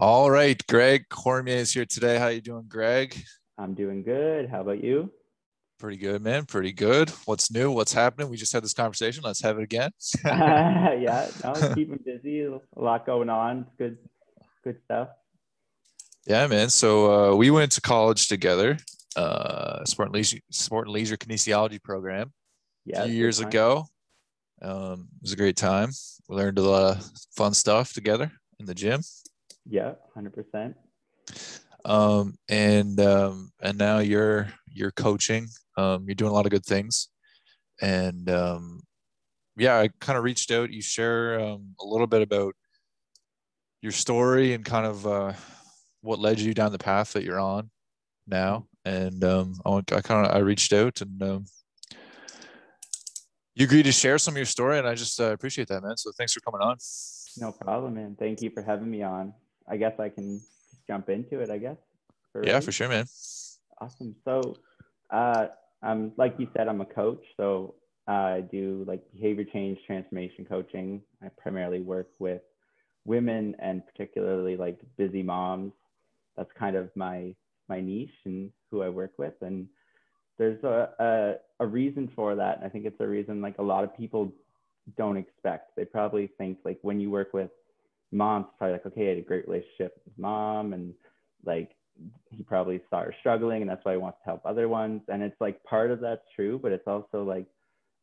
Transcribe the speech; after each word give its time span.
All 0.00 0.30
right, 0.30 0.58
Greg 0.66 1.10
Cormier 1.10 1.56
is 1.56 1.74
here 1.74 1.84
today. 1.84 2.18
How 2.18 2.28
you 2.28 2.40
doing, 2.40 2.64
Greg? 2.66 3.22
I'm 3.58 3.74
doing 3.74 4.02
good. 4.02 4.48
How 4.48 4.62
about 4.62 4.82
you? 4.82 5.12
Pretty 5.78 5.98
good, 5.98 6.22
man. 6.22 6.46
Pretty 6.46 6.72
good. 6.72 7.10
What's 7.26 7.50
new? 7.50 7.70
What's 7.70 7.92
happening? 7.92 8.30
We 8.30 8.38
just 8.38 8.50
had 8.50 8.64
this 8.64 8.72
conversation. 8.72 9.22
Let's 9.22 9.42
have 9.42 9.58
it 9.58 9.62
again. 9.62 9.90
yeah, 10.24 11.28
no, 11.44 11.52
keeping 11.74 11.98
busy. 12.02 12.44
A 12.44 12.60
lot 12.76 13.04
going 13.04 13.28
on. 13.28 13.66
Good, 13.76 13.98
good 14.64 14.78
stuff. 14.86 15.08
Yeah, 16.26 16.46
man. 16.46 16.70
So 16.70 17.32
uh, 17.32 17.36
we 17.36 17.50
went 17.50 17.72
to 17.72 17.82
college 17.82 18.26
together, 18.26 18.78
uh, 19.16 19.84
sport 19.84 20.08
and 20.08 20.14
leisure, 20.14 20.38
sport 20.50 20.86
and 20.86 20.94
leisure 20.94 21.18
kinesiology 21.18 21.82
program. 21.82 22.32
Yeah, 22.86 23.02
a 23.02 23.04
few 23.04 23.16
years 23.16 23.40
ago. 23.40 23.84
Um, 24.62 25.08
it 25.16 25.24
was 25.24 25.32
a 25.32 25.36
great 25.36 25.56
time. 25.56 25.90
We 26.26 26.36
learned 26.36 26.56
a 26.56 26.62
lot 26.62 26.96
of 26.96 27.10
fun 27.36 27.52
stuff 27.52 27.92
together 27.92 28.32
in 28.58 28.64
the 28.64 28.74
gym. 28.74 29.02
Yeah, 29.68 29.94
hundred 30.14 30.34
percent. 30.34 30.76
Um, 31.84 32.36
and 32.48 33.00
um, 33.00 33.52
and 33.62 33.78
now 33.78 33.98
you're 33.98 34.48
you're 34.72 34.90
coaching. 34.92 35.48
Um, 35.76 36.04
you're 36.06 36.14
doing 36.14 36.30
a 36.30 36.34
lot 36.34 36.46
of 36.46 36.50
good 36.50 36.66
things, 36.66 37.08
and 37.80 38.28
um, 38.28 38.82
yeah, 39.56 39.78
I 39.78 39.88
kind 40.00 40.18
of 40.18 40.24
reached 40.24 40.50
out. 40.50 40.70
You 40.70 40.82
share 40.82 41.40
um, 41.40 41.74
a 41.80 41.86
little 41.86 42.06
bit 42.06 42.22
about 42.22 42.54
your 43.82 43.92
story 43.92 44.52
and 44.52 44.64
kind 44.64 44.86
of 44.86 45.06
uh, 45.06 45.32
what 46.02 46.18
led 46.18 46.38
you 46.38 46.54
down 46.54 46.72
the 46.72 46.78
path 46.78 47.12
that 47.12 47.24
you're 47.24 47.40
on 47.40 47.70
now. 48.26 48.66
And 48.84 49.22
um, 49.24 49.54
I, 49.64 49.70
I 49.70 50.00
kind 50.00 50.26
of 50.26 50.34
I 50.34 50.38
reached 50.38 50.72
out 50.72 51.00
and 51.00 51.22
um, 51.22 51.44
you 53.54 53.64
agreed 53.64 53.82
to 53.82 53.92
share 53.92 54.18
some 54.18 54.32
of 54.32 54.36
your 54.36 54.46
story, 54.46 54.78
and 54.78 54.88
I 54.88 54.94
just 54.94 55.20
uh, 55.20 55.32
appreciate 55.32 55.68
that, 55.68 55.82
man. 55.82 55.96
So 55.96 56.12
thanks 56.16 56.32
for 56.32 56.40
coming 56.40 56.62
on. 56.62 56.76
No 57.36 57.52
problem, 57.52 57.94
man. 57.94 58.16
Thank 58.18 58.42
you 58.42 58.50
for 58.50 58.62
having 58.62 58.90
me 58.90 59.02
on. 59.02 59.34
I 59.68 59.76
guess 59.76 59.98
I 59.98 60.08
can 60.08 60.38
just 60.38 60.86
jump 60.86 61.08
into 61.08 61.40
it. 61.40 61.50
I 61.50 61.58
guess. 61.58 61.76
For 62.32 62.44
yeah, 62.44 62.60
for 62.60 62.72
sure, 62.72 62.88
man. 62.88 63.06
Awesome. 63.80 64.14
So, 64.24 64.56
uh, 65.10 65.46
I'm 65.82 66.12
like 66.16 66.34
you 66.38 66.48
said, 66.56 66.68
I'm 66.68 66.80
a 66.80 66.86
coach. 66.86 67.22
So 67.36 67.74
I 68.06 68.42
do 68.52 68.84
like 68.86 69.02
behavior 69.12 69.44
change 69.44 69.78
transformation 69.86 70.44
coaching. 70.44 71.02
I 71.22 71.28
primarily 71.40 71.80
work 71.80 72.08
with 72.18 72.42
women 73.04 73.56
and 73.58 73.82
particularly 73.86 74.56
like 74.56 74.78
busy 74.96 75.22
moms. 75.22 75.72
That's 76.36 76.50
kind 76.58 76.76
of 76.76 76.90
my 76.94 77.34
my 77.68 77.80
niche 77.80 78.10
and 78.24 78.50
who 78.70 78.82
I 78.82 78.88
work 78.88 79.12
with. 79.16 79.34
And 79.40 79.68
there's 80.38 80.62
a, 80.64 80.88
a, 80.98 81.64
a 81.64 81.66
reason 81.66 82.10
for 82.16 82.34
that. 82.34 82.56
And 82.56 82.66
I 82.66 82.68
think 82.68 82.84
it's 82.84 83.00
a 83.00 83.06
reason 83.06 83.40
like 83.40 83.58
a 83.58 83.62
lot 83.62 83.84
of 83.84 83.96
people 83.96 84.32
don't 84.96 85.16
expect. 85.16 85.76
They 85.76 85.84
probably 85.84 86.30
think 86.38 86.58
like 86.64 86.78
when 86.82 87.00
you 87.00 87.10
work 87.10 87.32
with 87.32 87.50
moms, 88.12 88.46
probably 88.58 88.72
like, 88.74 88.86
okay, 88.86 89.06
I 89.06 89.08
had 89.10 89.18
a 89.18 89.22
great 89.22 89.48
relationship 89.48 90.00
with 90.04 90.18
mom 90.18 90.72
and 90.72 90.94
like 91.44 91.70
he 92.30 92.42
probably 92.42 92.80
saw 92.90 93.02
her 93.02 93.14
struggling 93.20 93.62
and 93.62 93.70
that's 93.70 93.84
why 93.84 93.92
he 93.92 93.98
wants 93.98 94.18
to 94.20 94.30
help 94.30 94.42
other 94.44 94.68
ones. 94.68 95.02
And 95.08 95.22
it's 95.22 95.40
like 95.40 95.62
part 95.64 95.90
of 95.90 96.00
that's 96.00 96.22
true, 96.34 96.58
but 96.58 96.72
it's 96.72 96.86
also 96.86 97.22
like 97.22 97.46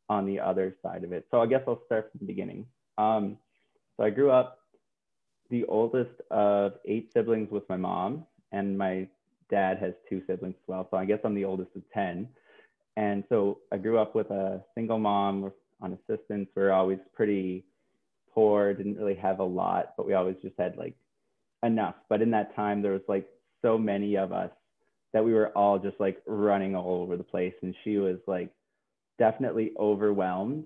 on 0.10 0.26
the 0.26 0.40
other 0.40 0.76
side 0.82 1.04
of 1.04 1.12
it. 1.12 1.26
So 1.32 1.42
I 1.42 1.48
guess 1.48 1.62
I'll 1.68 1.82
start 1.86 2.12
from 2.12 2.20
the 2.20 2.26
beginning. 2.26 2.66
Um, 2.98 3.38
so 3.98 4.04
I 4.04 4.10
grew 4.10 4.32
up 4.32 4.60
the 5.50 5.66
oldest 5.66 6.22
of 6.32 6.74
eight 6.86 7.12
siblings 7.14 7.50
with 7.52 7.68
my 7.70 7.78
mom, 7.78 8.26
and 8.52 8.78
my 8.78 9.08
dad 9.50 9.78
has 9.80 9.94
two 10.10 10.22
siblings 10.28 10.56
as 10.56 10.68
well. 10.68 10.88
So 10.92 10.98
I 10.98 11.06
guess 11.06 11.20
I'm 11.24 11.36
the 11.36 11.46
oldest 11.46 11.72
of 11.76 11.84
10. 11.94 12.28
And 12.98 13.24
so 13.30 13.60
I 13.72 13.78
grew 13.78 13.98
up 13.98 14.16
with 14.16 14.30
a 14.32 14.62
single 14.76 15.00
mom 15.00 15.52
on 15.82 15.94
assistance. 15.94 16.50
We 16.56 16.64
are 16.64 16.72
always 16.72 17.00
pretty 17.14 17.66
poor, 18.38 18.72
didn't 18.72 18.98
really 18.98 19.16
have 19.16 19.40
a 19.40 19.44
lot, 19.44 19.94
but 19.98 20.06
we 20.06 20.14
always 20.14 20.36
just 20.44 20.54
had 20.60 20.78
like 20.78 20.94
enough. 21.64 21.96
But 22.08 22.22
in 22.22 22.30
that 22.32 22.56
time, 22.56 22.84
there 22.84 22.92
was 22.92 23.02
like 23.08 23.28
so 23.64 23.80
many 23.80 24.16
of 24.16 24.32
us 24.32 24.52
that 25.12 25.26
we 25.26 25.34
were 25.34 25.50
all 25.58 25.80
just 25.80 26.00
like 26.00 26.22
running 26.28 26.76
all 26.76 27.02
over 27.02 27.18
the 27.18 27.24
place. 27.24 27.56
And 27.64 27.74
she 27.84 27.98
was 27.98 28.18
like 28.28 28.52
definitely 29.18 29.72
overwhelmed. 29.80 30.66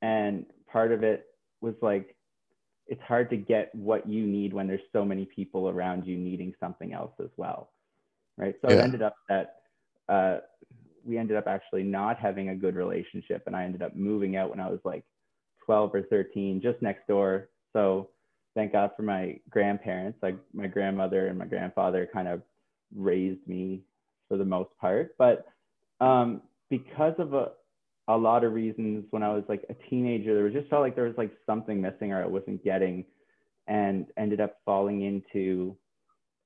And 0.00 0.46
part 0.66 0.92
of 0.92 1.02
it 1.02 1.26
was 1.60 1.74
like, 1.82 2.16
it's 2.86 3.02
hard 3.02 3.28
to 3.30 3.36
get 3.36 3.70
what 3.74 4.08
you 4.08 4.26
need 4.26 4.54
when 4.54 4.66
there's 4.66 4.80
so 4.90 5.04
many 5.04 5.26
people 5.26 5.68
around 5.68 6.06
you 6.06 6.16
needing 6.16 6.54
something 6.58 6.94
else 6.94 7.12
as 7.20 7.28
well. 7.36 7.70
Right. 8.38 8.54
So 8.62 8.70
yeah. 8.70 8.78
it 8.78 8.80
ended 8.80 9.02
up 9.02 9.14
that 9.28 9.56
uh, 10.08 10.38
we 11.04 11.18
ended 11.18 11.36
up 11.36 11.46
actually 11.46 11.82
not 11.82 12.18
having 12.18 12.48
a 12.48 12.56
good 12.56 12.76
relationship. 12.76 13.42
And 13.46 13.54
I 13.54 13.64
ended 13.64 13.82
up 13.82 13.94
moving 13.94 14.36
out 14.36 14.48
when 14.48 14.60
I 14.60 14.70
was 14.70 14.80
like 14.84 15.04
12 15.70 15.94
or 15.94 16.02
13, 16.02 16.60
just 16.60 16.82
next 16.82 17.06
door. 17.06 17.48
So 17.72 18.08
thank 18.56 18.72
God 18.72 18.90
for 18.96 19.02
my 19.02 19.38
grandparents. 19.50 20.18
Like 20.20 20.36
my 20.52 20.66
grandmother 20.66 21.28
and 21.28 21.38
my 21.38 21.44
grandfather 21.44 22.08
kind 22.12 22.26
of 22.26 22.42
raised 22.92 23.46
me 23.46 23.82
for 24.26 24.36
the 24.36 24.44
most 24.44 24.70
part. 24.80 25.14
But 25.16 25.46
um, 26.00 26.42
because 26.70 27.14
of 27.18 27.34
a, 27.34 27.50
a 28.08 28.16
lot 28.16 28.42
of 28.42 28.52
reasons, 28.52 29.04
when 29.10 29.22
I 29.22 29.32
was 29.32 29.44
like 29.48 29.64
a 29.70 29.74
teenager, 29.88 30.34
there 30.34 30.42
was 30.42 30.54
just 30.54 30.68
felt 30.68 30.82
like 30.82 30.96
there 30.96 31.04
was 31.04 31.16
like 31.16 31.30
something 31.46 31.80
missing 31.80 32.12
or 32.12 32.20
I 32.20 32.26
wasn't 32.26 32.64
getting, 32.64 33.04
and 33.68 34.06
ended 34.16 34.40
up 34.40 34.56
falling 34.64 35.02
into 35.02 35.76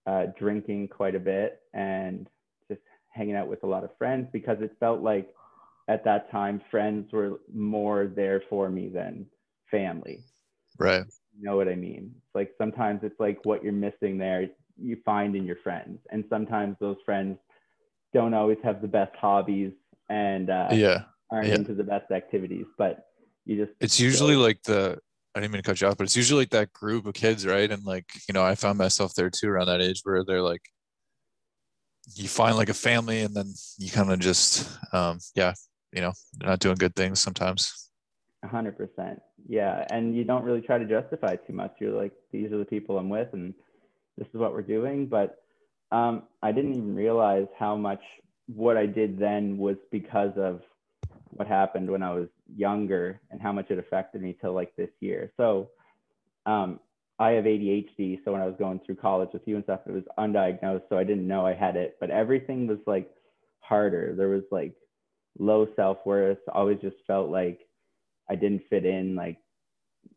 uh, 0.06 0.26
drinking 0.38 0.88
quite 0.88 1.14
a 1.14 1.18
bit 1.18 1.62
and 1.72 2.28
just 2.68 2.82
hanging 3.08 3.36
out 3.36 3.48
with 3.48 3.62
a 3.62 3.66
lot 3.66 3.84
of 3.84 3.96
friends 3.96 4.28
because 4.34 4.58
it 4.60 4.76
felt 4.78 5.00
like 5.00 5.30
at 5.88 6.04
that 6.04 6.30
time 6.30 6.60
friends 6.70 7.12
were 7.12 7.40
more 7.52 8.06
there 8.06 8.42
for 8.48 8.70
me 8.70 8.88
than 8.88 9.26
family. 9.70 10.24
Right. 10.78 11.04
You 11.36 11.44
know 11.44 11.56
what 11.56 11.68
I 11.68 11.74
mean? 11.74 12.12
It's 12.16 12.34
like 12.34 12.52
sometimes 12.58 13.00
it's 13.02 13.18
like 13.18 13.38
what 13.44 13.62
you're 13.62 13.72
missing 13.72 14.18
there 14.18 14.48
you 14.76 14.96
find 15.04 15.36
in 15.36 15.44
your 15.44 15.56
friends, 15.62 15.98
and 16.10 16.24
sometimes 16.28 16.76
those 16.80 16.96
friends 17.04 17.38
don't 18.12 18.34
always 18.34 18.58
have 18.64 18.82
the 18.82 18.88
best 18.88 19.14
hobbies 19.16 19.72
and 20.08 20.50
uh, 20.50 20.68
yeah 20.72 21.02
aren't 21.30 21.48
yeah. 21.48 21.54
into 21.54 21.74
the 21.74 21.84
best 21.84 22.10
activities, 22.10 22.66
but 22.78 23.06
you 23.44 23.64
just 23.64 23.76
it's 23.80 24.00
usually 24.00 24.36
like 24.36 24.62
the 24.62 24.98
I 25.34 25.40
didn't 25.40 25.52
mean 25.52 25.62
to 25.62 25.68
cut 25.68 25.80
you 25.80 25.88
off, 25.88 25.96
but 25.96 26.04
it's 26.04 26.16
usually 26.16 26.42
like 26.42 26.50
that 26.50 26.72
group 26.72 27.06
of 27.06 27.14
kids, 27.14 27.44
right? 27.44 27.68
And 27.68 27.84
like, 27.84 28.06
you 28.28 28.32
know, 28.32 28.44
I 28.44 28.54
found 28.54 28.78
myself 28.78 29.14
there 29.14 29.30
too 29.30 29.48
around 29.48 29.66
that 29.66 29.80
age 29.80 30.00
where 30.04 30.24
they're 30.24 30.42
like, 30.42 30.62
you 32.14 32.28
find 32.28 32.56
like 32.56 32.68
a 32.68 32.74
family 32.74 33.22
and 33.22 33.34
then 33.34 33.52
you 33.76 33.90
kind 33.90 34.12
of 34.12 34.20
just, 34.20 34.70
um, 34.92 35.18
yeah, 35.34 35.54
you 35.94 36.00
know, 36.00 36.12
they're 36.38 36.50
not 36.50 36.58
doing 36.58 36.76
good 36.76 36.94
things 36.94 37.20
sometimes 37.20 37.84
hundred 38.48 38.76
percent. 38.76 39.20
Yeah. 39.48 39.86
And 39.90 40.16
you 40.16 40.24
don't 40.24 40.44
really 40.44 40.60
try 40.60 40.78
to 40.78 40.84
justify 40.84 41.36
too 41.36 41.52
much. 41.52 41.74
You're 41.80 41.92
like, 41.92 42.12
these 42.32 42.52
are 42.52 42.58
the 42.58 42.64
people 42.64 42.98
I'm 42.98 43.08
with 43.08 43.28
and 43.32 43.54
this 44.16 44.28
is 44.28 44.34
what 44.34 44.52
we're 44.52 44.62
doing. 44.62 45.06
But 45.06 45.42
um, 45.92 46.24
I 46.42 46.52
didn't 46.52 46.74
even 46.74 46.94
realize 46.94 47.46
how 47.58 47.76
much 47.76 48.00
what 48.46 48.76
I 48.76 48.86
did 48.86 49.18
then 49.18 49.58
was 49.58 49.76
because 49.90 50.32
of 50.36 50.60
what 51.30 51.48
happened 51.48 51.90
when 51.90 52.02
I 52.02 52.12
was 52.14 52.28
younger 52.54 53.20
and 53.30 53.40
how 53.40 53.52
much 53.52 53.70
it 53.70 53.78
affected 53.78 54.22
me 54.22 54.36
till 54.40 54.52
like 54.52 54.74
this 54.76 54.90
year. 55.00 55.32
So 55.36 55.70
um, 56.46 56.80
I 57.18 57.32
have 57.32 57.44
ADHD. 57.44 58.20
So 58.24 58.32
when 58.32 58.40
I 58.40 58.46
was 58.46 58.56
going 58.58 58.80
through 58.84 58.96
college 58.96 59.30
with 59.32 59.42
you 59.46 59.56
and 59.56 59.64
stuff, 59.64 59.80
it 59.86 59.92
was 59.92 60.04
undiagnosed. 60.18 60.82
So 60.88 60.98
I 60.98 61.04
didn't 61.04 61.26
know 61.26 61.46
I 61.46 61.54
had 61.54 61.76
it, 61.76 61.96
but 62.00 62.10
everything 62.10 62.66
was 62.66 62.78
like 62.86 63.10
harder. 63.60 64.14
There 64.16 64.28
was 64.28 64.44
like 64.50 64.74
low 65.38 65.66
self 65.76 65.98
worth. 66.04 66.38
Always 66.52 66.78
just 66.80 66.96
felt 67.06 67.30
like 67.30 67.60
I 68.30 68.34
didn't 68.34 68.62
fit 68.70 68.84
in. 68.84 69.14
Like 69.14 69.38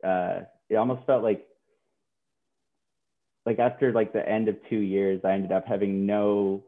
uh, 0.04 0.42
it 0.70 0.76
almost 0.76 1.06
felt 1.06 1.24
like 1.24 1.46
like 3.46 3.60
after 3.60 3.92
like 3.94 4.14
the 4.14 4.28
end 4.28 4.50
of 4.50 4.58
two 4.70 4.80
years, 4.80 5.22
I 5.24 5.32
ended 5.32 5.52
up 5.52 5.66
having 5.66 6.06
no 6.06 6.64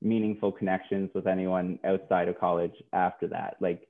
meaningful 0.00 0.52
connections 0.52 1.10
with 1.14 1.26
anyone 1.26 1.78
outside 1.84 2.28
of 2.28 2.38
college 2.38 2.74
after 2.92 3.26
that. 3.28 3.56
Like 3.60 3.86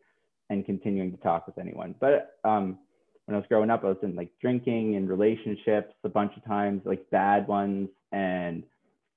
and 0.51 0.65
continuing 0.65 1.11
to 1.11 1.17
talk 1.19 1.47
with 1.47 1.59
anyone. 1.59 1.95
But 2.01 2.39
um, 2.45 2.79
when 3.27 3.35
I 3.35 3.39
was 3.39 3.47
growing 3.49 3.71
up, 3.71 3.85
I 3.85 3.89
was 3.89 3.97
in 4.03 4.15
like 4.15 4.31
drinking 4.41 4.97
and 4.97 5.09
relationships 5.09 5.95
a 6.05 6.09
bunch 6.09 6.37
of 6.37 6.45
times, 6.45 6.83
like 6.85 7.09
bad 7.11 7.47
ones, 7.49 7.89
and 8.13 8.65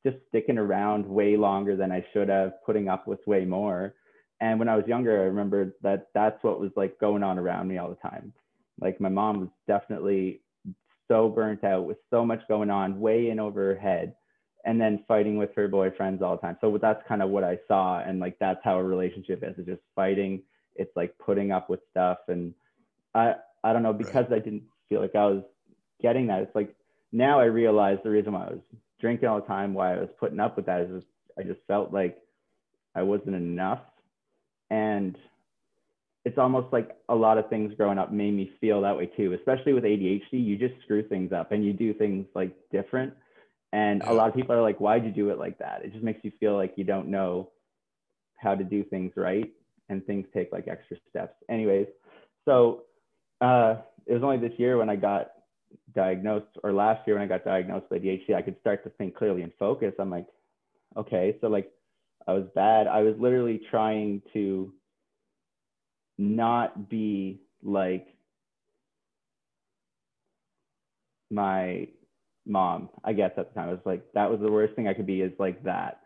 just 0.05 0.17
sticking 0.29 0.57
around 0.57 1.05
way 1.05 1.35
longer 1.35 1.75
than 1.75 1.91
I 1.91 2.05
should 2.13 2.29
have, 2.29 2.53
putting 2.65 2.87
up 2.87 3.07
with 3.07 3.19
way 3.27 3.45
more. 3.45 3.93
And 4.39 4.59
when 4.59 4.69
I 4.69 4.75
was 4.75 4.85
younger, 4.87 5.19
I 5.19 5.25
remember 5.25 5.75
that 5.81 6.07
that's 6.13 6.41
what 6.43 6.59
was 6.59 6.71
like 6.75 6.99
going 6.99 7.23
on 7.23 7.39
around 7.39 7.67
me 7.67 7.77
all 7.77 7.89
the 7.89 8.09
time. 8.09 8.33
Like 8.79 9.01
my 9.01 9.09
mom 9.09 9.39
was 9.39 9.49
definitely 9.67 10.41
so 11.07 11.29
burnt 11.29 11.63
out 11.63 11.85
with 11.85 11.97
so 12.09 12.25
much 12.25 12.41
going 12.47 12.69
on, 12.69 12.99
way 12.99 13.29
in 13.29 13.39
over 13.39 13.73
her 13.73 13.79
head, 13.79 14.15
and 14.65 14.79
then 14.79 15.03
fighting 15.07 15.37
with 15.37 15.55
her 15.55 15.67
boyfriends 15.67 16.21
all 16.21 16.35
the 16.35 16.41
time. 16.41 16.57
So 16.61 16.77
that's 16.79 17.01
kind 17.07 17.23
of 17.23 17.29
what 17.29 17.43
I 17.43 17.57
saw, 17.67 17.99
and 17.99 18.19
like 18.19 18.37
that's 18.39 18.59
how 18.63 18.77
a 18.77 18.83
relationship 18.83 19.43
is. 19.43 19.55
It's 19.57 19.67
just 19.67 19.81
fighting. 19.95 20.43
It's 20.75 20.95
like 20.95 21.17
putting 21.17 21.51
up 21.51 21.69
with 21.69 21.79
stuff, 21.89 22.19
and 22.27 22.53
I 23.15 23.35
I 23.63 23.73
don't 23.73 23.83
know 23.83 23.93
because 23.93 24.25
right. 24.29 24.33
I 24.33 24.39
didn't 24.39 24.63
feel 24.89 25.01
like 25.01 25.15
I 25.15 25.25
was 25.25 25.43
getting 26.01 26.27
that. 26.27 26.41
It's 26.41 26.55
like 26.55 26.75
now 27.11 27.39
I 27.39 27.45
realize 27.45 27.97
the 28.03 28.09
reason 28.09 28.33
why 28.33 28.47
I 28.47 28.51
was 28.51 28.61
drinking 28.99 29.27
all 29.27 29.41
the 29.41 29.47
time, 29.47 29.73
why 29.73 29.95
I 29.95 29.99
was 29.99 30.09
putting 30.19 30.39
up 30.39 30.55
with 30.55 30.65
that 30.65 30.81
is 30.81 30.89
just, 31.01 31.07
I 31.37 31.43
just 31.43 31.59
felt 31.67 31.93
like 31.93 32.17
I 32.95 33.03
wasn't 33.03 33.35
enough 33.35 33.79
and 34.69 35.17
it's 36.25 36.37
almost 36.37 36.73
like 36.73 36.91
a 37.07 37.15
lot 37.15 37.37
of 37.37 37.49
things 37.49 37.73
growing 37.77 37.97
up 37.97 38.11
made 38.11 38.33
me 38.33 38.51
feel 38.59 38.81
that 38.81 38.97
way 38.97 39.05
too, 39.05 39.33
especially 39.33 39.73
with 39.73 39.85
ADHD. 39.85 40.33
You 40.33 40.57
just 40.57 40.73
screw 40.83 41.07
things 41.07 41.31
up 41.31 41.53
and 41.53 41.65
you 41.65 41.71
do 41.71 41.93
things 41.93 42.25
like 42.35 42.53
different. 42.71 43.13
And 43.71 44.01
a 44.03 44.13
lot 44.13 44.27
of 44.27 44.35
people 44.35 44.53
are 44.53 44.61
like, 44.61 44.79
why'd 44.79 45.05
you 45.05 45.11
do 45.11 45.29
it 45.29 45.39
like 45.39 45.57
that? 45.59 45.83
It 45.83 45.93
just 45.93 46.03
makes 46.03 46.23
you 46.23 46.31
feel 46.39 46.55
like 46.55 46.73
you 46.75 46.83
don't 46.83 47.07
know 47.07 47.51
how 48.35 48.55
to 48.55 48.63
do 48.63 48.83
things 48.83 49.13
right 49.15 49.51
and 49.89 50.05
things 50.05 50.25
take 50.33 50.51
like 50.51 50.67
extra 50.67 50.97
steps. 51.09 51.35
Anyways, 51.49 51.87
so 52.45 52.83
uh, 53.41 53.75
it 54.05 54.13
was 54.13 54.23
only 54.23 54.37
this 54.37 54.57
year 54.57 54.77
when 54.77 54.89
I 54.89 54.95
got 54.95 55.31
diagnosed, 55.95 56.57
or 56.63 56.73
last 56.73 57.07
year 57.07 57.15
when 57.15 57.23
I 57.23 57.27
got 57.27 57.45
diagnosed 57.45 57.85
with 57.89 58.01
ADHD, 58.01 58.35
I 58.35 58.41
could 58.41 58.59
start 58.59 58.83
to 58.83 58.89
think 58.91 59.15
clearly 59.15 59.43
and 59.43 59.51
focus. 59.57 59.93
I'm 59.99 60.09
like, 60.09 60.27
okay, 60.95 61.37
so 61.41 61.47
like 61.47 61.71
I 62.27 62.33
was 62.33 62.45
bad. 62.55 62.87
I 62.87 63.01
was 63.03 63.15
literally 63.19 63.61
trying 63.71 64.21
to 64.33 64.73
not 66.17 66.89
be 66.89 67.41
like 67.63 68.07
my 71.31 71.87
mom, 72.45 72.89
I 73.03 73.13
guess 73.13 73.31
at 73.37 73.49
the 73.49 73.55
time. 73.59 73.69
I 73.69 73.73
was 73.73 73.81
like, 73.85 74.03
that 74.13 74.29
was 74.29 74.39
the 74.39 74.51
worst 74.51 74.75
thing 74.75 74.87
I 74.87 74.93
could 74.93 75.07
be 75.07 75.21
is 75.21 75.33
like 75.39 75.63
that. 75.63 76.01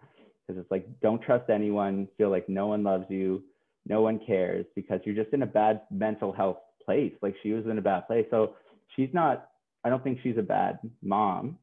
Because 0.48 0.62
it's 0.62 0.72
like, 0.72 0.88
don't 1.02 1.22
trust 1.22 1.50
anyone, 1.50 2.08
feel 2.18 2.30
like 2.30 2.50
no 2.50 2.68
one 2.68 2.84
loves 2.84 3.06
you, 3.10 3.44
no 3.88 4.02
one 4.02 4.20
cares 4.26 4.66
because 4.76 5.00
you're 5.06 5.16
just 5.16 5.34
in 5.34 5.44
a 5.44 5.48
bad 5.48 5.82
mental 5.92 6.32
health 6.32 6.58
place. 6.84 7.14
Like 7.22 7.36
she 7.44 7.54
was 7.54 7.66
in 7.66 7.78
a 7.78 7.82
bad 7.82 8.08
place. 8.08 8.26
So 8.32 8.56
she's 8.96 9.10
not, 9.14 9.50
I 9.84 9.90
don't 9.90 10.04
think 10.04 10.20
she's 10.24 10.38
a 10.38 10.42
bad 10.44 10.80
mom. 11.02 11.58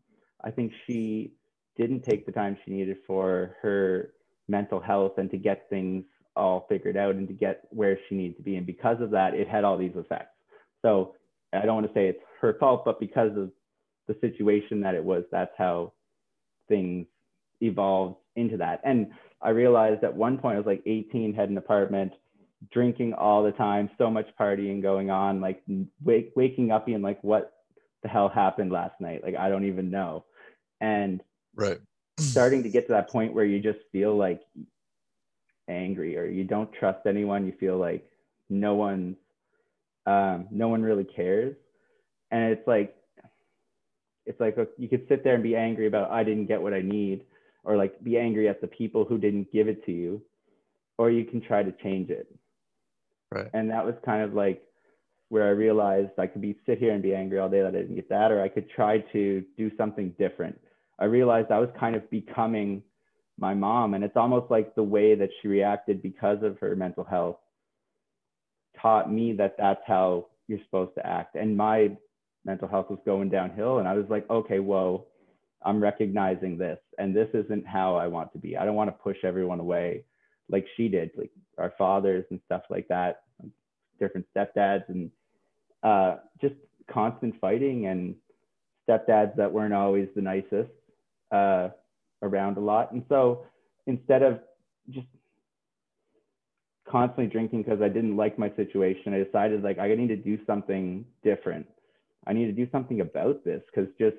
I 0.45 0.51
think 0.51 0.73
she 0.87 1.33
didn't 1.77 2.03
take 2.05 2.27
the 2.27 2.33
time 2.33 2.57
she 2.65 2.73
needed 2.73 2.99
for 3.07 3.57
her 3.63 4.13
mental 4.49 4.81
health 4.81 5.19
and 5.19 5.31
to 5.31 5.37
get 5.37 5.69
things 5.69 6.05
all 6.37 6.67
figured 6.69 6.97
out 6.97 7.15
and 7.17 7.29
to 7.29 7.35
get 7.35 7.65
where 7.71 7.99
she 8.09 8.15
needed 8.15 8.37
to 8.37 8.43
be. 8.43 8.57
And 8.57 8.67
because 8.67 9.01
of 9.01 9.11
that, 9.11 9.35
it 9.35 9.49
had 9.49 9.65
all 9.65 9.77
these 9.77 9.97
effects. 9.97 10.35
So 10.83 11.15
I 11.53 11.65
don't 11.65 11.75
want 11.75 11.87
to 11.87 11.95
say 11.95 12.09
it's 12.09 12.23
her 12.41 12.57
fault, 12.59 12.85
but 12.85 13.01
because 13.01 13.37
of 13.37 13.51
the 14.07 14.17
situation 14.21 14.81
that 14.83 14.95
it 14.95 15.05
was, 15.05 15.25
that's 15.31 15.53
how 15.59 15.93
things 16.69 17.07
evolved 17.61 18.17
into 18.37 18.57
that. 18.59 18.81
And 18.85 19.09
I 19.43 19.51
realized 19.51 20.05
at 20.05 20.15
one 20.15 20.39
point 20.39 20.55
I 20.55 20.59
was 20.59 20.67
like 20.67 20.83
18, 20.87 21.35
had 21.35 21.51
an 21.51 21.59
apartment, 21.59 22.13
drinking 22.73 23.15
all 23.15 23.43
the 23.43 23.53
time, 23.53 23.91
so 23.99 24.11
much 24.11 24.27
partying 24.39 24.83
going 24.83 25.11
on, 25.11 25.41
like 25.41 25.63
wake, 26.05 26.33
waking 26.37 26.71
up 26.71 26.87
being 26.87 27.03
like, 27.03 27.23
what 27.23 27.53
the 28.03 28.09
hell 28.09 28.29
happened 28.29 28.73
last 28.73 29.01
night? 29.01 29.23
Like, 29.25 29.37
I 29.37 29.49
don't 29.49 29.67
even 29.67 29.91
know. 29.91 30.25
And 30.81 31.21
Right. 31.55 31.79
Starting 32.19 32.63
to 32.63 32.69
get 32.69 32.87
to 32.87 32.93
that 32.93 33.11
point 33.11 33.33
where 33.33 33.45
you 33.45 33.61
just 33.61 33.79
feel 33.93 34.17
like 34.17 34.43
angry 35.69 36.17
or 36.17 36.27
you 36.27 36.45
don't 36.45 36.73
trust 36.73 37.07
anyone. 37.07 37.47
You 37.47 37.53
feel 37.59 37.79
like 37.79 38.09
no 38.49 38.75
one's 38.75 39.17
um, 40.07 40.49
no 40.51 40.69
one 40.69 40.83
really 40.83 41.05
cares. 41.05 41.55
And 42.31 42.53
it's 42.53 42.67
like 42.67 42.99
it's 44.29 44.39
like 44.39 44.57
you 44.77 44.89
could 44.89 45.07
sit 45.09 45.25
there 45.25 45.35
and 45.35 45.43
be 45.43 45.57
angry 45.57 45.87
about 45.87 46.11
i 46.11 46.23
didn't 46.23 46.47
get 46.47 46.61
what 46.61 46.75
i 46.75 46.83
need 46.83 47.25
or 47.65 47.77
like 47.77 48.03
be 48.05 48.19
angry 48.19 48.47
at 48.47 48.61
the 48.61 48.67
people 48.67 49.05
who 49.05 49.19
didn't 49.19 49.51
give 49.53 49.67
it 49.69 49.85
to 49.87 49.93
you 49.93 50.23
or 50.99 51.11
you 51.11 51.25
can 51.25 51.41
try 51.41 51.63
to 51.63 51.73
change 51.83 52.11
it. 52.11 52.29
Right. 53.33 53.49
and 53.53 53.71
that 53.71 53.85
was 53.85 53.95
kind 54.05 54.23
of 54.23 54.35
like 54.35 54.63
where 55.31 55.47
i 55.47 55.51
realized 55.51 56.13
i 56.19 56.27
could 56.27 56.43
be 56.43 56.57
sit 56.67 56.79
here 56.79 56.93
and 56.93 57.03
be 57.03 57.15
angry 57.15 57.39
all 57.39 57.49
day 57.49 57.63
that 57.63 57.75
i 57.75 57.79
didn't 57.79 57.97
get 57.97 58.09
that 58.11 58.31
or 58.31 58.43
i 58.43 58.49
could 58.49 58.71
try 58.71 58.99
to 59.13 59.43
do 59.57 59.71
something 59.77 60.15
different 60.19 60.59
i 60.99 61.05
realized 61.05 61.51
i 61.51 61.59
was 61.59 61.71
kind 61.79 61.95
of 61.97 62.09
becoming 62.11 62.83
my 63.39 63.55
mom 63.55 63.95
and 63.95 64.03
it's 64.05 64.17
almost 64.17 64.51
like 64.51 64.75
the 64.75 64.83
way 64.83 65.15
that 65.15 65.31
she 65.41 65.49
reacted 65.49 66.03
because 66.03 66.43
of 66.43 66.59
her 66.59 66.75
mental 66.75 67.05
health 67.05 67.37
taught 68.81 69.13
me 69.13 69.33
that 69.33 69.57
that's 69.59 69.81
how 69.87 70.27
you're 70.47 70.59
supposed 70.65 70.95
to 70.95 71.07
act. 71.07 71.35
And 71.35 71.57
my 71.57 71.97
mental 72.45 72.69
health 72.69 72.89
was 72.89 72.99
going 73.05 73.29
downhill 73.29 73.79
and 73.79 73.87
i 73.89 73.95
was 73.95 74.07
like 74.09 74.29
okay 74.31 74.59
whoa 74.59 75.05
i'm 75.65 75.83
recognizing 75.83 76.57
this 76.57 76.79
and 76.99 77.15
this 77.15 77.29
isn't 77.35 77.67
how 77.67 77.95
i 77.97 78.07
want 78.07 78.33
to 78.33 78.39
be. 78.39 78.57
I 78.57 78.65
don't 78.65 78.77
want 78.77 78.89
to 78.89 79.03
push 79.03 79.19
everyone 79.23 79.61
away 79.61 80.05
like 80.49 80.65
she 80.77 80.89
did 80.89 81.11
like 81.17 81.31
our 81.59 81.75
fathers 81.77 82.25
and 82.31 82.41
stuff 82.47 82.63
like 82.71 82.89
that 82.89 83.23
different 83.99 84.27
stepdads 84.35 84.89
and 84.89 85.11
uh, 85.83 86.17
just 86.41 86.55
constant 86.91 87.35
fighting 87.41 87.87
and 87.87 88.15
stepdads 88.89 89.37
that 89.37 89.53
weren't 89.53 89.75
always 89.75 90.09
the 90.15 90.23
nicest 90.23 90.71
uh, 91.33 91.69
around 92.23 92.57
a 92.57 92.61
lot 92.61 92.93
and 92.93 93.05
so 93.09 93.45
instead 93.87 94.23
of 94.23 94.41
just 94.91 95.07
constantly 96.91 97.27
drinking 97.27 97.63
because 97.63 97.83
I 97.83 97.89
didn't 97.89 98.17
like 98.17 98.39
my 98.39 98.51
situation. 98.57 99.15
I 99.15 99.23
decided 99.23 99.63
like 99.63 99.79
I 99.79 99.95
need 99.95 100.09
to 100.09 100.17
do 100.17 100.39
something 100.47 101.05
different. 101.23 101.67
I 102.27 102.33
need 102.33 102.47
to 102.47 102.53
do 102.53 102.71
something 102.71 103.01
about 103.01 103.45
this 103.45 103.63
because 103.67 103.91
just 103.99 104.17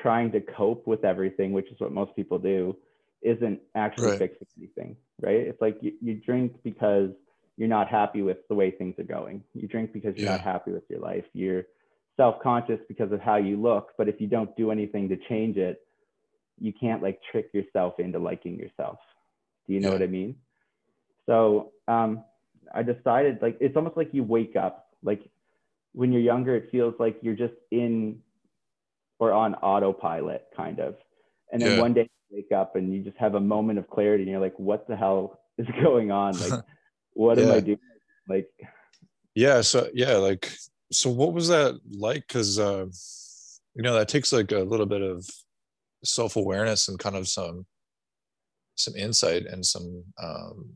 trying 0.00 0.30
to 0.32 0.40
cope 0.40 0.86
with 0.86 1.04
everything, 1.04 1.52
which 1.52 1.70
is 1.70 1.80
what 1.80 1.92
most 1.92 2.14
people 2.14 2.38
do, 2.38 2.76
isn't 3.22 3.60
actually 3.74 4.10
Right. 4.10 4.18
fixing 4.18 4.46
anything, 4.58 4.96
right? 5.20 5.40
It's 5.40 5.60
like 5.60 5.78
you, 5.80 5.92
you 6.00 6.14
drink 6.14 6.52
because 6.62 7.10
you're 7.56 7.68
not 7.68 7.88
happy 7.88 8.22
with 8.22 8.38
the 8.48 8.54
way 8.54 8.70
things 8.70 8.94
are 8.98 9.04
going. 9.04 9.42
You 9.54 9.66
drink 9.66 9.92
because 9.92 10.14
you're 10.16 10.26
not 10.30 10.42
happy 10.42 10.72
with 10.72 10.84
your 10.88 11.00
life. 11.00 11.24
You're 11.32 11.64
self-conscious 12.16 12.80
because 12.88 13.12
of 13.12 13.20
how 13.20 13.36
you 13.36 13.60
look, 13.60 13.92
but 13.96 14.08
if 14.08 14.20
you 14.20 14.26
don't 14.26 14.54
do 14.56 14.70
anything 14.70 15.08
to 15.08 15.16
change 15.28 15.56
it, 15.56 15.85
you 16.60 16.72
can't 16.72 17.02
like 17.02 17.20
trick 17.30 17.50
yourself 17.52 17.98
into 17.98 18.18
liking 18.18 18.56
yourself. 18.56 18.98
Do 19.66 19.74
you 19.74 19.80
know 19.80 19.88
Yeah. 19.88 19.94
what 19.94 20.02
I 20.02 20.06
mean? 20.06 20.36
So 21.26 21.72
um, 21.88 22.24
I 22.74 22.82
decided 22.82 23.38
like 23.42 23.56
it's 23.60 23.76
almost 23.76 23.96
like 23.96 24.10
you 24.12 24.22
wake 24.22 24.56
up. 24.56 24.88
Like 25.02 25.22
when 25.92 26.12
you're 26.12 26.22
younger, 26.22 26.56
it 26.56 26.68
feels 26.70 26.94
like 26.98 27.18
you're 27.22 27.34
just 27.34 27.54
in 27.70 28.20
or 29.18 29.32
on 29.32 29.54
autopilot, 29.56 30.46
kind 30.56 30.78
of. 30.78 30.94
And 31.52 31.62
then 31.62 31.72
Yeah. 31.72 31.80
one 31.80 31.94
day 31.94 32.08
you 32.30 32.36
wake 32.36 32.52
up 32.52 32.76
and 32.76 32.92
you 32.92 33.02
just 33.02 33.16
have 33.18 33.34
a 33.34 33.40
moment 33.40 33.78
of 33.78 33.88
clarity, 33.88 34.22
and 34.22 34.30
you're 34.30 34.40
like, 34.40 34.58
"What 34.58 34.86
the 34.88 34.96
hell 34.96 35.40
is 35.58 35.66
going 35.82 36.10
on? 36.10 36.38
Like, 36.40 36.52
what 37.14 37.38
am 37.38 37.50
I 37.50 37.60
doing?" 37.60 37.78
Like, 38.28 38.48
Yeah. 39.34 39.60
So 39.62 39.88
yeah, 39.94 40.16
like 40.16 40.52
so 40.92 41.10
what 41.10 41.32
was 41.32 41.48
that 41.48 41.78
like? 41.90 42.26
Cause 42.28 42.58
uh 42.58 42.86
you 43.74 43.82
know, 43.82 43.94
that 43.94 44.08
takes 44.08 44.32
like 44.32 44.52
a 44.52 44.60
little 44.60 44.86
bit 44.86 45.02
of 45.02 45.28
self-awareness 46.06 46.88
and 46.88 46.98
kind 46.98 47.16
of 47.16 47.28
some 47.28 47.66
some 48.74 48.94
insight 48.94 49.46
and 49.46 49.64
some 49.64 50.04
um 50.22 50.70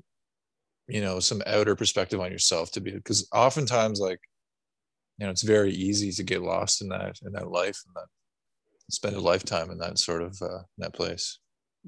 you 0.88 1.00
know 1.00 1.21
some 1.21 1.43
outer 1.47 1.77
perspective 1.77 2.21
on 2.21 2.32
yourself 2.32 2.71
to 2.73 2.81
be 2.81 2.93
because 2.93 3.29
oftentimes 3.32 4.00
like 4.00 4.21
you 5.19 5.27
know 5.27 5.31
it's 5.31 5.43
very 5.43 5.72
easy 5.72 6.10
to 6.13 6.22
get 6.22 6.43
lost 6.43 6.82
in 6.82 6.89
that 6.89 7.19
in 7.25 7.32
that 7.32 7.51
life 7.51 7.79
and 7.87 7.94
that 7.94 8.08
spend 8.91 9.15
a 9.15 9.20
lifetime 9.20 9.70
in 9.70 9.79
that 9.79 9.99
sort 9.99 10.22
of 10.22 10.41
uh 10.43 10.63
that 10.79 10.94
place 10.94 11.39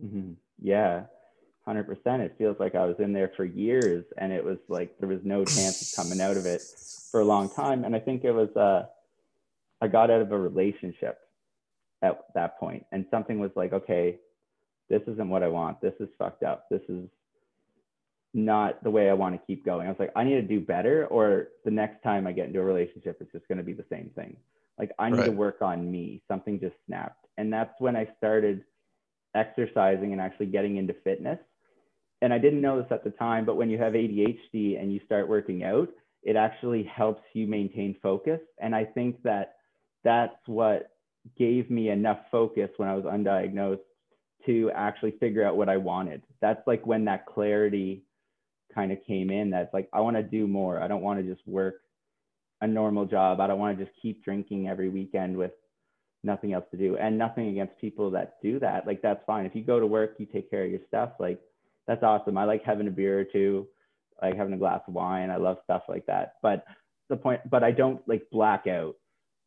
mhm. 0.03 0.37
yeah, 0.61 1.05
hundred 1.65 1.85
percent. 1.85 2.23
It 2.23 2.35
feels 2.39 2.57
like 2.59 2.75
I 2.75 2.85
was 2.85 2.97
in 2.99 3.13
there 3.13 3.33
for 3.37 3.45
years, 3.45 4.05
and 4.19 4.33
it 4.33 4.45
was 4.45 4.59
like 4.69 4.99
there 4.99 5.09
was 5.09 5.21
no 5.25 5.45
chance 5.45 5.83
of 5.83 6.05
coming 6.05 6.21
out 6.21 6.37
of 6.37 6.47
it 6.47 6.63
for 7.11 7.21
a 7.21 7.25
long 7.25 7.49
time. 7.49 7.85
And 7.85 7.95
I 7.95 8.01
think 8.01 8.25
it 8.25 8.33
was 8.33 8.51
uh, 8.57 8.87
I 9.81 9.89
got 9.89 10.11
out 10.11 10.21
of 10.21 10.33
a 10.33 10.39
relationship 10.39 11.19
at 12.03 12.25
that 12.35 12.59
point, 12.59 12.85
and 12.93 13.07
something 13.11 13.39
was 13.39 13.51
like, 13.55 13.73
okay, 13.73 14.19
this 14.91 15.03
isn't 15.07 15.29
what 15.29 15.43
I 15.43 15.49
want. 15.49 15.81
This 15.81 15.95
is 16.01 16.09
fucked 16.19 16.43
up. 16.43 16.69
This 16.71 16.83
is 16.89 17.09
not 18.35 18.83
the 18.83 18.91
way 18.91 19.09
I 19.09 19.13
want 19.13 19.35
to 19.35 19.47
keep 19.47 19.65
going. 19.65 19.87
I 19.87 19.91
was 19.91 19.99
like, 19.99 20.13
I 20.17 20.25
need 20.25 20.35
to 20.35 20.43
do 20.43 20.61
better, 20.61 21.07
or 21.07 21.49
the 21.65 21.71
next 21.71 22.03
time 22.03 22.27
I 22.27 22.33
get 22.33 22.49
into 22.49 22.61
a 22.61 22.65
relationship, 22.65 23.19
it's 23.21 23.33
just 23.33 23.47
going 23.49 23.59
to 23.59 23.65
be 23.65 23.73
the 23.73 23.85
same 23.91 24.11
thing. 24.15 24.37
Like, 24.79 24.93
I 24.99 25.11
need 25.11 25.25
to 25.25 25.31
work 25.31 25.61
on 25.61 25.91
me. 25.91 26.23
Something 26.29 26.59
just 26.59 26.75
snapped. 26.87 27.27
And 27.37 27.53
that's 27.53 27.75
when 27.79 27.95
I 27.95 28.09
started 28.17 28.65
exercising 29.35 30.13
and 30.13 30.21
actually 30.21 30.47
getting 30.47 30.77
into 30.77 30.95
fitness. 31.05 31.39
And 32.23 32.33
I 32.33 32.39
didn't 32.39 32.63
know 32.63 32.81
this 32.81 32.91
at 32.91 33.05
the 33.05 33.11
time, 33.11 33.45
but 33.45 33.57
when 33.57 33.69
you 33.69 33.79
have 33.79 33.93
ADHD 33.93 34.81
and 34.81 34.93
you 34.93 35.01
start 35.05 35.29
working 35.29 35.63
out, 35.63 35.89
it 36.23 36.37
actually 36.37 36.85
helps 36.85 37.23
you 37.33 37.47
maintain 37.47 37.97
focus. 38.03 38.41
And 38.61 38.75
I 38.75 38.85
think 38.85 39.23
that 39.25 39.57
that's 40.05 40.37
what 40.47 40.92
gave 41.39 41.71
me 41.71 41.91
enough 41.91 42.19
focus 42.31 42.71
when 42.77 42.89
I 42.89 42.95
was 42.95 43.05
undiagnosed 43.05 43.81
to 44.47 44.71
actually 44.75 45.13
figure 45.21 45.45
out 45.45 45.57
what 45.57 45.69
I 45.69 45.77
wanted. 45.77 46.23
That's 46.41 46.67
like 46.67 46.87
when 46.87 47.05
that 47.05 47.27
clarity 47.27 48.05
kind 48.75 48.91
of 48.93 48.99
came 49.07 49.31
in. 49.31 49.51
That's 49.51 49.73
like, 49.73 49.89
I 49.93 50.01
want 50.01 50.17
to 50.17 50.23
do 50.23 50.47
more. 50.47 50.83
I 50.83 50.89
don't 50.89 51.03
want 51.03 51.21
to 51.21 51.35
just 51.35 51.47
work 51.47 51.77
a 52.61 52.67
normal 52.67 53.05
job. 53.05 53.41
I 53.41 53.47
don't 53.47 53.59
want 53.59 53.79
to 53.79 53.85
just 53.85 53.97
keep 54.01 54.25
drinking 54.25 54.69
every 54.69 54.89
weekend 54.89 55.37
with 55.37 55.53
nothing 56.25 56.53
else 56.53 56.65
to 56.71 56.77
do. 56.77 56.97
And 56.97 57.19
nothing 57.19 57.49
against 57.49 57.81
people 57.81 58.11
that 58.13 58.37
do 58.43 58.59
that. 58.61 58.87
Like, 58.87 59.03
that's 59.03 59.25
fine. 59.27 59.47
If 59.47 59.55
you 59.55 59.63
go 59.63 59.81
to 59.81 59.87
work, 59.87 60.15
you 60.19 60.27
take 60.27 60.51
care 60.51 60.65
of 60.65 60.71
your 60.71 60.81
stuff. 60.89 61.11
Like, 61.19 61.41
that's 61.87 62.03
awesome. 62.03 62.39
I 62.39 62.45
like 62.45 62.65
having 62.65 62.87
a 62.87 62.93
beer 62.93 63.21
or 63.21 63.25
two, 63.25 63.67
I 64.21 64.29
like 64.29 64.37
having 64.37 64.55
a 64.55 64.59
glass 64.59 64.83
of 64.87 64.95
wine. 64.95 65.31
I 65.31 65.37
love 65.37 65.59
stuff 65.65 65.83
like 65.89 66.07
that. 66.07 66.35
But 66.43 66.65
the 67.09 67.17
point, 67.17 67.41
but 67.51 67.65
I 67.65 67.73
don't 67.73 68.01
like 68.09 68.23
black 68.31 68.67
out 68.67 68.95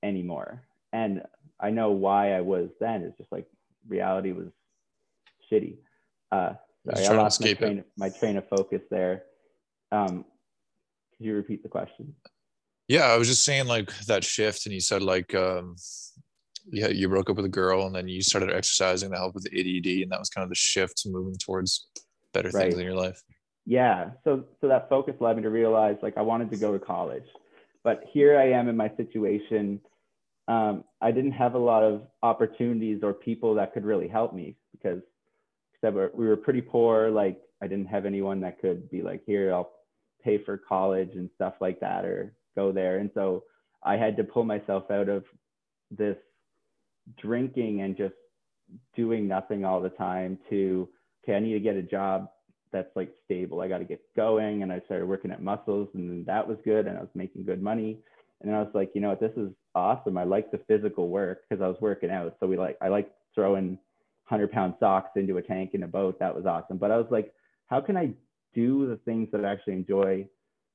anymore. 0.04 0.62
And 0.92 1.22
I 1.60 1.70
know 1.70 1.92
why 1.92 2.34
I 2.34 2.42
was 2.42 2.70
then. 2.80 3.04
It's 3.04 3.18
just 3.18 3.32
like 3.32 3.48
reality 3.88 4.32
was 4.32 4.48
shitty. 5.52 5.78
Uh, 6.32 6.54
sorry, 6.94 7.08
I 7.08 7.22
lost 7.22 7.42
my 7.42 7.54
train, 7.54 7.84
my 7.98 8.10
train 8.10 8.38
of 8.38 8.48
focus 8.50 8.82
there. 8.90 9.24
Um, 9.92 10.26
could 11.16 11.26
you 11.26 11.36
repeat 11.36 11.64
the 11.64 11.70
question? 11.70 12.14
yeah 12.88 13.06
i 13.06 13.18
was 13.18 13.28
just 13.28 13.44
saying 13.44 13.66
like 13.66 13.92
that 14.02 14.24
shift 14.24 14.68
and 14.68 14.74
you 14.76 14.80
said 14.80 15.02
like 15.02 15.34
um 15.34 15.76
yeah, 16.72 16.88
you 16.88 17.08
broke 17.10 17.30
up 17.30 17.36
with 17.36 17.46
a 17.46 17.50
girl 17.50 17.86
and 17.86 17.96
then 17.96 18.08
you 18.08 18.22
started 18.22 18.52
exercising 18.52 19.12
to 19.12 19.18
help 19.18 19.36
with 19.36 19.44
the 19.44 19.60
ADD, 19.60 20.04
and 20.04 20.12
that 20.12 20.20
was 20.20 20.30
kind 20.30 20.44
of 20.44 20.50
the 20.50 20.56
shift 20.56 20.98
to 21.00 21.10
moving 21.10 21.36
towards 21.36 21.88
better 22.34 22.50
right. 22.50 22.64
things 22.64 22.78
in 22.78 22.86
your 22.86 22.96
life. 22.96 23.22
Yeah. 23.66 24.12
So 24.24 24.46
so 24.62 24.68
that 24.68 24.90
focus 24.90 25.16
led 25.20 25.38
me 25.38 25.44
to 25.44 25.50
realize 25.50 25.98
like 26.02 26.18
I 26.18 26.22
wanted 26.22 26.52
to 26.52 26.58
go 26.58 26.74
to 26.74 26.84
college, 26.84 27.26
but 27.84 28.04
here 28.12 28.38
I 28.38 28.50
am 28.52 28.68
in 28.68 28.78
my 28.78 28.92
situation. 28.98 29.80
Um, 30.48 30.84
I 31.02 31.12
didn't 31.12 31.32
have 31.32 31.56
a 31.56 31.60
lot 31.60 31.84
of 31.84 32.04
opportunities 32.22 33.02
or 33.04 33.14
people 33.14 33.56
that 33.56 33.74
could 33.74 33.86
really 33.86 34.08
help 34.08 34.34
me 34.34 34.56
because 34.72 35.02
except 35.74 36.16
we 36.16 36.28
were 36.28 36.38
pretty 36.38 36.62
poor. 36.62 37.10
Like 37.10 37.42
I 37.62 37.68
didn't 37.68 37.88
have 37.88 38.06
anyone 38.06 38.42
that 38.42 38.60
could 38.60 38.90
be 38.90 39.02
like, 39.02 39.24
here, 39.26 39.54
I'll 39.54 39.72
pay 40.24 40.44
for 40.44 40.58
college 40.58 41.12
and 41.14 41.30
stuff 41.36 41.54
like 41.62 41.80
that, 41.80 42.06
or 42.06 42.34
go 42.56 42.72
there. 42.72 42.98
And 43.00 43.10
so 43.14 43.44
I 43.84 43.98
had 43.98 44.18
to 44.18 44.24
pull 44.24 44.44
myself 44.44 44.90
out 44.92 45.10
of 45.10 45.24
this 45.92 46.18
drinking 47.18 47.82
and 47.82 47.96
just 47.96 48.16
doing 48.96 49.28
nothing 49.28 49.64
all 49.64 49.82
the 49.82 49.90
time 49.90 50.38
to 50.50 50.90
okay 51.24 51.36
i 51.36 51.40
need 51.40 51.54
to 51.54 51.60
get 51.60 51.76
a 51.76 51.82
job 51.82 52.30
that's 52.72 52.90
like 52.96 53.14
stable 53.24 53.62
i 53.62 53.68
got 53.68 53.78
to 53.78 53.86
get 53.86 54.02
going 54.16 54.64
and 54.64 54.72
i 54.72 54.82
started 54.86 55.06
working 55.06 55.32
at 55.32 55.42
mussels 55.42 55.88
and 55.94 56.26
that 56.26 56.48
was 56.48 56.58
good 56.66 56.88
and 56.88 56.98
i 56.98 57.02
was 57.02 57.10
making 57.14 57.46
good 57.46 57.62
money 57.62 58.00
and 58.42 58.56
i 58.56 58.60
was 58.60 58.72
like 58.74 58.92
you 58.94 59.02
know 59.02 59.10
what? 59.10 59.20
This 59.20 59.36
is 59.38 59.50
awesome. 59.74 60.18
I 60.18 60.24
like 60.24 60.52
the 60.52 60.60
physical 60.68 61.10
work 61.10 61.42
because 61.48 61.62
i 61.62 61.68
was 61.68 61.78
working 61.82 62.10
out. 62.10 62.36
So 62.40 62.48
we 62.48 62.58
like 62.58 62.78
i 62.82 62.88
like 62.88 63.12
throwing 63.34 63.78
100 64.28 64.52
pound 64.52 64.76
socks 64.80 65.12
into 65.16 65.38
a 65.38 65.42
tank 65.42 65.72
in 65.74 65.84
a 65.84 65.88
boat. 65.88 66.20
That 66.20 66.36
was 66.36 66.46
awesome. 66.46 66.78
But 66.78 66.92
i 66.92 66.98
was 66.98 67.08
like 67.10 67.34
how 67.68 67.82
can 67.82 67.98
i 67.98 68.12
do 68.54 68.88
the 68.88 68.98
things 68.98 69.28
that 69.32 69.44
i 69.44 69.52
actually 69.52 69.74
enjoy 69.74 70.28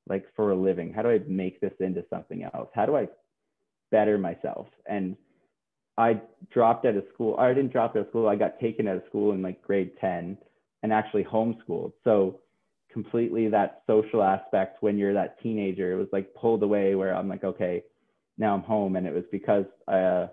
like 0.09 0.27
for 0.35 0.51
a 0.51 0.57
living? 0.57 0.93
How 0.93 1.03
do 1.03 1.11
i 1.11 1.21
make 1.27 1.61
this 1.61 1.73
into 1.81 2.05
something 2.11 2.45
else? 2.45 2.69
How 2.75 2.87
do 2.87 2.97
i 2.97 3.09
better 3.91 4.19
myself? 4.19 4.67
And 4.87 5.17
I 5.99 6.21
dropped 6.51 6.87
out 6.87 6.97
of 6.97 7.05
school. 7.13 7.37
I 7.39 7.53
didn't 7.53 7.73
drop 7.73 7.91
out 7.95 8.03
of 8.03 8.09
school. 8.09 8.27
I 8.27 8.37
got 8.37 8.59
taken 8.59 8.89
out 8.89 8.97
of 8.97 9.03
school 9.09 9.33
in 9.33 9.43
like 9.43 9.61
grade 9.61 9.93
10 10.01 10.39
and 10.83 10.93
actually 10.93 11.25
homeschooled. 11.25 11.93
So 12.05 12.41
completely 12.93 13.49
that 13.49 13.83
social 13.87 14.23
aspect 14.23 14.83
when 14.83 14.99
you're 14.99 15.15
that 15.15 15.41
teenager, 15.43 15.93
it 15.93 15.97
was 15.97 16.09
like 16.13 16.35
pulled 16.35 16.63
away 16.63 16.95
where 16.95 17.15
I'm 17.15 17.29
like, 17.29 17.45
okay, 17.45 17.85
now 18.39 18.55
I'm 18.55 18.63
home. 18.63 18.97
And 18.97 19.07
it 19.07 19.15
was 19.15 19.25
because 19.31 19.65
I 19.89 19.99
uh, 19.99 20.29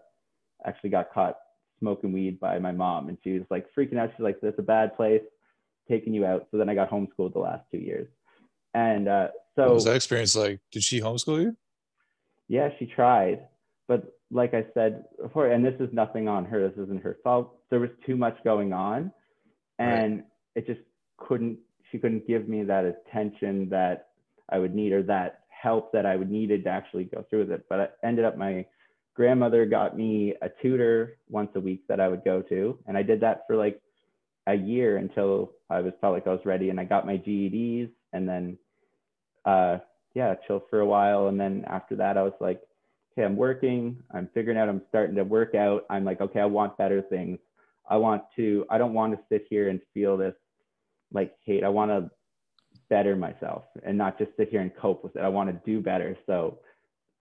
actually 0.66 0.90
got 0.90 1.14
caught 1.14 1.38
smoking 1.80 2.12
weed 2.12 2.40
by 2.40 2.60
my 2.60 2.72
mom. 2.72 3.10
And 3.10 3.18
she 3.24 3.34
was 3.34 3.44
like 3.50 3.68
freaking 3.78 3.98
out. 3.98 4.12
She's 4.16 4.24
like, 4.24 4.40
that's 4.42 4.60
a 4.60 4.64
bad 4.64 4.96
place, 4.96 5.22
taking 5.90 6.14
you 6.14 6.26
out. 6.26 6.48
So 6.52 6.58
then 6.58 6.70
I 6.70 6.76
got 6.76 6.90
homeschooled 6.90 7.34
the 7.34 7.40
last 7.40 7.64
two 7.72 7.78
years. 7.78 8.08
And 8.74 9.08
uh, 9.08 9.28
so. 9.56 9.64
What 9.64 9.74
was 9.76 9.86
that 9.86 9.96
experience 9.96 10.36
like? 10.36 10.60
Did 10.72 10.84
she 10.84 11.02
homeschool 11.02 11.42
you? 11.42 11.58
Yeah, 12.48 12.70
she 12.80 12.86
tried. 12.86 13.48
But 13.88 14.18
like 14.32 14.54
I 14.54 14.66
said 14.74 15.06
before, 15.22 15.48
and 15.48 15.64
this 15.66 15.76
is 15.80 15.90
nothing 15.94 16.28
on 16.28 16.46
her, 16.46 16.68
this 16.68 16.78
isn't 16.78 17.04
her 17.04 17.18
fault. 17.24 17.56
There 17.70 17.80
was 17.80 17.90
too 18.06 18.16
much 18.16 18.38
going 18.44 18.74
on, 18.74 19.12
and 19.80 20.18
right. 20.18 20.26
it 20.56 20.68
just 20.68 20.82
couldn't. 21.18 21.60
She 21.92 21.98
couldn't 21.98 22.28
give 22.28 22.48
me 22.48 22.64
that 22.64 22.86
attention 22.86 23.70
that 23.70 24.10
I 24.50 24.60
would 24.60 24.76
need, 24.76 24.92
or 24.92 25.04
that 25.04 25.42
help 25.50 25.92
that 25.94 26.06
I 26.06 26.16
would 26.16 26.30
needed 26.30 26.64
to 26.66 26.70
actually 26.70 27.06
go 27.06 27.26
through 27.30 27.40
with 27.40 27.52
it. 27.52 27.66
But 27.70 27.80
I 27.80 28.08
ended 28.08 28.26
up 28.26 28.38
my 28.38 28.66
grandmother 29.16 29.66
got 29.66 29.98
me 29.98 30.36
a 30.42 30.50
tutor 30.62 31.18
once 31.30 31.50
a 31.56 31.60
week 31.60 31.82
that 31.88 32.00
I 32.00 32.08
would 32.08 32.24
go 32.24 32.42
to, 32.44 32.78
and 32.88 32.98
I 32.98 33.04
did 33.04 33.20
that 33.22 33.44
for 33.48 33.56
like 33.56 33.82
a 34.48 34.54
year 34.54 34.98
until 34.98 35.52
I 35.70 35.82
was 35.82 35.94
felt 36.00 36.14
like 36.14 36.28
I 36.28 36.32
was 36.32 36.46
ready, 36.46 36.70
and 36.70 36.80
I 36.80 36.84
got 36.84 37.06
my 37.06 37.18
GEDs, 37.18 37.90
and 38.14 38.28
then 38.28 38.58
uh, 39.46 39.80
yeah, 40.14 40.36
chill 40.48 40.64
for 40.70 40.80
a 40.80 40.86
while, 40.86 41.28
and 41.28 41.40
then 41.40 41.66
after 41.68 41.96
that 41.96 42.18
I 42.18 42.24
was 42.24 42.34
like 42.40 42.62
okay, 43.18 43.26
I'm 43.26 43.36
working, 43.36 43.98
I'm 44.14 44.30
figuring 44.34 44.60
out, 44.60 44.70
I'm 44.70 44.82
starting 44.90 45.16
to 45.16 45.24
work 45.24 45.56
out. 45.56 45.86
I'm 45.90 46.06
like, 46.06 46.22
okay, 46.22 46.40
I 46.40 46.46
want 46.46 46.78
better 46.78 47.02
things. 47.02 47.40
I 47.90 47.98
want 47.98 48.22
to, 48.36 48.66
I 48.70 48.78
don't 48.78 48.94
want 48.94 49.14
to 49.14 49.20
sit 49.28 49.48
here 49.50 49.70
and 49.70 49.82
feel 49.94 50.18
this 50.18 50.36
like 51.12 51.34
hate. 51.44 51.64
I 51.64 51.70
want 51.70 51.92
to 51.92 52.10
better 52.90 53.16
myself 53.16 53.64
and 53.84 53.98
not 53.98 54.18
just 54.18 54.32
sit 54.38 54.50
here 54.50 54.62
and 54.62 54.72
cope 54.76 55.04
with 55.04 55.16
it. 55.16 55.22
I 55.22 55.28
want 55.28 55.50
to 55.50 55.72
do 55.72 55.82
better. 55.82 56.18
So 56.26 56.60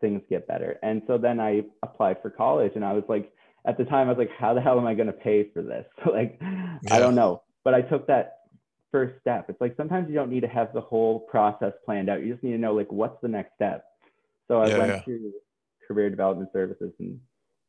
things 0.01 0.23
get 0.29 0.47
better. 0.47 0.79
And 0.83 1.03
so 1.07 1.19
then 1.19 1.41
I 1.41 1.63
applied 1.83 2.21
for 2.23 2.31
college 2.31 2.73
and 2.75 2.85
I 2.85 2.93
was 2.93 3.05
like, 3.09 3.33
at 3.67 3.77
the 3.77 3.85
time, 3.85 4.07
I 4.07 4.13
was 4.13 4.19
like, 4.19 4.31
how 4.39 4.55
the 4.55 4.61
hell 4.61 4.79
am 4.79 4.87
I 4.87 4.95
going 4.95 5.09
to 5.09 5.13
pay 5.13 5.51
for 5.53 5.63
this? 5.63 5.87
like, 6.13 6.39
yeah. 6.41 6.79
I 6.91 6.99
don't 6.99 7.15
know. 7.17 7.43
But 7.65 7.75
I 7.75 7.83
took 7.83 8.07
that 8.07 8.41
first 8.93 9.21
step. 9.21 9.47
It's 9.49 9.61
like 9.61 9.77
sometimes 9.77 10.09
you 10.09 10.15
don't 10.15 10.31
need 10.31 10.43
to 10.43 10.49
have 10.49 10.73
the 10.73 10.81
whole 10.81 11.21
process 11.21 11.73
planned 11.85 12.09
out. 12.09 12.23
You 12.23 12.33
just 12.33 12.45
need 12.45 12.53
to 12.53 12.59
know, 12.59 12.75
like, 12.75 12.93
what's 12.93 13.21
the 13.23 13.29
next 13.29 13.55
step? 13.57 13.85
So 14.47 14.61
I 14.61 14.69
yeah, 14.69 14.79
went 14.79 14.91
yeah. 14.91 15.03
through 15.03 15.33
career 15.89 16.11
development 16.11 16.51
services 16.53 16.93
and 17.01 17.19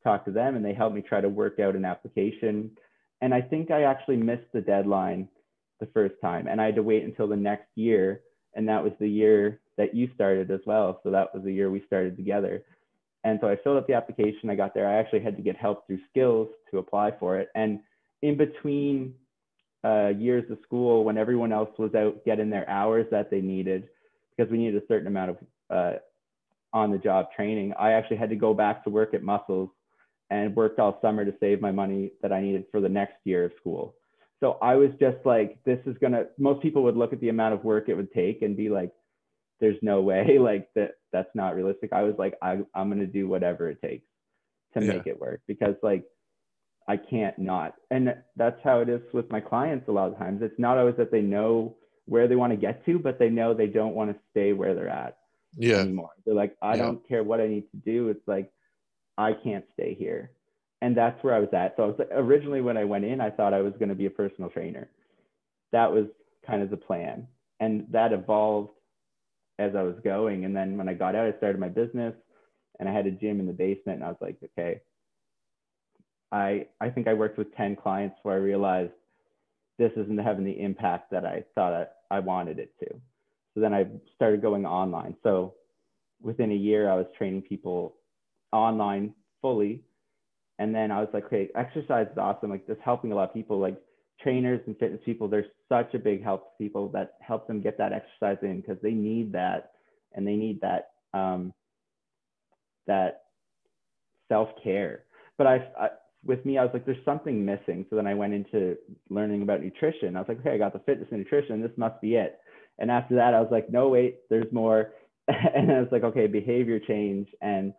talked 0.03 0.25
to 0.25 0.31
them 0.31 0.55
and 0.55 0.63
they 0.63 0.73
helped 0.73 0.95
me 0.95 1.01
try 1.01 1.19
to 1.19 1.29
work 1.29 1.59
out 1.59 1.75
an 1.75 1.85
application. 1.85 2.71
And 3.21 3.33
I 3.33 3.41
think 3.41 3.71
I 3.71 3.83
actually 3.83 4.17
missed 4.17 4.51
the 4.53 4.61
deadline 4.61 5.27
the 5.79 5.87
first 5.87 6.15
time 6.21 6.47
and 6.47 6.61
I 6.61 6.65
had 6.65 6.75
to 6.75 6.83
wait 6.83 7.03
until 7.03 7.27
the 7.27 7.35
next 7.35 7.67
year. 7.75 8.21
And 8.55 8.67
that 8.67 8.83
was 8.83 8.93
the 8.99 9.09
year 9.09 9.61
that 9.77 9.93
you 9.93 10.09
started 10.15 10.49
as 10.49 10.61
well. 10.65 10.99
So 11.03 11.11
that 11.11 11.33
was 11.33 11.43
the 11.43 11.53
year 11.53 11.69
we 11.69 11.83
started 11.85 12.17
together. 12.17 12.63
And 13.23 13.39
so 13.41 13.47
I 13.47 13.57
filled 13.57 13.77
out 13.77 13.87
the 13.87 13.93
application. 13.93 14.49
I 14.49 14.55
got 14.55 14.73
there. 14.73 14.87
I 14.87 14.95
actually 14.95 15.19
had 15.19 15.35
to 15.35 15.43
get 15.43 15.57
help 15.57 15.85
through 15.85 15.99
skills 16.09 16.47
to 16.71 16.77
apply 16.77 17.11
for 17.19 17.37
it. 17.37 17.49
And 17.55 17.79
in 18.21 18.37
between 18.37 19.13
uh, 19.83 20.09
years 20.17 20.49
of 20.49 20.57
school, 20.63 21.03
when 21.03 21.17
everyone 21.17 21.51
else 21.51 21.69
was 21.77 21.93
out 21.93 22.23
getting 22.25 22.49
their 22.49 22.67
hours 22.69 23.05
that 23.11 23.29
they 23.29 23.41
needed, 23.41 23.89
because 24.35 24.51
we 24.51 24.57
needed 24.57 24.81
a 24.81 24.87
certain 24.87 25.07
amount 25.07 25.31
of 25.31 25.37
uh, 25.69 25.93
on 26.73 26.91
the 26.91 26.97
job 26.97 27.27
training, 27.35 27.73
I 27.79 27.91
actually 27.91 28.17
had 28.17 28.29
to 28.29 28.35
go 28.35 28.53
back 28.53 28.83
to 28.83 28.89
work 28.89 29.13
at 29.13 29.23
Mussels 29.23 29.69
and 30.29 30.55
worked 30.55 30.79
all 30.79 30.99
summer 31.01 31.25
to 31.25 31.33
save 31.39 31.61
my 31.61 31.71
money 31.71 32.11
that 32.21 32.33
I 32.33 32.41
needed 32.41 32.65
for 32.71 32.81
the 32.81 32.89
next 32.89 33.15
year 33.23 33.45
of 33.45 33.51
school. 33.59 33.95
So 34.39 34.57
I 34.61 34.75
was 34.75 34.91
just 34.99 35.17
like, 35.25 35.57
this 35.65 35.79
is 35.85 35.95
gonna. 35.99 36.25
Most 36.37 36.61
people 36.61 36.83
would 36.83 36.97
look 36.97 37.13
at 37.13 37.21
the 37.21 37.29
amount 37.29 37.53
of 37.53 37.63
work 37.63 37.89
it 37.89 37.95
would 37.95 38.11
take 38.13 38.41
and 38.41 38.55
be 38.55 38.69
like, 38.69 38.91
there's 39.59 39.77
no 39.81 40.01
way, 40.01 40.37
like 40.39 40.69
that. 40.75 40.91
That's 41.11 41.29
not 41.33 41.55
realistic. 41.55 41.93
I 41.93 42.03
was 42.03 42.15
like, 42.17 42.35
I, 42.41 42.59
I'm 42.75 42.89
gonna 42.89 43.07
do 43.07 43.27
whatever 43.27 43.69
it 43.69 43.81
takes 43.81 44.05
to 44.73 44.83
yeah. 44.83 44.93
make 44.93 45.07
it 45.07 45.19
work 45.19 45.41
because 45.47 45.75
like 45.81 46.03
I 46.87 46.97
can't 46.97 47.37
not. 47.37 47.75
And 47.91 48.15
that's 48.35 48.59
how 48.63 48.79
it 48.79 48.89
is 48.89 49.01
with 49.13 49.29
my 49.29 49.41
clients 49.41 49.87
a 49.87 49.91
lot 49.91 50.11
of 50.11 50.17
times. 50.17 50.41
It's 50.41 50.57
not 50.59 50.77
always 50.77 50.95
that 50.97 51.11
they 51.11 51.21
know 51.21 51.75
where 52.05 52.27
they 52.27 52.35
want 52.35 52.53
to 52.53 52.57
get 52.57 52.85
to, 52.85 52.97
but 52.97 53.19
they 53.19 53.29
know 53.29 53.53
they 53.53 53.67
don't 53.67 53.93
want 53.93 54.11
to 54.11 54.19
stay 54.31 54.53
where 54.53 54.73
they're 54.73 54.87
at 54.87 55.17
yeah. 55.57 55.77
anymore. 55.77 56.11
They're 56.25 56.33
like, 56.33 56.55
I 56.61 56.75
yeah. 56.75 56.83
don't 56.83 57.07
care 57.07 57.23
what 57.23 57.41
I 57.41 57.47
need 57.47 57.69
to 57.71 57.77
do. 57.77 58.09
It's 58.09 58.25
like, 58.27 58.51
I 59.17 59.33
can't 59.33 59.65
stay 59.73 59.95
here. 59.95 60.31
And 60.81 60.95
that's 60.95 61.21
where 61.23 61.33
I 61.33 61.39
was 61.39 61.49
at. 61.53 61.73
So 61.75 61.83
I 61.83 61.85
was 61.87 62.07
originally 62.11 62.61
when 62.61 62.77
I 62.77 62.83
went 62.83 63.05
in, 63.05 63.19
I 63.19 63.31
thought 63.31 63.53
I 63.53 63.61
was 63.61 63.73
going 63.79 63.89
to 63.89 63.95
be 63.95 64.05
a 64.05 64.11
personal 64.11 64.49
trainer. 64.49 64.89
That 65.71 65.91
was 65.91 66.05
kind 66.45 66.61
of 66.61 66.69
the 66.69 66.77
plan. 66.77 67.27
And 67.59 67.87
that 67.91 68.13
evolved 68.13 68.71
as 69.59 69.75
I 69.75 69.81
was 69.81 69.95
going. 70.03 70.45
And 70.45 70.55
then 70.55 70.77
when 70.77 70.87
I 70.87 70.93
got 70.93 71.15
out, 71.15 71.25
I 71.25 71.37
started 71.37 71.59
my 71.59 71.69
business 71.69 72.13
and 72.79 72.87
I 72.87 72.93
had 72.93 73.07
a 73.07 73.11
gym 73.11 73.39
in 73.39 73.47
the 73.47 73.53
basement. 73.53 73.97
And 73.99 74.03
I 74.03 74.09
was 74.09 74.17
like, 74.21 74.37
okay, 74.43 74.81
I, 76.31 76.67
I 76.79 76.89
think 76.89 77.07
I 77.07 77.13
worked 77.13 77.37
with 77.37 77.55
10 77.55 77.75
clients 77.75 78.17
where 78.21 78.35
I 78.35 78.39
realized 78.39 78.91
this 79.79 79.91
isn't 79.95 80.19
having 80.19 80.45
the 80.45 80.59
impact 80.59 81.11
that 81.11 81.25
I 81.25 81.43
thought 81.55 81.73
I, 81.73 82.17
I 82.17 82.19
wanted 82.19 82.59
it 82.59 82.73
to. 82.79 82.87
So 83.53 83.61
then 83.61 83.73
I 83.73 83.87
started 84.15 84.41
going 84.41 84.65
online. 84.65 85.15
So 85.23 85.55
within 86.21 86.51
a 86.51 86.55
year, 86.55 86.89
I 86.89 86.95
was 86.95 87.05
training 87.17 87.43
people 87.43 87.95
online 88.51 89.13
fully. 89.41 89.81
And 90.59 90.73
then 90.73 90.91
I 90.91 90.99
was 90.99 91.09
like, 91.13 91.25
okay, 91.25 91.49
exercise 91.55 92.07
is 92.11 92.17
awesome. 92.17 92.49
Like 92.49 92.65
this 92.65 92.77
helping 92.83 93.11
a 93.11 93.15
lot 93.15 93.29
of 93.29 93.33
people, 93.33 93.59
like 93.59 93.77
trainers 94.21 94.61
and 94.65 94.77
fitness 94.77 95.01
people, 95.05 95.27
they're 95.27 95.45
such 95.69 95.93
a 95.93 95.99
big 95.99 96.23
help 96.23 96.45
to 96.45 96.63
people 96.63 96.89
that 96.89 97.15
help 97.19 97.47
them 97.47 97.61
get 97.61 97.77
that 97.77 97.93
exercise 97.93 98.37
in 98.41 98.61
because 98.61 98.77
they 98.81 98.91
need 98.91 99.31
that 99.33 99.71
and 100.13 100.25
they 100.25 100.35
need 100.35 100.59
that 100.61 100.91
um, 101.13 101.53
that 102.87 103.23
self-care. 104.29 105.03
But 105.37 105.47
I, 105.47 105.55
I 105.79 105.89
with 106.25 106.45
me, 106.45 106.57
I 106.57 106.63
was 106.63 106.71
like, 106.73 106.85
there's 106.85 107.03
something 107.05 107.45
missing. 107.45 107.85
So 107.89 107.95
then 107.95 108.07
I 108.07 108.13
went 108.13 108.33
into 108.33 108.75
learning 109.09 109.43
about 109.43 109.61
nutrition. 109.61 110.15
I 110.15 110.19
was 110.19 110.27
like, 110.27 110.39
okay, 110.39 110.51
I 110.51 110.57
got 110.57 110.73
the 110.73 110.79
fitness 110.79 111.07
and 111.11 111.19
nutrition. 111.19 111.61
This 111.61 111.71
must 111.77 112.01
be 112.01 112.15
it. 112.15 112.39
And 112.79 112.91
after 112.91 113.15
that, 113.15 113.33
I 113.33 113.39
was 113.39 113.49
like, 113.51 113.69
no, 113.69 113.89
wait, 113.89 114.19
there's 114.29 114.51
more. 114.51 114.93
and 115.27 115.71
I 115.71 115.79
was 115.79 115.89
like, 115.91 116.03
okay, 116.03 116.27
behavior 116.27 116.79
change 116.79 117.27
and 117.41 117.73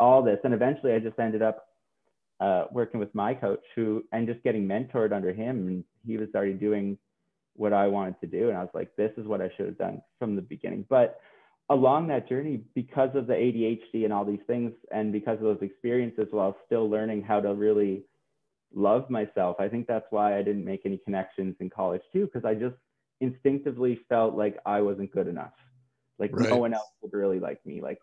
all 0.00 0.22
this. 0.22 0.38
And 0.44 0.54
eventually 0.54 0.92
I 0.92 0.98
just 0.98 1.18
ended 1.18 1.42
up 1.42 1.68
uh, 2.42 2.64
working 2.72 2.98
with 2.98 3.14
my 3.14 3.32
coach 3.32 3.62
who, 3.76 4.02
and 4.10 4.26
just 4.26 4.42
getting 4.42 4.66
mentored 4.66 5.12
under 5.12 5.32
him. 5.32 5.68
And 5.68 5.84
he 6.04 6.16
was 6.16 6.28
already 6.34 6.54
doing 6.54 6.98
what 7.54 7.72
I 7.72 7.86
wanted 7.86 8.20
to 8.20 8.26
do. 8.26 8.48
And 8.48 8.58
I 8.58 8.62
was 8.62 8.74
like, 8.74 8.94
this 8.96 9.12
is 9.16 9.26
what 9.26 9.40
I 9.40 9.50
should 9.56 9.66
have 9.66 9.78
done 9.78 10.02
from 10.18 10.34
the 10.34 10.42
beginning. 10.42 10.84
But 10.90 11.20
along 11.70 12.08
that 12.08 12.28
journey, 12.28 12.62
because 12.74 13.10
of 13.14 13.28
the 13.28 13.34
ADHD 13.34 14.04
and 14.04 14.12
all 14.12 14.24
these 14.24 14.40
things, 14.48 14.72
and 14.90 15.12
because 15.12 15.38
of 15.38 15.44
those 15.44 15.62
experiences, 15.62 16.26
while 16.32 16.56
still 16.66 16.90
learning 16.90 17.22
how 17.22 17.40
to 17.40 17.54
really 17.54 18.02
love 18.74 19.08
myself, 19.08 19.56
I 19.60 19.68
think 19.68 19.86
that's 19.86 20.06
why 20.10 20.36
I 20.36 20.42
didn't 20.42 20.64
make 20.64 20.82
any 20.84 20.98
connections 20.98 21.54
in 21.60 21.70
college 21.70 22.02
too, 22.12 22.26
because 22.26 22.44
I 22.44 22.54
just 22.54 22.74
instinctively 23.20 24.00
felt 24.08 24.34
like 24.34 24.58
I 24.66 24.80
wasn't 24.80 25.12
good 25.12 25.28
enough. 25.28 25.52
Like 26.18 26.34
right. 26.34 26.50
no 26.50 26.56
one 26.56 26.74
else 26.74 26.90
would 27.02 27.12
really 27.12 27.38
like 27.38 27.64
me. 27.64 27.80
Like 27.80 28.00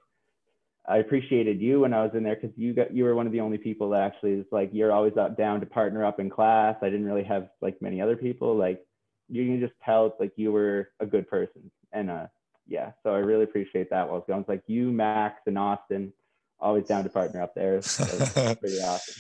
I 0.87 0.97
appreciated 0.97 1.61
you 1.61 1.81
when 1.81 1.93
I 1.93 2.03
was 2.03 2.11
in 2.15 2.23
there 2.23 2.35
because 2.35 2.57
you 2.57 2.73
got 2.73 2.93
you 2.93 3.03
were 3.03 3.15
one 3.15 3.27
of 3.27 3.31
the 3.31 3.41
only 3.41 3.57
people 3.57 3.89
that 3.91 4.01
actually 4.01 4.33
is 4.33 4.45
like 4.51 4.69
you're 4.73 4.91
always 4.91 5.17
up 5.17 5.37
down 5.37 5.59
to 5.59 5.65
partner 5.65 6.03
up 6.03 6.19
in 6.19 6.29
class. 6.29 6.77
I 6.81 6.89
didn't 6.89 7.05
really 7.05 7.23
have 7.23 7.49
like 7.61 7.81
many 7.81 8.01
other 8.01 8.15
people. 8.15 8.55
Like 8.55 8.85
you 9.27 9.45
can 9.45 9.59
just 9.59 9.73
tell 9.85 10.07
it's 10.07 10.19
like 10.19 10.33
you 10.35 10.51
were 10.51 10.89
a 10.99 11.05
good 11.05 11.29
person. 11.29 11.69
And 11.91 12.09
uh 12.09 12.27
yeah, 12.67 12.91
so 13.03 13.13
I 13.13 13.17
really 13.17 13.43
appreciate 13.43 13.89
that 13.89 14.05
while 14.05 14.15
I 14.15 14.17
was 14.17 14.23
going. 14.27 14.41
It's 14.41 14.49
like 14.49 14.63
you, 14.67 14.91
Max, 14.91 15.41
and 15.47 15.57
Austin, 15.57 16.13
always 16.59 16.85
down 16.85 17.03
to 17.03 17.09
partner 17.09 17.41
up 17.41 17.55
there. 17.55 17.81
So 17.81 18.05
pretty 18.55 18.79
awesome. 18.79 19.15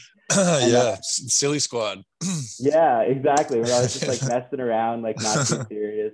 yeah, 0.69 0.77
uh, 0.77 0.97
silly 1.01 1.59
squad. 1.59 2.03
yeah, 2.59 3.01
exactly. 3.01 3.59
We're 3.59 3.73
always 3.73 3.99
just 3.99 4.07
like 4.07 4.21
messing 4.29 4.59
around, 4.59 5.01
like 5.01 5.19
not 5.19 5.47
too 5.47 5.63
serious. 5.69 6.13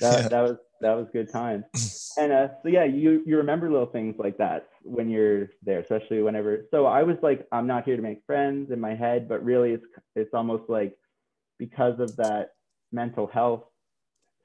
That, 0.00 0.22
yeah. 0.22 0.28
that 0.28 0.42
was 0.42 0.56
that 0.80 0.94
was 0.94 1.06
good 1.12 1.30
time. 1.30 1.64
And 2.18 2.32
uh, 2.32 2.48
so 2.62 2.70
yeah, 2.70 2.84
you 2.84 3.22
you 3.26 3.36
remember 3.36 3.70
little 3.70 3.84
things 3.84 4.14
like 4.18 4.38
that 4.38 4.68
when 4.82 5.10
you're 5.10 5.50
there, 5.62 5.80
especially 5.80 6.22
whenever. 6.22 6.64
So 6.70 6.86
I 6.86 7.02
was 7.02 7.18
like, 7.22 7.46
I'm 7.52 7.66
not 7.66 7.84
here 7.84 7.94
to 7.94 8.00
make 8.00 8.22
friends 8.26 8.70
in 8.70 8.80
my 8.80 8.94
head, 8.94 9.28
but 9.28 9.44
really, 9.44 9.72
it's 9.72 9.84
it's 10.14 10.32
almost 10.32 10.62
like 10.70 10.96
because 11.58 12.00
of 12.00 12.16
that 12.16 12.52
mental 12.90 13.26
health 13.26 13.64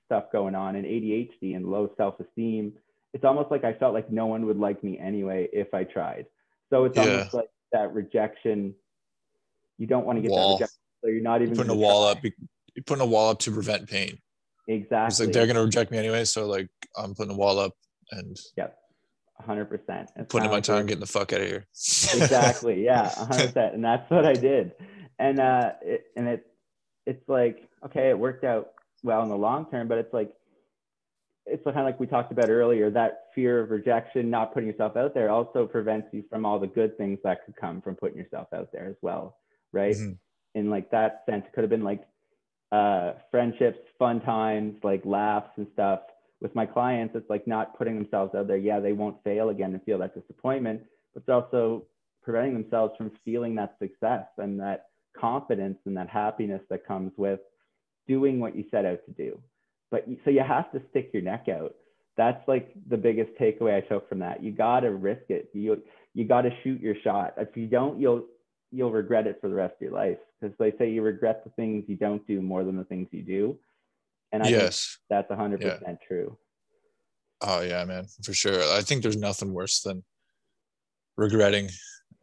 stuff 0.08 0.26
going 0.34 0.54
on 0.54 0.76
and 0.76 0.86
ADHD 0.86 1.56
and 1.56 1.66
low 1.66 1.90
self 1.96 2.20
esteem. 2.20 2.74
It's 3.14 3.24
almost 3.24 3.52
like 3.52 3.64
I 3.64 3.72
felt 3.72 3.94
like 3.94 4.12
no 4.12 4.26
one 4.26 4.46
would 4.48 4.60
like 4.60 4.84
me 4.84 5.00
anyway 5.00 5.48
if 5.54 5.74
I 5.74 5.86
tried. 5.86 6.26
So 6.70 6.84
it's 6.84 6.98
yeah. 6.98 7.04
almost 7.04 7.34
like 7.34 7.50
that 7.72 7.94
rejection 7.94 8.76
you 9.78 9.88
don't 9.88 10.06
want 10.06 10.18
to 10.18 10.22
get 10.22 10.32
wall. 10.32 10.58
that 10.58 10.66
rejection. 10.66 10.78
So 11.04 11.08
you're 11.10 11.22
not 11.24 11.42
even 11.42 11.56
you're 11.56 11.64
putting 11.64 11.78
a 11.78 11.80
wall 11.80 12.04
try. 12.04 12.20
up. 12.20 12.24
You're 12.76 12.84
putting 12.86 13.02
a 13.02 13.06
wall 13.06 13.32
up 13.32 13.40
to 13.40 13.52
prevent 13.52 13.90
pain. 13.90 14.20
Exactly. 14.68 15.08
It's 15.08 15.20
like 15.20 15.32
they're 15.32 15.48
gonna 15.48 15.64
reject 15.64 15.92
me 15.92 15.98
anyway, 15.98 16.24
so 16.26 16.48
like 16.48 16.70
I'm 16.98 17.16
putting 17.16 17.34
a 17.34 17.38
wall 17.38 17.60
up 17.60 17.74
and 18.12 18.38
yep, 18.58 18.78
hundred 19.40 19.66
percent. 19.66 20.10
Putting 20.30 20.46
in 20.46 20.52
my 20.52 20.62
time 20.62 20.86
getting 20.86 21.02
the 21.02 21.08
fuck 21.08 21.34
out 21.34 21.42
of 21.42 21.48
here. 21.48 21.66
exactly. 21.74 22.84
Yeah, 22.84 23.10
hundred 23.16 23.54
percent. 23.54 23.76
And 23.76 23.84
that's 23.84 24.10
what 24.10 24.26
I 24.26 24.34
did. 24.34 24.74
And 25.20 25.40
uh, 25.40 25.74
it, 25.82 26.06
and 26.16 26.28
it, 26.28 26.46
it's 27.06 27.28
like 27.28 27.70
okay, 27.86 28.10
it 28.10 28.18
worked 28.18 28.44
out 28.44 28.72
well 29.04 29.24
in 29.24 29.30
the 29.30 29.38
long 29.38 29.66
term, 29.70 29.88
but 29.88 29.98
it's 29.98 30.14
like 30.14 30.32
it's 31.48 31.64
kind 31.64 31.80
of 31.80 31.86
like 31.86 32.00
we 32.00 32.06
talked 32.06 32.32
about 32.32 32.50
earlier 32.50 32.92
that 32.92 33.26
fear 33.34 33.62
of 33.62 33.72
rejection 33.72 34.30
not 34.30 34.54
putting 34.54 34.70
yourself 34.70 34.96
out 34.96 35.16
there 35.16 35.32
also 35.32 35.66
prevents 35.66 36.08
you 36.12 36.24
from 36.30 36.46
all 36.46 36.60
the 36.60 36.68
good 36.68 36.96
things 36.98 37.18
that 37.24 37.44
could 37.44 37.56
come 37.56 37.82
from 37.82 37.96
putting 37.96 38.16
yourself 38.16 38.48
out 38.54 38.72
there 38.72 38.86
as 38.86 38.96
well 39.02 39.36
right? 39.72 39.96
Mm-hmm. 39.96 40.14
In 40.60 40.70
like 40.70 40.92
that 40.92 41.24
sense, 41.30 41.46
it 41.48 41.54
could 41.54 41.64
have 41.64 41.70
been 41.70 41.84
like 41.84 42.04
uh, 42.72 43.14
friendships, 43.30 43.80
fun 44.00 44.22
times, 44.22 44.76
like 44.84 45.02
laughs 45.06 45.50
and 45.58 45.68
stuff. 45.74 46.02
With 46.42 46.56
my 46.56 46.66
clients, 46.66 47.16
it's 47.16 47.30
like 47.30 47.46
not 47.48 47.78
putting 47.78 47.96
themselves 47.96 48.34
out 48.34 48.48
there. 48.48 48.58
Yeah, 48.58 48.80
they 48.80 48.94
won't 48.94 49.24
fail 49.24 49.50
again 49.50 49.74
and 49.74 49.84
feel 49.84 50.00
that 50.00 50.20
disappointment, 50.20 50.82
but 51.14 51.22
it's 51.22 51.30
also 51.30 51.84
preventing 52.24 52.54
themselves 52.54 52.94
from 52.98 53.12
feeling 53.24 53.56
that 53.56 53.76
success 53.80 54.26
and 54.38 54.60
that 54.60 54.88
confidence 55.20 55.78
and 55.86 55.96
that 55.98 56.10
happiness 56.10 56.62
that 56.70 56.86
comes 56.86 57.12
with 57.18 57.40
doing 58.08 58.40
what 58.40 58.56
you 58.56 58.64
set 58.72 58.86
out 58.86 59.00
to 59.06 59.12
do. 59.12 59.40
But 59.92 60.06
so 60.24 60.32
you 60.32 60.42
have 60.48 60.72
to 60.72 60.82
stick 60.90 61.12
your 61.14 61.22
neck 61.22 61.48
out. 61.50 61.76
That's 62.18 62.46
like 62.48 62.74
the 62.90 62.98
biggest 62.98 63.32
takeaway 63.40 63.78
I 63.78 63.82
took 63.82 64.08
from 64.08 64.20
that. 64.20 64.44
You 64.44 64.52
got 64.52 64.82
to 64.82 64.92
risk 64.92 65.24
it. 65.30 65.50
You 65.54 65.82
you 66.14 66.26
got 66.26 66.42
to 66.42 66.50
shoot 66.64 66.82
your 66.82 66.96
shot. 67.04 67.34
If 67.38 67.56
you 67.56 67.68
don't, 67.68 68.00
you'll 68.00 68.26
you'll 68.72 68.92
regret 68.92 69.28
it 69.28 69.38
for 69.42 69.50
the 69.50 69.56
rest 69.56 69.76
of 69.76 69.82
your 69.82 69.92
life 69.92 70.18
because 70.40 70.56
they 70.58 70.72
say 70.78 70.90
you 70.90 71.02
regret 71.02 71.44
the 71.44 71.50
things 71.52 71.84
you 71.88 71.96
don't 71.96 72.26
do 72.26 72.42
more 72.42 72.64
than 72.64 72.78
the 72.78 72.86
things 72.86 73.08
you 73.12 73.22
do. 73.22 73.58
And 74.32 74.44
i 74.44 74.48
yes. 74.48 74.98
that's 75.10 75.30
100% 75.30 75.62
yeah. 75.62 75.96
true. 76.08 76.38
Oh 77.42 77.62
yeah 77.62 77.84
man 77.86 78.06
for 78.24 78.34
sure. 78.34 78.62
I 78.72 78.82
think 78.82 79.02
there's 79.02 79.18
nothing 79.18 79.54
worse 79.54 79.82
than 79.82 80.04
regretting 81.18 81.70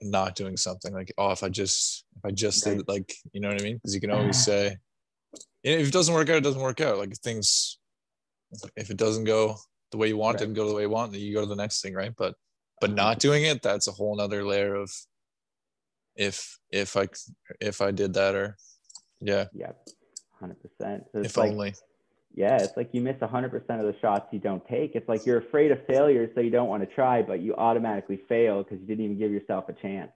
not 0.01 0.37
doing 0.37 0.57
something 0.57 0.95
like 0.95 1.13
oh 1.19 1.33
if 1.33 1.43
i 1.43 1.49
just 1.49 2.05
if 2.17 2.25
i 2.25 2.31
just 2.31 2.65
right. 2.65 2.77
did 2.77 2.89
like 2.89 3.13
you 3.33 3.41
know 3.41 3.49
what 3.49 3.61
i 3.61 3.65
mean? 3.65 3.77
Because 3.77 3.95
you 3.95 4.01
can 4.01 4.11
always 4.11 4.49
uh-huh. 4.49 4.69
say 4.71 4.77
if 5.65 5.89
it 5.89 5.93
doesn't 5.93 6.15
work 6.15 6.31
out 6.31 6.37
it 6.37 6.45
doesn't 6.45 6.63
work 6.63 6.81
out. 6.81 6.99
Like 6.99 7.15
things 7.17 7.79
if 8.77 8.91
it 8.91 8.97
doesn't 8.97 9.25
go 9.25 9.57
the 9.91 9.99
way 9.99 10.09
you 10.09 10.17
want 10.17 10.37
right. 10.37 10.43
it 10.43 10.47
and 10.47 10.57
go 10.57 10.69
the 10.69 10.75
way 10.75 10.83
you 10.83 10.91
want 10.91 11.13
then 11.13 11.21
you 11.21 11.35
go 11.35 11.41
to 11.41 11.47
the 11.47 11.57
next 11.57 11.83
thing 11.83 11.95
right? 11.95 12.13
But 12.17 12.35
but 12.81 12.91
mm-hmm. 12.91 12.97
not 12.97 13.19
doing 13.19 13.45
it 13.45 13.61
that's 13.61 13.89
a 13.89 13.93
whole 13.93 14.17
nother 14.17 14.45
layer 14.45 14.75
of 14.75 14.91
if 16.19 16.59
if 16.71 16.97
I 16.97 17.09
if 17.61 17.81
I 17.81 17.93
did 17.93 18.13
that 18.15 18.35
or 18.35 18.57
yeah. 19.21 19.47
Yeah, 19.55 19.73
hundred 20.39 20.59
percent. 20.61 21.05
If 21.15 21.37
like, 21.37 21.53
only. 21.53 21.75
Yeah, 22.35 22.59
it's 22.59 22.77
like 22.77 22.91
you 22.93 23.01
miss 23.01 23.17
hundred 23.23 23.51
percent 23.51 23.81
of 23.81 23.87
the 23.87 23.99
shots 24.01 24.27
you 24.33 24.39
don't 24.39 24.67
take. 24.69 24.95
It's 24.95 25.09
like 25.09 25.25
you're 25.25 25.39
afraid 25.39 25.71
of 25.71 25.79
failure, 25.87 26.31
so 26.35 26.41
you 26.41 26.51
don't 26.51 26.69
want 26.69 26.89
to 26.89 26.95
try, 26.95 27.23
but 27.23 27.41
you 27.41 27.55
automatically 27.55 28.21
fail 28.29 28.63
because 28.63 28.81
you 28.81 28.87
didn't 28.87 29.05
even 29.05 29.19
give 29.19 29.33
yourself 29.33 29.69
a 29.69 29.73
chance 29.73 30.13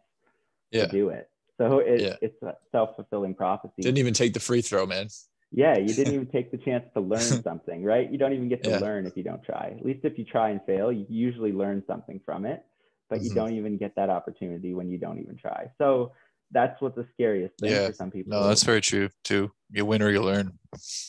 yeah. 0.70 0.86
to 0.86 0.92
do 0.92 1.08
it. 1.08 1.30
So 1.58 1.78
it, 1.78 2.00
yeah. 2.00 2.14
it's 2.20 2.40
a 2.42 2.54
self 2.70 2.96
fulfilling 2.96 3.34
prophecy. 3.34 3.82
Didn't 3.82 3.98
even 3.98 4.14
take 4.14 4.34
the 4.34 4.40
free 4.40 4.60
throw, 4.60 4.86
man. 4.86 5.08
Yeah, 5.50 5.78
you 5.78 5.94
didn't 5.94 6.14
even 6.14 6.26
take 6.26 6.50
the 6.50 6.58
chance 6.58 6.84
to 6.94 7.00
learn 7.00 7.20
something, 7.42 7.84
right? 7.84 8.10
You 8.10 8.18
don't 8.18 8.32
even 8.32 8.48
get 8.48 8.62
to 8.64 8.70
yeah. 8.70 8.78
learn 8.78 9.06
if 9.06 9.16
you 9.16 9.22
don't 9.22 9.42
try. 9.42 9.74
At 9.78 9.84
least 9.84 10.00
if 10.04 10.18
you 10.18 10.24
try 10.24 10.50
and 10.50 10.60
fail, 10.66 10.92
you 10.92 11.06
usually 11.08 11.52
learn 11.52 11.82
something 11.86 12.20
from 12.24 12.44
it 12.44 12.64
but 13.12 13.20
mm-hmm. 13.20 13.28
you 13.28 13.34
don't 13.34 13.52
even 13.52 13.76
get 13.76 13.94
that 13.94 14.08
opportunity 14.08 14.72
when 14.72 14.88
you 14.88 14.96
don't 14.96 15.18
even 15.18 15.36
try. 15.36 15.70
So 15.76 16.12
that's 16.50 16.80
what 16.80 16.94
the 16.94 17.06
scariest 17.12 17.52
thing 17.60 17.72
yeah. 17.72 17.88
for 17.88 17.92
some 17.92 18.10
people. 18.10 18.30
No, 18.30 18.48
that's 18.48 18.62
very 18.62 18.80
true 18.80 19.10
too. 19.22 19.52
You 19.70 19.84
win 19.84 20.00
or 20.00 20.08
you 20.08 20.22
learn. 20.22 20.58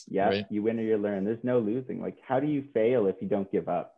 Yeah, 0.06 0.26
right? 0.26 0.46
you 0.50 0.62
win 0.62 0.78
or 0.78 0.82
you 0.82 0.98
learn. 0.98 1.24
There's 1.24 1.42
no 1.42 1.60
losing. 1.60 2.02
Like, 2.02 2.18
how 2.26 2.40
do 2.40 2.46
you 2.46 2.64
fail 2.74 3.06
if 3.06 3.16
you 3.20 3.28
don't 3.28 3.50
give 3.50 3.70
up? 3.70 3.94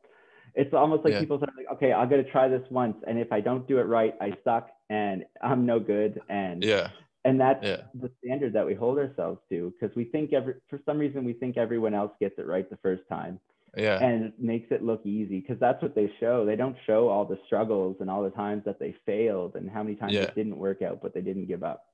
It's 0.55 0.73
almost 0.73 1.03
like 1.03 1.14
yeah. 1.14 1.21
people 1.21 1.40
say, 1.40 1.47
like, 1.57 1.77
okay, 1.77 1.92
I'm 1.92 2.09
gonna 2.09 2.23
try 2.23 2.47
this 2.47 2.62
once, 2.71 2.97
and 3.09 3.19
if 3.19 3.33
I 3.33 3.40
don't 3.40 3.66
do 3.66 3.79
it 3.79 3.87
right, 3.88 4.14
I 4.21 4.33
suck 4.45 4.71
and 4.88 5.25
I'm 5.42 5.66
no 5.66 5.81
good. 5.81 6.21
And 6.29 6.62
yeah, 6.62 6.90
and 7.25 7.40
that's 7.40 7.64
yeah. 7.64 7.83
the 7.95 8.11
standard 8.25 8.53
that 8.53 8.64
we 8.64 8.75
hold 8.75 8.99
ourselves 8.99 9.40
to 9.51 9.75
because 9.79 9.95
we 9.97 10.05
think 10.05 10.33
every 10.33 10.55
for 10.71 10.79
some 10.87 10.99
reason 10.99 11.25
we 11.25 11.33
think 11.33 11.57
everyone 11.57 11.92
else 11.92 12.12
gets 12.21 12.38
it 12.38 12.47
right 12.47 12.71
the 12.71 12.79
first 12.79 13.03
time 13.09 13.40
yeah. 13.77 14.03
And 14.03 14.33
makes 14.39 14.69
it 14.71 14.83
look 14.83 15.05
easy 15.05 15.41
because 15.41 15.61
that's 15.61 15.83
what 15.83 15.95
they 15.95 16.11
show. 16.19 16.47
They 16.47 16.57
don't 16.57 16.77
show 16.87 17.09
all 17.09 17.27
the 17.27 17.39
struggles 17.45 17.97
and 18.01 18.09
all 18.09 18.23
the 18.23 18.31
times 18.31 18.65
that 18.65 18.79
they 18.79 18.95
failed 19.05 19.55
and 19.55 19.69
how 19.69 19.83
many 19.83 19.97
times 19.97 20.15
yeah. 20.15 20.23
it 20.23 20.35
didn't 20.35 20.57
work 20.57 20.81
out 20.81 21.01
but 21.03 21.12
they 21.12 21.21
didn't 21.21 21.47
give 21.47 21.62
up. 21.62 21.85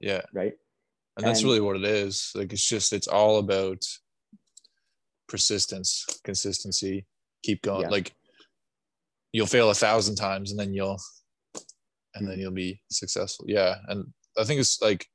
Yeah. 0.00 0.22
Right? 0.32 0.54
And 1.18 1.26
that's 1.26 1.44
really 1.44 1.60
what 1.60 1.76
it 1.76 1.84
is. 1.84 2.32
Like 2.34 2.52
it's 2.52 2.66
just 2.66 2.94
it's 2.94 3.08
all 3.08 3.38
about 3.38 3.84
persistence 5.28 6.06
consistency 6.24 7.04
keep 7.42 7.60
going. 7.60 7.82
Yeah. 7.82 7.88
like 7.88 8.14
you'll 9.32 9.46
fail 9.46 9.68
a 9.68 9.74
thousand 9.74 10.16
times 10.16 10.50
and 10.50 10.58
then 10.58 10.72
you'll 10.72 10.98
and 12.14 12.26
then 12.26 12.38
you'll 12.38 12.52
be 12.52 12.80
successful. 12.90 13.44
Yeah. 13.48 13.74
And 13.88 14.06
i 14.38 14.44
think 14.44 14.60
it's 14.60 14.80
like 14.80 15.06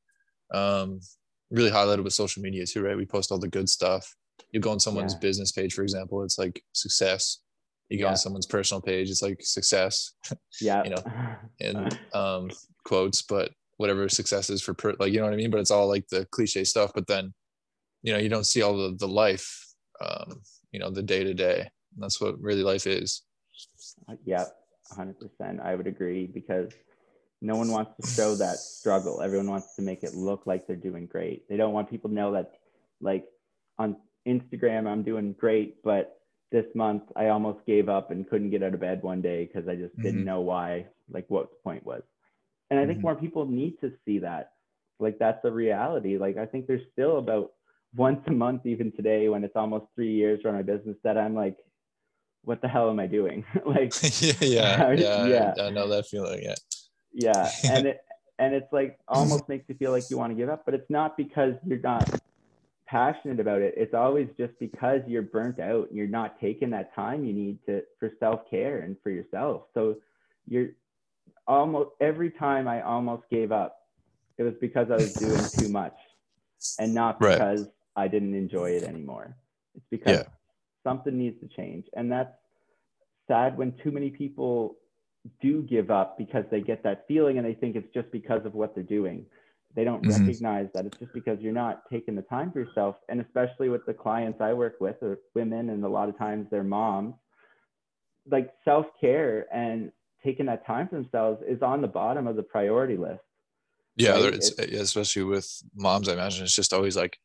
um 0.54 1.00
really 1.50 1.72
highlighted 1.72 2.04
with 2.04 2.14
social 2.14 2.44
media 2.44 2.68
too 2.68 2.84
right? 2.84 2.98
We 2.98 3.08
post 3.08 3.32
all 3.32 3.40
the 3.40 3.48
good 3.48 3.68
stuff 3.68 4.16
you 4.52 4.60
go 4.60 4.72
on 4.72 4.80
someone's 4.80 5.14
yeah. 5.14 5.20
business 5.20 5.52
page, 5.52 5.74
for 5.74 5.84
example, 5.84 6.24
it's 6.24 6.38
like 6.38 6.64
success. 6.74 7.40
You 7.90 8.00
go 8.00 8.06
yeah. 8.06 8.12
on 8.12 8.18
someone's 8.18 8.46
personal 8.46 8.82
page, 8.82 9.10
it's 9.10 9.22
like 9.22 9.42
success. 9.42 10.14
Yeah. 10.62 10.84
you 10.86 10.92
know, 10.92 11.04
and 11.60 12.00
um, 12.14 12.50
quotes, 12.86 13.22
but 13.22 13.52
whatever 13.78 14.08
success 14.10 14.50
is 14.50 14.62
for 14.62 14.74
per, 14.74 14.94
like 15.00 15.12
you 15.12 15.20
know 15.20 15.26
what 15.26 15.34
I 15.34 15.38
mean. 15.38 15.52
But 15.52 15.60
it's 15.60 15.72
all 15.72 15.88
like 15.88 16.08
the 16.08 16.26
cliche 16.32 16.64
stuff. 16.64 16.92
But 16.94 17.08
then, 17.08 17.34
you 18.02 18.14
know, 18.14 18.20
you 18.20 18.30
don't 18.30 18.46
see 18.46 18.62
all 18.62 18.78
the 18.78 18.96
the 18.96 19.08
life, 19.08 19.74
um, 20.04 20.42
you 20.72 20.80
know, 20.80 20.90
the 20.90 21.04
day 21.04 21.24
to 21.24 21.34
day. 21.34 21.70
That's 21.98 22.20
what 22.20 22.40
really 22.42 22.64
life 22.64 22.88
is. 22.88 23.24
Uh, 24.10 24.16
yeah, 24.26 24.46
hundred 24.92 25.20
percent. 25.20 25.60
I 25.62 25.76
would 25.76 25.88
agree 25.88 26.28
because 26.28 26.72
no 27.42 27.58
one 27.58 27.72
wants 27.72 27.92
to 28.02 28.08
show 28.08 28.36
that 28.36 28.58
struggle. 28.58 29.22
Everyone 29.22 29.50
wants 29.50 29.76
to 29.76 29.82
make 29.82 30.04
it 30.04 30.16
look 30.16 30.48
like 30.48 30.66
they're 30.66 30.76
doing 30.78 31.06
great. 31.06 31.48
They 31.50 31.58
don't 31.58 31.74
want 31.74 31.90
people 31.90 32.10
to 32.10 32.16
know 32.16 32.32
that, 32.32 32.54
like, 33.02 33.26
on 33.78 33.98
Instagram, 34.28 34.88
I'm 34.88 35.04
doing 35.04 35.34
great, 35.40 35.82
but 35.84 36.20
this 36.52 36.66
month 36.76 37.04
I 37.16 37.30
almost 37.30 37.66
gave 37.66 37.90
up 37.90 38.12
and 38.12 38.30
couldn't 38.30 38.52
get 38.52 38.64
out 38.64 38.74
of 38.74 38.80
bed 38.80 39.02
one 39.02 39.22
day 39.22 39.46
because 39.46 39.68
I 39.68 39.76
just 39.76 39.94
mm-hmm. 39.94 40.04
didn't 40.04 40.26
know 40.26 40.42
why, 40.42 40.86
like 41.12 41.26
what 41.30 41.50
the 41.50 41.58
point 41.64 41.86
was. 41.86 42.04
And 42.70 42.80
I 42.80 42.86
think 42.86 43.00
mm-hmm. 43.00 43.08
more 43.08 43.16
people 43.16 43.46
need 43.46 43.80
to 43.82 43.92
see 44.06 44.20
that. 44.20 44.52
Like 45.00 45.18
that's 45.20 45.44
a 45.44 45.52
reality. 45.52 46.18
Like 46.18 46.38
I 46.38 46.46
think 46.46 46.68
there's 46.68 46.88
still 46.92 47.18
about 47.18 47.52
once 47.96 48.22
a 48.28 48.32
month, 48.32 48.66
even 48.66 48.92
today, 48.92 49.30
when 49.30 49.44
it's 49.44 49.56
almost 49.56 49.86
three 49.96 50.14
years 50.14 50.42
for 50.42 50.52
my 50.52 50.62
business, 50.62 50.96
that 51.04 51.18
I'm 51.18 51.36
like, 51.36 51.58
what 52.44 52.62
the 52.62 52.68
hell 52.68 52.90
am 52.90 53.00
I 53.00 53.08
doing? 53.08 53.46
like 53.66 53.94
yeah, 54.22 54.34
yeah, 54.42 54.92
yeah, 54.98 55.26
yeah. 55.26 55.54
I 55.60 55.70
know 55.70 55.88
that 55.90 56.08
feeling. 56.08 56.42
Yeah. 56.44 56.56
Yeah. 57.14 57.50
And 57.70 57.88
it 57.88 58.02
and 58.40 58.54
it's 58.54 58.72
like 58.72 59.00
almost 59.08 59.48
makes 59.48 59.70
you 59.70 59.76
feel 59.76 59.92
like 59.92 60.10
you 60.10 60.18
want 60.18 60.32
to 60.32 60.36
give 60.36 60.50
up, 60.50 60.64
but 60.66 60.74
it's 60.74 60.90
not 60.90 61.16
because 61.18 61.54
you're 61.66 61.80
not 61.80 62.10
passionate 62.94 63.40
about 63.40 63.60
it, 63.64 63.74
it's 63.76 63.96
always 63.96 64.28
just 64.38 64.54
because 64.60 65.02
you're 65.08 65.24
burnt 65.24 65.60
out 65.60 65.88
and 65.90 65.98
you're 65.98 66.06
not 66.06 66.40
taking 66.40 66.70
that 66.70 66.94
time 66.94 67.26
you 67.26 67.34
need 67.34 67.58
to 67.66 67.82
for 68.00 68.12
self-care 68.20 68.82
and 68.82 68.96
for 69.02 69.10
yourself. 69.10 69.64
So 69.74 69.96
you're 70.48 70.70
almost 71.48 71.90
every 72.00 72.30
time 72.30 72.68
I 72.68 72.84
almost 72.84 73.24
gave 73.32 73.52
up, 73.52 73.80
it 74.38 74.44
was 74.44 74.54
because 74.62 74.92
I 74.92 74.96
was 74.96 75.12
doing 75.14 75.42
too 75.58 75.70
much 75.70 75.96
and 76.78 76.94
not 76.94 77.20
because 77.20 77.62
right. 77.62 77.72
I 77.96 78.08
didn't 78.08 78.36
enjoy 78.36 78.70
it 78.72 78.84
anymore. 78.84 79.36
It's 79.74 79.86
because 79.90 80.18
yeah. 80.20 80.24
something 80.84 81.18
needs 81.18 81.40
to 81.42 81.48
change. 81.48 81.86
And 81.96 82.12
that's 82.12 82.36
sad 83.28 83.58
when 83.58 83.74
too 83.84 83.90
many 83.90 84.12
people 84.12 84.76
do 85.42 85.64
give 85.64 85.90
up 85.90 86.16
because 86.16 86.46
they 86.52 86.62
get 86.62 86.84
that 86.84 87.06
feeling 87.08 87.40
and 87.40 87.48
they 87.48 87.56
think 87.56 87.76
it's 87.76 87.92
just 87.92 88.12
because 88.12 88.46
of 88.46 88.54
what 88.54 88.76
they're 88.76 88.84
doing. 88.84 89.26
They 89.76 89.84
don't 89.84 90.04
mm-hmm. 90.04 90.26
recognize 90.26 90.68
that 90.74 90.86
it's 90.86 90.98
just 90.98 91.14
because 91.14 91.40
you're 91.42 91.54
not 91.54 91.84
taking 91.92 92.16
the 92.16 92.22
time 92.24 92.52
for 92.52 92.60
yourself. 92.60 92.96
And 93.10 93.20
especially 93.22 93.70
with 93.70 93.86
the 93.86 93.94
clients 93.94 94.40
I 94.40 94.54
work 94.54 94.76
with, 94.80 95.02
are 95.02 95.18
women, 95.34 95.70
and 95.70 95.84
a 95.84 95.90
lot 95.90 96.10
of 96.10 96.18
times 96.18 96.48
they're 96.52 96.64
moms, 96.64 97.16
like 98.30 98.52
self 98.64 98.86
care 99.02 99.48
and 99.54 99.92
taking 100.24 100.46
that 100.46 100.66
time 100.66 100.88
for 100.88 100.96
themselves 100.96 101.42
is 101.48 101.62
on 101.62 101.82
the 101.82 101.88
bottom 101.88 102.28
of 102.28 102.36
the 102.36 102.44
priority 102.44 102.98
list. 102.98 103.20
Yeah, 103.96 104.14
right? 104.14 104.34
it's, 104.34 104.50
it's, 104.58 104.74
especially 104.74 105.24
with 105.24 105.48
moms, 105.76 106.08
I 106.08 106.14
imagine 106.14 106.44
it's 106.44 106.56
just 106.56 106.74
always 106.74 106.96
like 106.96 107.18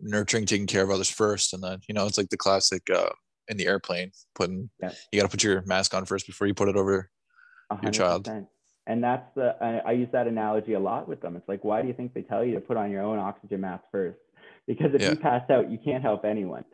nurturing, 0.00 0.44
taking 0.46 0.66
care 0.66 0.82
of 0.82 0.90
others 0.90 1.10
first, 1.10 1.54
and 1.54 1.62
then 1.62 1.80
you 1.88 1.94
know 1.94 2.06
it's 2.06 2.18
like 2.18 2.28
the 2.28 2.36
classic 2.36 2.82
uh, 2.90 3.10
in 3.48 3.56
the 3.56 3.66
airplane, 3.66 4.10
putting 4.34 4.70
yeah. 4.82 4.92
you 5.12 5.20
got 5.20 5.26
to 5.26 5.30
put 5.30 5.44
your 5.44 5.62
mask 5.62 5.94
on 5.94 6.04
first 6.04 6.26
before 6.26 6.46
you 6.46 6.54
put 6.54 6.68
it 6.68 6.76
over 6.76 7.10
100%. 7.72 7.82
your 7.82 7.92
child. 7.92 8.28
And 8.86 9.02
that's 9.02 9.26
the 9.34 9.56
I, 9.62 9.90
I, 9.90 9.92
use 9.92 10.08
that 10.12 10.26
analogy 10.26 10.74
a 10.74 10.80
lot 10.80 11.08
with 11.08 11.22
them. 11.22 11.36
It's 11.36 11.48
like, 11.48 11.64
why 11.64 11.80
do 11.80 11.88
you 11.88 11.94
think 11.94 12.12
they 12.12 12.22
tell 12.22 12.44
you 12.44 12.54
to 12.54 12.60
put 12.60 12.76
on 12.76 12.90
your 12.90 13.02
own 13.02 13.18
oxygen 13.18 13.60
mask 13.60 13.84
first? 13.90 14.18
Because 14.66 14.94
if 14.94 15.02
yeah. 15.02 15.10
you 15.10 15.16
pass 15.16 15.42
out, 15.50 15.70
you 15.70 15.76
can't 15.76 16.02
help 16.02 16.24
anyone. 16.24 16.64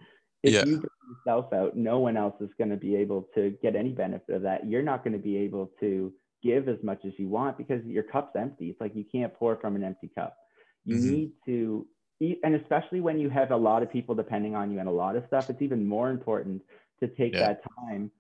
If 0.44 0.54
yeah. 0.54 0.64
you 0.64 0.80
yourself 1.10 1.52
out, 1.52 1.76
no 1.76 1.98
one 1.98 2.16
else 2.16 2.34
is 2.40 2.50
going 2.56 2.70
to 2.70 2.76
be 2.76 2.94
able 2.94 3.28
to 3.34 3.50
get 3.62 3.74
any 3.74 3.90
benefit 3.90 4.32
of 4.32 4.42
that. 4.42 4.64
You're 4.64 4.82
not 4.82 5.02
going 5.02 5.12
to 5.12 5.18
be 5.18 5.36
able 5.38 5.72
to 5.80 6.12
give 6.40 6.68
as 6.68 6.76
much 6.82 7.00
as 7.04 7.12
you 7.18 7.28
want 7.28 7.58
because 7.58 7.84
your 7.84 8.04
cup's 8.04 8.36
empty. 8.36 8.70
It's 8.70 8.80
like 8.80 8.94
you 8.94 9.04
can't 9.10 9.34
pour 9.34 9.56
from 9.56 9.74
an 9.74 9.82
empty 9.82 10.08
cup. 10.14 10.36
You 10.84 10.96
mm-hmm. 10.96 11.10
need 11.10 11.32
to 11.46 11.86
eat, 12.20 12.38
and 12.42 12.54
especially 12.54 13.00
when 13.00 13.18
you 13.18 13.28
have 13.28 13.50
a 13.50 13.56
lot 13.56 13.82
of 13.82 13.90
people 13.90 14.14
depending 14.14 14.54
on 14.54 14.70
you 14.70 14.78
and 14.78 14.88
a 14.88 14.92
lot 14.92 15.16
of 15.16 15.24
stuff, 15.26 15.50
it's 15.50 15.62
even 15.62 15.86
more 15.86 16.10
important 16.10 16.62
to 17.00 17.08
take 17.08 17.34
yeah. 17.34 17.40
that 17.40 17.62
time 17.78 18.10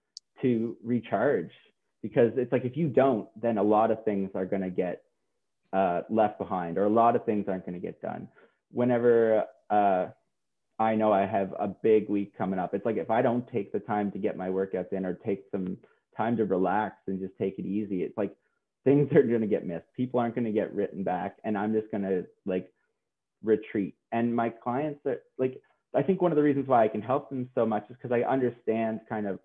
to 0.42 0.76
recharge 0.82 1.52
because 2.02 2.32
it's 2.36 2.52
like 2.52 2.64
if 2.64 2.76
you 2.76 2.88
don't, 2.88 3.28
then 3.40 3.58
a 3.58 3.62
lot 3.62 3.90
of 3.90 4.04
things 4.04 4.30
are 4.34 4.46
going 4.46 4.62
to 4.62 4.70
get 4.70 5.02
uh, 5.72 6.02
left 6.08 6.38
behind 6.38 6.78
or 6.78 6.84
a 6.84 6.90
lot 6.90 7.16
of 7.16 7.24
things 7.24 7.46
aren't 7.48 7.66
going 7.66 7.80
to 7.80 7.86
get 7.86 8.00
done. 8.00 8.28
Whenever 8.72 9.44
uh, 9.68 10.06
I 10.78 10.94
know 10.94 11.12
I 11.12 11.26
have 11.26 11.52
a 11.58 11.68
big 11.68 12.08
week 12.08 12.36
coming 12.36 12.58
up, 12.58 12.74
it's 12.74 12.86
like 12.86 12.96
if 12.96 13.10
I 13.10 13.22
don't 13.22 13.46
take 13.52 13.72
the 13.72 13.80
time 13.80 14.10
to 14.12 14.18
get 14.18 14.36
my 14.36 14.48
workouts 14.48 14.92
in 14.92 15.04
or 15.04 15.14
take 15.14 15.44
some 15.50 15.76
time 16.16 16.36
to 16.38 16.44
relax 16.44 16.96
and 17.06 17.20
just 17.20 17.36
take 17.38 17.58
it 17.58 17.66
easy, 17.66 18.02
it's 18.02 18.16
like 18.16 18.34
things 18.84 19.12
are 19.14 19.22
going 19.22 19.42
to 19.42 19.46
get 19.46 19.66
missed. 19.66 19.86
People 19.96 20.20
aren't 20.20 20.34
going 20.34 20.46
to 20.46 20.52
get 20.52 20.74
written 20.74 21.04
back, 21.04 21.36
and 21.44 21.56
I'm 21.56 21.72
just 21.72 21.90
going 21.90 22.02
to 22.04 22.24
like 22.46 22.72
retreat. 23.42 23.94
And 24.12 24.34
my 24.34 24.48
clients 24.48 25.00
are 25.06 25.20
like, 25.38 25.60
I 25.94 26.02
think 26.02 26.22
one 26.22 26.32
of 26.32 26.36
the 26.36 26.42
reasons 26.42 26.68
why 26.68 26.84
I 26.84 26.88
can 26.88 27.02
help 27.02 27.28
them 27.28 27.48
so 27.54 27.66
much 27.66 27.84
is 27.90 27.96
because 28.00 28.12
I 28.12 28.28
understand 28.28 29.00
kind 29.08 29.26
of 29.26 29.38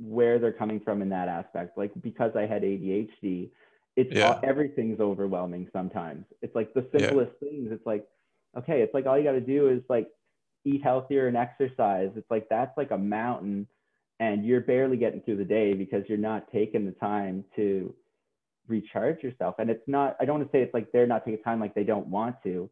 where 0.00 0.38
they're 0.38 0.52
coming 0.52 0.80
from 0.80 1.02
in 1.02 1.08
that 1.10 1.28
aspect. 1.28 1.76
Like 1.76 1.92
because 2.00 2.32
I 2.34 2.46
had 2.46 2.62
ADHD, 2.62 3.50
it's 3.96 4.14
yeah. 4.14 4.32
all, 4.32 4.40
everything's 4.42 5.00
overwhelming 5.00 5.68
sometimes. 5.72 6.24
It's 6.42 6.54
like 6.54 6.72
the 6.74 6.86
simplest 6.92 7.32
yeah. 7.40 7.48
things. 7.48 7.68
It's 7.70 7.84
like, 7.86 8.06
okay, 8.56 8.82
it's 8.82 8.94
like 8.94 9.06
all 9.06 9.18
you 9.18 9.24
got 9.24 9.32
to 9.32 9.40
do 9.40 9.68
is 9.68 9.82
like 9.88 10.08
eat 10.64 10.82
healthier 10.82 11.28
and 11.28 11.36
exercise. 11.36 12.10
It's 12.16 12.30
like 12.30 12.48
that's 12.48 12.76
like 12.76 12.90
a 12.90 12.98
mountain 12.98 13.66
and 14.20 14.44
you're 14.44 14.60
barely 14.60 14.98
getting 14.98 15.22
through 15.22 15.38
the 15.38 15.44
day 15.44 15.72
because 15.72 16.04
you're 16.06 16.18
not 16.18 16.50
taking 16.52 16.84
the 16.84 16.92
time 16.92 17.44
to 17.56 17.94
recharge 18.68 19.22
yourself. 19.22 19.56
And 19.58 19.70
it's 19.70 19.86
not, 19.86 20.16
I 20.20 20.26
don't 20.26 20.38
want 20.38 20.52
to 20.52 20.56
say 20.56 20.62
it's 20.62 20.74
like 20.74 20.92
they're 20.92 21.06
not 21.06 21.24
taking 21.24 21.42
time 21.42 21.58
like 21.58 21.74
they 21.74 21.84
don't 21.84 22.06
want 22.06 22.36
to. 22.44 22.70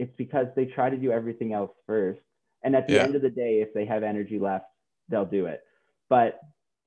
It's 0.00 0.12
because 0.16 0.46
they 0.56 0.64
try 0.64 0.90
to 0.90 0.96
do 0.96 1.12
everything 1.12 1.52
else 1.52 1.70
first. 1.86 2.20
And 2.64 2.74
at 2.74 2.88
the 2.88 2.94
yeah. 2.94 3.04
end 3.04 3.14
of 3.14 3.22
the 3.22 3.30
day, 3.30 3.60
if 3.60 3.72
they 3.72 3.84
have 3.86 4.02
energy 4.02 4.38
left, 4.38 4.66
they'll 5.08 5.24
do 5.24 5.46
it. 5.46 5.62
But 6.08 6.40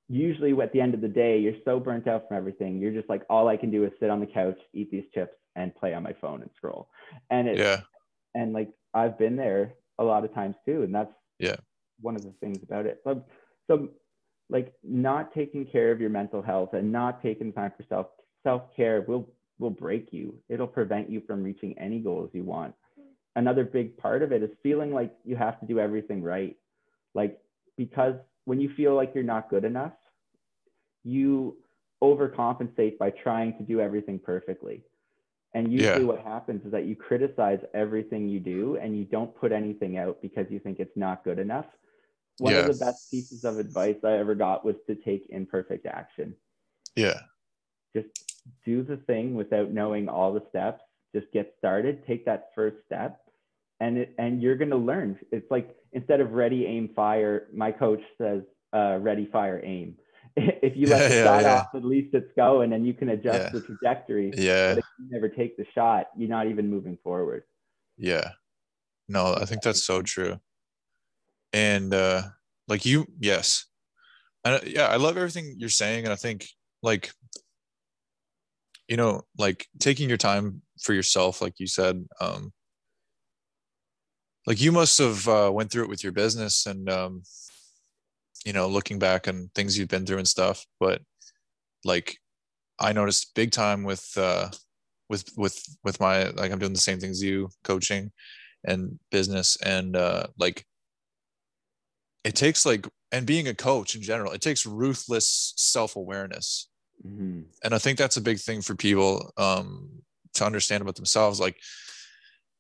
usually 0.10 0.54
at 0.62 0.72
the 0.74 0.82
end 0.82 0.94
of 0.94 1.02
the 1.02 1.08
day, 1.08 1.40
you're 1.40 1.54
so 1.66 1.80
burnt 1.80 2.08
out 2.08 2.28
from 2.28 2.38
everything. 2.38 2.80
You're 2.80 2.94
just 2.94 3.10
like, 3.10 3.24
all 3.30 3.48
I 3.48 3.58
can 3.58 3.72
do 3.72 3.84
is 3.86 3.92
sit 4.00 4.10
on 4.10 4.20
the 4.20 4.26
couch, 4.26 4.58
eat 4.74 4.92
these 4.92 5.06
chips, 5.14 5.36
and 5.56 5.74
play 5.76 5.94
on 5.94 6.04
my 6.04 6.14
phone 6.20 6.42
and 6.42 6.50
scroll. 6.56 6.90
And 7.30 7.48
it's, 7.48 7.60
yeah. 7.60 7.82
and 8.36 8.54
like 8.54 8.70
I've 8.94 9.18
been 9.18 9.36
there 9.36 9.74
a 10.00 10.04
lot 10.04 10.26
of 10.26 10.34
times 10.34 10.56
too. 10.66 10.84
And 10.84 10.94
that's 10.94 11.14
yeah 11.40 11.56
one 12.02 12.16
of 12.16 12.24
the 12.24 12.34
things 12.40 12.60
about 12.64 12.86
it. 12.86 13.00
So, 13.04 13.24
so 13.68 13.90
like 14.50 14.74
not 14.84 15.34
taking 15.34 15.66
care 15.66 15.92
of 15.92 16.00
your 16.00 16.10
mental 16.10 16.42
health 16.42 16.74
and 16.74 16.92
not 16.92 17.24
taking 17.24 17.52
time 17.54 17.72
for 17.76 17.84
self 17.90 18.08
self 18.44 18.64
care 18.76 19.02
will 19.02 19.30
will 19.60 19.70
break 19.70 20.10
you. 20.12 20.36
It'll 20.50 20.68
prevent 20.68 21.10
you 21.10 21.22
from 21.26 21.44
reaching 21.44 21.78
any 21.80 22.00
goals 22.00 22.30
you 22.34 22.44
want. 22.44 22.76
Another 23.36 23.64
big 23.64 23.98
part 23.98 24.22
of 24.22 24.32
it 24.32 24.44
is 24.44 24.50
feeling 24.62 24.94
like 24.94 25.14
you 25.24 25.36
have 25.36 25.60
to 25.60 25.66
do 25.66 25.80
everything 25.80 26.22
right. 26.22 26.56
Like 27.16 27.40
because 27.78 28.16
when 28.46 28.60
you 28.60 28.70
feel 28.76 28.96
like 28.96 29.14
you're 29.14 29.24
not 29.24 29.50
good 29.50 29.64
enough, 29.64 29.94
you 31.04 31.58
overcompensate 32.04 32.98
by 32.98 33.10
trying 33.10 33.58
to 33.58 33.64
do 33.64 33.80
everything 33.80 34.20
perfectly. 34.20 34.84
And 35.54 35.72
usually, 35.72 36.02
yeah. 36.02 36.08
what 36.08 36.20
happens 36.20 36.66
is 36.66 36.72
that 36.72 36.86
you 36.86 36.96
criticize 36.96 37.60
everything 37.74 38.28
you 38.28 38.40
do 38.40 38.78
and 38.82 38.98
you 38.98 39.06
don't 39.06 39.36
put 39.36 39.52
anything 39.52 39.98
out 39.98 40.22
because 40.22 40.48
you 40.50 40.60
think 40.60 40.80
it's 40.80 40.98
not 40.98 41.24
good 41.24 41.38
enough. 41.38 41.68
One 42.40 42.54
yeah. 42.54 42.62
of 42.62 42.68
the 42.68 42.86
best 42.86 43.12
pieces 43.12 43.44
of 43.46 43.60
advice 43.60 43.98
I 44.04 44.14
ever 44.14 44.34
got 44.34 44.66
was 44.66 44.76
to 44.88 44.96
take 44.96 45.28
imperfect 45.30 45.86
action. 45.86 46.34
Yeah. 46.96 47.20
Just 47.96 48.08
do 48.66 48.82
the 48.82 48.98
thing 48.98 49.36
without 49.36 49.72
knowing 49.72 50.10
all 50.10 50.34
the 50.34 50.44
steps. 50.50 50.82
Just 51.16 51.32
get 51.32 51.54
started, 51.60 52.06
take 52.08 52.26
that 52.26 52.50
first 52.56 52.78
step, 52.88 53.22
and 53.84 53.98
it, 53.98 54.16
and 54.18 54.42
you're 54.42 54.56
going 54.56 54.70
to 54.70 54.78
learn. 54.78 55.20
It's 55.32 55.50
like 55.52 55.76
instead 55.92 56.22
of 56.22 56.32
ready, 56.32 56.66
aim, 56.66 56.90
fire, 56.96 57.48
my 57.54 57.72
coach 57.72 58.02
says 58.18 58.42
uh, 58.74 58.98
ready, 59.02 59.28
fire, 59.32 59.62
aim. 59.64 59.98
if 60.38 60.78
you 60.78 60.88
let 60.88 61.02
yeah, 61.02 61.08
the 61.10 61.16
yeah, 61.16 61.24
shot 61.24 61.42
yeah. 61.42 61.56
off, 61.56 61.68
at 61.76 61.84
least 61.84 62.14
it's 62.14 62.32
going 62.38 62.72
and 62.74 62.88
you 62.88 62.94
can 62.94 63.10
adjust 63.10 63.52
the 63.52 63.62
trajectory. 63.62 64.32
Yeah. 64.36 64.70
But 64.70 64.80
if 64.80 64.86
you 65.00 65.08
never 65.10 65.28
take 65.28 65.58
the 65.58 65.66
shot, 65.76 66.08
you're 66.18 66.30
not 66.30 66.48
even 66.48 66.70
moving 66.70 66.98
forward. 67.04 67.44
Yeah. 67.98 68.32
No, 69.10 69.36
I 69.36 69.46
think 69.46 69.62
that's 69.62 69.84
so 69.84 70.02
true. 70.02 70.40
And 71.52 71.94
uh 71.94 72.24
like 72.68 72.86
you, 72.86 73.06
yes. 73.20 73.66
And 74.46 74.64
yeah, 74.66 74.88
I 74.88 74.96
love 74.96 75.18
everything 75.18 75.56
you're 75.58 75.70
saying. 75.70 76.06
And 76.06 76.14
I 76.14 76.16
think 76.16 76.48
like 76.82 77.12
you 78.88 78.98
know, 78.98 79.22
like 79.38 79.68
taking 79.80 80.08
your 80.10 80.18
time 80.18 80.62
for 80.82 80.94
yourself, 80.94 81.42
like 81.42 81.60
you 81.60 81.68
said, 81.68 82.06
um, 82.20 82.52
like 84.46 84.62
you 84.62 84.72
must 84.72 84.98
have 84.98 85.28
uh, 85.28 85.52
went 85.54 85.72
through 85.72 85.84
it 85.84 85.90
with 85.90 86.04
your 86.04 86.12
business 86.12 86.66
and 86.66 86.90
um, 86.90 87.24
you 88.46 88.54
know 88.54 88.68
looking 88.68 89.00
back 89.00 89.28
on 89.28 89.50
things 89.56 89.78
you've 89.78 89.90
been 89.90 90.06
through 90.06 90.18
and 90.18 90.28
stuff 90.28 90.66
but 90.80 91.02
like 91.86 92.18
i 92.80 92.94
noticed 92.94 93.34
big 93.36 93.52
time 93.52 93.84
with 93.84 94.12
uh 94.18 94.50
with 95.10 95.30
with 95.38 95.64
with 95.84 96.00
my 96.00 96.26
like 96.30 96.52
i'm 96.52 96.60
doing 96.60 96.74
the 96.74 96.80
same 96.80 97.00
things 97.00 97.24
you 97.24 97.50
coaching 97.64 98.12
and 98.66 98.98
business 99.12 99.58
and 99.66 99.96
uh 99.96 100.26
like 100.38 100.66
it 102.24 102.36
takes 102.36 102.66
like 102.66 102.88
and 103.12 103.28
being 103.28 103.48
a 103.48 103.54
coach 103.54 103.96
in 103.96 104.02
general 104.02 104.32
it 104.32 104.42
takes 104.42 104.66
ruthless 104.66 105.54
self-awareness 105.58 106.70
mm-hmm. 107.06 107.42
and 107.64 107.74
i 107.74 107.78
think 107.78 107.98
that's 107.98 108.18
a 108.18 108.22
big 108.22 108.40
thing 108.40 108.62
for 108.62 108.76
people 108.76 109.32
um 109.38 109.90
to 110.34 110.46
understand 110.46 110.82
about 110.82 110.96
themselves 110.96 111.40
like 111.40 111.58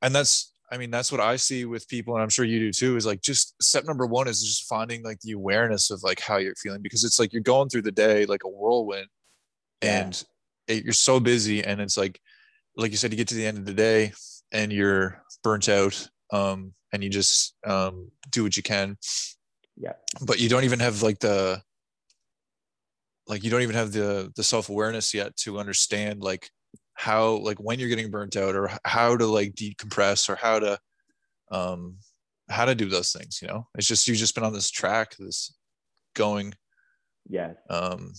and 0.01 0.13
that's 0.13 0.52
I 0.73 0.77
mean, 0.77 0.89
that's 0.89 1.11
what 1.11 1.21
I 1.21 1.35
see 1.35 1.65
with 1.65 1.87
people, 1.87 2.15
and 2.15 2.23
I'm 2.23 2.29
sure 2.29 2.45
you 2.45 2.59
do 2.59 2.71
too. 2.71 2.95
Is 2.95 3.05
like 3.05 3.21
just 3.21 3.53
step 3.61 3.85
number 3.85 4.07
one 4.07 4.27
is 4.27 4.41
just 4.41 4.67
finding 4.67 5.03
like 5.03 5.19
the 5.19 5.33
awareness 5.33 5.91
of 5.91 6.01
like 6.01 6.19
how 6.19 6.37
you're 6.37 6.55
feeling 6.55 6.81
because 6.81 7.03
it's 7.03 7.19
like 7.19 7.31
you're 7.31 7.43
going 7.43 7.69
through 7.69 7.83
the 7.83 7.91
day 7.91 8.25
like 8.25 8.43
a 8.43 8.49
whirlwind, 8.49 9.05
yeah. 9.83 10.01
and 10.01 10.23
it, 10.67 10.83
you're 10.83 10.93
so 10.93 11.19
busy, 11.19 11.63
and 11.63 11.79
it's 11.79 11.95
like, 11.95 12.19
like 12.75 12.89
you 12.89 12.97
said, 12.97 13.11
you 13.11 13.17
get 13.17 13.27
to 13.27 13.35
the 13.35 13.45
end 13.45 13.59
of 13.59 13.65
the 13.65 13.73
day 13.73 14.13
and 14.51 14.73
you're 14.73 15.21
burnt 15.43 15.69
out, 15.69 16.09
um, 16.31 16.73
and 16.91 17.03
you 17.03 17.09
just 17.11 17.53
um, 17.67 18.09
do 18.31 18.41
what 18.41 18.57
you 18.57 18.63
can. 18.63 18.97
Yeah. 19.77 19.93
But 20.25 20.39
you 20.39 20.49
don't 20.49 20.63
even 20.63 20.79
have 20.79 21.03
like 21.03 21.19
the 21.19 21.61
like 23.27 23.43
you 23.43 23.51
don't 23.51 23.61
even 23.61 23.75
have 23.75 23.91
the 23.91 24.33
the 24.35 24.43
self 24.43 24.69
awareness 24.69 25.13
yet 25.13 25.35
to 25.37 25.59
understand 25.59 26.21
like 26.21 26.49
how 26.95 27.37
like 27.37 27.57
when 27.57 27.79
you're 27.79 27.89
getting 27.89 28.11
burnt 28.11 28.35
out 28.35 28.55
or 28.55 28.69
how 28.85 29.17
to 29.17 29.25
like 29.25 29.53
decompress 29.55 30.29
or 30.29 30.35
how 30.35 30.59
to 30.59 30.79
um 31.51 31.97
how 32.49 32.65
to 32.65 32.75
do 32.75 32.89
those 32.89 33.11
things 33.11 33.41
you 33.41 33.47
know 33.47 33.67
it's 33.77 33.87
just 33.87 34.07
you've 34.07 34.17
just 34.17 34.35
been 34.35 34.43
on 34.43 34.53
this 34.53 34.69
track 34.69 35.15
this 35.17 35.55
going 36.15 36.53
yes 37.27 37.55
um 37.69 38.13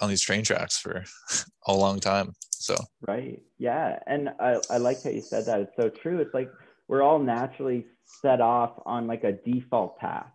on 0.00 0.08
these 0.08 0.22
train 0.22 0.42
tracks 0.42 0.78
for 0.78 1.04
a 1.66 1.74
long 1.74 2.00
time 2.00 2.32
so 2.50 2.76
right 3.06 3.42
yeah 3.58 3.98
and 4.06 4.30
i, 4.40 4.56
I 4.70 4.76
like 4.78 5.02
how 5.02 5.10
you 5.10 5.20
said 5.20 5.46
that 5.46 5.60
it's 5.60 5.76
so 5.76 5.88
true 5.88 6.20
it's 6.20 6.34
like 6.34 6.50
we're 6.88 7.02
all 7.02 7.18
naturally 7.18 7.86
set 8.04 8.40
off 8.40 8.72
on 8.84 9.06
like 9.06 9.24
a 9.24 9.32
default 9.32 9.98
path 9.98 10.26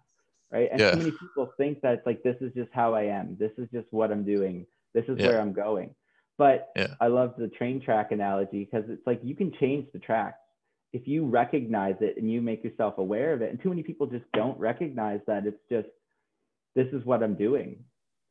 right 0.52 0.70
and 0.72 0.80
yeah. 0.80 0.92
so 0.92 0.98
many 0.98 1.12
people 1.12 1.52
think 1.58 1.82
that 1.82 1.94
it's 1.94 2.06
like 2.06 2.24
this 2.24 2.38
is 2.42 2.54
just 2.54 2.70
how 2.74 2.94
i 2.94 3.04
am 3.04 3.38
this 3.40 3.52
is 3.58 3.68
just 3.72 3.88
what 3.92 4.12
i'm 4.12 4.26
doing 4.26 4.66
this 4.94 5.06
is 5.08 5.18
yeah. 5.20 5.28
where 5.28 5.42
i'm 5.42 5.54
going 5.54 5.94
but 6.40 6.72
yeah. 6.76 6.96
I 7.02 7.08
love 7.08 7.36
the 7.38 7.50
train 7.50 7.82
track 7.82 8.12
analogy 8.12 8.64
because 8.64 8.90
it's 8.90 9.06
like 9.06 9.20
you 9.22 9.36
can 9.36 9.52
change 9.60 9.86
the 9.92 10.00
tracks 10.00 10.40
if 10.94 11.06
you 11.08 11.26
recognize 11.28 11.98
it 12.00 12.16
and 12.18 12.32
you 12.32 12.42
make 12.42 12.64
yourself 12.64 12.98
aware 12.98 13.34
of 13.34 13.42
it. 13.44 13.52
And 13.52 13.62
too 13.62 13.70
many 13.70 13.84
people 13.84 14.08
just 14.08 14.26
don't 14.34 14.58
recognize 14.58 15.20
that 15.28 15.46
it's 15.46 15.62
just 15.70 15.90
this 16.76 16.88
is 16.94 17.06
what 17.06 17.22
I'm 17.22 17.36
doing. 17.36 17.84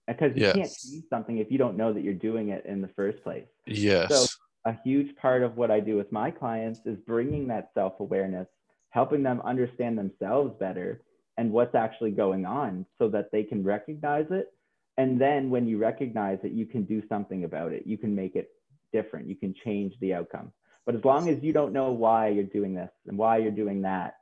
Uh, 0.08 0.14
because 0.14 0.34
you 0.34 0.46
Yeah. 0.46 0.54
can't 0.54 0.72
change 0.72 1.04
something 1.10 1.36
if 1.36 1.52
you 1.52 1.58
don't 1.58 1.76
know 1.76 1.92
that 1.92 2.00
you're 2.00 2.14
doing 2.14 2.48
it 2.48 2.64
in 2.64 2.80
the 2.80 2.88
first 2.88 3.22
place. 3.22 3.46
Yes. 3.66 4.08
So 4.10 4.26
a 4.64 4.74
huge 4.82 5.14
part 5.16 5.42
of 5.42 5.58
what 5.58 5.70
I 5.70 5.78
do 5.78 5.96
with 5.96 6.10
my 6.10 6.30
clients 6.30 6.80
is 6.86 6.96
bringing 7.06 7.46
that 7.48 7.70
self 7.74 8.00
awareness, 8.00 8.48
helping 8.88 9.22
them 9.22 9.42
understand 9.42 9.98
themselves 9.98 10.54
better 10.58 11.02
and 11.36 11.52
what's 11.52 11.74
actually 11.74 12.12
going 12.12 12.46
on 12.46 12.86
so 12.98 13.08
that 13.10 13.30
they 13.30 13.44
can 13.44 13.62
recognize 13.62 14.26
it. 14.30 14.52
And 14.98 15.18
then 15.18 15.48
when 15.48 15.66
you 15.66 15.78
recognize 15.78 16.40
that 16.42 16.52
you 16.52 16.66
can 16.66 16.82
do 16.82 17.02
something 17.08 17.44
about 17.44 17.72
it. 17.72 17.86
You 17.86 17.96
can 17.96 18.14
make 18.14 18.34
it 18.34 18.50
different. 18.92 19.28
You 19.28 19.36
can 19.36 19.54
change 19.64 19.94
the 20.00 20.12
outcome. 20.12 20.52
But 20.84 20.96
as 20.96 21.04
long 21.04 21.28
as 21.28 21.40
you 21.42 21.52
don't 21.52 21.72
know 21.72 21.92
why 21.92 22.28
you're 22.28 22.44
doing 22.44 22.74
this 22.74 22.90
and 23.06 23.16
why 23.16 23.36
you're 23.38 23.52
doing 23.52 23.82
that, 23.82 24.16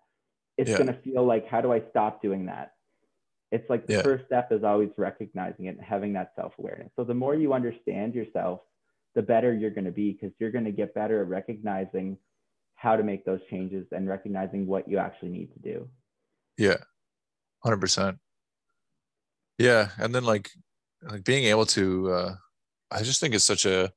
it's 0.58 0.70
Yeah. 0.70 0.76
going 0.76 0.88
to 0.88 1.00
feel 1.00 1.24
like, 1.24 1.46
how 1.46 1.60
do 1.62 1.72
I 1.72 1.80
stop 1.90 2.20
doing 2.20 2.46
that? 2.46 2.74
It's 3.52 3.68
like 3.70 3.86
the 3.86 3.94
Yeah. 3.94 4.02
first 4.02 4.26
step 4.26 4.52
is 4.52 4.64
always 4.64 4.90
recognizing 4.98 5.66
it 5.66 5.76
and 5.76 5.80
having 5.80 6.12
that 6.14 6.34
self 6.36 6.58
awareness. 6.58 6.92
So 6.94 7.04
the 7.04 7.14
more 7.14 7.34
you 7.34 7.54
understand 7.54 8.14
yourself, 8.14 8.60
the 9.14 9.22
better 9.22 9.54
you're 9.54 9.70
going 9.70 9.84
to 9.86 9.92
be 9.92 10.12
because 10.12 10.32
you're 10.38 10.50
going 10.50 10.64
to 10.66 10.72
get 10.72 10.92
better 10.92 11.22
at 11.22 11.28
recognizing 11.28 12.18
how 12.74 12.96
to 12.96 13.02
make 13.02 13.24
those 13.24 13.40
changes 13.48 13.86
and 13.92 14.06
recognizing 14.06 14.66
what 14.66 14.86
you 14.88 14.98
actually 14.98 15.30
need 15.30 15.52
to 15.54 15.58
do. 15.60 15.88
Yeah. 16.58 16.78
100%. 17.64 18.18
Yeah, 19.58 19.90
and 19.98 20.14
then 20.14 20.24
like 20.24 20.50
like 21.10 21.24
being 21.24 21.44
able 21.44 21.66
to 21.66 22.10
uh 22.10 22.34
I 22.90 23.02
just 23.02 23.20
think 23.20 23.34
it's 23.34 23.44
such 23.44 23.66
a 23.66 23.90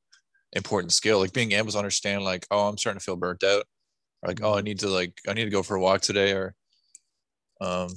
important 0.53 0.91
skill. 0.91 1.19
Like 1.19 1.33
being 1.33 1.51
able 1.51 1.71
to 1.71 1.77
understand 1.77 2.23
like 2.23 2.45
oh 2.51 2.67
I'm 2.67 2.77
starting 2.77 2.99
to 2.99 3.03
feel 3.03 3.15
burnt 3.15 3.43
out. 3.43 3.65
Or 4.21 4.29
like 4.29 4.41
oh 4.43 4.55
I 4.55 4.61
need 4.61 4.79
to 4.79 4.89
like 4.89 5.13
I 5.27 5.33
need 5.33 5.45
to 5.45 5.49
go 5.49 5.63
for 5.63 5.75
a 5.75 5.81
walk 5.81 6.01
today 6.01 6.33
or 6.33 6.55
um 7.61 7.89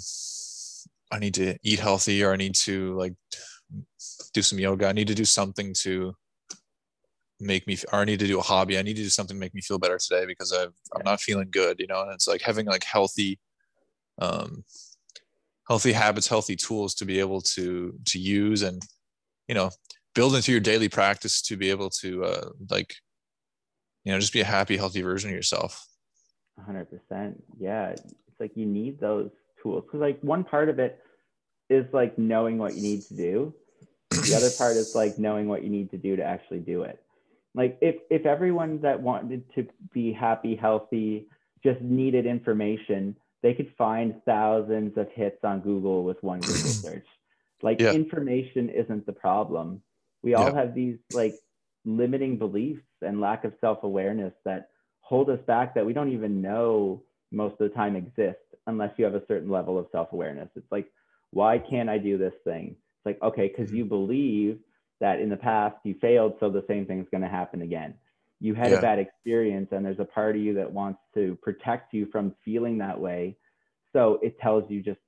I 1.10 1.18
need 1.18 1.34
to 1.34 1.56
eat 1.62 1.78
healthy 1.78 2.22
or 2.24 2.32
I 2.32 2.36
need 2.36 2.54
to 2.56 2.96
like 2.96 3.14
do 4.32 4.42
some 4.42 4.58
yoga. 4.58 4.88
I 4.88 4.92
need 4.92 5.08
to 5.08 5.14
do 5.14 5.24
something 5.24 5.74
to 5.80 6.14
make 7.40 7.66
me 7.66 7.76
or 7.92 8.00
I 8.00 8.04
need 8.04 8.20
to 8.20 8.26
do 8.26 8.38
a 8.38 8.42
hobby. 8.42 8.78
I 8.78 8.82
need 8.82 8.96
to 8.96 9.02
do 9.02 9.08
something 9.08 9.36
to 9.36 9.40
make 9.40 9.54
me 9.54 9.60
feel 9.60 9.78
better 9.78 9.98
today 9.98 10.26
because 10.26 10.52
I've 10.52 10.72
I'm 10.94 11.02
not 11.04 11.20
feeling 11.20 11.48
good 11.50 11.80
you 11.80 11.86
know? 11.86 12.02
And 12.02 12.12
it's 12.12 12.28
like 12.28 12.42
having 12.42 12.66
like 12.66 12.84
healthy 12.84 13.40
um 14.20 14.64
healthy 15.68 15.92
habits 15.92 16.26
healthy 16.26 16.56
tools 16.56 16.94
to 16.94 17.04
be 17.04 17.18
able 17.18 17.40
to 17.40 17.98
to 18.04 18.18
use 18.18 18.62
and 18.62 18.82
you 19.48 19.54
know 19.54 19.70
build 20.14 20.34
into 20.34 20.52
your 20.52 20.60
daily 20.60 20.88
practice 20.88 21.40
to 21.42 21.56
be 21.56 21.70
able 21.70 21.90
to 21.90 22.24
uh 22.24 22.48
like 22.70 22.94
you 24.04 24.12
know 24.12 24.18
just 24.18 24.32
be 24.32 24.40
a 24.40 24.44
happy 24.44 24.76
healthy 24.76 25.02
version 25.02 25.30
of 25.30 25.36
yourself 25.36 25.86
100%. 26.60 27.34
Yeah. 27.58 27.90
It's 27.90 28.40
like 28.40 28.52
you 28.56 28.66
need 28.66 29.00
those 29.00 29.30
tools 29.62 29.84
because, 29.84 30.00
like, 30.00 30.20
one 30.20 30.44
part 30.44 30.68
of 30.68 30.78
it 30.78 30.98
is 31.70 31.86
like 31.92 32.18
knowing 32.18 32.58
what 32.58 32.74
you 32.74 32.82
need 32.82 33.02
to 33.02 33.14
do. 33.14 33.54
The 34.10 34.34
other 34.36 34.50
part 34.56 34.76
is 34.76 34.94
like 34.94 35.18
knowing 35.18 35.48
what 35.48 35.62
you 35.62 35.70
need 35.70 35.90
to 35.92 35.98
do 35.98 36.16
to 36.16 36.22
actually 36.22 36.60
do 36.60 36.82
it. 36.82 37.00
Like, 37.54 37.78
if, 37.80 37.96
if 38.10 38.26
everyone 38.26 38.80
that 38.82 39.00
wanted 39.00 39.44
to 39.54 39.66
be 39.92 40.12
happy, 40.12 40.56
healthy, 40.56 41.28
just 41.62 41.80
needed 41.80 42.26
information, 42.26 43.16
they 43.42 43.54
could 43.54 43.72
find 43.76 44.20
thousands 44.24 44.96
of 44.96 45.08
hits 45.14 45.38
on 45.44 45.60
Google 45.60 46.04
with 46.04 46.22
one 46.22 46.40
Google 46.40 46.54
search. 46.56 47.06
Like, 47.62 47.80
Yeah. 47.80 47.92
information 47.92 48.68
isn't 48.68 49.06
the 49.06 49.12
problem. 49.12 49.82
We 50.22 50.34
all 50.34 50.48
Yeah. 50.48 50.54
have 50.54 50.74
these 50.74 50.98
like 51.12 51.34
limiting 51.84 52.38
beliefs 52.38 52.86
and 53.00 53.20
lack 53.20 53.44
of 53.44 53.54
self 53.60 53.82
awareness 53.82 54.34
that 54.44 54.70
hold 55.00 55.30
us 55.30 55.40
back 55.46 55.74
that 55.74 55.84
we 55.84 55.92
don't 55.92 56.12
even 56.12 56.40
know 56.40 57.02
most 57.30 57.52
of 57.52 57.68
the 57.70 57.74
time 57.74 57.96
exist 57.96 58.38
unless 58.66 58.96
you 58.98 59.04
have 59.04 59.14
a 59.14 59.26
certain 59.26 59.50
level 59.50 59.78
of 59.78 59.86
self 59.90 60.12
awareness. 60.12 60.48
It's 60.54 60.70
like, 60.70 60.90
why 61.30 61.58
can't 61.58 61.88
I 61.88 61.98
do 61.98 62.18
this 62.18 62.34
thing? 62.44 62.70
It's 62.70 63.06
like, 63.06 63.22
okay, 63.22 63.48
because 63.48 63.68
mm-hmm. 63.68 63.78
you 63.78 63.84
believe 63.84 64.58
that 65.00 65.18
in 65.20 65.28
the 65.28 65.36
past 65.36 65.76
you 65.84 65.94
failed, 66.00 66.34
so 66.38 66.50
the 66.50 66.64
same 66.68 66.86
thing's 66.86 67.08
going 67.10 67.22
to 67.22 67.28
happen 67.28 67.62
again. 67.62 67.94
You 68.38 68.54
had 68.54 68.70
Yeah. 68.70 68.78
a 68.78 68.82
bad 68.82 68.98
experience, 68.98 69.68
and 69.72 69.84
there's 69.84 69.98
a 69.98 70.04
part 70.04 70.36
of 70.36 70.42
you 70.42 70.54
that 70.54 70.70
wants 70.70 71.00
to 71.14 71.36
protect 71.42 71.92
you 71.92 72.06
from 72.06 72.34
feeling 72.44 72.78
that 72.78 73.00
way. 73.00 73.36
So 73.92 74.18
it 74.22 74.38
tells 74.38 74.70
you 74.70 74.82
just 74.82 75.00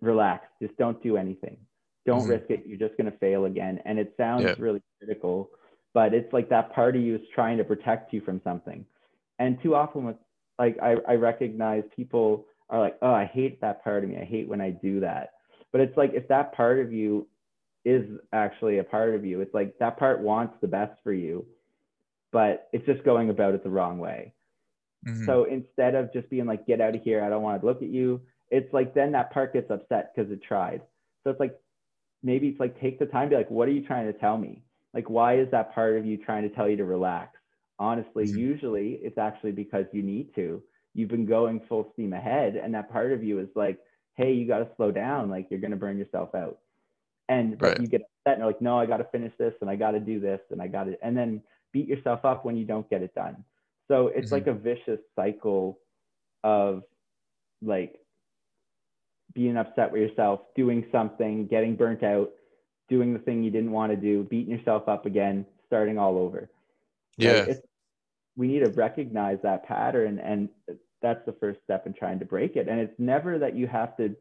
relax, 0.00 0.46
just 0.60 0.76
don't 0.76 1.02
do 1.02 1.16
anything. 1.16 1.56
Don't 2.04 2.26
Mhm. 2.26 2.28
risk 2.28 2.50
it. 2.50 2.66
You're 2.66 2.78
just 2.78 2.96
going 2.96 3.10
to 3.10 3.18
fail 3.18 3.46
again. 3.46 3.80
And 3.84 3.98
it 3.98 4.14
sounds 4.16 4.44
Yeah. 4.46 4.54
really 4.58 4.82
critical, 4.98 5.50
but 5.94 6.14
it's 6.14 6.32
like 6.32 6.48
that 6.50 6.72
part 6.72 6.96
of 6.96 7.02
you 7.02 7.14
is 7.16 7.28
trying 7.34 7.58
to 7.58 7.64
protect 7.64 8.12
you 8.12 8.20
from 8.20 8.40
something. 8.44 8.86
And 9.38 9.60
too 9.62 9.74
often 9.74 10.04
with 10.04 10.16
like 10.58 10.78
I, 10.80 10.96
I 11.06 11.14
recognize 11.14 11.84
people 11.94 12.46
are 12.70 12.80
like, 12.80 12.96
oh, 13.02 13.12
I 13.12 13.26
hate 13.26 13.60
that 13.60 13.82
part 13.84 14.04
of 14.04 14.10
me. 14.10 14.16
I 14.16 14.24
hate 14.24 14.48
when 14.48 14.60
I 14.60 14.70
do 14.70 15.00
that. 15.00 15.34
But 15.72 15.80
it's 15.80 15.96
like 15.96 16.14
if 16.14 16.26
that 16.28 16.52
part 16.54 16.78
of 16.78 16.92
you 16.92 17.28
is 17.84 18.04
actually 18.32 18.78
a 18.78 18.84
part 18.84 19.14
of 19.14 19.24
you, 19.24 19.40
it's 19.40 19.52
like 19.54 19.78
that 19.78 19.98
part 19.98 20.20
wants 20.20 20.54
the 20.60 20.66
best 20.68 21.00
for 21.02 21.12
you, 21.12 21.46
but 22.32 22.68
it's 22.72 22.86
just 22.86 23.04
going 23.04 23.30
about 23.30 23.54
it 23.54 23.62
the 23.62 23.70
wrong 23.70 23.98
way. 23.98 24.34
Mhm. 25.06 25.26
So 25.26 25.44
instead 25.44 25.94
of 25.94 26.12
just 26.12 26.28
being 26.30 26.46
like, 26.46 26.66
get 26.66 26.80
out 26.80 26.94
of 26.96 27.02
here, 27.02 27.22
I 27.22 27.28
don't 27.28 27.42
want 27.42 27.60
to 27.60 27.66
look 27.66 27.82
at 27.82 27.88
you, 27.88 28.22
it's 28.50 28.72
like 28.72 28.94
then 28.94 29.12
that 29.12 29.32
part 29.32 29.52
gets 29.52 29.70
upset 29.70 30.12
because 30.14 30.30
it 30.30 30.42
tried. 30.42 30.82
So 31.24 31.30
it's 31.30 31.40
like 31.40 31.58
maybe 32.22 32.48
it's 32.48 32.60
like 32.60 32.80
take 32.80 32.98
the 32.98 33.06
time 33.06 33.30
to 33.30 33.36
be 33.36 33.36
like, 33.36 33.50
what 33.50 33.68
are 33.68 33.72
you 33.72 33.86
trying 33.86 34.12
to 34.12 34.18
tell 34.18 34.38
me? 34.38 34.64
Like, 34.94 35.10
why 35.10 35.38
is 35.38 35.50
that 35.50 35.74
part 35.74 35.96
of 35.96 36.06
you 36.06 36.16
trying 36.16 36.48
to 36.48 36.54
tell 36.54 36.68
you 36.68 36.76
to 36.76 36.84
relax? 36.84 37.38
Honestly, 37.78 38.26
Mhm. 38.26 38.28
usually 38.28 38.94
it's 39.02 39.18
actually 39.18 39.52
because 39.52 39.84
you 39.92 40.02
need 40.02 40.34
to. 40.34 40.62
You've 40.94 41.10
been 41.10 41.26
going 41.26 41.60
full 41.68 41.90
steam 41.92 42.14
ahead, 42.14 42.56
and 42.56 42.74
that 42.74 42.90
part 42.90 43.12
of 43.12 43.22
you 43.22 43.38
is 43.40 43.48
like, 43.54 43.78
hey, 44.14 44.32
you 44.32 44.46
got 44.48 44.60
to 44.60 44.68
slow 44.76 44.90
down. 44.90 45.28
Like, 45.28 45.48
you're 45.50 45.60
going 45.60 45.72
to 45.72 45.76
burn 45.76 45.98
yourself 45.98 46.34
out. 46.34 46.60
And 47.28 47.60
Right. 47.60 47.76
you 47.76 47.88
get 47.88 48.02
upset 48.02 48.34
and 48.34 48.38
you're 48.38 48.46
like, 48.46 48.62
no, 48.62 48.78
I 48.78 48.86
got 48.86 48.98
to 48.98 49.04
finish 49.12 49.32
this 49.38 49.54
and 49.60 49.68
I 49.68 49.76
got 49.76 49.90
to 49.92 50.00
do 50.00 50.20
this 50.20 50.40
and 50.50 50.62
I 50.62 50.68
got 50.68 50.84
to, 50.84 50.96
and 51.02 51.16
then 51.16 51.42
beat 51.72 51.88
yourself 51.88 52.24
up 52.24 52.44
when 52.44 52.56
you 52.56 52.64
don't 52.64 52.88
get 52.88 53.02
it 53.02 53.14
done. 53.14 53.44
So 53.88 54.08
it's 54.08 54.30
Mhm. 54.30 54.32
like 54.32 54.46
a 54.46 54.54
vicious 54.54 55.00
cycle 55.16 55.80
of 56.44 56.84
like 57.62 58.00
being 59.36 59.58
upset 59.58 59.92
with 59.92 60.00
yourself, 60.00 60.40
doing 60.56 60.86
something, 60.90 61.46
getting 61.46 61.76
burnt 61.76 62.02
out, 62.02 62.30
doing 62.88 63.12
the 63.12 63.18
thing 63.20 63.44
you 63.44 63.50
didn't 63.50 63.70
want 63.70 63.92
to 63.92 63.96
do, 63.96 64.24
beating 64.24 64.56
yourself 64.56 64.88
up 64.88 65.04
again, 65.04 65.44
starting 65.66 65.98
all 65.98 66.16
over. 66.18 66.50
Yeah 67.18 67.44
It's, 67.48 67.60
we 68.34 68.48
need 68.48 68.64
to 68.64 68.70
recognize 68.70 69.38
that 69.42 69.66
pattern, 69.66 70.18
and 70.18 70.48
that's 71.02 71.24
the 71.26 71.34
first 71.34 71.60
step 71.64 71.86
in 71.86 71.92
trying 71.92 72.18
to 72.18 72.24
break 72.24 72.56
it. 72.56 72.66
And 72.68 72.80
it's 72.80 72.94
never 72.98 73.38
that 73.38 73.54
you 73.54 73.66
have 73.66 73.96
to 73.98 74.16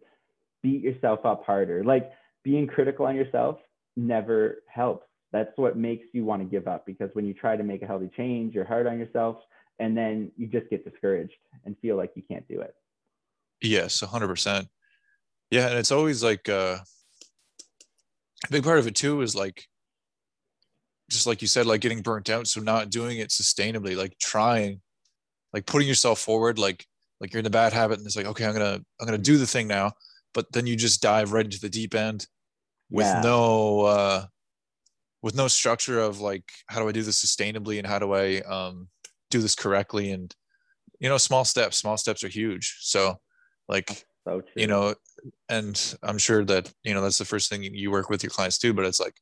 beat 0.61 0.81
yourself 0.81 1.25
up 1.25 1.45
harder. 1.45 1.83
Like 1.83 2.11
being 2.43 2.67
critical 2.67 3.05
on 3.05 3.15
yourself 3.15 3.57
never 3.95 4.63
helps. 4.67 5.07
That's 5.31 5.51
what 5.57 5.77
makes 5.77 6.07
you 6.13 6.23
want 6.23 6.41
to 6.41 6.47
give 6.47 6.67
up 6.67 6.85
because 6.85 7.09
when 7.13 7.25
you 7.25 7.33
try 7.33 7.57
to 7.57 7.63
make 7.63 7.81
a 7.81 7.87
healthy 7.87 8.09
change, 8.15 8.53
you're 8.53 8.65
hard 8.65 8.87
on 8.87 8.99
yourself, 8.99 9.37
and 9.79 9.97
then 9.97 10.31
you 10.37 10.47
just 10.47 10.69
get 10.69 10.89
discouraged 10.89 11.33
and 11.65 11.75
feel 11.81 11.97
like 11.97 12.11
you 12.15 12.23
can't 12.29 12.47
do 12.47 12.61
it. 12.61 12.75
Yes, 13.61 14.01
a 14.01 14.07
hundred 14.07 14.27
percent. 14.27 14.67
Yeah, 15.51 15.67
and 15.67 15.77
it's 15.77 15.91
always 15.91 16.23
like 16.23 16.49
uh, 16.49 16.77
a 18.47 18.51
big 18.51 18.63
part 18.63 18.79
of 18.79 18.87
it 18.87 18.95
too 18.95 19.21
is 19.21 19.35
like, 19.35 19.67
just 21.09 21.27
like 21.27 21.41
you 21.41 21.47
said, 21.47 21.65
like 21.65 21.81
getting 21.81 22.01
burnt 22.01 22.29
out. 22.29 22.47
So 22.47 22.61
not 22.61 22.89
doing 22.89 23.19
it 23.19 23.29
sustainably, 23.29 23.95
like 23.95 24.17
trying, 24.19 24.81
like 25.53 25.65
putting 25.65 25.87
yourself 25.87 26.19
forward, 26.19 26.57
like 26.57 26.85
like 27.21 27.31
you're 27.31 27.39
in 27.39 27.45
the 27.45 27.49
bad 27.49 27.73
habit, 27.73 27.99
and 27.99 28.05
it's 28.05 28.15
like, 28.15 28.25
okay, 28.25 28.45
I'm 28.45 28.53
gonna 28.53 28.81
I'm 28.99 29.05
gonna 29.05 29.17
do 29.17 29.37
the 29.37 29.47
thing 29.47 29.67
now, 29.67 29.93
but 30.33 30.51
then 30.51 30.67
you 30.67 30.75
just 30.75 31.01
dive 31.01 31.31
right 31.31 31.45
into 31.45 31.59
the 31.59 31.69
deep 31.69 31.95
end 31.95 32.27
with 32.89 33.05
Yeah. 33.05 33.21
no 33.21 33.81
uh, 33.81 34.25
with 35.21 35.35
no 35.35 35.47
structure 35.47 35.99
of 35.99 36.19
like, 36.19 36.43
how 36.67 36.81
do 36.81 36.89
I 36.89 36.91
do 36.91 37.03
this 37.03 37.23
sustainably, 37.23 37.77
and 37.77 37.87
how 37.87 37.99
do 37.99 38.13
I 38.13 38.39
um, 38.41 38.89
do 39.29 39.41
this 39.41 39.55
correctly, 39.55 40.11
and 40.11 40.35
you 40.99 41.09
know, 41.09 41.17
small 41.17 41.45
steps. 41.45 41.77
Small 41.77 41.97
steps 41.97 42.23
are 42.23 42.29
huge. 42.29 42.77
So, 42.81 43.19
like 43.69 44.05
So 44.27 44.41
you 44.55 44.67
know 44.67 44.95
and 45.49 45.95
i'm 46.03 46.17
sure 46.17 46.43
that 46.43 46.71
you 46.83 46.93
know 46.93 47.01
that's 47.01 47.17
the 47.17 47.25
first 47.25 47.49
thing 47.49 47.63
you 47.63 47.91
work 47.91 48.09
with 48.09 48.23
your 48.23 48.29
clients 48.29 48.57
too 48.57 48.73
but 48.73 48.85
it's 48.85 48.99
like 48.99 49.15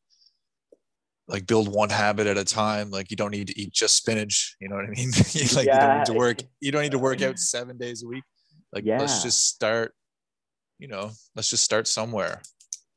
like 1.27 1.47
build 1.47 1.73
one 1.73 1.89
habit 1.89 2.27
at 2.27 2.37
a 2.37 2.43
time 2.43 2.89
like 2.91 3.09
you 3.09 3.17
don't 3.17 3.31
need 3.31 3.47
to 3.47 3.59
eat 3.59 3.71
just 3.71 3.95
spinach 3.95 4.55
you 4.59 4.67
know 4.67 4.75
what 4.75 4.85
i 4.85 4.89
mean 4.89 5.11
like 5.55 5.65
you 5.65 5.79
don't 5.79 5.97
need 5.97 6.05
to 6.05 6.13
work 6.13 6.41
you 6.59 6.71
don't 6.71 6.81
need 6.81 6.91
to 6.91 6.99
work 6.99 7.21
out 7.21 7.39
seven 7.39 7.77
days 7.77 8.03
a 8.03 8.07
week 8.07 8.23
like 8.73 8.85
let's 8.85 9.23
just 9.23 9.47
start 9.47 9.93
you 10.79 10.87
know 10.87 11.11
let's 11.35 11.49
just 11.49 11.63
start 11.63 11.87
somewhere 11.87 12.41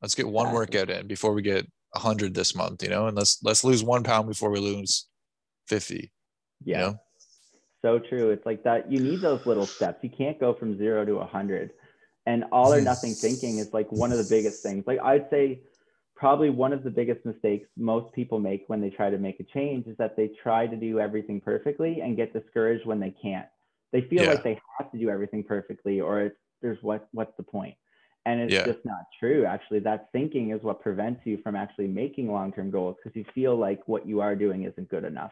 let's 0.01 0.15
get 0.15 0.27
one 0.27 0.47
Exactly. 0.47 0.59
workout 0.59 0.89
in 0.89 1.07
before 1.07 1.33
we 1.33 1.41
get 1.41 1.65
100 1.91 2.33
this 2.33 2.55
month 2.55 2.83
you 2.83 2.89
know 2.89 3.07
and 3.07 3.15
let's 3.15 3.39
let's 3.43 3.63
lose 3.63 3.83
one 3.83 4.03
pound 4.03 4.27
before 4.27 4.49
we 4.49 4.59
lose 4.59 5.07
50 5.67 6.11
yeah. 6.65 6.77
you 6.77 6.83
know 6.83 6.99
So 7.81 7.99
true. 7.99 8.31
It's 8.31 8.45
like 8.45 8.63
that. 8.63 8.91
You 8.91 8.99
need 8.99 9.21
those 9.21 9.45
little 9.45 9.65
steps. 9.65 10.03
You 10.03 10.09
can't 10.09 10.39
go 10.39 10.53
from 10.53 10.77
zero 10.77 11.05
to 11.05 11.17
a 11.17 11.25
hundred. 11.25 11.71
And 12.27 12.43
all 12.51 12.73
or 12.73 12.81
nothing 12.81 13.15
thinking 13.15 13.59
is 13.59 13.67
like 13.71 13.89
one 13.91 14.11
of 14.11 14.17
the 14.17 14.23
biggest 14.23 14.61
things. 14.61 14.83
Like 14.85 14.99
I'd 14.99 15.29
say 15.31 15.61
probably 16.13 16.49
one 16.49 16.73
of 16.73 16.83
the 16.83 16.89
biggest 16.89 17.25
mistakes 17.25 17.69
most 17.77 18.13
people 18.13 18.37
make 18.37 18.65
when 18.67 18.81
they 18.81 18.89
try 18.89 19.09
to 19.09 19.17
make 19.17 19.39
a 19.39 19.45
change 19.45 19.87
is 19.87 19.95
that 19.97 20.17
they 20.17 20.31
try 20.43 20.67
to 20.67 20.75
do 20.75 20.99
everything 20.99 21.39
perfectly 21.39 22.01
and 22.01 22.17
get 22.17 22.33
discouraged 22.33 22.85
when 22.85 22.99
they 22.99 23.15
can't. 23.21 23.47
They 23.93 24.01
feel 24.09 24.23
Yeah. 24.23 24.31
like 24.31 24.43
they 24.43 24.59
have 24.77 24.91
to 24.91 24.97
do 24.99 25.09
everything 25.09 25.41
perfectly 25.41 26.01
or 26.01 26.19
it's 26.21 26.35
there's 26.61 26.79
what 26.81 27.07
what's 27.13 27.35
the 27.37 27.43
point? 27.43 27.75
And 28.25 28.41
it's 28.41 28.51
Yeah. 28.51 28.65
just 28.65 28.83
not 28.83 29.05
true. 29.17 29.45
Actually, 29.45 29.79
that 29.79 30.09
thinking 30.11 30.51
is 30.51 30.61
what 30.61 30.81
prevents 30.81 31.21
you 31.23 31.37
from 31.41 31.55
actually 31.55 31.87
making 31.87 32.29
long 32.29 32.51
term 32.51 32.69
goals 32.69 32.97
because 33.01 33.15
you 33.15 33.23
feel 33.33 33.55
like 33.55 33.87
what 33.87 34.05
you 34.05 34.19
are 34.19 34.35
doing 34.35 34.63
isn't 34.65 34.89
good 34.89 35.05
enough. 35.05 35.31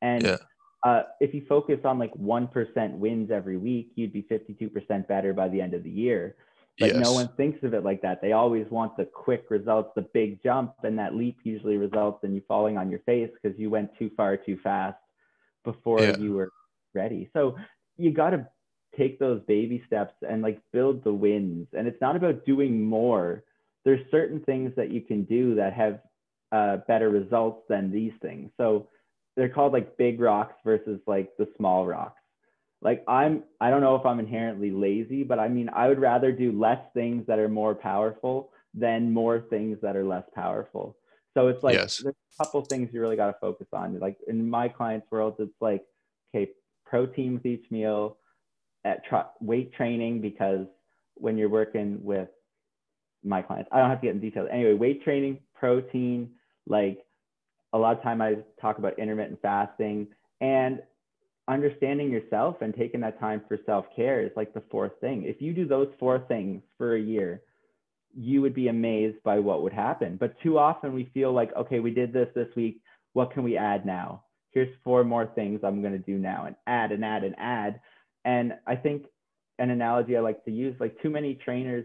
And 0.00 0.24
Yeah. 0.24 0.38
Uh, 0.84 1.02
if 1.20 1.32
you 1.34 1.44
focus 1.48 1.80
on 1.84 1.98
like 1.98 2.12
1% 2.14 2.90
wins 2.98 3.30
every 3.30 3.56
week, 3.56 3.92
you'd 3.94 4.12
be 4.12 4.22
52% 4.22 5.08
better 5.08 5.32
by 5.32 5.48
the 5.48 5.60
end 5.60 5.72
of 5.74 5.82
the 5.82 5.90
year. 5.90 6.36
But 6.78 6.96
no 6.96 7.12
one 7.12 7.30
thinks 7.36 7.62
of 7.62 7.72
it 7.72 7.84
like 7.84 8.02
that. 8.02 8.20
They 8.20 8.32
always 8.32 8.66
want 8.68 8.96
the 8.96 9.04
quick 9.04 9.44
results, 9.48 9.92
the 9.94 10.02
big 10.12 10.42
jump, 10.42 10.74
and 10.82 10.98
that 10.98 11.14
leap 11.14 11.38
usually 11.44 11.76
results 11.76 12.24
in 12.24 12.34
you 12.34 12.42
falling 12.48 12.76
on 12.76 12.90
your 12.90 12.98
face 13.00 13.30
because 13.40 13.56
you 13.58 13.70
went 13.70 13.96
too 13.96 14.10
far 14.16 14.36
too 14.36 14.58
fast 14.62 14.98
before 15.64 16.02
Yeah. 16.02 16.16
you 16.18 16.34
were 16.34 16.52
ready. 16.92 17.30
So 17.32 17.56
you 17.96 18.10
got 18.10 18.30
to 18.30 18.48
take 18.96 19.18
those 19.20 19.40
baby 19.46 19.82
steps 19.86 20.14
and 20.28 20.42
like 20.42 20.60
build 20.72 21.04
the 21.04 21.12
wins. 21.12 21.68
And 21.72 21.86
it's 21.86 22.00
not 22.00 22.16
about 22.16 22.44
doing 22.44 22.82
more. 22.82 23.44
There's 23.84 24.04
certain 24.10 24.40
things 24.40 24.72
that 24.76 24.90
you 24.90 25.00
can 25.00 25.24
do 25.24 25.54
that 25.54 25.72
have 25.74 26.00
uh, 26.52 26.78
better 26.88 27.08
results 27.08 27.62
than 27.68 27.90
these 27.90 28.12
things. 28.20 28.50
So 28.56 28.88
they're 29.36 29.48
called 29.48 29.72
like 29.72 29.96
big 29.96 30.20
rocks 30.20 30.54
versus 30.64 31.00
like 31.06 31.30
the 31.38 31.48
small 31.56 31.86
rocks. 31.86 32.20
Like 32.82 33.02
I'm, 33.08 33.44
I 33.60 33.70
don't 33.70 33.80
know 33.80 33.96
if 33.96 34.04
I'm 34.04 34.20
inherently 34.20 34.70
lazy, 34.70 35.22
but 35.24 35.38
I 35.38 35.48
mean, 35.48 35.70
I 35.70 35.88
would 35.88 36.00
rather 36.00 36.32
do 36.32 36.52
less 36.52 36.80
things 36.92 37.26
that 37.26 37.38
are 37.38 37.48
more 37.48 37.74
powerful 37.74 38.50
than 38.74 39.12
more 39.12 39.40
things 39.40 39.78
that 39.82 39.96
are 39.96 40.04
less 40.04 40.24
powerful. 40.34 40.96
So 41.32 41.48
it's 41.48 41.62
like 41.62 41.74
Yes. 41.74 41.98
there's 41.98 42.14
a 42.38 42.44
couple 42.44 42.62
things 42.62 42.90
you 42.92 43.00
really 43.00 43.16
got 43.16 43.26
to 43.26 43.36
focus 43.40 43.66
on. 43.72 43.98
Like 43.98 44.18
in 44.28 44.48
my 44.48 44.68
clients' 44.68 45.10
world, 45.10 45.36
it's 45.38 45.60
like, 45.60 45.82
okay, 46.34 46.52
protein 46.84 47.34
with 47.34 47.46
each 47.46 47.64
meal, 47.70 48.18
at 48.84 49.04
tra- 49.04 49.30
weight 49.40 49.72
training 49.74 50.20
because 50.20 50.66
when 51.14 51.38
you're 51.38 51.48
working 51.48 51.98
with 52.02 52.28
my 53.24 53.40
clients, 53.42 53.68
I 53.72 53.78
don't 53.78 53.88
have 53.88 54.00
to 54.00 54.06
get 54.06 54.14
in 54.14 54.20
details. 54.20 54.48
Anyway, 54.52 54.74
weight 54.74 55.02
training, 55.02 55.40
protein, 55.54 56.30
like 56.66 57.03
a 57.74 57.78
lot 57.78 57.96
of 57.96 58.02
time 58.02 58.22
I 58.22 58.36
talk 58.60 58.78
about 58.78 58.98
intermittent 58.98 59.42
fasting 59.42 60.06
and 60.40 60.80
understanding 61.48 62.10
yourself 62.10 62.56
and 62.62 62.74
taking 62.74 63.00
that 63.00 63.20
time 63.20 63.42
for 63.46 63.58
self-care 63.66 64.22
is 64.22 64.30
like 64.36 64.54
the 64.54 64.62
fourth 64.70 64.92
thing. 65.00 65.24
If 65.24 65.42
you 65.42 65.52
do 65.52 65.66
those 65.66 65.88
four 65.98 66.20
things 66.20 66.62
for 66.78 66.94
a 66.94 67.00
year, 67.00 67.42
you 68.16 68.40
would 68.40 68.54
be 68.54 68.68
amazed 68.68 69.22
by 69.24 69.40
what 69.40 69.62
would 69.62 69.72
happen. 69.72 70.16
But 70.18 70.40
too 70.40 70.56
often 70.56 70.94
we 70.94 71.10
feel 71.12 71.32
like, 71.32 71.54
okay, 71.56 71.80
we 71.80 71.90
did 71.90 72.12
this 72.12 72.28
this 72.34 72.48
week. 72.54 72.80
What 73.12 73.32
can 73.32 73.42
we 73.42 73.56
add 73.56 73.84
now? 73.84 74.22
Here's 74.52 74.72
four 74.84 75.02
more 75.02 75.26
things 75.34 75.60
I'm 75.64 75.82
going 75.82 75.92
to 75.92 75.98
do 75.98 76.16
now 76.16 76.44
and 76.46 76.54
add 76.68 76.92
and 76.92 77.04
add 77.04 77.24
and 77.24 77.34
add. 77.38 77.80
And 78.24 78.54
I 78.68 78.76
think 78.76 79.06
an 79.58 79.70
analogy 79.70 80.16
I 80.16 80.20
like 80.20 80.44
to 80.44 80.52
use, 80.52 80.76
like 80.78 81.02
too 81.02 81.10
many 81.10 81.34
trainers 81.34 81.84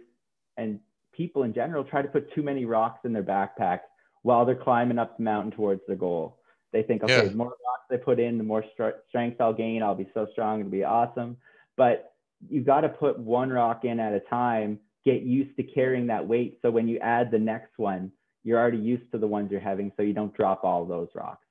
and 0.55 0.79
people 1.13 1.43
in 1.43 1.53
general 1.53 1.83
try 1.83 2.03
to 2.03 2.07
put 2.07 2.31
too 2.35 2.43
many 2.43 2.65
rocks 2.65 2.99
in 3.05 3.11
their 3.11 3.23
backpack 3.23 3.79
while 4.23 4.45
they're 4.45 4.55
climbing 4.55 4.99
up 4.99 5.17
the 5.17 5.23
mountain 5.23 5.51
towards 5.51 5.81
their 5.87 5.95
goal. 5.95 6.39
They 6.73 6.83
think, 6.83 7.03
okay, 7.03 7.23
Yeah. 7.23 7.29
the 7.29 7.35
more 7.35 7.47
rocks 7.47 7.85
I 7.91 7.97
put 7.97 8.19
in, 8.19 8.37
the 8.37 8.43
more 8.43 8.63
str- 8.73 8.99
strength 9.07 9.39
I'll 9.41 9.53
gain. 9.53 9.81
I'll 9.81 9.95
be 9.95 10.09
so 10.13 10.27
strong. 10.31 10.59
It'll 10.59 10.71
be 10.71 10.83
awesome. 10.83 11.37
But 11.77 12.13
you 12.47 12.61
got 12.61 12.81
to 12.81 12.89
put 12.89 13.17
one 13.19 13.49
rock 13.49 13.85
in 13.85 13.99
at 13.99 14.13
a 14.13 14.19
time, 14.19 14.79
get 15.05 15.21
used 15.23 15.55
to 15.57 15.63
carrying 15.63 16.07
that 16.07 16.27
weight. 16.27 16.59
So 16.61 16.69
when 16.69 16.87
you 16.87 16.99
add 16.99 17.31
the 17.31 17.39
next 17.39 17.77
one, 17.77 18.11
you're 18.43 18.59
already 18.59 18.77
used 18.77 19.11
to 19.11 19.17
the 19.17 19.27
ones 19.27 19.51
you're 19.51 19.59
having. 19.59 19.91
So 19.97 20.03
you 20.03 20.13
don't 20.13 20.33
drop 20.33 20.63
all 20.63 20.85
those 20.85 21.09
rocks, 21.15 21.45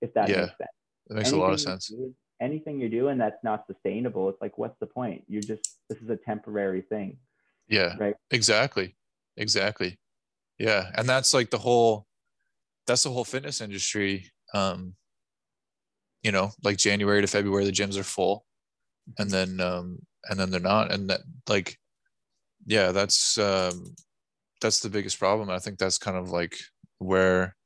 if 0.00 0.12
that 0.14 0.28
Yeah. 0.28 0.42
makes 0.42 0.58
sense. 0.58 0.70
That 1.08 1.14
makes 1.16 1.32
a 1.32 1.36
lot 1.36 1.52
of 1.52 1.60
sense. 1.60 1.88
do- 1.88 2.14
anything 2.40 2.78
you're 2.80 2.88
doing 2.88 3.18
that's 3.18 3.42
not 3.44 3.66
sustainable, 3.66 4.28
it's 4.30 4.40
like, 4.40 4.56
what's 4.56 4.78
the 4.78 4.86
point? 4.86 5.22
You're 5.28 5.42
just, 5.42 5.76
this 5.90 5.98
is 6.00 6.08
a 6.08 6.16
temporary 6.16 6.80
thing, 6.82 7.18
Yeah. 7.68 7.96
right? 7.98 8.14
Exactly. 8.30 8.94
Exactly. 9.36 9.98
Yeah. 10.58 10.90
And 10.94 11.06
that's 11.08 11.34
like 11.34 11.50
the 11.50 11.58
whole 11.58 12.06
that's 12.90 13.04
the 13.04 13.10
whole 13.10 13.24
fitness 13.24 13.60
industry. 13.60 14.30
Um, 14.52 14.94
you 16.22 16.32
know, 16.32 16.50
like 16.64 16.76
January 16.76 17.20
to 17.20 17.26
February, 17.26 17.64
the 17.64 17.70
gyms 17.70 17.96
are 17.96 18.02
full 18.02 18.44
and 19.18 19.30
then 19.30 19.60
um 19.60 19.98
and 20.28 20.38
then 20.38 20.50
they're 20.50 20.60
not. 20.60 20.92
And 20.92 21.10
that 21.10 21.20
like 21.48 21.78
yeah, 22.66 22.92
that's 22.92 23.38
um 23.38 23.94
that's 24.60 24.80
the 24.80 24.90
biggest 24.90 25.18
problem. 25.18 25.50
I 25.50 25.58
think 25.58 25.78
that's 25.78 25.98
kind 25.98 26.16
of 26.16 26.30
like 26.30 26.56
where 26.98 27.56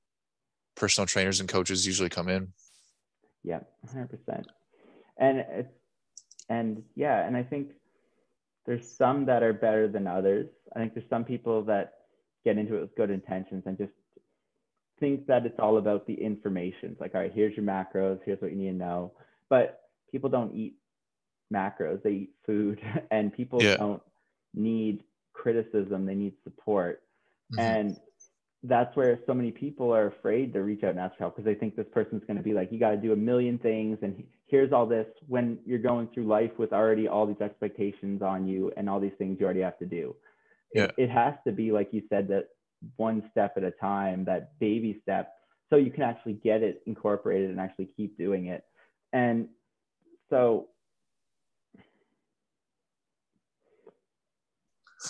personal 0.76 1.06
trainers 1.06 1.40
and 1.40 1.48
coaches 1.48 1.86
usually 1.86 2.10
come 2.10 2.28
in. 2.28 2.52
Yeah, 3.42 3.60
hundred 3.90 4.10
percent. 4.10 4.46
And 5.18 5.66
and 6.48 6.82
yeah, 6.94 7.26
and 7.26 7.36
I 7.36 7.42
think 7.42 7.70
there's 8.66 8.88
some 8.88 9.26
that 9.26 9.42
are 9.42 9.52
better 9.52 9.88
than 9.88 10.06
others. 10.06 10.48
I 10.74 10.78
think 10.78 10.94
there's 10.94 11.08
some 11.08 11.24
people 11.24 11.62
that 11.64 11.94
get 12.44 12.58
into 12.58 12.76
it 12.76 12.80
with 12.82 12.96
good 12.96 13.10
intentions 13.10 13.64
and 13.66 13.76
just 13.78 13.92
think 15.00 15.26
that 15.26 15.44
it's 15.46 15.58
all 15.58 15.78
about 15.78 16.06
the 16.06 16.14
information. 16.14 16.90
It's 16.92 17.00
like, 17.00 17.14
all 17.14 17.20
right, 17.20 17.32
here's 17.32 17.56
your 17.56 17.64
macros, 17.66 18.20
here's 18.24 18.40
what 18.40 18.50
you 18.52 18.56
need 18.56 18.70
to 18.70 18.76
know. 18.76 19.12
But 19.48 19.82
people 20.10 20.30
don't 20.30 20.54
eat 20.54 20.76
macros, 21.52 22.02
they 22.02 22.10
eat 22.10 22.34
food, 22.46 22.80
and 23.10 23.32
people 23.32 23.62
Yeah. 23.62 23.76
don't 23.76 24.02
need 24.54 25.04
criticism, 25.32 26.06
they 26.06 26.14
need 26.14 26.34
support. 26.44 27.02
Mhm. 27.52 27.58
And 27.60 28.00
that's 28.62 28.96
where 28.96 29.18
so 29.26 29.34
many 29.34 29.50
people 29.50 29.92
are 29.94 30.06
afraid 30.06 30.52
to 30.54 30.62
reach 30.62 30.82
out 30.84 30.90
and 30.90 31.00
ask 31.00 31.16
for 31.16 31.24
help 31.24 31.36
because 31.36 31.44
they 31.44 31.54
think 31.54 31.76
this 31.76 31.86
person's 31.92 32.24
going 32.24 32.38
to 32.38 32.42
be 32.42 32.54
like, 32.54 32.72
you 32.72 32.78
got 32.78 32.92
to 32.92 32.96
do 32.96 33.12
a 33.12 33.16
million 33.16 33.58
things 33.58 33.98
and 34.00 34.24
here's 34.46 34.72
all 34.72 34.86
this 34.86 35.06
when 35.26 35.58
you're 35.66 35.78
going 35.78 36.08
through 36.14 36.26
life 36.26 36.50
with 36.58 36.72
already 36.72 37.06
all 37.08 37.26
these 37.26 37.40
expectations 37.40 38.22
on 38.22 38.46
you 38.46 38.72
and 38.76 38.88
all 38.88 39.00
these 39.00 39.12
things 39.18 39.38
you 39.38 39.44
already 39.44 39.60
have 39.60 39.78
to 39.78 39.84
do. 39.86 40.16
Yeah. 40.72 40.84
It, 40.84 40.94
it 40.96 41.10
has 41.10 41.34
to 41.46 41.52
be, 41.52 41.72
like 41.72 41.92
you 41.92 42.02
said, 42.08 42.26
that 42.28 42.48
one 42.96 43.22
step 43.30 43.54
at 43.56 43.64
a 43.64 43.70
time, 43.70 44.24
that 44.24 44.58
baby 44.58 45.00
step, 45.02 45.32
so 45.70 45.76
you 45.76 45.90
can 45.90 46.02
actually 46.02 46.34
get 46.34 46.62
it 46.62 46.82
incorporated 46.86 47.50
and 47.50 47.60
actually 47.60 47.88
keep 47.96 48.16
doing 48.18 48.46
it. 48.46 48.64
And 49.12 49.48
so 50.30 50.68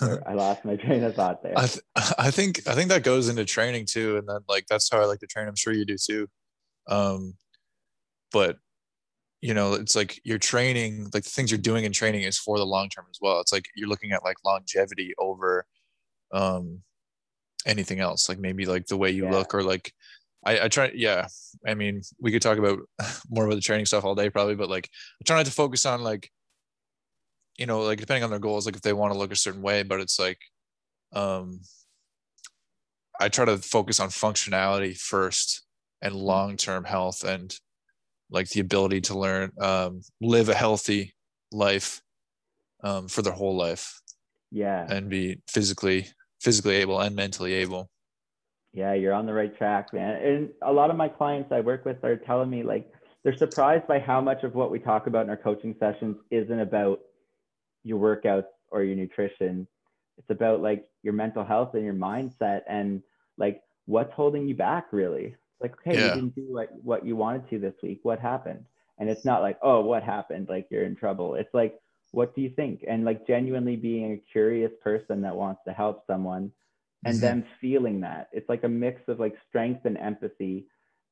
I 0.27 0.35
lost 0.35 0.65
my 0.65 0.77
train 0.77 1.05
of 1.05 1.15
thought 1.15 1.43
there. 1.43 1.55
I 1.57 1.67
th- 1.67 1.85
I 2.19 2.31
think 2.31 2.67
I 2.67 2.75
think 2.75 2.89
that 2.89 3.05
goes 3.05 3.29
into 3.29 3.45
training 3.45 3.87
too, 3.87 4.17
and 4.17 4.29
then 4.29 4.41
like 4.49 4.67
that's 4.69 4.91
how 4.91 5.01
I 5.01 5.05
like 5.05 5.21
to 5.21 5.27
train. 5.27 5.47
I'm 5.47 5.57
sure 5.57 5.73
you 5.73 5.85
do 5.85 5.97
too. 5.97 6.29
Um, 6.89 7.35
but 8.33 8.59
you 9.41 9.55
know, 9.55 9.75
it's 9.75 9.95
like 9.95 10.21
you're 10.25 10.39
training, 10.39 11.11
like 11.13 11.23
the 11.23 11.31
things 11.31 11.51
you're 11.51 11.59
doing 11.59 11.85
in 11.85 11.93
training 11.93 12.23
is 12.23 12.39
for 12.39 12.59
the 12.59 12.65
long 12.65 12.89
term 12.89 13.05
as 13.11 13.19
well. 13.21 13.41
It's 13.41 13.53
like 13.53 13.67
you're 13.77 13.89
looking 13.89 14.13
at 14.13 14.25
like 14.25 14.37
longevity 14.45 15.15
over 15.19 15.67
um 16.33 16.83
anything 17.67 18.01
else. 18.01 18.29
Like 18.29 18.39
maybe 18.39 18.67
like 18.67 18.87
the 18.87 18.97
way 18.97 19.11
you 19.11 19.25
Yeah. 19.25 19.33
look 19.33 19.55
or 19.55 19.63
like 19.63 19.93
I, 20.45 20.65
I 20.65 20.69
try 20.69 20.93
yeah. 20.95 21.27
I 21.67 21.75
mean, 21.75 22.03
we 22.21 22.31
could 22.33 22.43
talk 22.43 22.59
about 22.59 22.81
more 23.31 23.47
about 23.47 23.55
the 23.57 23.61
training 23.61 23.87
stuff 23.87 24.05
all 24.05 24.15
day 24.15 24.31
probably, 24.31 24.55
but 24.55 24.69
like 24.69 24.89
I 25.21 25.25
try 25.25 25.37
not 25.37 25.47
to 25.47 25.53
focus 25.53 25.87
on 25.87 26.03
like 26.03 26.31
you 27.57 27.67
know, 27.67 27.83
like 27.83 28.01
depending 28.01 28.25
on 28.25 28.31
their 28.31 28.41
goals, 28.41 28.67
like 28.67 28.75
if 28.75 28.83
they 28.83 28.93
want 28.93 29.13
to 29.13 29.19
look 29.19 29.31
a 29.33 29.37
certain 29.37 29.63
way, 29.63 29.83
but 29.85 30.01
it's 30.01 30.19
like 30.19 30.39
um 31.13 31.61
I 33.21 33.29
try 33.29 33.45
to 33.45 33.59
focus 33.59 34.01
on 34.01 34.09
functionality 34.09 34.99
first 34.99 35.63
and 36.03 36.15
long-term 36.15 36.85
health 36.85 37.23
and 37.25 37.57
like 38.31 38.49
the 38.49 38.61
ability 38.61 39.01
to 39.03 39.19
learn 39.19 39.53
um 39.61 40.03
live 40.21 40.49
a 40.49 40.55
healthy 40.55 41.15
life 41.53 42.03
um 42.83 43.07
for 43.09 43.23
their 43.23 43.33
whole 43.33 43.57
life 43.57 44.01
yeah. 44.51 44.87
and 44.89 45.09
be 45.09 45.39
physically 45.49 46.09
physically 46.45 46.77
able 46.77 47.01
and 47.01 47.17
mentally 47.17 47.55
able. 47.55 47.89
Yeah, 48.75 48.93
you're 48.93 49.15
on 49.15 49.25
the 49.27 49.33
right 49.33 49.57
track, 49.57 49.93
man. 49.93 50.23
And 50.23 50.51
a 50.63 50.73
lot 50.73 50.91
of 50.91 50.97
my 50.97 51.09
clients 51.09 51.51
I 51.51 51.61
work 51.61 51.85
with 51.85 52.05
are 52.05 52.17
telling 52.17 52.51
me 52.51 52.63
like 52.63 52.93
they're 53.23 53.37
surprised 53.37 53.87
by 53.87 53.99
how 53.99 54.21
much 54.21 54.43
of 54.45 54.55
what 54.55 54.71
we 54.71 54.79
talk 54.79 55.07
about 55.07 55.25
in 55.25 55.31
our 55.31 55.37
coaching 55.37 55.75
sessions 55.81 56.17
isn't 56.31 56.61
about 56.61 57.01
your 57.83 57.99
workouts 57.99 58.45
or 58.71 58.83
your 58.83 58.97
nutrition. 58.97 59.67
It's 60.19 60.29
about 60.31 60.61
like 60.61 60.87
your 61.03 61.15
mental 61.15 61.45
health 61.45 61.75
and 61.75 61.85
your 61.85 61.95
mindset 61.95 62.61
and 62.69 63.03
like 63.39 63.63
what's 63.87 64.13
holding 64.13 64.47
you 64.47 64.55
back 64.55 64.89
really. 64.93 65.27
It's 65.27 65.61
Like, 65.61 65.75
okay, 65.81 65.99
Yeah. 65.99 66.09
you 66.09 66.15
didn't 66.21 66.35
do 66.35 66.47
what, 66.49 66.69
what 66.83 67.07
you 67.07 67.17
wanted 67.17 67.49
to 67.51 67.59
this 67.59 67.75
week. 67.83 68.01
What 68.03 68.21
happened? 68.21 68.65
And 68.99 69.09
it's 69.09 69.25
not 69.25 69.41
like, 69.41 69.59
oh, 69.63 69.81
what 69.81 70.03
happened? 70.03 70.49
Like 70.49 70.67
you're 70.71 70.85
in 70.85 70.95
trouble. 70.97 71.37
It's 71.37 71.55
like, 71.55 71.79
what 72.15 72.35
do 72.35 72.41
you 72.41 72.51
think? 72.51 72.85
And 72.89 73.05
like 73.05 73.27
genuinely 73.27 73.77
being 73.77 74.13
a 74.13 74.17
curious 74.33 74.73
person 74.83 75.21
that 75.23 75.35
wants 75.35 75.61
to 75.67 75.73
help 75.73 76.07
someone 76.07 76.53
and 77.05 77.17
Mhm. 77.19 77.21
them 77.21 77.45
feeling 77.61 78.01
that. 78.01 78.29
It's 78.33 78.49
like 78.49 78.65
a 78.65 78.69
mix 78.69 79.07
of 79.09 79.21
like 79.21 79.37
strength 79.49 79.85
and 79.85 79.99
empathy 79.99 80.69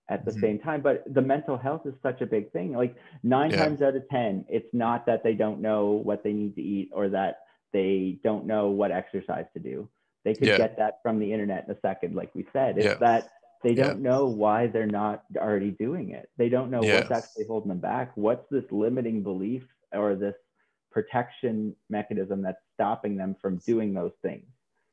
at 0.08 0.24
the 0.24 0.32
Mhm. 0.32 0.40
same 0.40 0.58
time. 0.58 0.80
But 0.80 1.04
the 1.12 1.20
mental 1.22 1.56
health 1.56 1.86
is 1.86 1.94
such 2.02 2.20
a 2.22 2.26
big 2.26 2.50
thing. 2.52 2.72
Like 2.72 2.96
nine 3.22 3.50
Yeah. 3.50 3.58
times 3.58 3.82
out 3.82 3.96
of 3.96 4.08
10, 4.08 4.44
it's 4.48 4.72
not 4.72 5.06
that 5.06 5.22
they 5.22 5.34
don't 5.34 5.60
know 5.60 5.90
what 5.90 6.22
they 6.22 6.32
need 6.32 6.54
to 6.56 6.62
eat 6.62 6.90
or 6.92 7.08
that 7.10 7.44
they 7.72 8.18
don't 8.22 8.46
know 8.46 8.70
what 8.70 8.90
exercise 8.90 9.46
to 9.54 9.60
do. 9.60 9.88
They 10.24 10.34
could 10.34 10.48
Yeah. 10.48 10.56
get 10.58 10.76
that 10.76 11.02
from 11.02 11.18
the 11.18 11.32
internet 11.32 11.64
in 11.66 11.74
a 11.74 11.80
second, 11.80 12.14
like 12.14 12.34
we 12.34 12.46
said. 12.52 12.78
It's 12.78 12.86
Yeah. 12.86 12.94
that 13.00 13.30
they 13.62 13.74
don't 13.74 14.02
know 14.02 14.26
why 14.26 14.66
they're 14.66 14.86
not 14.86 15.24
already 15.36 15.70
doing 15.72 16.10
it. 16.10 16.28
They 16.36 16.48
don't 16.48 16.70
know 16.70 16.84
what's 16.84 17.10
actually 17.10 17.44
holding 17.46 17.68
them 17.68 17.78
back. 17.78 18.16
What's 18.16 18.48
this 18.50 18.70
limiting 18.70 19.22
belief 19.22 19.62
or 19.92 20.14
this 20.16 20.34
protection 20.92 21.74
mechanism 21.88 22.42
that's 22.42 22.60
stopping 22.74 23.16
them 23.16 23.36
from 23.40 23.62
doing 23.66 23.94
those 23.94 24.12
things. 24.22 24.46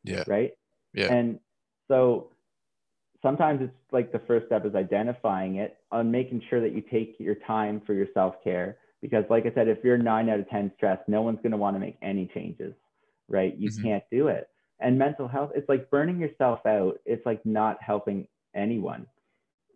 Yeah. 0.04 0.24
Right. 0.26 0.54
Yeah. 0.94 1.10
And 1.10 1.40
so 1.88 2.32
sometimes 3.22 3.62
it's 3.62 3.74
like 3.92 4.12
the 4.12 4.20
first 4.28 4.46
step 4.48 4.66
is 4.66 4.76
identifying 4.76 5.56
it 5.56 5.78
on 5.92 6.12
making 6.12 6.42
sure 6.50 6.62
that 6.62 6.74
you 6.74 6.82
take 6.82 7.18
your 7.20 7.36
time 7.36 7.82
for 7.86 7.94
your 7.94 8.08
self-care 8.14 8.78
because 9.02 9.26
like 9.30 9.46
i 9.46 9.54
said 9.54 9.68
if 9.68 9.84
you're 9.84 9.98
9 9.98 10.30
out 10.30 10.40
of 10.40 10.50
10 10.50 10.72
stressed 10.76 11.08
no 11.08 11.22
one's 11.22 11.38
going 11.38 11.52
to 11.52 11.58
want 11.58 11.76
to 11.76 11.80
make 11.80 11.98
any 12.02 12.30
changes 12.34 12.74
right 13.28 13.58
you 13.58 13.70
Mhm. 13.70 13.82
can't 13.82 14.04
do 14.12 14.28
it 14.28 14.50
and 14.80 14.98
mental 14.98 15.28
health 15.28 15.52
it's 15.56 15.68
like 15.70 15.90
burning 15.90 16.20
yourself 16.20 16.66
out 16.66 17.00
it's 17.06 17.26
like 17.26 17.46
not 17.46 17.82
helping 17.82 18.28
anyone 18.56 19.06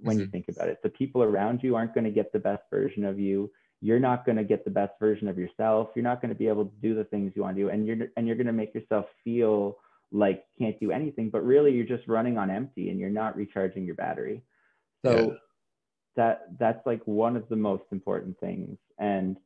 when 0.04 0.20
you 0.20 0.26
Mhm. 0.26 0.32
think 0.32 0.48
about 0.50 0.70
it 0.70 0.80
the 0.84 0.90
people 0.90 1.24
around 1.24 1.62
you 1.64 1.76
aren't 1.76 1.94
going 1.94 2.04
to 2.06 2.12
get 2.12 2.32
the 2.32 2.40
best 2.40 2.64
version 2.70 3.04
of 3.06 3.20
you 3.20 3.52
you're 3.84 4.00
not 4.00 4.26
going 4.26 4.38
to 4.38 4.46
get 4.46 4.64
the 4.64 4.72
best 4.72 4.94
version 4.98 5.28
of 5.28 5.38
yourself. 5.38 5.90
You're 5.94 6.04
not 6.04 6.22
going 6.22 6.30
to 6.30 6.38
be 6.38 6.48
able 6.48 6.64
to 6.64 6.76
do 6.82 6.96
the 6.96 7.04
things 7.04 7.34
you 7.36 7.42
want 7.42 7.58
to 7.58 7.64
do. 7.64 7.70
And 7.70 7.86
you're 7.86 8.08
and 8.16 8.26
you're 8.26 8.38
going 8.38 8.48
to 8.48 8.54
make 8.54 8.74
yourself 8.74 9.08
feel 9.26 9.78
like 10.14 10.46
you 10.58 10.66
can't 10.66 10.80
do 10.80 10.92
anything 10.92 11.30
but 11.30 11.44
really 11.44 11.72
you're 11.72 11.86
just 11.86 12.08
running 12.08 12.38
on 12.38 12.50
empty 12.50 12.92
and 12.92 13.00
you're 13.00 13.10
not 13.10 13.36
recharging 13.36 13.84
your 13.86 13.96
battery. 13.96 14.42
So 15.04 15.12
Yeah. 15.12 15.36
that 16.16 16.60
that's 16.60 16.86
like 16.86 17.02
one 17.06 17.36
of 17.36 17.50
the 17.50 17.58
most 17.58 17.84
important 17.92 18.40
things. 18.40 18.78
And, 19.00 19.38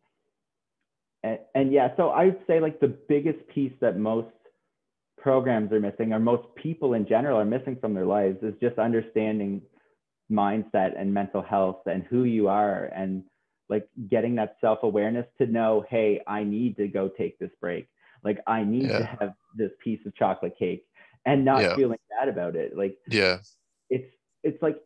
and 1.23 1.39
and 1.55 1.73
yeah 1.73 1.95
so 1.97 2.09
i 2.09 2.25
would 2.25 2.39
say 2.45 2.59
like 2.59 2.79
the 2.79 2.95
biggest 3.09 3.39
piece 3.47 3.73
that 3.81 3.97
most 3.97 4.27
programs 5.17 5.71
are 5.71 5.79
missing 5.79 6.13
or 6.13 6.19
most 6.19 6.43
people 6.55 6.93
in 6.93 7.07
general 7.07 7.39
are 7.39 7.45
missing 7.45 7.75
from 7.81 7.95
their 7.95 8.05
lives 8.05 8.37
is 8.43 8.53
just 8.61 8.77
understanding 8.77 9.61
mindset 10.31 10.99
and 10.99 11.11
mental 11.11 11.41
health 11.41 11.81
and 11.87 12.03
who 12.03 12.25
you 12.25 12.47
are 12.47 12.85
and 12.95 13.23
like 13.69 13.87
getting 14.09 14.35
that 14.35 14.57
self-awareness 14.61 15.25
to 15.37 15.45
know 15.47 15.85
hey 15.89 16.21
i 16.27 16.43
need 16.43 16.75
to 16.77 16.87
go 16.87 17.07
take 17.09 17.37
this 17.39 17.51
break 17.59 17.87
like 18.23 18.39
i 18.47 18.63
need 18.63 18.87
to 18.87 19.03
have 19.19 19.33
this 19.55 19.71
piece 19.83 19.99
of 20.05 20.15
chocolate 20.15 20.55
cake 20.57 20.85
and 21.25 21.43
not 21.43 21.61
Yeah. 21.61 21.75
feeling 21.75 21.99
bad 22.09 22.29
about 22.29 22.55
it 22.55 22.77
like 22.77 22.97
Yeah. 23.09 23.39
it's 23.89 24.09
it's 24.43 24.61
like 24.61 24.79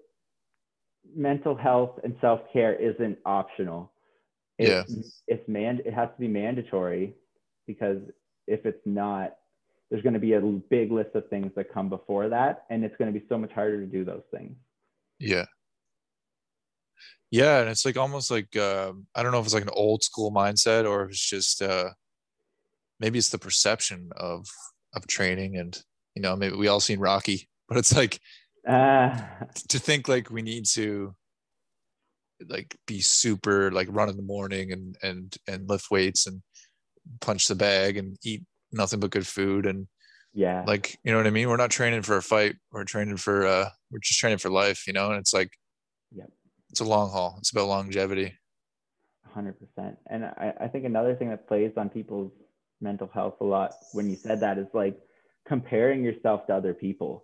mental 1.16 1.56
health 1.56 2.00
and 2.04 2.16
self-care 2.22 2.76
isn't 2.76 3.18
optional 3.26 3.92
Yeah. 4.58 4.84
it's, 4.88 5.22
it's 5.28 5.48
man 5.48 5.82
it 5.86 5.94
has 5.94 6.10
to 6.10 6.20
be 6.20 6.28
mandatory 6.28 7.16
because 7.68 8.02
if 8.48 8.66
it's 8.66 8.82
not 8.86 9.38
there's 9.90 10.04
going 10.04 10.14
to 10.14 10.20
be 10.20 10.34
a 10.34 10.42
big 10.42 10.92
list 10.92 11.14
of 11.16 11.28
things 11.30 11.52
that 11.56 11.72
come 11.74 11.90
before 11.90 12.30
that 12.30 12.66
and 12.70 12.84
it's 12.86 12.96
going 12.98 13.12
to 13.14 13.20
be 13.20 13.26
so 13.28 13.38
much 13.38 13.52
harder 13.52 13.80
to 13.82 13.86
do 13.86 14.04
those 14.06 14.24
things 14.32 14.56
Yeah. 15.20 15.46
Yeah, 17.32 17.62
and 17.62 17.70
it's 17.70 17.86
like 17.86 17.98
almost 17.98 18.30
like 18.30 18.56
um, 18.58 19.08
I 19.16 19.24
don't 19.24 19.32
know 19.32 19.40
if 19.40 19.46
it's 19.46 19.54
like 19.54 19.64
an 19.64 19.70
old 19.72 20.04
school 20.04 20.34
mindset 20.34 20.88
or 20.88 21.06
if 21.06 21.12
it's 21.12 21.30
just 21.30 21.62
uh, 21.62 21.92
maybe 23.00 23.18
it's 23.18 23.30
the 23.30 23.38
perception 23.38 24.10
of 24.18 24.46
of 24.94 25.08
training 25.08 25.56
and 25.56 25.82
you 26.14 26.22
know 26.22 26.36
maybe 26.36 26.58
we 26.58 26.68
all 26.68 26.82
seen 26.82 27.00
Rocky, 27.00 27.48
but 27.70 27.78
it's 27.78 27.96
like 27.96 28.20
uh, 28.68 29.18
to 29.70 29.80
think 29.80 30.10
like 30.10 30.30
we 30.30 30.42
need 30.42 30.66
to 30.74 31.16
like 32.50 32.76
be 32.86 33.00
super 33.00 33.72
like 33.72 33.88
run 33.92 34.10
in 34.10 34.18
the 34.18 34.24
morning 34.24 34.74
and 34.74 34.98
and 35.02 35.38
and 35.48 35.70
lift 35.70 35.90
weights 35.90 36.28
and 36.28 36.42
punch 37.22 37.48
the 37.48 37.56
bag 37.56 37.96
and 37.96 38.18
eat 38.24 38.44
nothing 38.74 39.00
but 39.00 39.12
good 39.12 39.28
food 39.28 39.66
and 39.66 39.88
yeah 40.34 40.64
like 40.66 40.98
you 41.04 41.12
know 41.12 41.18
what 41.18 41.28
I 41.28 41.32
mean. 41.32 41.48
We're 41.48 41.58
not 41.58 41.72
training 41.72 42.02
for 42.02 42.18
a 42.18 42.22
fight. 42.22 42.56
We're 42.74 42.84
training 42.84 43.18
for 43.18 43.46
uh 43.46 43.70
we're 43.90 44.00
just 44.00 44.20
training 44.20 44.40
for 44.40 44.50
life, 44.50 44.86
you 44.86 44.92
know. 44.92 45.12
And 45.12 45.20
it's 45.20 45.34
like. 45.34 45.52
It's 46.72 46.80
a 46.80 46.86
long 46.86 47.10
haul. 47.12 47.36
It's 47.38 47.52
about 47.52 47.68
longevity. 47.68 48.34
100% 49.36 49.56
and 50.10 50.26
I, 50.26 50.54
I 50.60 50.68
think 50.68 50.84
another 50.84 51.16
thing 51.16 51.30
that 51.30 51.48
plays 51.48 51.72
on 51.78 51.88
people's 51.90 52.32
mental 52.82 53.10
health 53.14 53.36
a 53.40 53.46
lot 53.46 53.74
when 53.94 54.10
you 54.10 54.16
said 54.16 54.42
that 54.42 54.58
is 54.58 54.68
like 54.74 55.00
comparing 55.48 56.04
yourself 56.04 56.48
to 56.48 56.56
other 56.56 56.74
people 56.74 57.24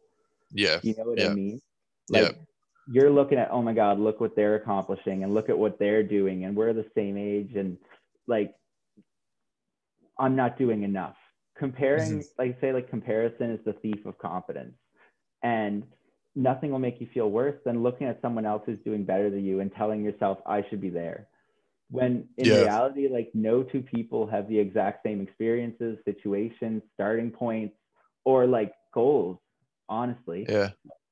Yeah. 0.51 0.79
You 0.81 0.95
know 0.97 1.03
what 1.03 1.19
I 1.19 1.23
Yeah. 1.23 1.33
mean? 1.33 1.61
Yeah. 2.09 2.21
Like 2.21 2.37
you're 2.89 3.11
looking 3.11 3.37
at, 3.37 3.49
oh 3.51 3.61
my 3.61 3.73
God, 3.73 3.99
look 3.99 4.21
what 4.21 4.35
they're 4.35 4.55
accomplishing 4.55 5.23
and 5.23 5.33
look 5.33 5.49
at 5.49 5.57
what 5.57 5.77
they're 5.77 6.03
doing. 6.03 6.45
And 6.45 6.55
we're 6.55 6.73
the 6.73 6.89
same 6.95 7.17
age. 7.17 7.55
And 7.55 7.77
like, 8.27 8.53
I'm 10.17 10.35
not 10.35 10.57
doing 10.57 10.83
enough. 10.83 11.15
Comparing, 11.57 12.19
mm-hmm. 12.19 12.41
like, 12.41 12.59
say, 12.61 12.71
like, 12.71 12.89
comparison 12.89 13.51
is 13.51 13.59
the 13.65 13.73
thief 13.73 14.05
of 14.05 14.17
confidence. 14.19 14.75
And 15.43 15.83
nothing 16.37 16.71
will 16.71 16.79
make 16.79 17.01
you 17.01 17.07
feel 17.13 17.29
worse 17.29 17.55
than 17.65 17.83
looking 17.83 18.07
at 18.07 18.21
someone 18.21 18.45
else 18.45 18.63
who's 18.65 18.79
doing 18.85 19.03
better 19.03 19.29
than 19.29 19.43
you 19.43 19.59
and 19.59 19.73
telling 19.73 20.03
yourself, 20.03 20.37
I 20.45 20.63
should 20.69 20.79
be 20.79 20.89
there. 20.89 21.27
When 21.89 22.29
in 22.37 22.47
Yeah. 22.47 22.61
reality, 22.61 23.07
like, 23.09 23.31
no 23.33 23.63
two 23.63 23.81
people 23.81 24.27
have 24.27 24.47
the 24.47 24.59
exact 24.59 25.03
same 25.03 25.19
experiences, 25.21 25.97
situations, 26.05 26.83
starting 26.93 27.31
points, 27.31 27.75
or 28.23 28.45
like 28.45 28.73
goals, 28.93 29.37
honestly 29.89 30.45
Yeah. 30.47 30.71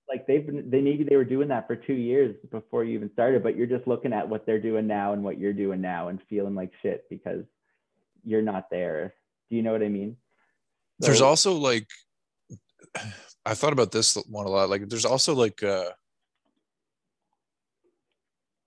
like 0.10 0.28
they've 0.28 0.46
been 0.46 0.70
they 0.70 0.82
maybe 0.82 1.04
they 1.04 1.16
were 1.16 1.26
doing 1.26 1.48
that 1.48 1.68
for 1.68 1.76
two 1.76 1.94
years 1.94 2.36
before 2.52 2.84
you 2.84 2.94
even 2.94 3.12
started 3.14 3.42
but 3.42 3.56
you're 3.56 3.66
just 3.68 3.88
looking 3.88 4.14
at 4.14 4.28
what 4.28 4.46
they're 4.46 4.60
doing 4.60 4.86
now 4.88 5.14
and 5.14 5.24
what 5.24 5.40
you're 5.40 5.54
doing 5.54 5.82
now 5.82 6.10
and 6.10 6.20
feeling 6.30 6.56
like 6.56 6.72
shit 6.82 7.06
because 7.10 7.44
you're 8.26 8.42
not 8.42 8.70
there 8.70 9.14
do 9.50 9.56
you 9.56 9.64
know 9.64 9.72
what 9.72 9.82
i 9.82 9.88
mean 9.88 10.18
There's 11.00 11.22
also 11.22 11.54
like 11.56 11.88
I 13.46 13.54
thought 13.54 13.74
about 13.74 13.92
this 13.92 14.16
one 14.28 14.46
a 14.46 14.50
lot. 14.50 14.70
Like 14.70 14.90
there's 14.90 15.06
also 15.06 15.36
like 15.36 15.62
uh 15.64 15.92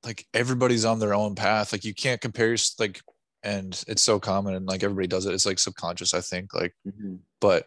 like 0.05 0.27
everybody's 0.33 0.85
on 0.85 0.99
their 1.01 1.15
own 1.15 1.35
path. 1.35 1.73
Like 1.73 1.85
you 1.85 1.95
can't 1.95 2.21
compare 2.21 2.57
like 2.79 3.01
and 3.43 3.83
it's 3.89 4.03
so 4.03 4.19
common 4.19 4.55
and 4.55 4.67
like 4.67 4.83
everybody 4.83 5.09
does 5.09 5.27
it. 5.27 5.35
It's 5.35 5.47
like 5.47 5.59
subconscious, 5.59 6.15
I 6.15 6.21
think. 6.21 6.55
Like 6.55 6.75
Mhm. 6.87 7.21
but 7.41 7.67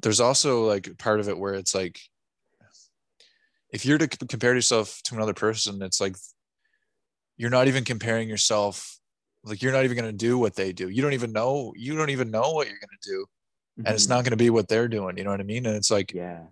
there's 0.00 0.20
also 0.20 0.66
like 0.66 0.96
part 0.98 1.20
of 1.20 1.28
it 1.28 1.38
where 1.38 1.54
it's 1.54 1.74
like 1.74 2.00
if 3.70 3.84
you're 3.84 3.98
to 3.98 4.08
compare 4.08 4.54
yourself 4.54 5.00
to 5.04 5.14
another 5.14 5.34
person 5.34 5.82
it's 5.82 6.00
like 6.00 6.16
you're 7.36 7.50
not 7.50 7.68
even 7.68 7.84
comparing 7.84 8.28
yourself 8.28 8.98
like 9.44 9.62
you're 9.62 9.72
not 9.72 9.84
even 9.84 9.96
going 9.96 10.10
to 10.10 10.16
do 10.16 10.38
what 10.38 10.54
they 10.54 10.72
do 10.72 10.88
you 10.88 11.02
don't 11.02 11.12
even 11.12 11.32
know 11.32 11.72
you 11.76 11.94
don't 11.96 12.10
even 12.10 12.30
know 12.30 12.52
what 12.52 12.68
you're 12.68 12.78
going 12.78 12.98
to 13.00 13.08
do 13.08 13.26
and 13.78 13.88
it's 13.88 14.06
Mhm. 14.06 14.10
not 14.10 14.24
going 14.24 14.30
to 14.32 14.36
be 14.36 14.50
what 14.50 14.68
they're 14.68 14.88
doing 14.88 15.16
you 15.18 15.24
know 15.24 15.30
what 15.30 15.40
i 15.40 15.44
mean? 15.44 15.66
And 15.66 15.76
it's 15.76 15.90
like 15.90 16.12
yeah. 16.12 16.44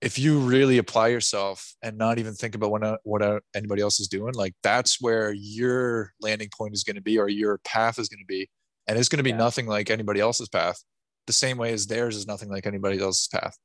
if 0.00 0.18
you 0.18 0.38
really 0.38 0.78
apply 0.78 1.08
yourself 1.08 1.74
and 1.82 1.96
not 1.98 2.18
even 2.18 2.34
think 2.34 2.54
about 2.54 2.70
what 2.70 3.00
what 3.04 3.22
uh, 3.22 3.40
anybody 3.54 3.82
else 3.82 4.00
is 4.00 4.08
doing 4.08 4.34
like 4.34 4.54
that's 4.62 5.00
where 5.00 5.32
your 5.32 6.12
landing 6.20 6.48
point 6.56 6.74
is 6.74 6.84
going 6.84 6.96
to 6.96 7.02
be 7.02 7.18
or 7.18 7.28
your 7.28 7.58
path 7.58 7.98
is 7.98 8.08
going 8.08 8.20
to 8.20 8.26
be. 8.26 8.48
And 8.88 8.98
it's 8.98 9.08
going 9.08 9.18
to 9.18 9.22
be 9.22 9.30
Yeah. 9.30 9.36
nothing 9.36 9.66
like 9.66 9.90
anybody 9.90 10.18
else's 10.18 10.48
path. 10.48 10.82
The 11.28 11.32
same 11.32 11.56
way 11.56 11.72
as 11.72 11.86
theirs 11.86 12.16
is 12.16 12.26
nothing 12.26 12.48
like 12.50 12.66
anybody 12.66 12.98
else's 13.00 13.28
path. 13.28 13.56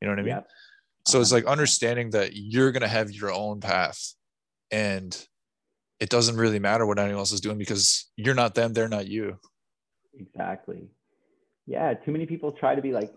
You 0.00 0.06
know 0.08 0.12
what 0.12 0.18
i 0.20 0.22
mean? 0.22 0.34
Yep. 0.34 0.48
so 1.08 1.20
it's 1.20 1.32
like 1.32 1.46
understanding 1.46 2.10
that 2.10 2.32
you're 2.34 2.72
going 2.72 2.82
to 2.82 2.88
have 2.88 3.10
your 3.10 3.32
own 3.32 3.60
path 3.60 4.14
and 4.70 5.26
it 5.98 6.10
doesn't 6.10 6.36
really 6.36 6.58
matter 6.58 6.84
what 6.84 6.98
anyone 6.98 7.18
else 7.20 7.32
is 7.32 7.40
doing 7.40 7.56
because 7.56 8.10
you're 8.16 8.34
not 8.34 8.54
them 8.54 8.72
they're 8.74 8.88
not 8.88 9.06
you. 9.06 9.38
Exactly 10.18 10.90
yeah 11.66 11.94
too 11.94 12.12
many 12.12 12.26
people 12.26 12.52
try 12.52 12.74
to 12.74 12.82
be 12.82 12.92
like 12.92 13.12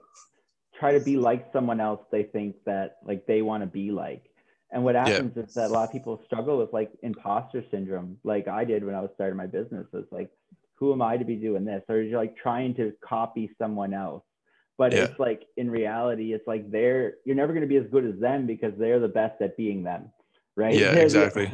try 0.80 0.92
to 0.94 1.00
be 1.00 1.18
like 1.18 1.48
someone 1.52 1.80
else 1.80 2.00
they 2.12 2.24
think 2.24 2.56
that 2.66 2.98
like 3.06 3.26
they 3.28 3.42
want 3.42 3.62
to 3.64 3.68
be 3.68 3.92
like. 3.92 4.24
And 4.72 4.84
what 4.84 4.94
happens 4.96 5.36
is 5.36 5.52
that 5.56 5.72
a 5.72 5.74
lot 5.74 5.86
of 5.86 5.92
people 5.92 6.22
struggle 6.28 6.60
with 6.60 6.72
like 6.72 6.92
imposter 7.02 7.64
syndrome 7.72 8.18
like 8.24 8.48
i 8.48 8.64
did 8.64 8.84
when 8.86 8.94
i 8.96 9.02
was 9.02 9.10
starting 9.16 9.36
my 9.36 9.48
business 9.48 9.88
it's 9.94 10.12
like 10.12 10.30
who 10.76 10.94
am 10.94 11.02
i 11.02 11.18
to 11.18 11.26
be 11.26 11.36
doing 11.36 11.66
this? 11.66 11.84
Or 11.90 12.00
you're 12.00 12.18
like 12.20 12.38
trying 12.38 12.74
to 12.76 12.94
copy 13.04 13.50
someone 13.58 13.94
else. 13.94 14.24
But 14.78 14.94
Yeah. 14.94 15.06
it's 15.06 15.20
like 15.20 15.42
in 15.58 15.70
reality 15.70 16.32
it's 16.34 16.48
like 16.48 16.70
they're 16.72 17.16
you're 17.26 17.36
never 17.36 17.52
going 17.52 17.62
to 17.68 17.74
be 17.76 17.76
as 17.78 17.88
good 17.92 18.06
as 18.06 18.18
them 18.20 18.46
because 18.48 18.74
they're 18.78 19.00
the 19.02 19.10
best 19.22 19.42
at 19.42 19.58
being 19.58 19.84
them 19.84 20.12
right? 20.56 20.74
Yeah, 20.76 20.92
They're 20.94 21.10
the- 21.10 21.24
exactly. 21.26 21.52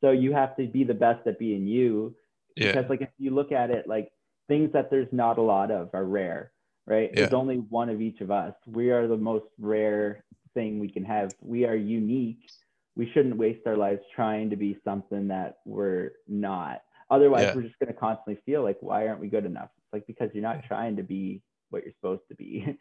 so 0.00 0.10
you 0.10 0.32
have 0.32 0.56
to 0.56 0.66
be 0.66 0.82
the 0.84 0.94
best 0.94 1.26
at 1.26 1.38
being 1.38 1.66
you 1.66 2.16
yeah. 2.56 2.72
because 2.72 2.90
like 2.90 3.02
if 3.02 3.10
you 3.18 3.30
look 3.30 3.52
at 3.52 3.70
it 3.70 3.86
like 3.86 4.08
things 4.48 4.72
that 4.72 4.90
there's 4.90 5.12
not 5.12 5.38
a 5.38 5.42
lot 5.42 5.70
of 5.70 5.90
are 5.94 6.04
rare 6.04 6.50
right? 6.86 7.10
Yeah. 7.12 7.20
there's 7.20 7.32
only 7.32 7.56
one 7.56 7.88
of 7.88 8.00
each 8.00 8.20
of 8.20 8.30
us. 8.30 8.52
We 8.66 8.90
are 8.90 9.06
the 9.06 9.16
most 9.16 9.46
rare 9.58 10.22
thing 10.52 10.78
we 10.78 10.88
can 10.90 11.04
have. 11.04 11.34
We 11.40 11.64
are 11.64 11.74
unique. 11.74 12.50
We 12.96 13.10
shouldn't 13.12 13.36
waste 13.36 13.66
our 13.66 13.76
lives 13.76 14.02
trying 14.14 14.50
to 14.50 14.56
be 14.56 14.78
something 14.84 15.28
that 15.28 15.60
we're 15.64 16.12
not. 16.28 16.82
Otherwise 17.10 17.44
Yeah. 17.44 17.54
we're 17.54 17.62
just 17.62 17.78
going 17.78 17.92
to 17.92 17.98
constantly 17.98 18.40
feel 18.46 18.62
like 18.62 18.76
why 18.80 19.08
aren't 19.08 19.20
we 19.20 19.28
good 19.28 19.46
enough? 19.46 19.70
It's 19.78 19.92
like 19.92 20.06
because 20.06 20.30
you're 20.34 20.42
not 20.42 20.62
trying 20.64 20.96
to 20.96 21.02
be 21.02 21.42
what 21.70 21.84
you're 21.84 21.94
supposed 21.94 22.22
to 22.28 22.34
be. 22.34 22.60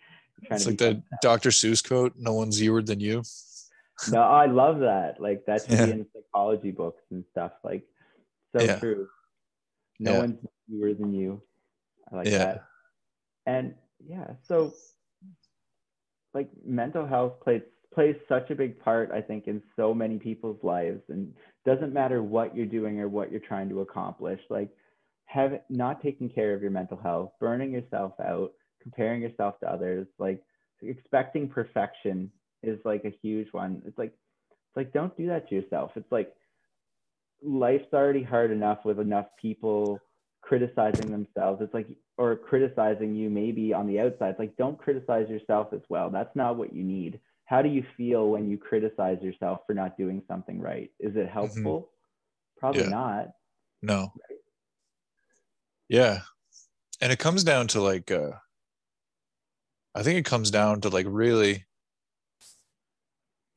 Trying 0.47 0.55
it's 0.55 0.63
to 0.63 0.69
like 0.71 0.79
that 0.79 1.03
dr 1.21 1.47
seuss 1.49 1.87
quote 1.87 2.13
no 2.17 2.33
one's 2.33 2.59
youer 2.59 2.83
than 2.85 2.99
you. 2.99 3.21
No 4.11 4.19
i 4.21 4.47
love 4.47 4.79
that. 4.79 5.21
Like 5.21 5.45
that 5.45 5.61
should 5.61 5.71
Yeah. 5.79 5.85
be 5.85 5.91
in 5.93 6.05
psychology 6.13 6.71
books 6.71 7.03
and 7.11 7.23
stuff 7.31 7.51
like 7.63 7.83
so 8.55 8.63
Yeah. 8.63 8.79
true. 8.79 9.07
No 9.99 10.13
Yeah. 10.13 10.19
one's 10.19 10.39
newer 10.67 10.93
than 10.93 11.13
you 11.13 11.41
like 12.13 12.27
Yeah. 12.27 12.37
that 12.37 12.63
and 13.45 13.73
yeah 14.05 14.27
so 14.47 14.73
like 16.33 16.49
mental 16.65 17.05
health 17.05 17.33
plays 17.43 17.61
plays 17.93 18.15
such 18.27 18.49
a 18.49 18.55
big 18.55 18.79
part 18.79 19.11
i 19.11 19.21
think 19.21 19.47
in 19.47 19.61
so 19.75 19.93
many 19.93 20.17
people's 20.17 20.57
lives 20.63 21.01
and 21.09 21.33
doesn't 21.65 21.93
matter 21.93 22.23
what 22.23 22.55
you're 22.55 22.65
doing 22.65 22.99
or 22.99 23.07
what 23.07 23.31
you're 23.31 23.39
trying 23.39 23.69
to 23.69 23.81
accomplish 23.81 24.39
like 24.49 24.69
have 25.33 25.59
not 25.69 26.01
taking 26.01 26.29
care 26.29 26.53
of 26.53 26.61
your 26.61 26.71
mental 26.71 26.97
health, 26.97 27.31
burning 27.39 27.71
yourself 27.71 28.13
out, 28.23 28.51
comparing 28.81 29.21
yourself 29.21 29.59
to 29.59 29.71
others, 29.71 30.07
like 30.19 30.43
expecting 30.81 31.49
perfection 31.49 32.31
is 32.61 32.79
like 32.85 33.03
a 33.05 33.17
huge 33.21 33.47
one. 33.51 33.81
It's 33.85 33.97
like 33.97 34.13
it's 34.51 34.77
like 34.77 34.93
don't 34.93 35.15
do 35.17 35.27
that 35.27 35.49
to 35.49 35.55
yourself. 35.55 35.91
It's 35.95 36.11
like 36.11 36.33
life's 37.41 37.93
already 37.93 38.23
hard 38.23 38.51
enough 38.51 38.79
with 38.85 38.99
enough 38.99 39.25
people 39.41 39.99
criticizing 40.43 41.11
themselves. 41.11 41.61
It's 41.61 41.73
like 41.73 41.87
or 42.17 42.35
criticizing 42.35 43.15
you 43.15 43.29
maybe 43.29 43.73
on 43.73 43.87
the 43.87 43.99
outside. 43.99 44.29
It's 44.29 44.39
like 44.39 44.55
don't 44.57 44.77
criticize 44.77 45.29
yourself 45.29 45.69
as 45.73 45.81
well. 45.89 46.09
That's 46.09 46.35
not 46.35 46.57
what 46.57 46.73
you 46.73 46.83
need. 46.83 47.19
How 47.45 47.61
do 47.61 47.69
you 47.69 47.83
feel 47.97 48.29
when 48.29 48.49
you 48.49 48.57
criticize 48.57 49.21
yourself 49.21 49.61
for 49.65 49.73
not 49.73 49.97
doing 49.97 50.21
something 50.27 50.59
right? 50.59 50.91
Is 50.99 51.15
it 51.15 51.19
mm-hmm. 51.19 51.33
helpful? 51.33 51.79
Mm-hmm. 51.79 52.59
Probably 52.59 52.83
yeah. 52.83 52.89
not. 52.89 53.31
No. 53.81 54.13
Yeah. 55.89 56.19
And 57.01 57.11
it 57.11 57.19
comes 57.19 57.43
down 57.43 57.67
to 57.69 57.81
like 57.81 58.11
uh 58.11 58.31
I 59.95 60.03
think 60.03 60.17
it 60.17 60.25
comes 60.25 60.51
down 60.51 60.81
to 60.81 60.89
like 60.89 61.05
really 61.09 61.65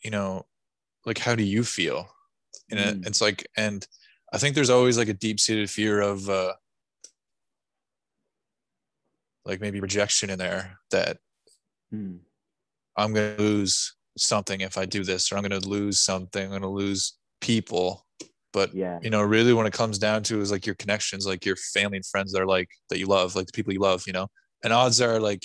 you 0.06 0.10
know 0.10 0.46
like 1.04 1.18
how 1.18 1.34
do 1.34 1.42
you 1.42 1.64
feel 1.64 2.08
and 2.70 2.78
mm. 2.78 2.86
it, 2.86 3.06
it's 3.08 3.20
like 3.20 3.46
and 3.56 3.86
i 4.32 4.38
think 4.38 4.54
there's 4.54 4.70
always 4.70 4.96
like 4.96 5.08
a 5.08 5.14
deep-seated 5.14 5.68
fear 5.68 6.00
of 6.00 6.30
uh 6.30 6.52
like 9.46 9.60
maybe 9.60 9.80
rejection 9.80 10.30
in 10.30 10.38
there 10.38 10.78
that 10.90 11.18
mm. 11.92 12.18
i'm 12.96 13.14
gonna 13.14 13.36
lose 13.38 13.96
something 14.18 14.60
if 14.60 14.76
i 14.76 14.84
do 14.84 15.04
this 15.04 15.30
or 15.30 15.36
i'm 15.36 15.42
gonna 15.42 15.58
lose 15.60 16.00
something 16.00 16.44
i'm 16.44 16.52
gonna 16.52 16.70
lose 16.70 17.14
people 17.40 18.06
but 18.52 18.74
yeah 18.74 18.98
you 19.02 19.10
know 19.10 19.22
really 19.22 19.52
when 19.52 19.66
it 19.66 19.72
comes 19.72 19.98
down 19.98 20.22
to 20.22 20.40
is 20.40 20.50
like 20.50 20.66
your 20.66 20.74
connections 20.74 21.26
like 21.26 21.44
your 21.44 21.56
family 21.56 21.96
and 21.96 22.06
friends 22.06 22.32
that 22.32 22.42
are 22.42 22.46
like 22.46 22.68
that 22.90 22.98
you 22.98 23.06
love 23.06 23.34
like 23.34 23.46
the 23.46 23.52
people 23.52 23.72
you 23.72 23.80
love 23.80 24.02
you 24.06 24.12
know 24.12 24.26
and 24.64 24.72
odds 24.72 25.00
are 25.00 25.20
like 25.20 25.42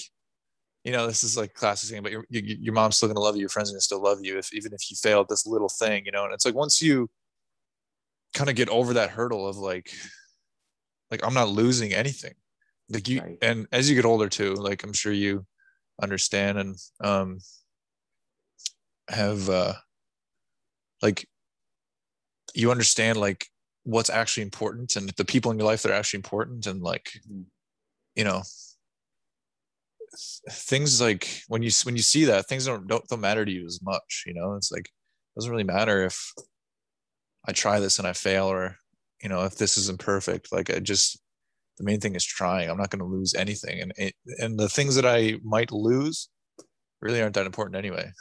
you 0.83 0.91
know, 0.91 1.05
this 1.05 1.23
is 1.23 1.37
like 1.37 1.53
classic 1.53 1.89
thing, 1.89 2.01
but 2.01 2.11
your, 2.11 2.25
your 2.29 2.73
mom's 2.73 2.95
still 2.95 3.07
going 3.07 3.15
to 3.15 3.21
love 3.21 3.35
you. 3.35 3.41
Your 3.41 3.49
friends 3.49 3.69
are 3.69 3.73
going 3.73 3.79
to 3.79 3.83
still 3.83 4.01
love 4.01 4.19
you 4.21 4.37
if, 4.37 4.53
even 4.53 4.73
if 4.73 4.89
you 4.89 4.97
fail 4.97 5.21
at 5.21 5.27
this 5.29 5.45
little 5.45 5.69
thing, 5.69 6.03
you 6.05 6.11
know, 6.11 6.25
and 6.25 6.33
it's 6.33 6.45
like, 6.45 6.55
once 6.55 6.81
you 6.81 7.07
kind 8.33 8.49
of 8.49 8.55
get 8.55 8.69
over 8.69 8.93
that 8.93 9.11
hurdle 9.11 9.47
of 9.47 9.57
like, 9.57 9.91
like, 11.11 11.25
I'm 11.25 11.33
not 11.33 11.49
losing 11.49 11.93
anything 11.93 12.33
like 12.91 13.07
you, 13.07 13.21
right. 13.21 13.37
and 13.41 13.67
as 13.71 13.89
you 13.89 13.95
get 13.95 14.05
older 14.05 14.29
too, 14.29 14.53
like 14.55 14.83
I'm 14.83 14.93
sure 14.93 15.11
you 15.11 15.45
understand 16.01 16.57
and, 16.57 16.75
um, 17.03 17.39
have, 19.07 19.49
uh, 19.49 19.73
like 21.01 21.27
you 22.53 22.71
understand 22.71 23.19
like 23.19 23.47
what's 23.83 24.09
actually 24.09 24.43
important 24.43 24.95
and 24.95 25.09
the 25.09 25.25
people 25.25 25.51
in 25.51 25.57
your 25.57 25.67
life 25.67 25.81
that 25.81 25.91
are 25.91 25.95
actually 25.95 26.19
important 26.19 26.67
and 26.67 26.81
like, 26.81 27.11
mm-hmm. 27.27 27.43
you 28.15 28.23
know, 28.23 28.43
things 30.49 30.99
like 30.99 31.43
when 31.47 31.61
you 31.61 31.71
when 31.83 31.95
you 31.95 32.01
see 32.01 32.25
that 32.25 32.47
things 32.47 32.65
don't, 32.65 32.87
don't 32.87 33.07
don't 33.07 33.21
matter 33.21 33.45
to 33.45 33.51
you 33.51 33.65
as 33.65 33.81
much 33.81 34.23
you 34.25 34.33
know 34.33 34.55
it's 34.55 34.71
like 34.71 34.85
it 34.85 35.35
doesn't 35.35 35.51
really 35.51 35.63
matter 35.63 36.03
if 36.03 36.33
i 37.47 37.51
try 37.51 37.79
this 37.79 37.97
and 37.97 38.07
i 38.07 38.13
fail 38.13 38.45
or 38.45 38.75
you 39.21 39.29
know 39.29 39.43
if 39.45 39.55
this 39.55 39.77
isn't 39.77 39.99
perfect 39.99 40.51
like 40.51 40.69
i 40.69 40.79
just 40.79 41.21
the 41.77 41.83
main 41.83 41.99
thing 41.99 42.15
is 42.15 42.25
trying. 42.25 42.69
I'm 42.69 42.77
not 42.77 42.89
going 42.89 42.99
to 42.99 43.05
lose 43.05 43.33
anything. 43.33 43.81
And 43.81 43.93
it, 43.97 44.13
and 44.39 44.59
the 44.59 44.69
things 44.69 44.95
that 44.95 45.05
i 45.05 45.37
might 45.43 45.71
lose 45.71 46.29
really 47.01 47.21
aren't 47.21 47.35
that 47.35 47.45
important 47.45 47.75
anyway. 47.75 48.11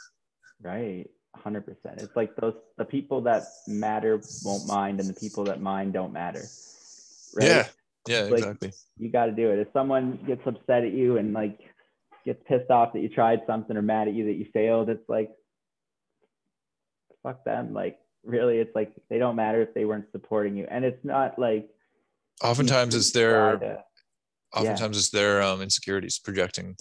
Right. 0.61 1.05
100% 1.45 1.63
it's 1.97 2.15
like 2.15 2.35
those 2.35 2.53
the 2.77 2.85
people 2.85 3.21
that 3.21 3.43
matter 3.65 4.21
won't 4.43 4.67
mind 4.67 4.99
and 4.99 5.07
the 5.07 5.13
people 5.13 5.45
that 5.45 5.61
mind 5.61 5.93
don't 5.93 6.11
matter. 6.11 6.43
Right? 7.35 7.47
Yeah. 7.47 7.67
Yeah 8.07 8.21
like, 8.23 8.39
exactly. 8.39 8.71
you 8.97 9.11
got 9.11 9.25
to 9.25 9.31
do 9.31 9.49
it. 9.51 9.59
If 9.59 9.67
someone 9.73 10.19
gets 10.27 10.41
upset 10.45 10.83
at 10.83 10.91
you 10.91 11.17
and 11.17 11.33
like 11.33 11.59
gets 12.25 12.41
pissed 12.47 12.69
off 12.69 12.93
that 12.93 12.99
you 12.99 13.09
tried 13.09 13.41
something 13.47 13.75
or 13.75 13.81
mad 13.81 14.07
at 14.07 14.13
you 14.13 14.25
that 14.25 14.33
you 14.33 14.45
failed, 14.53 14.89
it's 14.89 15.07
like, 15.07 15.29
fuck 17.23 17.43
them. 17.43 17.73
Like, 17.73 17.97
really, 18.23 18.57
it's 18.57 18.75
like 18.75 18.91
they 19.09 19.17
don't 19.17 19.35
matter 19.35 19.61
if 19.61 19.73
they 19.73 19.85
weren't 19.85 20.11
supporting 20.11 20.55
you. 20.55 20.67
And 20.69 20.85
it's 20.85 21.03
not 21.03 21.39
like, 21.39 21.69
oftentimes 22.43 22.95
it's 22.95 23.11
their, 23.11 23.57
to, 23.57 23.83
oftentimes 24.53 24.95
yeah. 24.95 24.99
it's 24.99 25.09
their 25.09 25.41
um, 25.41 25.61
insecurities 25.61 26.19
projecting, 26.19 26.75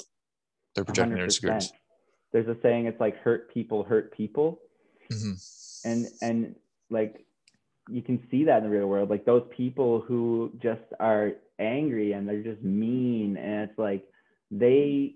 they're 0.75 0.85
projecting 0.85 1.15
100%. 1.15 1.17
their 1.17 1.25
insecurities. 1.25 1.73
There's 2.33 2.49
a 2.49 2.57
saying, 2.63 2.87
it's 2.87 3.01
like 3.01 3.17
hurt 3.19 3.53
people 3.53 3.83
hurt 3.83 4.13
people. 4.13 4.61
Mm-hmm. 5.13 5.91
And, 5.91 6.07
and 6.23 6.55
like, 6.91 7.25
you 7.89 8.03
can 8.03 8.23
see 8.31 8.45
that 8.45 8.59
in 8.59 8.65
the 8.65 8.71
real 8.71 8.87
world. 8.87 9.11
Like 9.11 9.25
those 9.25 9.43
people 9.57 10.01
who 10.07 10.53
just 10.63 10.83
are 11.01 11.33
angry 11.59 12.13
and 12.13 12.29
they're 12.29 12.43
just 12.43 12.63
mean. 12.63 13.37
And 13.37 13.69
it's 13.69 13.79
like, 13.79 14.05
they 14.51 15.15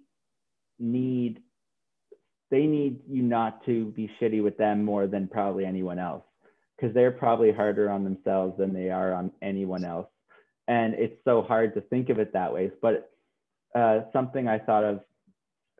need 0.78 1.40
they 2.50 2.66
need 2.66 3.00
you 3.08 3.22
not 3.22 3.64
to 3.66 3.86
be 3.96 4.10
shitty 4.20 4.42
with 4.42 4.56
them 4.56 4.84
more 4.84 5.06
than 5.06 5.26
probably 5.26 5.64
anyone 5.64 5.98
else 5.98 6.22
because 6.76 6.94
they're 6.94 7.10
probably 7.10 7.52
harder 7.52 7.90
on 7.90 8.04
themselves 8.04 8.56
than 8.58 8.72
they 8.72 8.90
are 8.90 9.12
on 9.12 9.32
anyone 9.42 9.84
else 9.84 10.06
and 10.68 10.94
it's 10.94 11.16
so 11.24 11.42
hard 11.42 11.74
to 11.74 11.80
think 11.82 12.08
of 12.08 12.18
it 12.18 12.32
that 12.32 12.52
way. 12.52 12.70
But 12.80 13.10
uh, 13.74 14.02
something 14.12 14.46
i 14.46 14.58
thought 14.58 14.84
of 14.84 15.00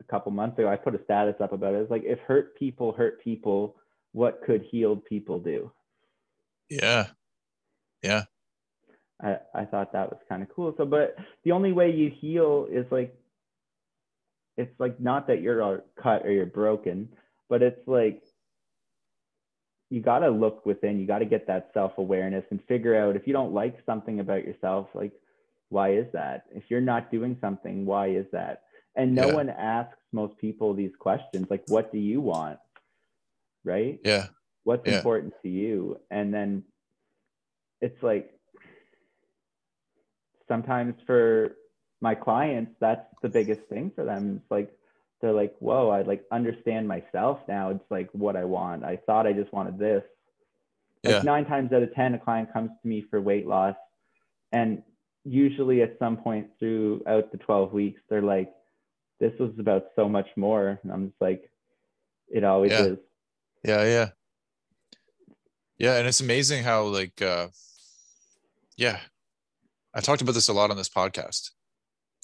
a 0.01 0.03
couple 0.03 0.29
months 0.29 0.59
ago 0.59 0.67
i 0.67 0.75
put 0.75 0.93
a 0.93 1.03
status 1.05 1.35
up 1.39 1.53
about 1.53 1.73
it. 1.73 1.81
It's 1.81 1.91
like 1.91 2.03
if 2.03 2.19
hurt 2.19 2.57
people 2.57 2.91
hurt 2.91 3.23
people 3.23 3.75
what 4.15 4.41
could 4.45 4.63
healed 4.71 5.03
people 5.03 5.39
do? 5.39 5.71
Yeah. 6.69 7.07
Yeah. 8.01 8.23
I, 9.21 9.37
I 9.53 9.65
thought 9.65 9.91
that 9.91 10.09
was 10.09 10.19
kind 10.29 10.41
of 10.41 10.47
cool. 10.55 10.73
So 10.77 10.85
but 10.85 11.15
the 11.43 11.51
only 11.51 11.73
way 11.73 11.91
you 11.91 12.09
heal 12.09 12.67
is 12.71 12.85
like 12.91 13.13
it's 14.57 14.71
like 14.79 14.99
not 15.01 15.27
that 15.27 15.41
you're 15.41 15.83
cut 16.01 16.25
or 16.25 16.31
you're 16.31 16.45
broken, 16.45 17.09
but 17.49 17.61
it's 17.61 17.85
like 17.87 18.23
you 19.89 20.01
got 20.01 20.19
to 20.19 20.29
look 20.29 20.65
within, 20.65 20.99
you 20.99 21.05
got 21.05 21.19
to 21.19 21.25
get 21.25 21.47
that 21.47 21.69
self 21.73 21.97
awareness 21.97 22.45
and 22.49 22.61
figure 22.67 22.95
out 22.95 23.15
if 23.15 23.27
you 23.27 23.33
don't 23.33 23.53
like 23.53 23.77
something 23.85 24.19
about 24.19 24.45
yourself, 24.45 24.87
like, 24.93 25.11
why 25.69 25.93
is 25.93 26.07
that? 26.13 26.45
If 26.51 26.63
you're 26.69 26.81
not 26.81 27.11
doing 27.11 27.37
something, 27.41 27.85
why 27.85 28.07
is 28.09 28.25
that? 28.31 28.63
And 28.95 29.13
no 29.13 29.27
yeah. 29.27 29.33
one 29.33 29.49
asks 29.49 29.97
most 30.11 30.37
people 30.37 30.73
these 30.73 30.95
questions, 30.97 31.47
like, 31.49 31.63
what 31.67 31.91
do 31.91 31.99
you 31.99 32.21
want? 32.21 32.59
Right? 33.63 33.99
Yeah. 34.03 34.27
What's 34.63 34.87
yeah. 34.87 34.97
important 34.97 35.33
to 35.43 35.49
you? 35.49 35.99
And 36.09 36.33
then 36.33 36.63
it's 37.81 38.01
like 38.01 38.31
sometimes 40.47 40.95
for 41.05 41.55
my 42.01 42.15
clients, 42.15 42.71
that's 42.79 43.07
the 43.21 43.29
biggest 43.29 43.61
thing 43.69 43.91
for 43.95 44.05
them. 44.05 44.41
It's 44.41 44.51
like 44.51 44.71
they're 45.21 45.31
like, 45.31 45.55
whoa, 45.59 45.89
I 45.89 46.01
like 46.01 46.23
understand 46.31 46.87
myself 46.87 47.39
now. 47.47 47.69
It's 47.69 47.89
like 47.89 48.09
what 48.11 48.35
I 48.35 48.43
want. 48.43 48.83
I 48.83 48.97
thought 49.05 49.27
I 49.27 49.33
just 49.33 49.51
wanted 49.53 49.77
this. 49.79 50.03
Like 51.03 51.15
yeah. 51.15 51.21
nine 51.21 51.45
times 51.45 51.71
out 51.71 51.83
of 51.83 51.93
ten, 51.93 52.13
a 52.15 52.19
client 52.19 52.51
comes 52.51 52.71
to 52.81 52.87
me 52.87 53.05
for 53.09 53.21
weight 53.21 53.47
loss, 53.47 53.75
and 54.51 54.81
usually 55.23 55.81
at 55.81 55.97
some 55.99 56.17
point 56.17 56.47
throughout 56.59 57.31
the 57.31 57.37
12 57.39 57.73
weeks, 57.73 57.99
they're 58.09 58.21
like, 58.21 58.53
this 59.19 59.33
was 59.39 59.51
about 59.59 59.87
so 59.95 60.07
much 60.07 60.27
more. 60.35 60.79
And 60.83 60.91
I'm 60.91 61.07
just 61.07 61.21
like, 61.21 61.49
it 62.29 62.43
always 62.43 62.71
yeah. 62.71 62.83
is. 62.83 62.97
Yeah, 63.63 63.83
yeah. 63.83 64.09
Yeah, 65.77 65.97
and 65.97 66.07
it's 66.07 66.21
amazing 66.21 66.63
how 66.63 66.83
like 66.83 67.21
uh 67.21 67.47
yeah. 68.77 68.99
I 69.93 70.01
talked 70.01 70.21
about 70.21 70.35
this 70.35 70.49
a 70.49 70.53
lot 70.53 70.71
on 70.71 70.77
this 70.77 70.89
podcast 70.89 71.51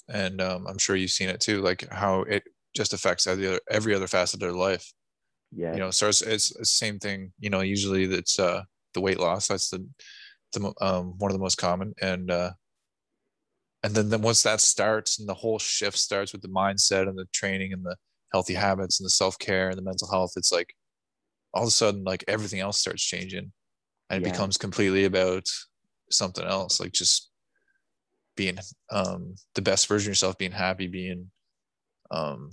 and 0.08 0.40
um, 0.40 0.66
I'm 0.66 0.78
sure 0.78 0.96
you've 0.96 1.10
seen 1.10 1.28
it 1.28 1.40
too, 1.40 1.62
like 1.62 1.88
how 1.90 2.22
it 2.22 2.44
just 2.74 2.92
affects 2.92 3.26
every 3.26 3.46
other, 3.46 3.60
every 3.70 3.94
other 3.94 4.06
facet 4.06 4.34
of 4.34 4.40
their 4.40 4.52
life. 4.52 4.92
Yeah. 5.54 5.72
You 5.72 5.80
know, 5.80 5.90
so 5.90 6.08
it's, 6.08 6.22
it's 6.22 6.50
the 6.56 6.64
same 6.64 6.98
thing. 6.98 7.32
You 7.38 7.50
know, 7.50 7.60
usually 7.60 8.04
it's 8.04 8.38
uh, 8.38 8.62
the 8.94 9.00
weight 9.00 9.20
loss. 9.20 9.48
That's 9.48 9.70
the, 9.70 9.86
the 10.52 10.72
um, 10.80 11.14
one 11.18 11.30
of 11.30 11.36
the 11.36 11.42
most 11.42 11.58
common, 11.58 11.94
and 12.00 12.30
uh, 12.30 12.52
and 13.82 13.94
then 13.94 14.08
then 14.08 14.22
once 14.22 14.42
that 14.42 14.60
starts 14.60 15.18
and 15.18 15.28
the 15.28 15.34
whole 15.34 15.58
shift 15.58 15.98
starts 15.98 16.32
with 16.32 16.42
the 16.42 16.48
mindset 16.48 17.08
and 17.08 17.18
the 17.18 17.26
training 17.32 17.72
and 17.72 17.84
the 17.84 17.96
healthy 18.32 18.54
habits 18.54 19.00
and 19.00 19.06
the 19.06 19.10
self 19.10 19.38
care 19.38 19.68
and 19.68 19.78
the 19.78 19.82
mental 19.82 20.10
health, 20.10 20.32
it's 20.36 20.52
like 20.52 20.74
all 21.52 21.62
of 21.62 21.68
a 21.68 21.70
sudden 21.70 22.04
like 22.04 22.24
everything 22.28 22.60
else 22.60 22.78
starts 22.78 23.02
changing, 23.02 23.52
and 24.08 24.22
it 24.22 24.26
yeah. 24.26 24.32
becomes 24.32 24.56
completely 24.56 25.04
about 25.04 25.46
something 26.10 26.44
else, 26.44 26.80
like 26.80 26.92
just 26.92 27.30
being 28.36 28.58
um, 28.90 29.34
the 29.54 29.62
best 29.62 29.86
version 29.86 30.08
of 30.08 30.12
yourself, 30.12 30.38
being 30.38 30.52
happy, 30.52 30.86
being, 30.86 31.30
um, 32.12 32.50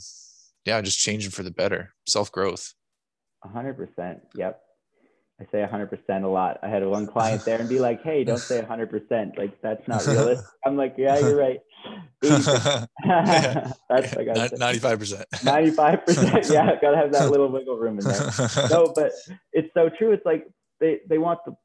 yeah, 0.65 0.81
just 0.81 0.99
changing 0.99 1.31
for 1.31 1.43
the 1.43 1.51
better, 1.51 1.93
self 2.07 2.31
growth. 2.31 2.73
A 3.43 3.49
hundred 3.49 3.75
percent. 3.75 4.21
Yep. 4.35 4.59
I 5.41 5.45
say 5.53 5.61
a 5.61 5.67
hundred 5.67 5.89
percent 5.89 6.25
a 6.25 6.27
lot. 6.27 6.59
I 6.63 6.67
had 6.67 6.85
one 6.85 7.07
client 7.07 7.45
there 7.45 7.59
and 7.59 7.69
be 7.69 7.79
like, 7.79 8.03
"Hey, 8.03 8.25
don't 8.25 8.39
say 8.39 8.59
a 8.59 8.65
hundred 8.65 8.89
percent. 8.89 9.37
Like 9.37 9.61
that's 9.61 9.87
not 9.87 10.05
realistic." 10.07 10.45
I'm 10.65 10.75
like, 10.75 10.95
"Yeah, 10.97 11.17
you're 11.19 11.37
right." 11.37 11.59
that's 12.21 14.15
like 14.15 14.59
ninety-five 14.59 14.99
percent. 14.99 15.25
Ninety-five 15.43 16.05
percent. 16.05 16.49
Yeah, 16.49 16.71
gotta 16.81 16.97
have 16.97 17.13
that 17.13 17.31
little 17.31 17.49
wiggle 17.49 17.77
room 17.77 17.99
in 17.99 18.05
there. 18.05 18.31
No, 18.69 18.91
but 18.93 19.13
it's 19.53 19.69
so 19.73 19.89
true. 19.97 20.11
It's 20.11 20.25
like 20.25 20.45
they 20.81 20.99
they 21.07 21.17
want 21.17 21.39
the 21.45 21.55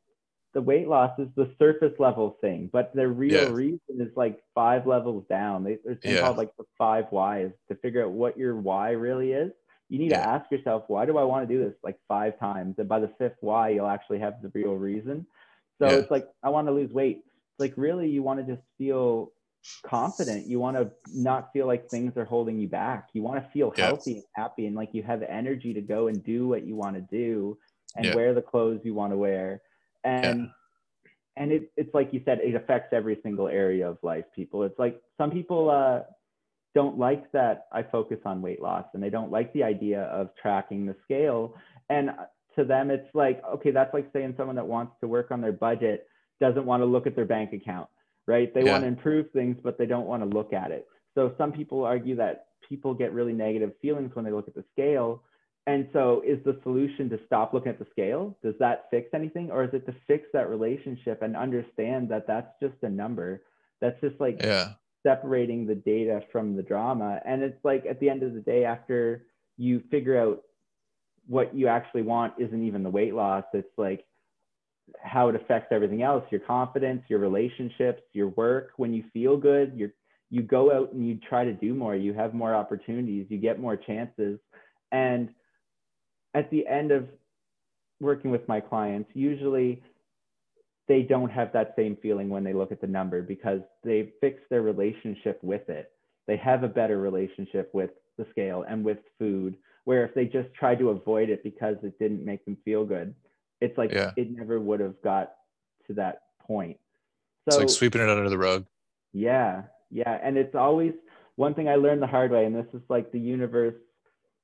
the 0.55 0.63
weight 0.63 0.89
loss 0.89 1.19
is 1.19 1.29
the 1.37 1.51
surface 1.59 1.93
level 1.99 2.39
thing, 2.41 2.71
but 2.73 2.95
the 2.95 3.07
real 3.09 3.49
Yeah. 3.49 3.53
reason 3.53 3.81
is 4.01 4.17
like 4.17 4.41
five 4.55 4.87
levels 4.87 5.27
down. 5.29 5.65
They- 5.65 5.79
There's 5.85 5.99
thing 6.01 6.13
Yeah. 6.15 6.21
called 6.23 6.37
like 6.39 6.57
the 6.57 6.65
five 6.79 7.11
whys 7.11 7.53
to 7.69 7.75
figure 7.77 8.05
out 8.05 8.13
what 8.13 8.39
your 8.39 8.57
why 8.57 8.93
really 8.93 9.33
is. 9.33 9.53
You 9.89 9.99
need 9.99 10.13
Yeah. 10.13 10.23
to 10.23 10.29
ask 10.29 10.51
yourself, 10.51 10.85
why 10.89 11.05
do 11.07 11.19
I 11.19 11.25
want 11.25 11.47
to 11.49 11.55
do 11.55 11.63
this 11.63 11.75
like 11.83 11.99
five 12.09 12.39
times? 12.39 12.79
And 12.79 12.89
by 12.89 13.01
the 13.01 13.09
fifth 13.19 13.37
why, 13.41 13.71
you'll 13.71 13.87
actually 13.89 14.21
have 14.21 14.41
the 14.43 14.51
real 14.55 14.77
reason. 14.77 15.27
So 15.79 15.87
it's 15.99 16.11
like, 16.11 16.29
I 16.43 16.49
want 16.51 16.69
to 16.69 16.73
lose 16.73 16.93
weight. 16.93 17.19
It's 17.27 17.61
like, 17.61 17.75
really, 17.77 18.09
you 18.09 18.23
want 18.23 18.39
to 18.45 18.55
just 18.55 18.67
feel 18.79 19.33
confident. 19.83 20.47
You 20.47 20.61
want 20.61 20.77
to 20.77 20.91
not 21.15 21.53
feel 21.53 21.67
like 21.67 21.89
things 21.89 22.17
are 22.17 22.25
holding 22.25 22.59
you 22.59 22.69
back. 22.69 23.09
You 23.13 23.23
want 23.23 23.43
to 23.43 23.51
feel 23.51 23.73
healthy 23.77 24.15
and 24.17 24.25
happy 24.35 24.67
and 24.67 24.77
like 24.77 24.91
you 24.95 25.03
have 25.03 25.23
energy 25.23 25.75
to 25.75 25.81
go 25.81 26.07
and 26.09 26.23
do 26.23 26.47
what 26.49 26.65
you 26.65 26.77
want 26.77 26.97
to 26.97 27.03
do 27.03 27.59
and 27.97 28.15
wear 28.15 28.35
the 28.35 28.43
clothes 28.43 28.81
you 28.85 28.95
want 28.95 29.13
to 29.13 29.17
wear. 29.17 29.63
And 30.05 30.51
and 31.37 31.51
it, 31.51 31.73
it's 31.77 31.93
like 31.95 32.13
you 32.13 32.23
said, 32.25 32.39
it 32.43 32.55
affects 32.55 32.93
every 32.93 33.19
single 33.23 33.49
area 33.49 33.89
of 33.89 33.99
life, 34.03 34.25
people. 34.35 34.63
It's 34.63 34.79
like 34.79 35.03
some 35.19 35.31
people 35.31 35.69
uh, 35.69 36.03
don't 36.75 36.99
like 36.99 37.31
that 37.33 37.67
I 37.73 37.83
focus 37.83 38.19
on 38.25 38.41
weight 38.41 38.63
loss 38.63 38.85
and 38.95 39.03
they 39.03 39.11
don't 39.11 39.33
like 39.33 39.53
the 39.53 39.65
idea 39.65 40.03
of 40.03 40.31
tracking 40.41 40.87
the 40.87 40.95
scale. 41.05 41.57
And 41.89 42.11
to 42.57 42.65
them, 42.65 42.91
it's 42.91 43.13
like, 43.15 43.43
okay, 43.45 43.73
that's 43.73 43.93
like 43.93 44.11
saying 44.13 44.35
someone 44.37 44.57
that 44.57 44.67
wants 44.67 44.93
to 45.01 45.09
work 45.09 45.31
on 45.31 45.41
their 45.41 45.53
budget 45.53 46.07
doesn't 46.41 46.65
want 46.65 46.83
to 46.83 46.87
look 46.87 47.07
at 47.07 47.17
their 47.17 47.25
bank 47.25 47.53
account, 47.53 47.89
right? 48.27 48.53
They 48.55 48.63
Yeah. 48.63 48.73
want 48.73 48.85
to 48.85 48.89
improve 48.89 49.31
things, 49.33 49.57
but 49.63 49.77
they 49.77 49.87
don't 49.87 50.07
want 50.07 50.23
to 50.23 50.29
look 50.29 50.53
at 50.53 50.71
it. 50.71 50.87
So 51.15 51.35
some 51.37 51.53
people 51.53 51.85
argue 51.85 52.17
that 52.17 52.47
people 52.69 52.95
get 52.95 53.13
really 53.13 53.33
negative 53.33 53.73
feelings 53.81 54.15
when 54.15 54.25
they 54.25 54.31
look 54.33 54.49
at 54.49 54.55
the 54.55 54.65
scale. 54.73 55.23
And 55.67 55.89
so 55.93 56.23
is 56.27 56.39
the 56.45 56.59
solution 56.63 57.09
to 57.11 57.19
stop 57.27 57.55
looking 57.55 57.71
at 57.71 57.79
the 57.79 57.87
scale? 57.91 58.37
Does 58.43 58.55
that 58.59 58.87
fix 58.91 59.09
anything? 59.15 59.51
Or 59.51 59.65
is 59.65 59.71
it 59.73 59.87
to 59.87 59.95
fix 60.07 60.27
that 60.33 60.51
relationship 60.51 61.23
and 61.23 61.37
understand 61.37 62.09
that 62.11 62.27
that's 62.27 62.53
just 62.61 62.75
a 62.83 62.89
number? 62.89 63.43
That's 63.81 63.99
just 64.01 64.21
like 64.21 64.39
Yeah. 64.43 64.75
separating 65.03 65.67
the 65.67 65.75
data 65.75 66.23
from 66.33 66.57
the 66.57 66.63
drama. 66.63 67.21
And 67.25 67.43
it's 67.43 67.63
like 67.65 67.87
at 67.87 67.99
the 68.01 68.11
end 68.11 68.23
of 68.23 68.35
the 68.35 68.41
day, 68.41 68.65
after 68.65 69.27
you 69.57 69.81
figure 69.91 70.19
out 70.19 70.43
what 71.27 71.55
you 71.55 71.69
actually 71.69 72.03
want 72.03 72.35
isn't 72.39 72.63
even 72.67 72.83
the 72.83 72.91
weight 72.91 73.15
loss, 73.15 73.45
it's 73.55 73.79
like 73.79 74.05
how 75.03 75.29
it 75.29 75.35
affects 75.35 75.69
everything 75.71 76.03
else 76.03 76.25
your 76.31 76.41
confidence, 76.41 77.03
your 77.09 77.19
relationships, 77.19 78.03
your 78.13 78.29
work. 78.31 78.73
When 78.77 78.93
you 78.93 79.05
feel 79.13 79.37
good, 79.37 79.73
you 79.75 79.91
you 80.31 80.43
go 80.43 80.73
out 80.73 80.93
and 80.93 81.07
you 81.07 81.19
try 81.29 81.45
to 81.45 81.53
do 81.53 81.75
more, 81.75 81.95
you 81.95 82.13
have 82.13 82.35
more 82.35 82.55
opportunities, 82.55 83.27
you 83.31 83.39
get 83.39 83.61
more 83.61 83.77
chances. 83.77 84.39
And 84.93 85.31
at 86.35 86.51
the 86.51 86.67
end 86.67 86.91
of 86.91 87.09
working 88.01 88.31
with 88.31 88.47
my 88.49 88.61
clients, 88.61 89.11
usually 89.15 89.83
they 90.89 91.03
don't 91.03 91.31
have 91.31 91.53
that 91.53 91.73
same 91.77 91.97
feeling 92.03 92.29
when 92.29 92.45
they 92.45 92.53
look 92.53 92.73
at 92.73 92.81
the 92.81 92.87
number 92.87 93.23
because 93.23 93.61
they 93.83 94.13
fix 94.21 94.41
their 94.51 94.63
relationship 94.63 95.39
with 95.43 95.69
it. 95.71 95.93
They 96.27 96.37
have 96.37 96.63
a 96.63 96.69
better 96.69 96.99
relationship 96.99 97.71
with 97.73 97.91
the 98.19 98.27
scale 98.31 98.65
and 98.69 98.85
with 98.85 98.99
food. 99.19 99.57
Where 99.85 100.05
if 100.05 100.15
they 100.15 100.25
just 100.25 100.53
tried 100.55 100.79
to 100.79 100.91
avoid 100.91 101.29
it 101.29 101.43
because 101.43 101.77
it 101.83 101.99
didn't 101.99 102.25
make 102.25 102.45
them 102.45 102.57
feel 102.65 102.85
good, 102.85 103.15
it's 103.61 103.77
like 103.79 103.93
Yeah. 103.93 104.13
it 104.17 104.31
never 104.31 104.59
would 104.61 104.81
have 104.81 105.01
got 105.03 105.35
to 105.87 105.95
that 105.95 106.23
point. 106.41 106.79
So, 107.49 107.57
It's 107.57 107.59
like 107.59 107.69
sweeping 107.69 108.01
it 108.01 108.09
under 108.09 108.29
the 108.31 108.39
rug. 108.39 108.65
yeah, 109.13 109.65
yeah, 109.91 110.19
and 110.23 110.37
it's 110.39 110.55
always 110.55 110.95
one 111.37 111.55
thing 111.55 111.69
I 111.69 111.77
learned 111.77 112.01
the 112.03 112.07
hard 112.07 112.31
way, 112.31 112.47
and 112.47 112.55
this 112.55 112.67
is 112.73 112.81
like 112.89 113.13
the 113.13 113.21
universe, 113.21 113.75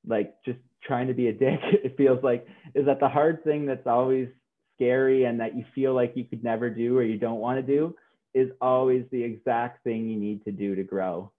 like 0.05 0.35
just 0.43 0.59
trying 0.83 1.07
to 1.07 1.13
be 1.13 1.27
a 1.27 1.33
dick. 1.33 1.59
It 1.83 1.97
feels 1.97 2.23
like 2.23 2.47
is 2.75 2.85
that 2.85 2.99
the 2.99 3.09
hard 3.09 3.43
thing 3.43 3.65
that's 3.65 3.87
always 3.87 4.27
scary 4.75 5.25
and 5.25 5.39
that 5.39 5.55
you 5.55 5.63
feel 5.75 5.93
like 5.93 6.13
you 6.15 6.23
could 6.25 6.43
never 6.43 6.69
do 6.69 6.97
or 6.97 7.03
you 7.03 7.17
don't 7.17 7.39
want 7.39 7.57
to 7.59 7.75
do 7.77 7.95
is 8.33 8.49
always 8.61 9.05
the 9.11 9.21
exact 9.23 9.83
thing 9.83 10.07
you 10.09 10.17
need 10.17 10.43
to 10.45 10.51
do 10.51 10.73
to 10.75 10.83
grow. 10.83 11.31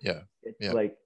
Yeah, 0.00 0.22
It's 0.42 0.56
yeah. 0.60 0.72
like, 0.72 0.96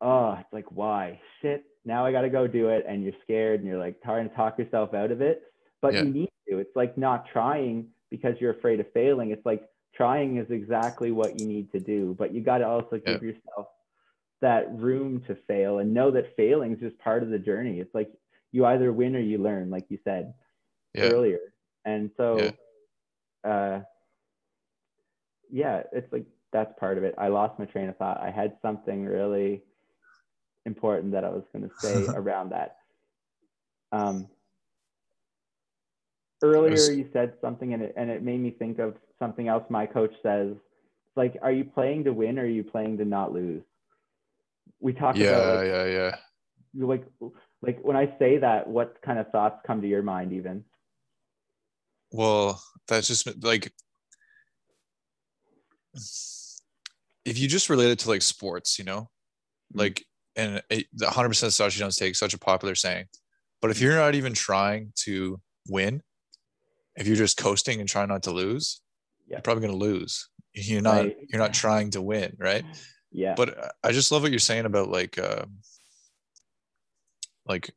oh, 0.00 0.36
it's 0.40 0.52
like 0.52 0.70
why 0.70 1.20
shit. 1.42 1.64
Now 1.84 2.06
I 2.06 2.12
got 2.12 2.22
to 2.22 2.30
go 2.30 2.46
do 2.46 2.68
it, 2.70 2.86
and 2.88 3.02
you're 3.04 3.12
scared, 3.22 3.60
and 3.60 3.68
you're 3.68 3.78
like 3.78 4.00
trying 4.02 4.28
to 4.28 4.34
talk 4.34 4.58
yourself 4.58 4.94
out 4.94 5.10
of 5.10 5.20
it, 5.20 5.42
but 5.82 5.92
Yeah. 5.92 6.02
you 6.04 6.10
need 6.10 6.30
to. 6.48 6.58
It's 6.58 6.74
like 6.74 6.96
not 6.96 7.26
trying 7.30 7.88
because 8.10 8.34
you're 8.40 8.52
afraid 8.52 8.80
of 8.80 8.86
failing. 8.92 9.30
It's 9.32 9.44
like 9.44 9.62
trying 9.94 10.38
is 10.38 10.50
exactly 10.50 11.10
what 11.12 11.36
you 11.36 11.44
need 11.44 11.70
to 11.72 11.80
do, 11.80 12.14
but 12.18 12.32
you 12.32 12.40
got 12.40 12.58
to 12.58 12.66
also 12.66 12.96
Yeah. 12.96 13.12
give 13.12 13.22
yourself 13.22 13.68
that 14.40 14.72
room 14.78 15.22
to 15.26 15.36
fail 15.46 15.78
and 15.78 15.94
know 15.94 16.10
that 16.10 16.36
failing 16.36 16.74
is 16.74 16.80
just 16.80 16.98
part 16.98 17.22
of 17.22 17.30
the 17.30 17.38
journey. 17.38 17.80
It's 17.80 17.94
like 17.94 18.10
you 18.52 18.66
either 18.66 18.92
win 18.92 19.16
or 19.16 19.20
you 19.20 19.38
learn, 19.38 19.70
like 19.70 19.86
you 19.88 19.98
said 20.04 20.34
Yeah. 20.94 21.04
earlier. 21.04 21.54
And 21.84 22.10
so, 22.16 22.54
Yeah. 23.44 23.50
uh, 23.50 23.80
yeah, 25.50 25.82
it's 25.92 26.12
like 26.12 26.26
that's 26.52 26.72
part 26.78 26.98
of 26.98 27.04
it. 27.04 27.14
I 27.18 27.28
lost 27.28 27.58
my 27.58 27.64
train 27.64 27.88
of 27.88 27.96
thought. 27.96 28.20
I 28.20 28.30
had 28.30 28.56
something 28.62 29.04
really 29.04 29.62
important 30.66 31.12
that 31.12 31.24
I 31.24 31.30
was 31.30 31.42
going 31.52 31.64
to 31.68 31.74
say 31.82 32.08
around 32.14 32.50
that. 32.50 32.76
Um, 33.92 34.28
earlier, 36.42 36.72
was- 36.72 36.90
you 36.90 37.08
said 37.12 37.34
something, 37.40 37.74
and 37.74 37.82
it 37.82 37.94
and 37.96 38.10
it 38.10 38.22
made 38.22 38.40
me 38.40 38.50
think 38.50 38.78
of 38.78 38.94
something 39.18 39.48
else. 39.48 39.64
My 39.68 39.86
coach 39.86 40.12
says, 40.22 40.52
"It's 40.52 41.16
like, 41.16 41.36
are 41.42 41.52
you 41.52 41.64
playing 41.64 42.04
to 42.04 42.12
win 42.12 42.38
or 42.38 42.42
are 42.42 42.46
you 42.46 42.64
playing 42.64 42.98
to 42.98 43.04
not 43.04 43.32
lose?" 43.32 43.62
We 44.80 44.92
talk 44.92 45.16
about 45.16 45.20
Yeah, 45.20 45.38
like, 45.58 45.66
yeah, 45.66 45.84
yeah. 45.86 46.16
like 46.86 47.04
like 47.62 47.78
when 47.82 47.96
I 47.96 48.14
say 48.18 48.38
that, 48.38 48.68
what 48.68 49.00
kind 49.02 49.18
of 49.18 49.30
thoughts 49.30 49.60
come 49.66 49.80
to 49.82 49.88
your 49.88 50.02
mind 50.02 50.32
even? 50.32 50.64
Well, 52.12 52.62
that's 52.88 53.08
just 53.08 53.42
like 53.42 53.72
if 57.24 57.38
you 57.38 57.48
just 57.48 57.70
relate 57.70 57.90
it 57.90 57.98
to 58.00 58.08
like 58.08 58.22
sports, 58.22 58.78
you 58.78 58.84
know, 58.84 59.10
Mhm. 59.72 59.78
like 59.78 60.04
and 60.36 60.62
it, 60.68 60.86
the 60.92 61.06
100% 61.06 61.52
stuff 61.52 61.76
you 61.76 61.80
don't 61.80 61.94
take 61.94 62.16
such 62.16 62.34
a 62.34 62.38
popular 62.38 62.74
saying. 62.74 63.06
But 63.62 63.70
if 63.70 63.80
you're 63.80 63.94
not 63.94 64.14
even 64.16 64.34
trying 64.34 64.92
to 65.04 65.40
win, 65.68 66.02
if 66.96 67.06
you're 67.06 67.16
just 67.16 67.36
coasting 67.36 67.80
and 67.80 67.88
trying 67.88 68.08
not 68.08 68.24
to 68.24 68.32
lose, 68.32 68.82
Yeah. 69.26 69.36
you're 69.36 69.42
probably 69.42 69.66
going 69.66 69.78
to 69.78 69.84
lose. 69.84 70.28
You're 70.52 70.82
not 70.82 71.06
Right. 71.06 71.16
you're 71.28 71.40
not 71.40 71.54
trying 71.54 71.90
to 71.92 72.02
win, 72.02 72.36
right? 72.38 72.64
Yeah. 73.16 73.34
But 73.36 73.74
I 73.84 73.92
just 73.92 74.10
love 74.12 74.22
what 74.22 74.32
you're 74.32 74.38
saying 74.40 74.66
about 74.66 74.88
like 74.90 75.16
uh, 75.18 75.46
like 77.46 77.70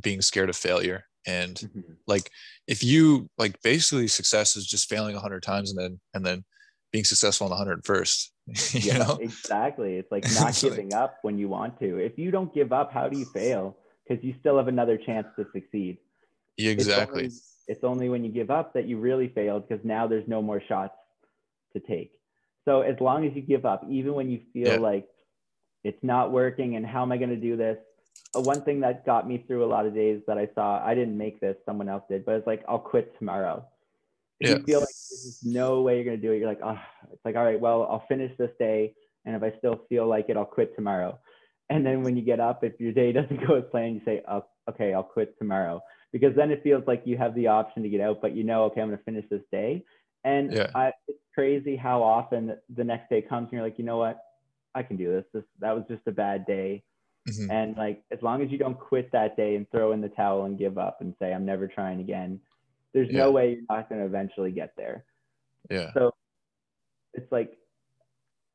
being 0.00 0.22
scared 0.22 0.48
of 0.48 0.56
failure 0.56 1.04
and 1.26 1.56
Mhm. 1.56 1.96
like 2.06 2.30
if 2.68 2.84
you 2.84 3.28
like 3.38 3.60
basically 3.62 4.06
success 4.08 4.54
is 4.56 4.66
just 4.66 4.88
failing 4.88 5.14
100 5.16 5.42
times 5.42 5.70
and 5.70 5.78
then 5.78 6.00
and 6.14 6.24
then 6.24 6.44
being 6.92 7.04
successful 7.04 7.46
on 7.46 7.50
the 7.50 7.56
101st 7.56 8.30
you 8.74 8.80
yeah, 8.92 8.98
know 8.98 9.16
exactly. 9.20 9.96
It's 9.96 10.10
like 10.12 10.22
not 10.38 10.50
It's 10.50 10.62
like- 10.62 10.72
giving 10.72 10.94
up 10.94 11.18
when 11.22 11.36
you 11.36 11.48
want 11.48 11.80
to. 11.80 11.98
If 11.98 12.16
you 12.16 12.30
don't 12.30 12.54
give 12.54 12.72
up, 12.72 12.92
how 12.92 13.08
do 13.08 13.18
you 13.18 13.24
fail? 13.24 13.76
Because 14.06 14.22
you 14.22 14.34
still 14.38 14.56
have 14.56 14.68
another 14.68 14.96
chance 14.96 15.26
to 15.36 15.44
succeed. 15.52 15.98
Yeah, 16.56 16.70
It's 16.70 16.84
exactly 16.84 17.24
only- 17.24 17.34
It's 17.66 17.82
only 17.82 18.08
when 18.08 18.22
you 18.24 18.30
give 18.30 18.50
up 18.52 18.72
that 18.74 18.86
you 18.86 18.98
really 19.00 19.26
failed 19.28 19.66
because 19.68 19.84
now 19.84 20.06
there's 20.06 20.28
no 20.28 20.40
more 20.40 20.62
shots 20.68 20.94
to 21.72 21.80
take. 21.80 22.12
So 22.66 22.82
as 22.82 22.96
long 23.00 23.26
as 23.26 23.34
you 23.34 23.42
give 23.42 23.64
up, 23.64 23.84
even 23.88 24.14
when 24.14 24.28
you 24.30 24.40
feel 24.52 24.72
Yeah. 24.72 24.78
like 24.78 25.08
it's 25.84 26.02
not 26.02 26.32
working 26.32 26.76
and 26.76 26.84
how 26.84 27.02
am 27.02 27.12
I 27.12 27.16
going 27.16 27.30
to 27.30 27.36
do 27.36 27.56
this? 27.56 27.78
Uh, 28.36 28.40
one 28.40 28.62
thing 28.62 28.80
that 28.80 29.06
got 29.06 29.28
me 29.28 29.44
through 29.46 29.64
a 29.64 29.66
lot 29.66 29.86
of 29.86 29.94
days 29.94 30.20
that 30.26 30.36
I 30.36 30.48
saw, 30.54 30.84
I 30.84 30.94
didn't 30.94 31.16
make 31.16 31.40
this, 31.40 31.56
someone 31.64 31.88
else 31.88 32.02
did, 32.10 32.24
but 32.24 32.34
it's 32.34 32.46
like, 32.46 32.64
I'll 32.68 32.78
quit 32.78 33.16
tomorrow. 33.18 33.64
If 34.40 34.48
Yeah. 34.48 34.56
you 34.58 34.64
feel 34.64 34.80
like 34.80 34.94
there's 35.10 35.34
no 35.42 35.82
way 35.82 35.96
you're 35.96 36.04
going 36.04 36.20
to 36.20 36.26
do 36.26 36.32
it, 36.32 36.38
you're 36.38 36.48
like, 36.48 36.60
oh, 36.62 36.78
it's 37.12 37.24
like, 37.24 37.36
all 37.36 37.44
right, 37.44 37.60
well, 37.60 37.84
I'll 37.84 38.04
finish 38.08 38.36
this 38.36 38.50
day. 38.58 38.94
And 39.24 39.34
if 39.36 39.42
I 39.42 39.56
still 39.58 39.80
feel 39.88 40.06
like 40.06 40.26
it, 40.28 40.36
I'll 40.36 40.44
quit 40.44 40.74
tomorrow. 40.74 41.18
And 41.70 41.84
then 41.84 42.02
when 42.04 42.16
you 42.16 42.22
get 42.22 42.40
up, 42.40 42.62
if 42.64 42.78
your 42.80 42.92
day 42.92 43.12
doesn't 43.18 43.46
go 43.46 43.54
as 43.54 43.64
planned, 43.70 43.94
you 43.94 44.00
say, 44.04 44.22
oh, 44.28 44.44
okay, 44.68 44.92
I'll 44.92 45.02
quit 45.02 45.38
tomorrow. 45.38 45.82
Because 46.12 46.34
then 46.36 46.50
it 46.50 46.62
feels 46.62 46.84
like 46.86 47.02
you 47.04 47.16
have 47.16 47.34
the 47.34 47.46
option 47.46 47.82
to 47.82 47.88
get 47.88 48.00
out, 48.00 48.20
but 48.20 48.34
you 48.34 48.44
know, 48.44 48.64
okay, 48.64 48.80
I'm 48.80 48.88
going 48.88 48.98
to 48.98 49.04
finish 49.04 49.24
this 49.30 49.42
day. 49.52 49.84
And 50.26 50.52
Yeah. 50.52 50.70
I, 50.74 50.92
it's 51.08 51.18
crazy 51.34 51.76
how 51.76 52.02
often 52.02 52.58
the 52.74 52.84
next 52.84 53.08
day 53.08 53.22
comes 53.22 53.44
and 53.44 53.52
you're 53.52 53.62
like, 53.62 53.78
you 53.78 53.84
know 53.84 53.96
what? 53.96 54.20
I 54.74 54.82
can 54.82 54.96
do 54.96 55.10
this. 55.10 55.24
this 55.32 55.44
that 55.60 55.74
was 55.74 55.84
just 55.88 56.02
a 56.06 56.12
bad 56.12 56.44
day. 56.44 56.82
Mhm. 57.28 57.50
And 57.50 57.76
like, 57.76 58.02
as 58.10 58.20
long 58.20 58.42
as 58.42 58.50
you 58.50 58.58
don't 58.58 58.78
quit 58.78 59.10
that 59.12 59.36
day 59.36 59.54
and 59.56 59.70
throw 59.70 59.92
in 59.92 60.00
the 60.00 60.08
towel 60.10 60.44
and 60.44 60.58
give 60.58 60.78
up 60.78 61.00
and 61.00 61.14
say, 61.18 61.32
I'm 61.32 61.46
never 61.46 61.66
trying 61.66 62.00
again, 62.00 62.40
there's 62.92 63.10
no 63.10 63.30
way 63.30 63.52
you're 63.52 63.62
not 63.70 63.88
going 63.88 64.00
to 64.00 64.06
eventually 64.06 64.50
get 64.50 64.74
there. 64.76 65.04
yeah 65.70 65.92
So 65.94 66.12
it's 67.14 67.30
like, 67.30 67.56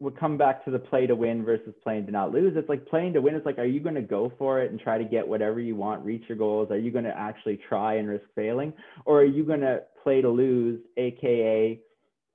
we'll 0.01 0.11
come 0.11 0.37
back 0.37 0.65
to 0.65 0.71
the 0.71 0.79
play 0.79 1.07
to 1.07 1.15
win 1.15 1.45
versus 1.45 1.73
playing 1.83 2.07
to 2.07 2.11
not 2.11 2.31
lose. 2.31 2.53
It's 2.55 2.67
like 2.67 2.85
playing 2.87 3.13
to 3.13 3.21
win. 3.21 3.35
It's 3.35 3.45
like, 3.45 3.59
are 3.59 3.65
you 3.65 3.79
going 3.79 3.95
to 3.95 4.01
go 4.01 4.33
for 4.37 4.61
it 4.61 4.71
and 4.71 4.79
try 4.79 4.97
to 4.97 5.03
get 5.03 5.27
whatever 5.27 5.59
you 5.59 5.75
want, 5.75 6.03
reach 6.03 6.23
your 6.27 6.37
goals? 6.37 6.71
Are 6.71 6.77
you 6.77 6.91
going 6.91 7.05
to 7.05 7.17
actually 7.17 7.59
try 7.69 7.95
and 7.95 8.07
risk 8.09 8.25
failing? 8.35 8.73
Or 9.05 9.21
are 9.21 9.25
you 9.25 9.43
going 9.43 9.61
to 9.61 9.83
play 10.03 10.21
to 10.21 10.29
lose, 10.29 10.81
AKA 10.97 11.79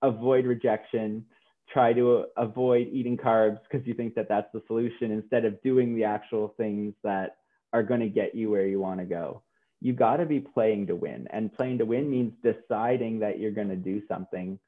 avoid 0.02 0.46
rejection, 0.46 1.24
try 1.72 1.92
to 1.92 2.26
avoid 2.36 2.88
eating 2.92 3.16
carbs 3.16 3.58
because 3.68 3.86
you 3.86 3.94
think 3.94 4.14
that 4.14 4.28
that's 4.28 4.48
the 4.54 4.62
solution 4.66 5.10
instead 5.10 5.44
of 5.44 5.60
doing 5.62 5.96
the 5.96 6.04
actual 6.04 6.54
things 6.56 6.94
that 7.02 7.38
are 7.72 7.82
going 7.82 8.00
to 8.00 8.08
get 8.08 8.34
you 8.34 8.50
where 8.50 8.66
you 8.66 8.78
want 8.78 9.00
to 9.00 9.06
go? 9.06 9.42
you 9.80 9.92
got 9.92 10.16
to 10.16 10.26
be 10.26 10.40
playing 10.40 10.86
to 10.86 10.96
win. 10.96 11.26
And 11.30 11.52
playing 11.52 11.78
to 11.78 11.84
win 11.84 12.10
means 12.10 12.32
deciding 12.42 13.18
that 13.20 13.38
you're 13.38 13.50
going 13.50 13.68
to 13.68 13.76
do 13.76 14.02
something 14.08 14.58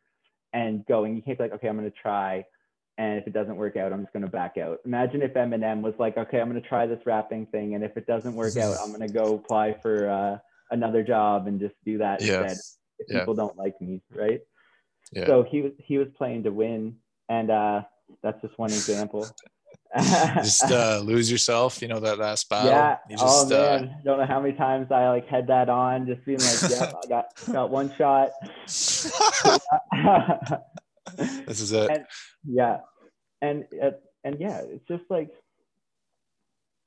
and 0.52 0.84
going. 0.86 1.16
You 1.16 1.22
can't 1.22 1.38
be 1.38 1.44
like, 1.44 1.52
okay, 1.54 1.68
I'm 1.68 1.78
going 1.78 1.90
to 1.90 1.96
try. 1.96 2.44
And 2.98 3.16
if 3.16 3.28
it 3.28 3.32
doesn't 3.32 3.56
work 3.56 3.76
out, 3.76 3.92
I'm 3.92 4.02
just 4.02 4.12
going 4.12 4.24
to 4.24 4.30
back 4.30 4.58
out. 4.58 4.80
Imagine 4.84 5.22
if 5.22 5.32
Eminem 5.34 5.82
was 5.82 5.94
like, 6.00 6.18
okay, 6.18 6.40
I'm 6.40 6.50
going 6.50 6.60
to 6.60 6.68
try 6.68 6.84
this 6.84 6.98
rapping 7.06 7.46
thing. 7.46 7.76
And 7.76 7.84
if 7.84 7.96
it 7.96 8.08
doesn't 8.08 8.34
work 8.34 8.56
out, 8.56 8.76
I'm 8.82 8.88
going 8.88 9.06
to 9.06 9.12
go 9.12 9.36
apply 9.36 9.76
for 9.80 10.10
uh, 10.10 10.38
another 10.72 11.04
job 11.04 11.46
and 11.46 11.60
just 11.60 11.76
do 11.84 11.98
that 11.98 12.20
yeah. 12.20 12.42
instead. 12.42 12.58
If 12.98 13.06
yeah. 13.08 13.20
people 13.20 13.34
don't 13.34 13.56
like 13.56 13.80
me, 13.80 14.02
right? 14.12 14.40
Yeah. 15.12 15.26
So 15.26 15.44
he 15.44 15.62
was 15.62 15.72
he 15.78 15.96
was 15.96 16.08
playing 16.16 16.42
to 16.42 16.50
win, 16.50 16.96
and 17.28 17.50
uh, 17.50 17.82
that's 18.22 18.42
just 18.42 18.58
one 18.58 18.70
example. 18.70 19.26
just 19.96 20.70
uh, 20.70 21.00
lose 21.02 21.30
yourself, 21.30 21.80
you 21.80 21.88
know, 21.88 22.00
that 22.00 22.18
last 22.18 22.48
battle. 22.48 22.70
Yeah. 22.70 22.96
You 23.08 23.16
just, 23.16 23.46
oh 23.46 23.48
man, 23.48 23.84
uh, 23.84 23.92
don't 24.04 24.18
know 24.18 24.26
how 24.26 24.40
many 24.40 24.54
times 24.54 24.90
I 24.90 25.08
like 25.08 25.28
had 25.28 25.46
that 25.46 25.68
on, 25.68 26.06
just 26.06 26.24
being 26.24 26.40
like, 26.40 26.70
yeah, 26.70 26.92
I 27.04 27.08
got 27.08 27.26
got 27.52 27.70
one 27.70 27.94
shot. 27.96 28.30
this 31.46 31.60
is 31.60 31.72
it. 31.72 31.90
And, 31.90 32.04
yeah, 32.44 32.78
and 33.42 33.64
uh, 33.82 33.90
and 34.24 34.36
yeah, 34.38 34.60
it's 34.64 34.86
just 34.88 35.04
like 35.10 35.30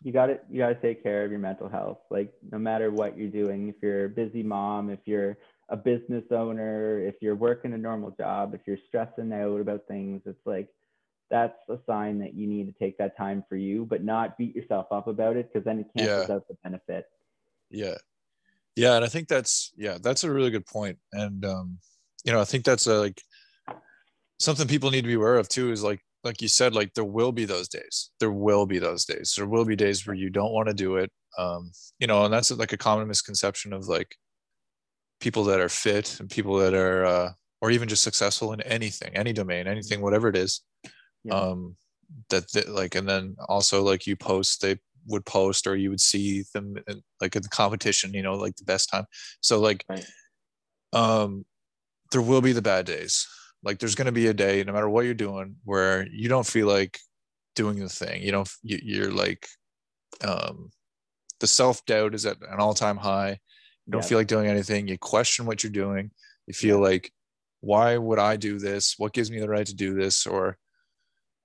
you 0.03 0.11
got 0.11 0.27
to 0.27 0.39
you 0.49 0.59
got 0.59 0.69
to 0.69 0.81
take 0.81 1.03
care 1.03 1.23
of 1.23 1.31
your 1.31 1.39
mental 1.39 1.69
health. 1.69 1.99
Like 2.09 2.33
no 2.51 2.57
matter 2.57 2.91
what 2.91 3.17
you're 3.17 3.29
doing, 3.29 3.69
if 3.69 3.75
you're 3.81 4.05
a 4.05 4.09
busy 4.09 4.43
mom, 4.43 4.89
if 4.89 4.99
you're 5.05 5.37
a 5.69 5.77
business 5.77 6.25
owner, 6.31 6.99
if 6.99 7.15
you're 7.21 7.35
working 7.35 7.73
a 7.73 7.77
normal 7.77 8.11
job, 8.11 8.53
if 8.53 8.61
you're 8.65 8.77
stressing 8.87 9.31
out 9.31 9.61
about 9.61 9.87
things, 9.87 10.21
it's 10.25 10.45
like 10.45 10.67
that's 11.31 11.57
a 11.69 11.77
sign 11.87 12.19
that 12.19 12.33
you 12.33 12.45
need 12.45 12.65
to 12.67 12.73
take 12.77 12.97
that 12.97 13.17
time 13.17 13.43
for 13.47 13.55
you, 13.55 13.85
but 13.85 14.03
not 14.03 14.37
beat 14.37 14.53
yourself 14.53 14.87
up 14.91 15.07
about 15.07 15.37
it 15.37 15.51
because 15.51 15.63
then 15.63 15.79
it 15.79 15.87
cancels 15.97 16.27
yeah. 16.27 16.35
out 16.35 16.47
the 16.47 16.57
benefit. 16.61 17.05
Yeah. 17.69 17.95
Yeah. 18.75 18.95
And 18.97 19.05
I 19.05 19.07
think 19.07 19.29
that's, 19.29 19.71
yeah, 19.77 19.97
that's 20.01 20.25
a 20.25 20.31
really 20.31 20.51
good 20.51 20.65
point. 20.65 20.99
And, 21.13 21.45
um, 21.45 21.79
you 22.25 22.33
know, 22.33 22.41
I 22.41 22.43
think 22.43 22.65
that's 22.65 22.85
a, 22.85 22.99
like 22.99 23.21
something 24.41 24.67
people 24.67 24.91
need 24.91 25.01
to 25.01 25.07
be 25.07 25.13
aware 25.15 25.37
of 25.37 25.47
too 25.49 25.71
is 25.71 25.83
like, 25.83 26.01
like 26.23 26.41
you 26.41 26.47
said, 26.47 26.75
like 26.75 26.93
there 26.93 27.03
will 27.03 27.31
be 27.31 27.45
those 27.45 27.67
days. 27.67 28.11
There 28.19 28.31
will 28.31 28.65
be 28.65 28.79
those 28.79 29.05
days. 29.05 29.33
There 29.35 29.47
will 29.47 29.65
be 29.65 29.75
days 29.75 30.05
where 30.05 30.15
you 30.15 30.29
don't 30.29 30.53
want 30.53 30.67
to 30.67 30.73
do 30.73 30.97
it. 30.97 31.11
Um, 31.37 31.71
you 31.99 32.07
know, 32.07 32.25
and 32.25 32.33
that's 32.33 32.51
like 32.51 32.73
a 32.73 32.77
common 32.77 33.07
misconception 33.07 33.73
of 33.73 33.87
like 33.87 34.15
people 35.19 35.43
that 35.45 35.59
are 35.59 35.69
fit 35.69 36.19
and 36.19 36.29
people 36.29 36.57
that 36.57 36.73
are, 36.73 37.05
uh, 37.05 37.29
or 37.61 37.71
even 37.71 37.87
just 37.87 38.03
successful 38.03 38.53
in 38.53 38.61
anything, 38.61 39.15
any 39.15 39.33
domain, 39.33 39.67
anything, 39.67 40.01
whatever 40.01 40.27
it 40.27 40.35
is 40.35 40.61
yeah. 41.23 41.33
um 41.33 41.75
that, 42.29 42.51
that 42.51 42.69
like 42.69 42.95
and 42.95 43.07
then 43.07 43.35
also 43.47 43.83
like 43.83 44.05
you 44.05 44.15
post 44.15 44.61
they 44.61 44.77
would 45.07 45.25
post 45.25 45.65
or 45.65 45.75
you 45.75 45.89
would 45.89 46.01
see 46.01 46.43
them 46.53 46.75
in, 46.87 47.01
like 47.19 47.35
in 47.35 47.41
the 47.41 47.49
competition 47.49 48.13
you 48.13 48.21
know 48.21 48.35
like 48.35 48.55
the 48.55 48.63
best 48.63 48.89
time 48.89 49.05
so 49.39 49.59
like 49.59 49.83
right. 49.89 50.05
um 50.93 51.45
there 52.11 52.21
will 52.21 52.41
be 52.41 52.51
the 52.51 52.61
bad 52.61 52.85
days 52.85 53.27
like 53.63 53.79
there's 53.79 53.95
going 53.95 54.07
to 54.07 54.11
be 54.11 54.27
a 54.27 54.33
day 54.33 54.63
no 54.63 54.73
matter 54.73 54.89
what 54.89 55.05
you're 55.05 55.13
doing 55.13 55.55
where 55.63 56.07
you 56.07 56.29
don't 56.29 56.47
feel 56.47 56.67
like 56.67 56.99
doing 57.55 57.79
the 57.79 57.89
thing. 57.89 58.21
You 58.23 58.31
don't 58.31 58.49
you, 58.63 58.79
you're 58.81 59.11
like 59.11 59.47
um 60.23 60.71
the 61.39 61.47
self-doubt 61.47 62.13
is 62.13 62.25
at 62.25 62.37
an 62.41 62.59
all-time 62.59 62.97
high. 62.97 63.39
You 63.85 63.91
don't 63.91 64.03
yeah. 64.03 64.07
feel 64.07 64.17
like 64.19 64.27
doing 64.27 64.47
anything. 64.47 64.87
You 64.87 64.97
question 64.97 65.45
what 65.45 65.63
you're 65.63 65.71
doing. 65.71 66.11
You 66.47 66.53
feel 66.53 66.79
like 66.79 67.11
why 67.61 67.97
would 67.97 68.19
i 68.19 68.35
do 68.35 68.59
this? 68.59 68.95
What 68.97 69.13
gives 69.13 69.29
me 69.31 69.39
the 69.39 69.49
right 69.49 69.65
to 69.65 69.75
do 69.75 69.93
this? 69.93 70.25
Or 70.25 70.57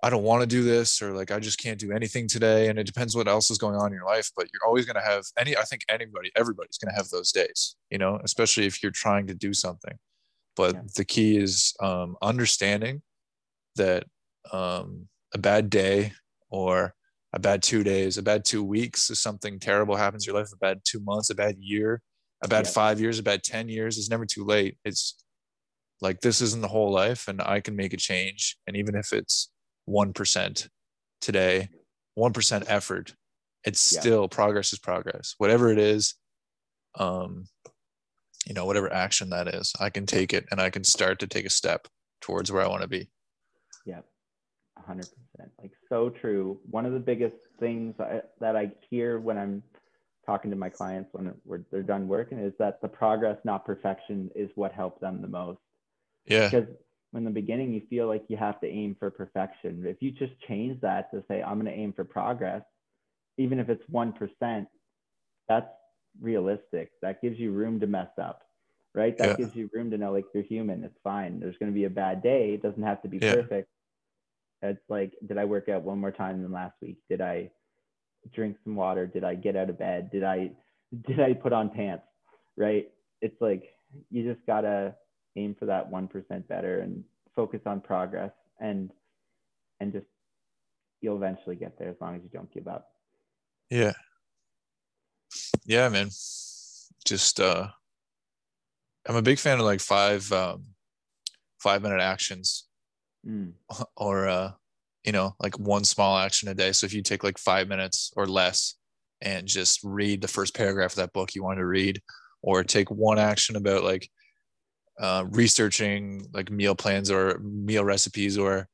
I 0.02 0.10
don't 0.10 0.22
want 0.22 0.42
to 0.42 0.46
do 0.46 0.62
this 0.62 1.00
or 1.00 1.12
like 1.12 1.30
I 1.30 1.38
just 1.38 1.58
can't 1.58 1.78
do 1.78 1.92
anything 1.92 2.28
today. 2.28 2.68
And 2.68 2.78
it 2.78 2.86
depends 2.86 3.16
what 3.16 3.28
else 3.28 3.50
is 3.50 3.58
going 3.58 3.76
on 3.76 3.88
in 3.88 3.94
your 3.94 4.04
life, 4.04 4.30
but 4.36 4.46
you're 4.52 4.66
always 4.66 4.84
going 4.84 4.96
to 4.96 5.02
have 5.02 5.24
any, 5.38 5.56
I 5.56 5.62
think 5.62 5.82
anybody, 5.88 6.30
everybody's 6.36 6.78
going 6.78 6.92
to 6.92 6.96
have 6.96 7.08
those 7.08 7.32
days, 7.32 7.76
you 7.90 7.98
know, 7.98 8.20
especially 8.22 8.66
if 8.66 8.82
you're 8.82 8.92
trying 8.92 9.26
to 9.28 9.34
do 9.34 9.52
something. 9.54 9.98
But 10.56 10.74
yeah. 10.74 10.80
the 10.96 11.04
key 11.04 11.36
is 11.36 11.74
um, 11.80 12.16
understanding 12.22 13.02
that 13.76 14.04
um, 14.52 15.08
a 15.34 15.38
bad 15.38 15.70
day 15.70 16.12
or 16.50 16.94
a 17.32 17.38
bad 17.38 17.62
two 17.62 17.84
days, 17.84 18.16
a 18.16 18.22
bad 18.22 18.44
two 18.44 18.64
weeks 18.64 19.10
if 19.10 19.18
something 19.18 19.58
terrible 19.58 19.96
happens 19.96 20.26
in 20.26 20.32
your 20.32 20.40
life, 20.40 20.50
a 20.52 20.56
bad 20.56 20.80
two 20.84 21.00
months, 21.00 21.30
a 21.30 21.34
bad 21.34 21.56
year, 21.58 22.00
a 22.42 22.48
bad 22.48 22.64
yeah. 22.64 22.70
five 22.70 23.00
years, 23.00 23.18
a 23.18 23.22
bad 23.22 23.42
10 23.42 23.68
years 23.68 23.98
is 23.98 24.08
never 24.08 24.24
too 24.24 24.44
late. 24.44 24.78
It's 24.84 25.16
like 26.00 26.20
this 26.20 26.40
isn't 26.40 26.62
the 26.62 26.68
whole 26.68 26.92
life 26.92 27.28
and 27.28 27.40
I 27.40 27.60
can 27.60 27.76
make 27.76 27.92
a 27.92 27.98
change. 27.98 28.56
And 28.66 28.76
even 28.76 28.94
if 28.94 29.12
it's 29.12 29.50
1% 29.88 30.68
today, 31.20 31.68
1% 32.18 32.64
effort, 32.68 33.14
it's 33.64 33.92
yeah. 33.92 34.00
still 34.00 34.28
progress 34.28 34.72
is 34.72 34.78
progress. 34.78 35.34
Whatever 35.38 35.70
it 35.70 35.78
is, 35.78 36.14
um, 36.98 37.44
you 38.46 38.54
know, 38.54 38.64
whatever 38.64 38.92
action 38.92 39.30
that 39.30 39.48
is, 39.48 39.72
I 39.80 39.90
can 39.90 40.06
take 40.06 40.32
it 40.32 40.46
and 40.50 40.60
I 40.60 40.70
can 40.70 40.84
start 40.84 41.18
to 41.20 41.26
take 41.26 41.44
a 41.44 41.50
step 41.50 41.88
towards 42.20 42.50
where 42.52 42.62
I 42.62 42.68
want 42.68 42.82
to 42.82 42.88
be. 42.88 43.08
Yeah, 43.84 44.00
100%. 44.88 45.04
Like, 45.60 45.72
so 45.88 46.10
true. 46.10 46.58
One 46.70 46.86
of 46.86 46.92
the 46.92 47.00
biggest 47.00 47.36
things 47.58 47.94
I, 47.98 48.22
that 48.40 48.56
I 48.56 48.70
hear 48.88 49.18
when 49.18 49.36
I'm 49.36 49.62
talking 50.24 50.50
to 50.50 50.56
my 50.56 50.68
clients 50.68 51.10
when 51.12 51.32
they're 51.70 51.82
done 51.82 52.08
working 52.08 52.38
is 52.38 52.52
that 52.58 52.80
the 52.80 52.88
progress, 52.88 53.38
not 53.44 53.64
perfection, 53.64 54.30
is 54.34 54.50
what 54.54 54.72
helps 54.72 55.00
them 55.00 55.22
the 55.22 55.28
most. 55.28 55.60
Yeah. 56.26 56.48
Because 56.48 56.68
in 57.14 57.24
the 57.24 57.30
beginning 57.30 57.72
you 57.72 57.82
feel 57.88 58.08
like 58.08 58.24
you 58.28 58.36
have 58.36 58.60
to 58.60 58.66
aim 58.66 58.96
for 58.98 59.10
perfection. 59.10 59.84
If 59.86 59.98
you 60.00 60.10
just 60.10 60.32
change 60.48 60.80
that 60.82 61.10
to 61.12 61.22
say, 61.28 61.42
I'm 61.42 61.60
going 61.60 61.72
to 61.72 61.80
aim 61.80 61.92
for 61.92 62.04
progress, 62.04 62.62
even 63.38 63.60
if 63.60 63.68
it's 63.68 63.84
1%, 63.90 64.66
that's 65.48 65.68
realistic. 66.20 66.92
That 67.02 67.22
gives 67.22 67.38
you 67.38 67.52
room 67.52 67.80
to 67.80 67.86
mess 67.86 68.10
up, 68.20 68.42
right? 68.94 69.16
That 69.18 69.30
yeah. 69.30 69.36
gives 69.36 69.54
you 69.54 69.70
room 69.72 69.90
to 69.90 69.98
know 69.98 70.12
like 70.12 70.24
you're 70.34 70.42
human. 70.42 70.84
It's 70.84 70.98
fine. 71.02 71.40
There's 71.40 71.56
going 71.58 71.70
to 71.70 71.74
be 71.74 71.84
a 71.84 71.90
bad 71.90 72.22
day. 72.22 72.54
It 72.54 72.62
doesn't 72.62 72.82
have 72.82 73.02
to 73.02 73.08
be 73.08 73.18
yeah. 73.18 73.34
perfect. 73.34 73.68
It's 74.62 74.80
like, 74.88 75.12
did 75.26 75.38
I 75.38 75.44
work 75.44 75.68
out 75.68 75.82
one 75.82 75.98
more 75.98 76.10
time 76.10 76.42
than 76.42 76.52
last 76.52 76.74
week? 76.80 76.98
Did 77.08 77.20
I 77.20 77.50
drink 78.32 78.56
some 78.64 78.74
water? 78.74 79.06
Did 79.06 79.22
I 79.22 79.34
get 79.34 79.56
out 79.56 79.70
of 79.70 79.78
bed? 79.78 80.10
Did 80.10 80.24
I, 80.24 80.50
did 81.06 81.20
I 81.20 81.34
put 81.34 81.52
on 81.52 81.70
pants? 81.70 82.04
Right? 82.56 82.88
It's 83.20 83.40
like, 83.40 83.64
you 84.10 84.30
just 84.30 84.44
gotta 84.46 84.94
aim 85.36 85.54
for 85.58 85.66
that 85.66 85.90
1% 85.90 86.48
better 86.48 86.80
and 86.80 87.04
focus 87.34 87.60
on 87.66 87.80
progress 87.80 88.32
and 88.60 88.90
and 89.80 89.92
just 89.92 90.06
you'll 91.00 91.16
eventually 91.16 91.54
get 91.54 91.78
there 91.78 91.90
as 91.90 91.96
long 92.00 92.16
as 92.16 92.22
you 92.22 92.30
don't 92.32 92.52
give 92.52 92.66
up 92.66 92.88
yeah 93.70 93.92
yeah 95.66 95.88
man. 95.88 96.10
Just 97.04 97.40
uh 97.40 97.68
i'm 99.08 99.16
a 99.16 99.22
big 99.22 99.38
fan 99.38 99.58
of 99.58 99.64
like 99.64 99.80
five 99.80 100.30
um 100.32 100.64
five 101.60 101.82
minute 101.82 102.00
actions. 102.00 102.66
Mm. 103.26 103.52
or 103.96 104.28
uh 104.28 104.52
you 105.04 105.12
know 105.12 105.34
like 105.40 105.58
one 105.58 105.84
small 105.84 106.18
action 106.18 106.48
a 106.48 106.54
day. 106.54 106.72
So 106.72 106.86
if 106.86 106.94
you 106.94 107.02
take 107.02 107.24
like 107.24 107.38
five 107.38 107.68
minutes 107.68 108.12
or 108.16 108.26
less 108.26 108.74
and 109.20 109.46
just 109.46 109.80
read 109.82 110.20
the 110.20 110.28
first 110.28 110.54
paragraph 110.54 110.92
of 110.92 110.96
that 110.96 111.12
book 111.12 111.34
you 111.34 111.42
want 111.42 111.58
to 111.58 111.66
read 111.66 112.00
or 112.42 112.62
take 112.62 112.90
one 112.90 113.18
action 113.18 113.56
about 113.56 113.82
like 113.82 114.08
uh, 115.00 115.24
researching 115.30 116.26
like 116.32 116.50
meal 116.50 116.74
plans 116.74 117.10
or 117.10 117.38
meal 117.40 117.84
recipes 117.84 118.38
or 118.38 118.68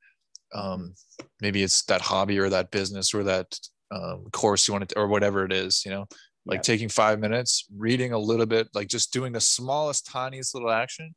um, 0.55 0.95
maybe 1.41 1.63
it's 1.63 1.83
that 1.85 2.01
hobby 2.01 2.39
or 2.39 2.49
that 2.49 2.71
business 2.71 3.15
or 3.15 3.25
that 3.25 3.47
um, 3.91 4.25
course 4.33 4.67
you 4.67 4.73
want 4.73 4.89
to 4.89 4.99
or 4.99 5.09
whatever 5.09 5.45
it 5.45 5.53
is 5.53 5.85
you 5.85 5.91
know 5.91 6.07
like 6.45 6.59
yeah. 6.59 6.63
taking 6.63 6.89
five 6.89 7.21
minutes 7.21 7.67
reading 7.75 8.13
a 8.13 8.19
little 8.19 8.47
bit 8.47 8.69
like 8.75 8.89
just 8.89 9.13
doing 9.13 9.33
the 9.33 9.41
smallest 9.41 10.07
tiniest 10.07 10.55
little 10.55 10.71
action. 10.71 11.15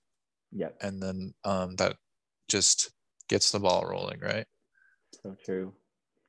Yeah. 0.52 0.70
And 0.82 1.02
then 1.02 1.34
um, 1.44 1.76
that 1.76 1.96
just 2.48 2.92
gets 3.28 3.52
the 3.52 3.60
ball 3.60 3.86
rolling 3.86 4.20
right? 4.20 4.46
So 5.24 5.36
true. 5.44 5.74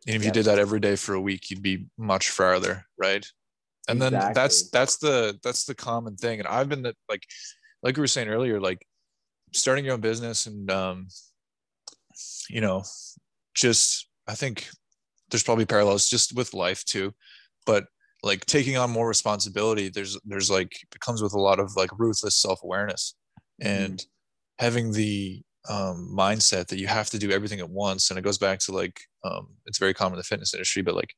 And 0.07 0.17
if 0.17 0.25
you 0.25 0.31
did 0.31 0.47
that 0.47 0.59
every 0.59 0.81
day 0.81 0.97
for 0.97 1.15
a 1.15 1.21
week 1.21 1.51
you'd 1.51 1.63
be 1.63 1.87
much 1.99 2.31
farther 2.31 2.87
right? 2.99 3.27
And 3.89 3.99
exactly. 4.03 4.19
then 4.19 4.35
that's 4.35 4.71
that's 4.71 4.97
the 4.99 5.39
that's 5.43 5.65
the 5.65 5.75
common 5.75 6.17
thing. 6.17 6.41
And 6.41 6.49
i've 6.49 6.69
been 6.69 6.83
the, 6.83 6.95
like 7.09 7.23
like 7.83 7.97
we 7.97 8.01
were 8.01 8.09
saying 8.09 8.29
earlier, 8.29 8.61
like 8.61 8.85
starting 9.53 9.85
your 9.85 9.95
own 9.95 10.01
business 10.01 10.47
and 10.47 10.71
um, 10.71 11.09
you 12.49 12.61
know, 12.61 12.83
just 13.55 14.09
I 14.27 14.35
think 14.35 14.69
there's 15.31 15.43
probably 15.43 15.67
parallels 15.67 16.09
just 16.09 16.35
with 16.35 16.55
life 16.55 16.85
too, 16.85 17.13
but 17.65 17.87
like 18.27 18.45
taking 18.47 18.77
on 18.77 18.91
more 18.91 19.09
responsibility, 19.09 19.89
there's 19.89 20.19
there's 20.25 20.51
like 20.51 20.73
it 20.95 21.01
comes 21.01 21.23
with 21.23 21.33
a 21.33 21.41
lot 21.41 21.61
of 21.61 21.75
like 21.77 21.99
ruthless 21.99 22.37
self-awareness 22.37 23.15
and 23.61 23.99
mm-hmm. 23.99 24.65
having 24.65 24.93
the 24.93 25.43
um, 25.69 26.13
mindset 26.17 26.67
that 26.69 26.79
you 26.79 26.87
have 26.87 27.11
to 27.11 27.19
do 27.19 27.31
everything 27.31 27.61
at 27.61 27.71
once. 27.71 28.11
And 28.11 28.19
it 28.19 28.23
goes 28.23 28.39
back 28.39 28.59
to 28.61 28.73
like 28.73 29.01
um, 29.25 29.49
it's 29.67 29.79
very 29.79 29.95
common 29.95 30.15
in 30.15 30.19
the 30.19 30.25
fitness 30.25 30.55
industry, 30.55 30.83
but 30.83 30.95
like 30.95 31.15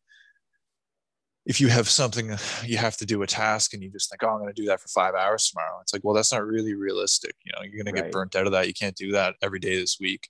if 1.47 1.63
you 1.63 1.69
have 1.69 1.89
something 1.89 2.37
you 2.65 2.77
have 2.77 2.97
to 2.99 3.07
do 3.07 3.23
a 3.23 3.27
task 3.27 3.73
and 3.75 3.83
you 3.83 3.91
just 3.91 4.11
think 4.11 4.23
oh 4.23 4.29
i'm 4.29 4.39
going 4.39 4.53
to 4.53 4.63
do 4.63 4.69
that 4.69 4.81
for 4.81 4.89
five 4.89 5.15
hours 5.15 5.49
tomorrow 5.49 5.79
it's 5.81 5.93
like 5.93 6.05
well 6.05 6.15
that's 6.15 6.33
not 6.33 6.47
really 6.47 6.75
realistic 6.75 7.35
you 7.45 7.51
know 7.53 7.63
you're 7.63 7.83
going 7.83 7.93
right. 7.93 8.03
to 8.03 8.03
get 8.03 8.13
burnt 8.13 8.37
out 8.37 8.47
of 8.47 8.53
that 8.53 8.69
you 8.69 8.75
can't 8.75 8.95
do 8.95 9.11
that 9.13 9.35
every 9.43 9.59
day 9.59 9.75
this 9.77 9.97
week 9.99 10.29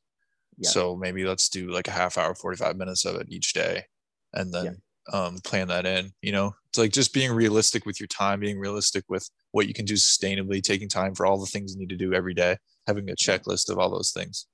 yeah. 0.56 0.70
so 0.70 0.96
maybe 0.96 1.24
let's 1.24 1.48
do 1.48 1.70
like 1.70 1.88
a 1.88 1.90
half 1.90 2.16
hour 2.16 2.34
45 2.34 2.76
minutes 2.76 3.04
of 3.04 3.16
it 3.16 3.26
each 3.28 3.52
day 3.52 3.84
and 4.32 4.54
then 4.54 4.80
um, 5.12 5.38
plan 5.44 5.68
that 5.68 5.86
in. 5.86 6.12
You 6.22 6.32
know, 6.32 6.54
it's 6.68 6.78
like 6.78 6.92
just 6.92 7.14
being 7.14 7.32
realistic 7.32 7.86
with 7.86 8.00
your 8.00 8.06
time, 8.06 8.40
being 8.40 8.58
realistic 8.58 9.04
with 9.08 9.28
what 9.52 9.68
you 9.68 9.74
can 9.74 9.84
do 9.84 9.94
sustainably, 9.94 10.62
taking 10.62 10.88
time 10.88 11.14
for 11.14 11.26
all 11.26 11.38
the 11.38 11.46
things 11.46 11.72
you 11.72 11.80
need 11.80 11.88
to 11.90 11.96
do 11.96 12.14
every 12.14 12.34
day, 12.34 12.56
having 12.86 13.08
a 13.10 13.14
checklist 13.14 13.70
of 13.70 13.78
all 13.78 13.90
those 13.90 14.10
things. 14.10 14.46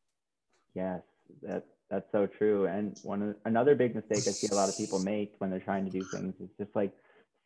Yes, 0.74 1.00
that 1.42 1.66
that's 1.90 2.11
so 2.12 2.26
true. 2.26 2.66
And 2.66 2.98
one 3.02 3.34
another 3.44 3.74
big 3.74 3.94
mistake 3.94 4.26
I 4.26 4.32
see 4.32 4.48
a 4.50 4.55
lot 4.55 4.68
of 4.68 4.76
people 4.76 4.98
make 4.98 5.34
when 5.38 5.50
they're 5.50 5.61
trying 5.61 5.84
to 5.84 5.90
do 5.90 6.02
things 6.05 6.34
is 6.40 6.48
just 6.59 6.74
like 6.74 6.92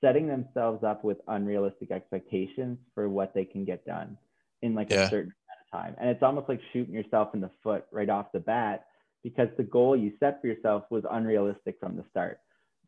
setting 0.00 0.28
themselves 0.28 0.84
up 0.84 1.04
with 1.04 1.18
unrealistic 1.28 1.90
expectations 1.90 2.78
for 2.94 3.08
what 3.08 3.34
they 3.34 3.44
can 3.44 3.64
get 3.64 3.84
done 3.84 4.16
in 4.62 4.74
like 4.74 4.90
yeah. 4.90 5.02
a 5.02 5.10
certain 5.10 5.32
amount 5.32 5.60
of 5.60 5.80
time. 5.80 5.96
And 6.00 6.10
it's 6.10 6.22
almost 6.22 6.48
like 6.48 6.60
shooting 6.72 6.94
yourself 6.94 7.34
in 7.34 7.40
the 7.40 7.50
foot 7.62 7.84
right 7.90 8.08
off 8.08 8.32
the 8.32 8.40
bat 8.40 8.86
because 9.22 9.48
the 9.56 9.64
goal 9.64 9.96
you 9.96 10.12
set 10.20 10.40
for 10.40 10.46
yourself 10.46 10.84
was 10.90 11.04
unrealistic 11.10 11.76
from 11.80 11.96
the 11.96 12.04
start. 12.10 12.38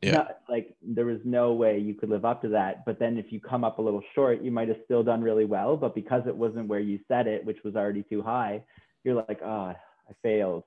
Yeah. 0.02 0.12
Not, 0.12 0.38
like 0.48 0.74
there 0.82 1.04
was 1.04 1.20
no 1.24 1.52
way 1.52 1.78
you 1.78 1.94
could 1.94 2.08
live 2.08 2.24
up 2.24 2.40
to 2.42 2.48
that. 2.48 2.84
But 2.86 2.98
then 2.98 3.18
if 3.18 3.26
you 3.30 3.40
come 3.40 3.64
up 3.64 3.78
a 3.78 3.82
little 3.82 4.02
short, 4.14 4.42
you 4.42 4.50
might 4.50 4.68
have 4.68 4.78
still 4.84 5.02
done 5.02 5.22
really 5.22 5.44
well. 5.44 5.76
But 5.76 5.94
because 5.94 6.22
it 6.26 6.34
wasn't 6.34 6.68
where 6.68 6.80
you 6.80 6.98
set 7.06 7.26
it, 7.26 7.44
which 7.44 7.58
was 7.64 7.76
already 7.76 8.02
too 8.02 8.22
high, 8.22 8.62
you're 9.04 9.14
like, 9.14 9.40
oh, 9.44 9.74
I 9.74 9.76
failed. 10.22 10.64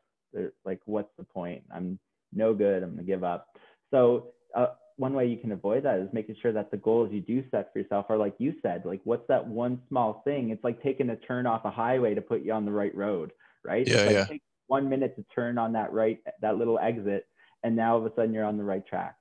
like, 0.66 0.82
what's 0.86 1.12
the 1.18 1.24
point? 1.24 1.64
I'm 1.74 2.00
no 2.32 2.54
good. 2.54 2.84
I'm 2.84 2.92
gonna 2.92 3.04
give 3.04 3.24
up. 3.24 3.48
So 3.92 4.34
uh, 4.56 4.68
one 4.98 5.14
way 5.14 5.26
you 5.28 5.38
can 5.38 5.52
avoid 5.52 5.84
that 5.84 6.00
is 6.00 6.10
making 6.14 6.36
sure 6.42 6.52
that 6.52 6.72
the 6.72 6.78
goals 6.78 7.10
you 7.12 7.22
do 7.22 7.44
set 7.52 7.72
for 7.74 7.80
yourself 7.80 8.06
are 8.10 8.18
like 8.18 8.36
you 8.38 8.54
said, 8.62 8.84
like 8.86 9.02
what's 9.04 9.28
that 9.28 9.48
one 9.48 9.82
small 9.90 10.22
thing? 10.26 10.50
It's 10.50 10.64
like 10.64 10.82
taking 10.84 11.10
a 11.10 11.16
turn 11.16 11.48
off 11.48 11.66
a 11.66 11.72
highway 11.72 12.14
to 12.14 12.22
put 12.22 12.44
you 12.44 12.54
on 12.54 12.66
the 12.66 12.72
right 12.72 12.96
road, 12.96 13.32
right? 13.64 13.88
Yeah, 13.88 14.04
like 14.04 14.30
yeah. 14.30 14.38
one 14.68 14.90
minute 14.90 15.16
to 15.16 15.26
turn 15.34 15.58
on 15.58 15.74
that 15.74 15.92
right 15.92 16.20
that 16.42 16.58
little 16.58 16.80
exit, 16.80 17.26
and 17.64 17.76
now 17.76 17.94
all 17.94 18.06
of 18.06 18.12
a 18.12 18.16
sudden 18.16 18.34
you're 18.34 18.46
on 18.46 18.58
the 18.58 18.64
right 18.64 18.86
track. 18.86 19.16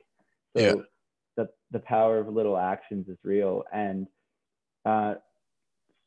So 0.57 0.63
yeah. 0.63 0.75
the 1.37 1.49
the 1.71 1.79
power 1.79 2.19
of 2.19 2.29
little 2.29 2.57
actions 2.57 3.09
is 3.09 3.19
real, 3.25 3.65
and 3.73 4.07
uh, 4.85 5.15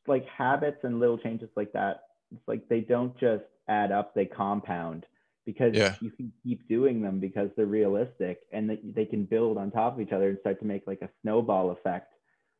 like 0.08 0.26
habits 0.28 0.80
and 0.84 1.00
little 1.00 1.18
changes 1.18 1.50
like 1.56 1.74
that. 1.74 2.02
It's 2.32 2.48
like 2.48 2.68
they 2.70 2.82
don't 2.82 3.18
just 3.20 3.43
add 3.68 3.91
up; 3.91 4.14
they 4.14 4.26
compound 4.26 5.06
because 5.46 5.74
yeah. 5.76 5.96
you 6.02 6.10
can 6.10 6.32
keep 6.43 6.68
doing 6.68 7.02
them 7.02 7.20
because 7.20 7.50
they're 7.56 7.66
realistic 7.66 8.41
and 8.52 8.70
that 8.70 8.80
they 8.96 9.06
can 9.06 9.26
build 9.26 9.58
on 9.58 9.70
top 9.72 9.93
of 9.93 10.02
each 10.02 10.12
other 10.12 10.30
and 10.30 10.39
start 10.39 10.60
to 10.60 10.66
make 10.66 10.82
like 10.88 11.02
a 11.02 11.10
snowball 11.22 11.70
effect 11.70 12.14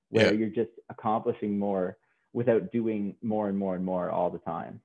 where 0.10 0.32
yeah. 0.32 0.40
you're 0.40 0.50
just 0.50 0.70
accomplishing 0.90 1.58
more 1.58 1.98
without 2.34 2.72
doing 2.72 3.16
more 3.24 3.50
and 3.50 3.58
more 3.58 3.76
and 3.76 3.84
more 3.84 4.12
all 4.12 4.30
the 4.30 4.40
time. 4.40 4.80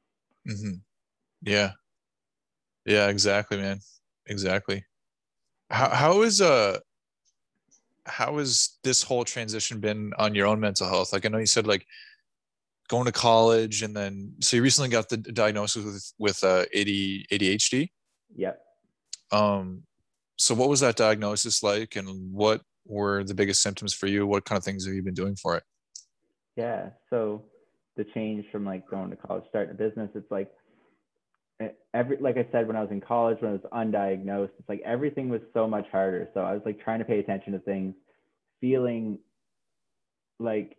Mm-hmm. 0.49 0.77
Yeah. 1.43 1.73
Yeah, 2.87 3.09
exactly, 3.09 3.59
man. 3.59 3.81
Exactly. 4.27 4.85
How, 5.69 5.91
how 5.91 6.23
is, 6.23 6.41
uh, 6.41 6.79
how 8.07 8.39
has 8.39 8.79
this 8.83 9.03
whole 9.03 9.25
transition 9.25 9.81
been 9.81 10.13
on 10.19 10.35
your 10.35 10.47
own 10.47 10.61
mental 10.61 10.89
health? 10.89 11.13
Like, 11.13 11.27
I 11.27 11.29
know 11.29 11.39
you 11.39 11.47
said 11.47 11.67
like 11.67 11.87
going 12.89 13.07
to 13.07 13.13
college 13.13 13.83
and 13.83 13.95
then 13.95 14.35
so 14.41 14.57
you 14.57 14.63
recently 14.63 14.91
got 14.91 15.09
the 15.09 15.17
diagnosis 15.17 15.85
with 15.85 16.13
with 16.19 16.45
uh, 16.45 16.65
AD, 16.75 16.87
ADHD. 16.87 17.89
Yep. 18.37 18.61
Um, 19.33 19.85
so 20.37 20.55
what 20.55 20.69
was 20.69 20.81
that 20.81 20.97
diagnosis 20.97 21.63
like, 21.63 21.97
and 21.97 22.33
what 22.33 22.63
were 22.87 23.23
the 23.25 23.35
biggest 23.35 23.63
symptoms 23.63 23.93
for 23.93 24.07
you? 24.07 24.27
What 24.27 24.45
kind 24.45 24.57
of 24.57 24.65
things 24.65 24.87
have 24.87 24.95
you 24.95 25.03
been 25.03 25.15
doing 25.15 25.37
for 25.37 25.57
it? 25.57 25.63
Yeah. 26.57 26.91
So 27.11 27.45
the 27.97 28.05
change 28.15 28.47
from 28.51 28.65
like 28.65 28.89
going 28.89 29.11
to 29.11 29.17
college, 29.17 29.45
starting 29.51 29.73
a 29.73 29.75
business, 29.75 30.11
it's 30.15 30.31
like 30.31 30.51
every 31.95 32.17
like 32.19 32.37
I 32.37 32.47
said 32.53 32.67
when 32.67 32.77
I 32.77 32.83
was 32.83 32.91
in 32.91 33.01
college 33.01 33.39
when 33.41 33.51
I 33.51 33.55
was 33.55 33.63
undiagnosed, 33.73 34.51
it's 34.59 34.69
like 34.69 34.83
everything 34.85 35.29
was 35.29 35.41
so 35.53 35.67
much 35.67 35.87
harder. 35.91 36.29
So 36.35 36.41
I 36.41 36.53
was 36.53 36.63
like 36.65 36.81
trying 36.81 37.01
to 37.01 37.05
pay 37.05 37.19
attention 37.19 37.53
to 37.53 37.59
things, 37.61 37.95
feeling 38.61 39.19
like 40.39 40.77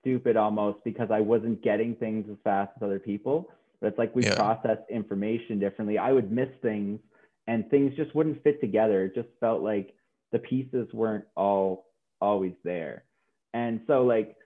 stupid 0.00 0.36
almost 0.36 0.78
because 0.84 1.10
I 1.10 1.20
wasn't 1.20 1.62
getting 1.62 1.96
things 1.96 2.26
as 2.30 2.36
fast 2.44 2.72
as 2.76 2.82
other 2.82 2.98
people. 2.98 3.50
But 3.80 3.88
it's 3.88 3.98
like 3.98 4.14
we 4.14 4.24
yeah. 4.24 4.36
process 4.36 4.78
information 4.90 5.58
differently. 5.58 5.98
I 5.98 6.12
would 6.12 6.30
miss 6.30 6.48
things 6.62 7.00
and 7.46 7.68
things 7.70 7.94
just 7.96 8.14
wouldn't 8.14 8.42
fit 8.42 8.60
together. 8.60 9.04
It 9.04 9.14
just 9.14 9.28
felt 9.40 9.62
like 9.62 9.94
the 10.32 10.38
pieces 10.38 10.88
weren't 10.92 11.24
all 11.36 11.86
always 12.20 12.54
there. 12.64 13.04
And 13.52 13.80
so 13.86 14.04
like 14.04 14.36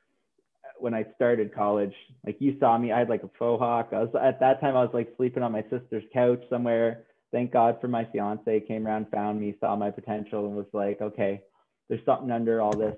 when 0.81 0.95
I 0.95 1.05
started 1.15 1.55
college, 1.55 1.95
like 2.25 2.37
you 2.41 2.57
saw 2.59 2.77
me, 2.79 2.93
I 2.93 2.99
had 2.99 3.09
like 3.09 3.23
a 3.23 3.31
faux 3.39 3.61
hawk. 3.61 3.91
I 3.93 4.01
was 4.01 4.11
at 4.21 4.41
that 4.41 4.61
time 4.61 4.77
I 4.77 4.83
was 4.83 4.95
like 4.95 5.13
sleeping 5.17 5.43
on 5.43 5.53
my 5.53 5.63
sister's 5.71 6.05
couch 6.13 6.43
somewhere. 6.49 7.05
Thank 7.33 7.53
God 7.53 7.79
for 7.81 7.89
my 7.89 8.05
fiance 8.07 8.61
came 8.67 8.87
around, 8.87 9.07
found 9.13 9.41
me, 9.41 9.55
saw 9.61 9.77
my 9.77 9.91
potential, 9.91 10.47
and 10.47 10.57
was 10.57 10.67
like, 10.73 11.01
okay, 11.01 11.43
there's 11.89 12.05
something 12.05 12.31
under 12.31 12.61
all 12.61 12.77
this 12.77 12.97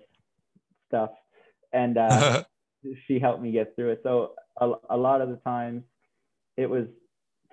stuff. 0.89 1.11
And 1.72 1.99
uh, 1.99 2.45
she 3.07 3.18
helped 3.18 3.43
me 3.43 3.53
get 3.53 3.74
through 3.76 3.91
it. 3.91 4.01
So 4.03 4.35
a, 4.59 4.72
a 4.91 4.97
lot 4.97 5.20
of 5.20 5.28
the 5.28 5.37
times 5.37 5.83
it 6.57 6.68
was 6.68 6.87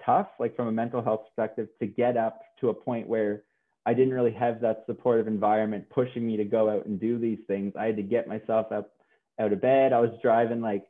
tough, 0.06 0.28
like 0.40 0.56
from 0.56 0.68
a 0.68 0.72
mental 0.72 1.02
health 1.02 1.26
perspective, 1.26 1.68
to 1.80 1.88
get 1.88 2.18
up 2.18 2.42
to 2.62 2.70
a 2.70 2.74
point 2.74 3.08
where 3.08 3.44
I 3.86 3.94
didn't 3.94 4.14
really 4.14 4.34
have 4.34 4.62
that 4.62 4.84
supportive 4.86 5.28
environment 5.28 5.90
pushing 5.90 6.26
me 6.26 6.38
to 6.38 6.46
go 6.46 6.70
out 6.70 6.86
and 6.86 7.00
do 7.00 7.18
these 7.18 7.40
things. 7.48 7.74
I 7.78 7.86
had 7.86 7.96
to 7.98 8.04
get 8.04 8.28
myself 8.28 8.72
up 8.72 8.92
out 9.40 9.54
of 9.54 9.62
bed. 9.62 9.94
I 9.94 10.00
was 10.00 10.12
driving 10.22 10.62
like 10.62 10.86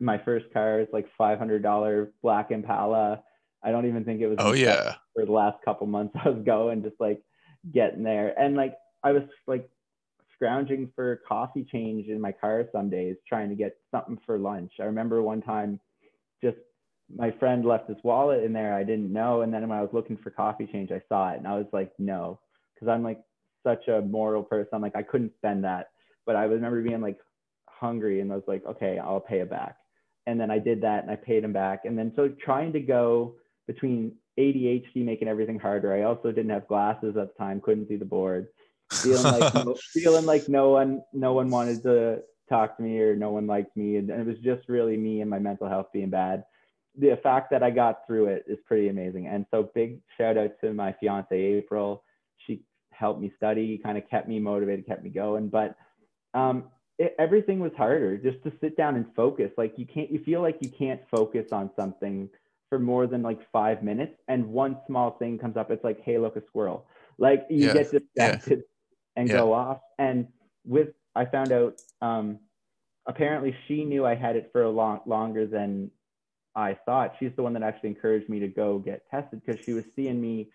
my 0.00 0.18
first 0.18 0.46
car 0.52 0.80
is 0.80 0.88
like 0.92 1.06
$500 1.18 2.08
black 2.22 2.50
Impala. 2.50 3.22
I 3.62 3.70
don't 3.70 3.86
even 3.86 4.04
think 4.04 4.20
it 4.20 4.26
was. 4.26 4.36
Oh 4.40 4.52
yeah. 4.52 4.96
For 5.14 5.24
the 5.24 5.32
last 5.32 5.62
couple 5.64 5.86
months, 5.86 6.14
I 6.24 6.28
was 6.28 6.42
going 6.44 6.82
just 6.82 6.96
like 6.98 7.22
getting 7.72 8.02
there, 8.02 8.38
and 8.38 8.56
like 8.56 8.74
I 9.04 9.12
was 9.12 9.22
like 9.46 9.68
scrounging 10.34 10.90
for 10.96 11.20
coffee 11.28 11.64
change 11.70 12.08
in 12.08 12.20
my 12.20 12.32
car 12.32 12.64
some 12.72 12.90
days, 12.90 13.16
trying 13.28 13.48
to 13.50 13.54
get 13.54 13.76
something 13.92 14.18
for 14.26 14.38
lunch. 14.38 14.72
I 14.80 14.84
remember 14.84 15.22
one 15.22 15.40
time 15.40 15.78
just 16.42 16.56
my 17.14 17.30
friend 17.38 17.64
left 17.64 17.88
his 17.88 17.98
wallet 18.02 18.42
in 18.42 18.52
there. 18.52 18.74
I 18.74 18.82
didn't 18.82 19.12
know. 19.12 19.42
And 19.42 19.54
then 19.54 19.68
when 19.68 19.78
I 19.78 19.82
was 19.82 19.90
looking 19.92 20.16
for 20.16 20.30
coffee 20.30 20.68
change, 20.70 20.90
I 20.90 21.02
saw 21.08 21.30
it 21.32 21.38
and 21.38 21.46
I 21.46 21.56
was 21.56 21.66
like, 21.72 21.92
no, 21.98 22.40
because 22.74 22.88
I'm 22.88 23.02
like 23.02 23.20
such 23.64 23.86
a 23.88 24.00
moral 24.00 24.42
person. 24.42 24.70
I'm 24.72 24.82
like, 24.82 24.96
I 24.96 25.02
couldn't 25.02 25.32
spend 25.36 25.62
that. 25.64 25.90
But 26.26 26.36
I 26.36 26.44
remember 26.44 26.82
being 26.82 27.00
like 27.00 27.18
hungry 27.82 28.20
and 28.20 28.32
I 28.32 28.36
was 28.36 28.44
like, 28.46 28.64
okay, 28.64 28.98
I'll 28.98 29.20
pay 29.20 29.40
it 29.40 29.50
back. 29.50 29.76
And 30.26 30.40
then 30.40 30.50
I 30.50 30.58
did 30.58 30.80
that 30.82 31.02
and 31.02 31.10
I 31.10 31.16
paid 31.16 31.44
him 31.44 31.52
back. 31.52 31.84
And 31.84 31.98
then 31.98 32.12
so 32.16 32.28
trying 32.42 32.72
to 32.72 32.80
go 32.80 33.34
between 33.66 34.12
ADHD 34.38 35.04
making 35.04 35.28
everything 35.28 35.58
harder. 35.58 35.92
I 35.92 36.04
also 36.04 36.32
didn't 36.32 36.50
have 36.50 36.66
glasses 36.68 37.16
at 37.18 37.28
the 37.28 37.34
time, 37.38 37.60
couldn't 37.60 37.88
see 37.88 37.96
the 37.96 38.04
board 38.06 38.46
feeling 38.92 39.40
like 39.40 39.54
no, 39.66 39.74
feeling 39.92 40.26
like 40.26 40.48
no 40.48 40.70
one 40.70 41.02
no 41.12 41.32
one 41.32 41.48
wanted 41.48 41.82
to 41.82 42.20
talk 42.48 42.76
to 42.76 42.82
me 42.82 42.98
or 43.00 43.16
no 43.16 43.30
one 43.30 43.46
liked 43.46 43.76
me 43.76 43.96
and, 43.96 44.10
and 44.10 44.20
it 44.20 44.26
was 44.26 44.38
just 44.42 44.68
really 44.68 44.96
me 44.96 45.20
and 45.20 45.30
my 45.30 45.38
mental 45.38 45.68
health 45.68 45.86
being 45.92 46.10
bad 46.10 46.44
the 46.98 47.18
fact 47.22 47.50
that 47.50 47.62
i 47.62 47.70
got 47.70 48.06
through 48.06 48.26
it 48.26 48.44
is 48.46 48.58
pretty 48.66 48.88
amazing 48.88 49.26
and 49.26 49.46
so 49.50 49.70
big 49.74 50.00
shout 50.18 50.36
out 50.36 50.50
to 50.60 50.72
my 50.74 50.94
fiance 51.00 51.34
april 51.34 52.04
she 52.46 52.62
helped 52.90 53.20
me 53.20 53.32
study 53.36 53.80
kind 53.82 53.96
of 53.96 54.08
kept 54.10 54.28
me 54.28 54.38
motivated 54.38 54.86
kept 54.86 55.02
me 55.02 55.10
going 55.10 55.48
but 55.48 55.74
um, 56.34 56.64
it, 57.02 57.14
everything 57.18 57.60
was 57.60 57.72
harder 57.76 58.16
just 58.16 58.42
to 58.44 58.52
sit 58.60 58.76
down 58.76 58.96
and 58.96 59.06
focus 59.14 59.50
like 59.56 59.74
you 59.76 59.86
can't 59.86 60.10
you 60.10 60.22
feel 60.24 60.40
like 60.40 60.58
you 60.60 60.70
can't 60.70 61.00
focus 61.10 61.52
on 61.52 61.70
something 61.78 62.28
for 62.68 62.78
more 62.78 63.06
than 63.06 63.22
like 63.22 63.40
five 63.50 63.82
minutes 63.82 64.14
and 64.28 64.46
one 64.46 64.78
small 64.86 65.12
thing 65.18 65.38
comes 65.38 65.56
up 65.56 65.70
it's 65.70 65.84
like 65.84 66.00
hey 66.02 66.18
look 66.18 66.36
a 66.36 66.42
squirrel 66.46 66.86
like 67.18 67.46
you 67.50 67.66
yeah. 67.66 67.72
get 67.74 67.90
distracted 67.90 68.64
and 69.16 69.28
yeah. 69.28 69.36
go 69.36 69.52
off. 69.52 69.80
And 69.98 70.28
with 70.64 70.88
I 71.14 71.24
found 71.26 71.52
out 71.52 71.80
um, 72.00 72.38
apparently 73.06 73.54
she 73.66 73.84
knew 73.84 74.06
I 74.06 74.14
had 74.14 74.36
it 74.36 74.50
for 74.52 74.62
a 74.62 74.70
long 74.70 75.00
longer 75.06 75.46
than 75.46 75.90
I 76.54 76.76
thought. 76.86 77.14
She's 77.18 77.32
the 77.36 77.42
one 77.42 77.52
that 77.54 77.62
actually 77.62 77.90
encouraged 77.90 78.28
me 78.28 78.40
to 78.40 78.48
go 78.48 78.78
get 78.78 79.02
tested 79.10 79.42
because 79.44 79.62
she 79.64 79.72
was 79.72 79.84
seeing 79.94 80.20
me 80.20 80.50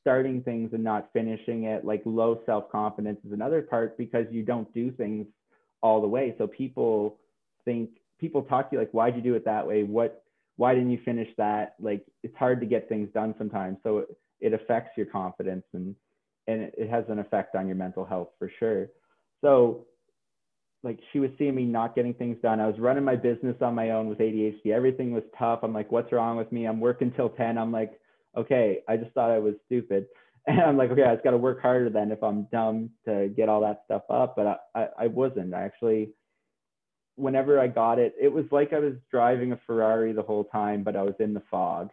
starting 0.00 0.42
things 0.42 0.72
and 0.72 0.82
not 0.82 1.10
finishing 1.12 1.64
it. 1.64 1.84
Like 1.84 2.02
low 2.04 2.40
self 2.44 2.70
confidence 2.70 3.20
is 3.24 3.32
another 3.32 3.62
part 3.62 3.96
because 3.96 4.26
you 4.30 4.42
don't 4.42 4.72
do 4.74 4.90
things 4.90 5.26
all 5.82 6.00
the 6.00 6.08
way. 6.08 6.34
So 6.38 6.46
people 6.46 7.18
think 7.64 7.90
people 8.18 8.42
talk 8.42 8.70
to 8.70 8.76
you 8.76 8.80
like, 8.80 8.92
why'd 8.92 9.16
you 9.16 9.22
do 9.22 9.34
it 9.34 9.44
that 9.44 9.66
way? 9.66 9.82
What 9.82 10.24
why 10.56 10.74
didn't 10.74 10.90
you 10.90 11.00
finish 11.04 11.28
that? 11.38 11.74
Like 11.80 12.04
it's 12.22 12.36
hard 12.36 12.60
to 12.60 12.66
get 12.66 12.88
things 12.88 13.08
done 13.12 13.34
sometimes. 13.38 13.78
So 13.82 13.98
it, 13.98 14.16
it 14.40 14.52
affects 14.52 14.96
your 14.96 15.06
confidence 15.06 15.64
and 15.72 15.94
and 16.48 16.62
it 16.76 16.90
has 16.90 17.04
an 17.08 17.18
effect 17.18 17.54
on 17.54 17.66
your 17.66 17.76
mental 17.76 18.04
health 18.04 18.28
for 18.38 18.50
sure. 18.58 18.88
So 19.40 19.86
like 20.82 20.98
she 21.12 21.20
was 21.20 21.30
seeing 21.38 21.54
me 21.54 21.64
not 21.64 21.94
getting 21.94 22.14
things 22.14 22.36
done. 22.42 22.60
I 22.60 22.66
was 22.66 22.78
running 22.78 23.04
my 23.04 23.16
business 23.16 23.56
on 23.60 23.74
my 23.74 23.90
own 23.90 24.08
with 24.08 24.18
ADHD. 24.18 24.72
Everything 24.72 25.12
was 25.12 25.22
tough. 25.38 25.60
I'm 25.62 25.72
like, 25.72 25.92
what's 25.92 26.12
wrong 26.12 26.36
with 26.36 26.50
me? 26.50 26.66
I'm 26.66 26.80
working 26.80 27.12
till 27.14 27.28
10. 27.30 27.56
I'm 27.56 27.70
like, 27.70 28.00
okay, 28.36 28.80
I 28.88 28.96
just 28.96 29.12
thought 29.12 29.30
I 29.30 29.38
was 29.38 29.54
stupid. 29.66 30.06
And 30.44 30.60
I'm 30.60 30.76
like, 30.76 30.90
okay, 30.90 31.04
I 31.04 31.14
just 31.14 31.22
got 31.22 31.30
to 31.30 31.36
work 31.36 31.62
harder 31.62 31.88
then 31.88 32.10
if 32.10 32.20
I'm 32.22 32.48
dumb 32.50 32.90
to 33.04 33.28
get 33.36 33.48
all 33.48 33.60
that 33.60 33.82
stuff 33.84 34.02
up. 34.10 34.34
But 34.34 34.46
I, 34.74 34.80
I, 34.80 34.88
I 34.98 35.06
wasn't. 35.06 35.54
I 35.54 35.62
actually, 35.62 36.10
whenever 37.14 37.60
I 37.60 37.68
got 37.68 38.00
it, 38.00 38.14
it 38.20 38.26
was 38.32 38.46
like 38.50 38.72
I 38.72 38.80
was 38.80 38.94
driving 39.08 39.52
a 39.52 39.60
Ferrari 39.68 40.12
the 40.12 40.22
whole 40.22 40.42
time, 40.42 40.82
but 40.82 40.96
I 40.96 41.02
was 41.02 41.14
in 41.20 41.32
the 41.32 41.42
fog. 41.48 41.90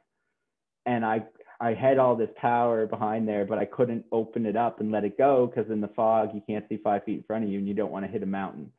And 0.88 1.06
I 1.06 1.26
I 1.62 1.74
had 1.74 1.98
all 1.98 2.16
this 2.16 2.30
power 2.38 2.86
behind 2.86 3.28
there, 3.28 3.44
but 3.44 3.58
I 3.58 3.66
couldn't 3.66 4.06
open 4.12 4.46
it 4.46 4.56
up 4.56 4.80
and 4.80 4.92
let 4.92 5.04
it 5.04 5.18
go 5.18 5.46
because 5.46 5.70
in 5.70 5.82
the 5.82 5.90
fog 5.90 6.30
you 6.34 6.42
can't 6.48 6.66
see 6.70 6.78
five 6.78 7.04
feet 7.04 7.18
in 7.18 7.24
front 7.24 7.44
of 7.44 7.50
you 7.50 7.60
and 7.60 7.68
you 7.68 7.74
don't 7.74 7.92
want 7.92 8.06
to 8.06 8.12
hit 8.12 8.24
a 8.24 8.26
mountain. 8.26 8.72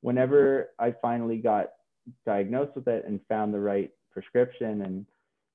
Whenever 0.00 0.70
I 0.78 0.92
finally 1.00 1.36
got 1.36 1.70
diagnosed 2.24 2.74
with 2.74 2.88
it 2.88 3.04
and 3.06 3.20
found 3.28 3.54
the 3.54 3.60
right 3.60 3.90
prescription 4.10 4.82
and 4.82 5.06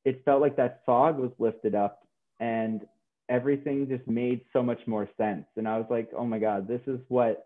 it 0.05 0.23
felt 0.23 0.41
like 0.41 0.55
that 0.55 0.81
fog 0.85 1.19
was 1.19 1.31
lifted 1.39 1.75
up 1.75 2.07
and 2.39 2.85
everything 3.29 3.87
just 3.87 4.07
made 4.07 4.41
so 4.53 4.61
much 4.61 4.79
more 4.87 5.09
sense. 5.17 5.45
And 5.55 5.67
I 5.67 5.77
was 5.77 5.87
like, 5.89 6.09
oh 6.17 6.25
my 6.25 6.39
God, 6.39 6.67
this 6.67 6.81
is 6.87 6.99
what 7.07 7.45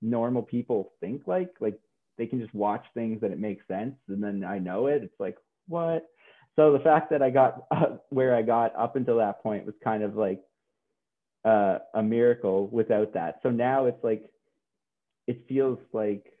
normal 0.00 0.42
people 0.42 0.92
think 1.00 1.22
like. 1.26 1.50
Like 1.60 1.78
they 2.16 2.26
can 2.26 2.40
just 2.40 2.54
watch 2.54 2.84
things 2.94 3.20
that 3.20 3.30
it 3.30 3.38
makes 3.38 3.66
sense. 3.68 3.94
And 4.08 4.22
then 4.22 4.44
I 4.44 4.58
know 4.58 4.86
it. 4.86 5.02
It's 5.02 5.20
like, 5.20 5.36
what? 5.68 6.06
So 6.56 6.72
the 6.72 6.80
fact 6.80 7.10
that 7.10 7.22
I 7.22 7.30
got 7.30 7.66
uh, 7.70 7.96
where 8.10 8.34
I 8.34 8.42
got 8.42 8.74
up 8.76 8.96
until 8.96 9.18
that 9.18 9.42
point 9.42 9.66
was 9.66 9.74
kind 9.82 10.02
of 10.02 10.16
like 10.16 10.40
uh, 11.44 11.78
a 11.94 12.02
miracle 12.02 12.66
without 12.68 13.14
that. 13.14 13.40
So 13.42 13.50
now 13.50 13.86
it's 13.86 14.02
like, 14.02 14.24
it 15.26 15.44
feels 15.46 15.78
like 15.92 16.32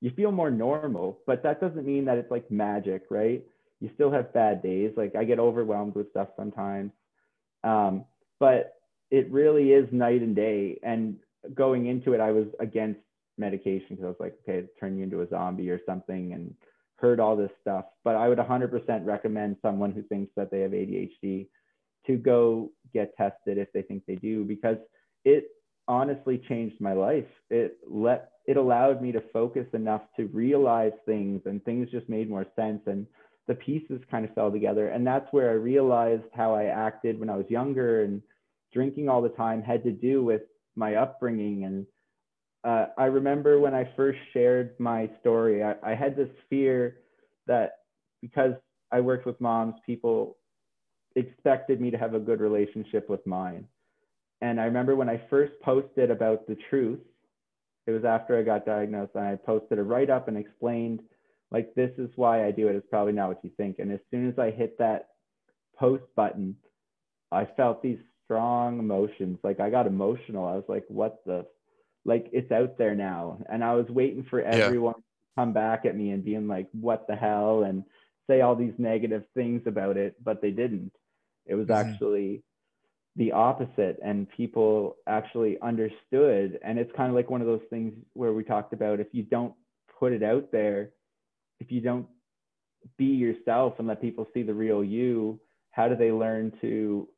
you 0.00 0.10
feel 0.10 0.32
more 0.32 0.50
normal, 0.50 1.18
but 1.26 1.42
that 1.42 1.60
doesn't 1.60 1.84
mean 1.84 2.04
that 2.06 2.18
it's 2.18 2.30
like 2.30 2.50
magic, 2.50 3.04
right? 3.10 3.42
You 3.80 3.90
still 3.94 4.10
have 4.10 4.32
bad 4.32 4.62
days. 4.62 4.92
Like 4.96 5.14
I 5.14 5.24
get 5.24 5.38
overwhelmed 5.38 5.94
with 5.94 6.10
stuff 6.10 6.28
sometimes. 6.36 6.90
Um, 7.68 8.04
but 8.40 8.74
it 9.10 9.30
really 9.30 9.72
is 9.72 9.86
night 9.92 10.22
and 10.22 10.34
day. 10.34 10.78
And 10.82 11.16
going 11.54 11.86
into 11.86 12.14
it, 12.14 12.20
I 12.20 12.32
was 12.32 12.46
against 12.60 13.00
medication 13.36 13.88
because 13.90 14.04
I 14.04 14.08
was 14.08 14.16
like, 14.20 14.38
okay, 14.42 14.58
it's 14.58 14.70
turn 14.80 14.96
you 14.96 15.04
into 15.04 15.22
a 15.22 15.28
zombie 15.28 15.70
or 15.70 15.80
something 15.86 16.32
and 16.32 16.54
heard 16.96 17.20
all 17.20 17.36
this 17.36 17.50
stuff. 17.60 17.84
But 18.04 18.16
I 18.16 18.28
would 18.28 18.38
100% 18.38 19.06
recommend 19.06 19.56
someone 19.62 19.92
who 19.92 20.02
thinks 20.02 20.32
that 20.36 20.50
they 20.50 20.60
have 20.60 20.72
ADHD 20.72 21.46
to 22.06 22.16
go 22.16 22.70
get 22.94 23.16
tested 23.16 23.58
if 23.58 23.70
they 23.72 23.82
think 23.82 24.04
they 24.06 24.16
do 24.16 24.44
because 24.44 24.78
it 25.24 25.48
honestly 25.86 26.42
changed 26.48 26.80
my 26.80 26.94
life. 26.94 27.26
It 27.50 27.78
let 27.86 28.30
it 28.46 28.56
allowed 28.56 29.02
me 29.02 29.12
to 29.12 29.22
focus 29.32 29.66
enough 29.74 30.02
to 30.16 30.26
realize 30.28 30.92
things 31.04 31.42
and 31.44 31.62
things 31.64 31.90
just 31.90 32.08
made 32.08 32.30
more 32.30 32.46
sense 32.56 32.80
and 32.86 33.06
the 33.48 33.54
pieces 33.54 34.00
kind 34.10 34.24
of 34.24 34.34
fell 34.34 34.52
together. 34.52 34.88
And 34.88 35.04
that's 35.04 35.26
where 35.32 35.50
I 35.50 35.54
realized 35.54 36.24
how 36.34 36.54
I 36.54 36.64
acted 36.64 37.18
when 37.18 37.30
I 37.30 37.36
was 37.36 37.46
younger 37.48 38.04
and 38.04 38.22
drinking 38.72 39.08
all 39.08 39.22
the 39.22 39.30
time 39.30 39.62
had 39.62 39.82
to 39.84 39.90
do 39.90 40.22
with 40.22 40.42
my 40.76 40.94
upbringing. 40.96 41.64
And 41.64 41.86
uh, 42.62 42.92
I 42.98 43.06
remember 43.06 43.58
when 43.58 43.74
I 43.74 43.90
first 43.96 44.18
shared 44.34 44.78
my 44.78 45.10
story, 45.20 45.64
I, 45.64 45.74
I 45.82 45.94
had 45.94 46.14
this 46.14 46.28
fear 46.50 46.98
that 47.46 47.78
because 48.20 48.52
I 48.92 49.00
worked 49.00 49.26
with 49.26 49.40
moms, 49.40 49.74
people 49.86 50.36
expected 51.16 51.80
me 51.80 51.90
to 51.90 51.98
have 51.98 52.14
a 52.14 52.20
good 52.20 52.40
relationship 52.40 53.08
with 53.08 53.26
mine. 53.26 53.66
And 54.42 54.60
I 54.60 54.64
remember 54.64 54.94
when 54.94 55.08
I 55.08 55.20
first 55.30 55.52
posted 55.62 56.10
about 56.10 56.46
the 56.46 56.56
truth, 56.68 57.00
it 57.86 57.92
was 57.92 58.04
after 58.04 58.38
I 58.38 58.42
got 58.42 58.66
diagnosed, 58.66 59.12
and 59.14 59.24
I 59.24 59.36
posted 59.36 59.78
a 59.78 59.82
write 59.82 60.10
up 60.10 60.28
and 60.28 60.36
explained 60.36 61.00
like 61.50 61.74
this 61.74 61.90
is 61.98 62.10
why 62.16 62.46
I 62.46 62.50
do 62.50 62.68
it. 62.68 62.76
It's 62.76 62.86
probably 62.90 63.12
not 63.12 63.28
what 63.28 63.44
you 63.44 63.50
think. 63.56 63.78
And 63.78 63.92
as 63.92 64.00
soon 64.10 64.28
as 64.28 64.38
I 64.38 64.50
hit 64.50 64.78
that 64.78 65.08
post 65.78 66.04
button, 66.14 66.56
I 67.32 67.46
felt 67.56 67.82
these 67.82 67.98
strong 68.24 68.78
emotions. 68.78 69.38
Like 69.42 69.60
I 69.60 69.70
got 69.70 69.86
emotional. 69.86 70.46
I 70.46 70.54
was 70.54 70.64
like, 70.68 70.84
what 70.88 71.20
the 71.24 71.46
like 72.04 72.28
it's 72.32 72.52
out 72.52 72.78
there 72.78 72.94
now. 72.94 73.38
And 73.50 73.64
I 73.64 73.74
was 73.74 73.88
waiting 73.88 74.26
for 74.28 74.40
everyone 74.40 74.94
yeah. 74.96 75.00
to 75.00 75.40
come 75.42 75.52
back 75.52 75.84
at 75.84 75.96
me 75.96 76.10
and 76.10 76.24
being 76.24 76.48
like, 76.48 76.68
what 76.72 77.06
the 77.06 77.16
hell? 77.16 77.62
And 77.62 77.84
say 78.28 78.40
all 78.40 78.54
these 78.54 78.74
negative 78.78 79.24
things 79.34 79.62
about 79.66 79.96
it, 79.96 80.16
but 80.22 80.42
they 80.42 80.50
didn't. 80.50 80.92
It 81.46 81.54
was 81.54 81.68
mm-hmm. 81.68 81.90
actually 81.90 82.42
the 83.16 83.32
opposite 83.32 83.98
and 84.04 84.28
people 84.30 84.96
actually 85.08 85.58
understood 85.60 86.58
and 86.62 86.78
it's 86.78 86.92
kind 86.96 87.08
of 87.08 87.16
like 87.16 87.28
one 87.28 87.40
of 87.40 87.48
those 87.48 87.64
things 87.68 87.92
where 88.12 88.32
we 88.32 88.44
talked 88.44 88.72
about 88.72 89.00
if 89.00 89.08
you 89.10 89.24
don't 89.24 89.54
put 89.98 90.12
it 90.12 90.22
out 90.22 90.52
there 90.52 90.90
if 91.60 91.70
you 91.70 91.80
don't 91.80 92.06
be 92.96 93.06
yourself 93.06 93.74
and 93.78 93.88
let 93.88 94.00
people 94.00 94.26
see 94.32 94.42
the 94.42 94.54
real 94.54 94.82
you, 94.84 95.40
how 95.70 95.88
do 95.88 95.96
they 95.96 96.12
learn 96.12 96.52
to 96.60 97.08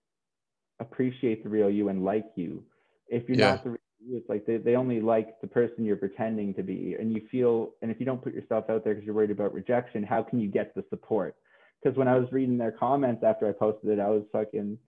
appreciate 0.81 1.43
the 1.43 1.49
real 1.49 1.71
you 1.71 1.89
and 1.89 2.05
like 2.05 2.27
you? 2.35 2.63
If 3.09 3.29
you're 3.29 3.39
yeah. 3.39 3.51
not 3.53 3.65
the 3.65 3.71
real 3.71 3.79
you, 4.07 4.17
it's 4.17 4.29
like 4.29 4.47
they, 4.47 4.57
they 4.57 4.77
only 4.77 5.01
like 5.01 5.41
the 5.41 5.47
person 5.47 5.85
you're 5.85 5.97
pretending 5.97 6.55
to 6.55 6.63
be. 6.63 6.97
And 6.99 7.13
you 7.13 7.23
feel, 7.31 7.71
and 7.83 7.91
if 7.91 8.01
you 8.01 8.07
don't 8.07 8.23
put 8.23 8.35
yourself 8.35 8.71
out 8.71 8.85
there 8.85 8.95
because 8.95 9.05
you're 9.05 9.15
worried 9.15 9.31
about 9.31 9.53
rejection, 9.53 10.03
how 10.03 10.23
can 10.23 10.41
you 10.41 10.49
get 10.49 10.75
the 10.75 10.85
support? 10.91 11.37
Because 11.83 11.97
when 11.97 12.09
I 12.09 12.19
was 12.19 12.29
reading 12.33 12.59
their 12.59 12.73
comments 12.73 13.23
after 13.25 13.49
I 13.49 13.53
posted 13.53 13.91
it, 13.91 14.01
I 14.01 14.09
was 14.09 14.25
fucking, 14.33 14.79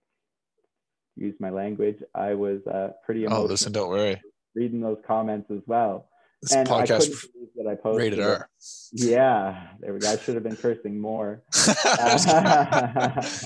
use 1.15 1.35
my 1.39 1.49
language, 1.49 1.97
I 2.15 2.33
was 2.33 2.65
uh, 2.67 2.89
pretty 3.05 3.25
emotional. 3.25 3.45
Oh, 3.45 3.49
listen, 3.49 3.71
don't 3.71 3.89
worry. 3.89 4.21
Reading 4.55 4.81
those 4.81 4.99
comments 5.07 5.49
as 5.51 5.61
well. 5.65 6.09
This 6.43 6.51
and 6.51 6.67
podcast 6.67 7.25
that 7.55 7.67
I 7.67 7.75
posted 7.75 8.01
rated 8.01 8.19
R. 8.19 8.49
Yeah, 8.91 9.67
there 9.79 9.93
we 9.93 9.99
go. 9.99 10.11
I 10.11 10.17
should 10.17 10.35
have 10.35 10.43
been 10.43 10.57
cursing 10.57 10.99
more. 10.99 11.41
I 11.55 12.17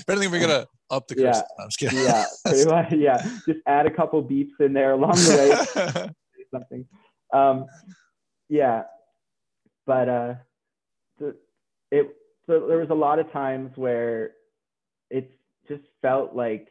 think 0.08 0.32
we're 0.32 0.42
gonna 0.42 0.66
up 0.90 1.08
the 1.08 1.14
curse. 1.14 1.44
Yeah, 1.60 1.68
kidding. 1.78 2.00
yeah, 2.00 2.26
pretty 2.44 2.66
much, 2.70 2.92
yeah. 2.94 3.22
Just 3.48 3.60
add 3.68 3.86
a 3.86 3.92
couple 3.92 4.24
beeps 4.24 4.60
in 4.60 4.74
there 4.74 4.94
along 4.94 5.12
the 5.12 5.86
way. 5.94 6.10
something. 6.52 6.88
Um, 7.32 7.68
yeah, 8.50 8.86
but 9.86 10.10
uh, 10.10 10.34
the, 11.20 11.36
it 11.92 12.08
so 12.48 12.66
there 12.68 12.80
was 12.80 12.90
a 12.90 12.96
lot 12.96 13.20
of 13.20 13.32
times 13.32 13.74
where 13.76 14.32
it 15.12 15.30
just 15.68 15.84
felt 16.02 16.36
like 16.36 16.70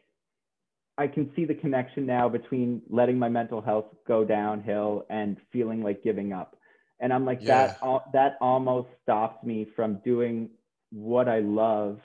I 0.99 1.07
can 1.07 1.31
see 1.37 1.45
the 1.45 1.55
connection 1.55 2.07
now 2.07 2.29
between 2.29 2.83
letting 2.89 3.19
my 3.19 3.29
mental 3.29 3.61
health 3.61 3.87
go 4.07 4.25
downhill 4.25 5.05
and 5.11 5.37
feeling 5.53 5.83
like 5.83 6.03
giving 6.03 6.33
up. 6.33 6.57
And 7.01 7.13
I'm 7.13 7.27
like 7.27 7.41
yeah. 7.43 7.75
that 7.83 8.03
that 8.13 8.39
almost 8.41 8.89
stopped 9.03 9.45
me 9.45 9.67
from 9.77 10.01
doing 10.05 10.49
what 10.91 11.29
I 11.29 11.41
love 11.41 12.01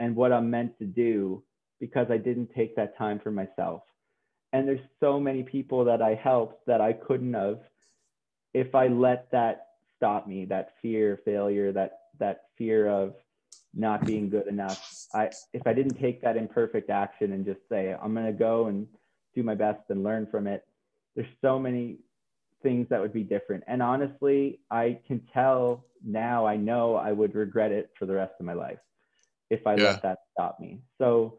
and 0.00 0.16
what 0.16 0.32
I'm 0.32 0.50
meant 0.50 0.76
to 0.78 0.84
do 0.84 1.44
because 1.78 2.08
I 2.10 2.16
didn't 2.16 2.50
take 2.54 2.74
that 2.76 2.98
time 2.98 3.20
for 3.20 3.30
myself. 3.30 3.82
And 4.52 4.66
there's 4.66 4.80
so 5.00 5.20
many 5.20 5.42
people 5.42 5.84
that 5.84 6.02
I 6.02 6.14
helped 6.14 6.66
that 6.66 6.80
I 6.80 6.92
couldn't 6.92 7.34
have 7.34 7.60
if 8.52 8.74
I 8.74 8.86
let 8.86 9.30
that 9.32 9.66
stop 9.96 10.26
me, 10.26 10.44
that 10.46 10.74
fear, 10.80 11.20
failure, 11.24 11.72
that 11.72 11.98
that 12.18 12.44
fear 12.56 12.88
of 12.88 13.14
not 13.76 14.04
being 14.04 14.28
good 14.30 14.46
enough. 14.46 15.06
I 15.14 15.30
if 15.52 15.66
I 15.66 15.72
didn't 15.72 15.98
take 15.98 16.22
that 16.22 16.36
imperfect 16.36 16.90
action 16.90 17.32
and 17.32 17.44
just 17.44 17.60
say 17.68 17.94
I'm 18.00 18.14
going 18.14 18.26
to 18.26 18.32
go 18.32 18.66
and 18.66 18.86
do 19.34 19.42
my 19.42 19.54
best 19.54 19.80
and 19.88 20.02
learn 20.02 20.26
from 20.30 20.46
it, 20.46 20.64
there's 21.16 21.28
so 21.40 21.58
many 21.58 21.98
things 22.62 22.86
that 22.90 23.00
would 23.00 23.12
be 23.12 23.22
different. 23.22 23.64
And 23.66 23.82
honestly, 23.82 24.60
I 24.70 24.98
can 25.06 25.20
tell 25.32 25.84
now 26.04 26.46
I 26.46 26.56
know 26.56 26.96
I 26.96 27.12
would 27.12 27.34
regret 27.34 27.72
it 27.72 27.90
for 27.98 28.06
the 28.06 28.14
rest 28.14 28.34
of 28.40 28.46
my 28.46 28.54
life 28.54 28.78
if 29.50 29.66
I 29.66 29.76
yeah. 29.76 29.84
let 29.84 30.02
that 30.02 30.18
stop 30.32 30.58
me. 30.60 30.80
So 30.98 31.38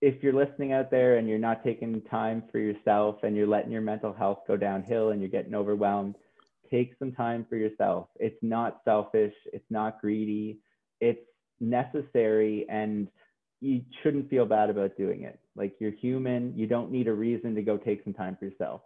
if 0.00 0.22
you're 0.22 0.32
listening 0.32 0.72
out 0.72 0.90
there 0.90 1.18
and 1.18 1.28
you're 1.28 1.38
not 1.38 1.62
taking 1.62 2.00
time 2.02 2.42
for 2.50 2.58
yourself 2.58 3.16
and 3.22 3.36
you're 3.36 3.46
letting 3.46 3.70
your 3.70 3.82
mental 3.82 4.12
health 4.12 4.40
go 4.48 4.56
downhill 4.56 5.10
and 5.10 5.20
you're 5.20 5.30
getting 5.30 5.54
overwhelmed, 5.54 6.16
take 6.70 6.94
some 6.98 7.12
time 7.12 7.46
for 7.48 7.56
yourself. 7.56 8.08
It's 8.16 8.42
not 8.42 8.80
selfish, 8.84 9.34
it's 9.52 9.70
not 9.70 10.00
greedy 10.00 10.58
it's 11.02 11.20
necessary 11.60 12.64
and 12.70 13.08
you 13.60 13.82
shouldn't 14.02 14.30
feel 14.30 14.46
bad 14.46 14.70
about 14.70 14.96
doing 14.96 15.22
it. 15.22 15.38
Like 15.54 15.74
you're 15.80 15.92
human, 15.92 16.56
you 16.56 16.66
don't 16.66 16.90
need 16.90 17.08
a 17.08 17.12
reason 17.12 17.54
to 17.56 17.62
go 17.62 17.76
take 17.76 18.02
some 18.04 18.14
time 18.14 18.36
for 18.38 18.46
yourself. 18.46 18.80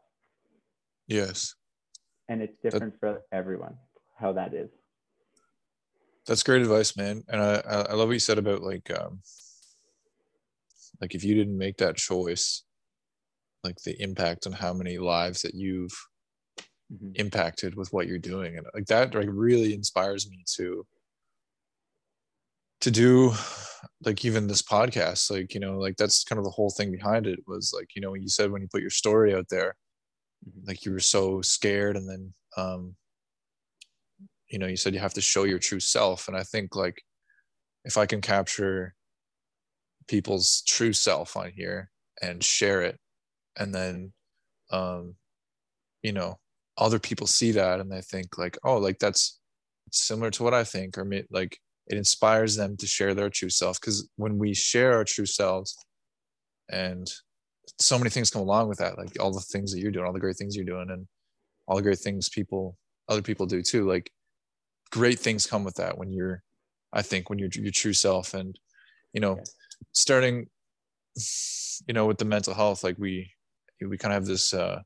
Yes. 1.07 1.55
And 2.29 2.43
it's 2.43 2.55
different 2.62 2.95
that, 2.95 3.01
for 3.01 3.23
everyone 3.31 3.77
how 4.19 4.33
that 4.33 4.55
is. 4.55 4.71
That's 6.27 6.43
great 6.43 6.62
advice, 6.62 6.97
man. 6.97 7.23
And 7.29 7.41
I 7.41 7.61
I 7.91 7.93
love 7.93 8.09
what 8.09 8.14
you 8.14 8.19
said 8.19 8.39
about 8.39 8.62
like 8.62 8.91
um 8.99 9.21
like 11.01 11.14
if 11.14 11.23
you 11.23 11.35
didn't 11.35 11.59
make 11.59 11.77
that 11.79 11.97
choice, 11.97 12.64
like 13.62 13.77
the 13.85 14.01
impact 14.03 14.47
on 14.47 14.53
how 14.53 14.73
many 14.73 14.99
lives 14.99 15.43
that 15.43 15.55
you've 15.55 15.97
mm-hmm. 16.93 17.11
impacted 17.17 17.77
with 17.77 17.93
what 17.93 18.07
you're 18.07 18.19
doing 18.19 18.57
and 18.57 18.67
like 18.75 18.87
that 18.87 19.14
like 19.14 19.29
really 19.31 19.75
inspires 19.75 20.29
me 20.29 20.43
to 20.57 20.87
to 22.87 22.93
do 22.93 23.32
like 24.05 24.24
even 24.24 24.47
this 24.47 24.62
podcast 24.62 25.28
like 25.28 25.53
you 25.55 25.59
know 25.59 25.76
like 25.76 25.97
that's 25.97 26.22
kind 26.22 26.39
of 26.39 26.45
the 26.45 26.53
whole 26.53 26.70
thing 26.70 26.93
behind 26.93 27.26
it 27.26 27.41
was 27.45 27.72
like 27.74 27.89
you 27.97 28.01
know 28.01 28.14
you 28.14 28.28
said 28.28 28.49
when 28.49 28.62
you 28.62 28.68
put 28.68 28.80
your 28.80 28.91
story 28.91 29.34
out 29.34 29.47
there 29.51 29.74
mm-hmm. 30.49 30.68
like 30.68 30.84
you 30.84 30.93
were 30.93 31.01
so 31.01 31.43
scared 31.43 31.97
and 31.97 32.09
then 32.09 32.32
um 32.57 32.95
you 34.49 34.61
know 34.61 34.68
you 34.68 34.76
said 34.76 34.95
you 34.95 35.01
have 35.01 35.14
to 35.14 35.20
show 35.20 35.43
your 35.43 35.59
true 35.59 35.80
self 35.80 36.28
and 36.28 36.37
i 36.37 36.45
think 36.45 36.76
like 36.76 37.03
if 37.84 37.99
i 37.99 38.07
can 38.07 38.20
capture 38.20 38.95
people's 40.07 40.62
true 40.64 40.93
self 40.93 41.37
on 41.37 41.51
here 41.57 41.91
and 42.22 42.45
share 42.45 42.82
it 42.82 43.01
and 43.59 43.74
then 43.74 44.12
um 44.70 45.16
you 46.05 46.12
know 46.12 46.39
other 46.78 47.01
people 47.01 47.26
see 47.26 47.51
that 47.51 47.80
and 47.80 47.91
they 47.91 48.01
think 48.01 48.39
like 48.39 48.57
oh 48.62 48.76
like 48.76 49.01
that's 49.01 49.41
similar 49.91 50.30
to 50.30 50.45
what 50.45 50.55
i 50.55 50.62
think 50.62 50.97
or 50.97 51.05
like 51.32 51.59
it 51.89 51.97
inspires 51.97 52.57
them 52.57 52.76
to 52.76 52.87
share 52.87 53.14
their 53.14 53.30
true 53.30 53.51
self 53.51 53.80
because 53.80 54.09
when 54.16 54.39
we 54.39 54.55
share 54.55 54.95
our 54.95 55.05
true 55.05 55.26
selves 55.26 55.76
and 56.70 57.11
so 57.78 57.99
many 57.99 58.11
things 58.11 58.30
come 58.30 58.43
along 58.43 58.68
with 58.68 58.78
that 58.78 58.99
like 58.99 59.11
all 59.20 59.32
the 59.32 59.41
things 59.41 59.72
that 59.72 59.80
you're 59.80 59.91
doing 59.91 60.07
all 60.07 60.12
the 60.12 60.20
great 60.20 60.37
things 60.37 60.57
you're 60.57 60.64
doing 60.64 60.91
and 60.91 61.07
all 61.66 61.76
the 61.76 61.82
great 61.82 61.99
things 61.99 62.28
people 62.28 62.76
other 63.09 63.22
people 63.22 63.47
do 63.47 63.62
too 63.62 63.87
like 63.87 64.11
great 64.91 65.18
things 65.18 65.47
come 65.47 65.64
with 65.64 65.74
that 65.74 65.99
when 65.99 66.12
you're 66.12 66.43
i 66.93 67.03
think 67.03 67.28
when 67.28 67.39
you're 67.39 67.51
your 67.53 67.72
true 67.72 67.93
self 67.93 68.34
and 68.34 68.59
you 69.12 69.20
know 69.20 69.39
starting 69.93 70.47
you 71.87 71.95
know 71.95 72.07
with 72.07 72.18
the 72.18 72.24
mental 72.24 72.55
health 72.55 72.84
like 72.84 72.97
we 72.99 73.30
we 73.80 73.99
kind 73.99 74.12
of 74.12 74.22
have 74.22 74.26
this 74.26 74.55
uh 74.55 74.80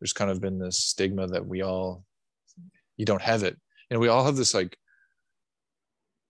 there's 0.00 0.12
kind 0.12 0.30
of 0.30 0.40
been 0.40 0.58
this 0.58 0.78
stigma 0.78 1.26
that 1.26 1.46
we 1.46 1.62
all 1.62 2.04
you 2.96 3.04
don't 3.04 3.22
have 3.22 3.42
it. 3.42 3.58
And 3.90 4.00
we 4.00 4.08
all 4.08 4.24
have 4.24 4.36
this 4.36 4.54
like 4.54 4.76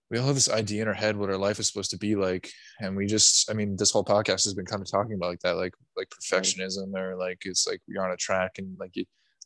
we 0.09 0.17
all 0.17 0.25
have 0.25 0.35
this 0.35 0.49
idea 0.49 0.81
in 0.81 0.87
our 0.87 0.93
head 0.93 1.15
what 1.15 1.29
our 1.29 1.37
life 1.37 1.59
is 1.59 1.67
supposed 1.67 1.91
to 1.91 1.97
be 1.97 2.15
like 2.15 2.49
and 2.79 2.95
we 2.95 3.05
just 3.05 3.49
i 3.49 3.53
mean 3.53 3.75
this 3.75 3.91
whole 3.91 4.03
podcast 4.03 4.43
has 4.43 4.53
been 4.53 4.65
kind 4.65 4.81
of 4.81 4.89
talking 4.89 5.13
about 5.13 5.29
like 5.29 5.39
that 5.39 5.55
like 5.55 5.73
like 5.97 6.07
perfectionism 6.09 6.95
or 6.95 7.15
like 7.15 7.39
it's 7.45 7.67
like 7.67 7.81
you're 7.87 8.05
on 8.05 8.11
a 8.11 8.17
track 8.17 8.51
and 8.57 8.75
like 8.79 8.93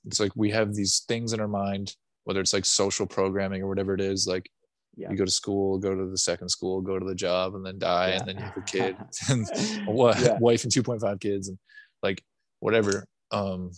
it's 0.05 0.20
like 0.20 0.32
we 0.36 0.49
have 0.49 0.74
these 0.74 1.03
things 1.07 1.34
in 1.34 1.39
our 1.39 1.47
mind 1.47 1.95
whether 2.24 2.41
it's 2.41 2.53
like 2.53 2.66
social 2.66 3.05
programming 3.05 3.62
or 3.62 3.68
whatever 3.68 3.93
it 3.93 4.01
is 4.01 4.28
like 4.28 4.49
yeah. 4.95 5.10
you 5.10 5.18
go 5.18 5.26
to 5.26 5.32
school 5.32 5.78
go 5.78 5.95
to 5.95 6.10
the 6.10 6.18
second 6.18 6.49
school 6.49 6.82
go 6.82 6.99
to 6.99 7.05
the 7.05 7.16
job 7.16 7.55
and 7.55 7.66
then 7.66 7.80
die 7.80 8.10
yeah. 8.10 8.18
and 8.18 8.28
then 8.28 8.38
you 8.38 8.43
have 8.43 8.57
a 8.57 8.62
kid 8.62 8.97
and 9.30 9.47
a 9.88 9.91
wife 10.39 10.64
and 10.64 10.74
2.5 10.74 11.20
kids 11.20 11.47
and 11.47 11.57
like 12.03 12.24
whatever 12.60 13.05
um 13.32 13.72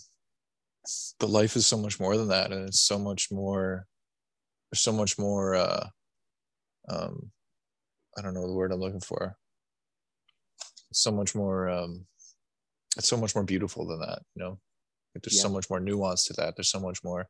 but 1.19 1.29
life 1.29 1.55
is 1.55 1.67
so 1.67 1.77
much 1.77 1.99
more 1.99 2.17
than 2.17 2.29
that 2.29 2.51
and 2.51 2.67
it's 2.67 2.81
so 2.81 2.97
much 2.97 3.31
more 3.31 3.85
there's 4.71 4.81
so 4.81 4.91
much 4.91 5.19
more 5.19 5.55
uh 5.55 5.87
um, 6.91 7.31
I 8.17 8.21
don't 8.21 8.33
know 8.33 8.47
the 8.47 8.53
word 8.53 8.71
I'm 8.71 8.79
looking 8.79 8.99
for. 8.99 9.35
so 10.93 11.11
much 11.11 11.33
more. 11.33 11.69
Um, 11.69 12.05
it's 12.97 13.07
so 13.07 13.17
much 13.17 13.35
more 13.35 13.45
beautiful 13.45 13.87
than 13.87 13.99
that. 13.99 14.21
You 14.35 14.43
know, 14.43 14.59
like 15.15 15.23
there's 15.23 15.37
yeah. 15.37 15.43
so 15.43 15.49
much 15.49 15.69
more 15.69 15.79
nuance 15.79 16.25
to 16.25 16.33
that. 16.33 16.55
There's 16.55 16.71
so 16.71 16.79
much 16.79 17.03
more 17.03 17.27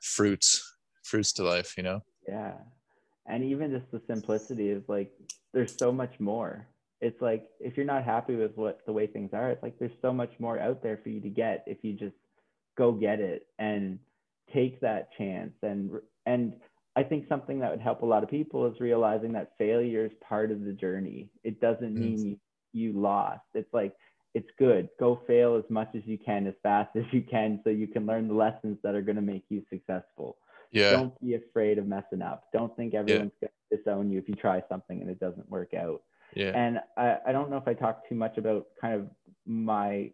fruits, 0.00 0.62
fruits 1.04 1.32
to 1.34 1.42
life. 1.44 1.74
You 1.76 1.82
know. 1.82 2.00
Yeah, 2.28 2.52
and 3.26 3.44
even 3.44 3.70
just 3.72 3.90
the 3.90 4.00
simplicity 4.06 4.68
is 4.70 4.84
like 4.88 5.10
there's 5.52 5.76
so 5.76 5.90
much 5.92 6.20
more. 6.20 6.68
It's 7.00 7.20
like 7.20 7.48
if 7.60 7.76
you're 7.76 7.86
not 7.86 8.04
happy 8.04 8.36
with 8.36 8.56
what 8.56 8.80
the 8.86 8.92
way 8.92 9.06
things 9.06 9.30
are, 9.32 9.50
it's 9.50 9.62
like 9.62 9.78
there's 9.78 9.98
so 10.00 10.12
much 10.12 10.32
more 10.38 10.58
out 10.58 10.82
there 10.82 10.98
for 11.02 11.08
you 11.08 11.20
to 11.20 11.28
get 11.28 11.64
if 11.66 11.78
you 11.82 11.92
just 11.92 12.16
go 12.78 12.92
get 12.92 13.20
it 13.20 13.46
and 13.58 13.98
take 14.52 14.80
that 14.80 15.08
chance 15.16 15.52
and 15.62 15.90
and 16.24 16.54
I 16.96 17.02
think 17.02 17.28
something 17.28 17.60
that 17.60 17.70
would 17.70 17.80
help 17.80 18.00
a 18.00 18.06
lot 18.06 18.22
of 18.22 18.30
people 18.30 18.66
is 18.66 18.80
realizing 18.80 19.32
that 19.32 19.52
failure 19.58 20.06
is 20.06 20.12
part 20.26 20.50
of 20.50 20.64
the 20.64 20.72
journey. 20.72 21.28
It 21.44 21.60
doesn't 21.60 21.94
mean 21.94 22.38
you, 22.72 22.90
you 22.90 22.98
lost. 22.98 23.42
It's 23.54 23.72
like, 23.74 23.94
it's 24.34 24.48
good. 24.58 24.88
Go 24.98 25.20
fail 25.26 25.56
as 25.56 25.64
much 25.68 25.90
as 25.94 26.02
you 26.06 26.16
can, 26.16 26.46
as 26.46 26.54
fast 26.62 26.96
as 26.96 27.04
you 27.12 27.22
can, 27.22 27.60
so 27.64 27.70
you 27.70 27.86
can 27.86 28.06
learn 28.06 28.28
the 28.28 28.34
lessons 28.34 28.78
that 28.82 28.94
are 28.94 29.02
going 29.02 29.16
to 29.16 29.22
make 29.22 29.44
you 29.50 29.62
successful. 29.70 30.38
Yeah. 30.72 30.92
Don't 30.92 31.20
be 31.20 31.34
afraid 31.34 31.78
of 31.78 31.86
messing 31.86 32.22
up. 32.22 32.44
Don't 32.52 32.74
think 32.76 32.94
everyone's 32.94 33.32
yeah. 33.42 33.48
going 33.48 33.52
to 33.70 33.76
disown 33.76 34.10
you 34.10 34.18
if 34.18 34.28
you 34.28 34.34
try 34.34 34.62
something 34.68 35.00
and 35.00 35.10
it 35.10 35.20
doesn't 35.20 35.50
work 35.50 35.74
out. 35.74 36.02
Yeah. 36.34 36.52
And 36.54 36.80
I, 36.96 37.18
I 37.26 37.32
don't 37.32 37.50
know 37.50 37.56
if 37.56 37.68
I 37.68 37.74
talked 37.74 38.08
too 38.08 38.14
much 38.14 38.36
about 38.36 38.66
kind 38.80 38.94
of 38.94 39.06
my, 39.46 40.12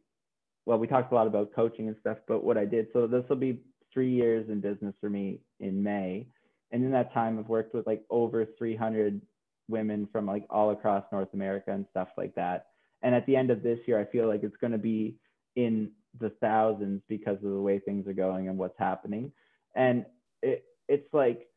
well, 0.67 0.79
we 0.79 0.87
talked 0.87 1.13
a 1.13 1.15
lot 1.15 1.27
about 1.27 1.55
coaching 1.55 1.89
and 1.89 1.97
stuff, 2.01 2.19
but 2.29 2.45
what 2.45 2.59
I 2.59 2.65
did. 2.65 2.89
So 2.93 3.07
this 3.07 3.25
will 3.29 3.37
be 3.37 3.61
three 3.93 4.13
years 4.13 4.49
in 4.49 4.61
business 4.61 4.95
for 5.01 5.11
me 5.11 5.41
in 5.61 5.83
May 5.83 6.27
and 6.73 6.85
in 6.85 6.91
that 6.91 7.13
time 7.13 7.39
i've 7.39 7.49
worked 7.49 7.75
with 7.75 7.87
like 7.87 8.03
over 8.11 8.47
300 8.59 9.21
women 9.69 10.09
from 10.11 10.27
like 10.27 10.45
all 10.51 10.71
across 10.71 11.05
north 11.13 11.33
america 11.35 11.71
and 11.71 11.87
stuff 11.91 12.09
like 12.17 12.35
that. 12.35 12.67
And 13.05 13.15
at 13.15 13.27
the 13.27 13.37
end 13.37 13.51
of 13.51 13.63
this 13.63 13.79
year 13.87 14.01
i 14.01 14.05
feel 14.05 14.27
like 14.29 14.43
it's 14.43 14.57
going 14.57 14.73
to 14.73 14.79
be 14.79 15.17
in 15.57 15.91
the 16.21 16.31
thousands 16.41 17.03
because 17.09 17.37
of 17.37 17.51
the 17.51 17.61
way 17.61 17.79
things 17.79 18.07
are 18.07 18.13
going 18.13 18.49
and 18.49 18.59
what's 18.59 18.79
happening. 18.79 19.33
And 19.75 20.05
it, 20.43 20.65
it's 20.89 21.13
like 21.13 21.49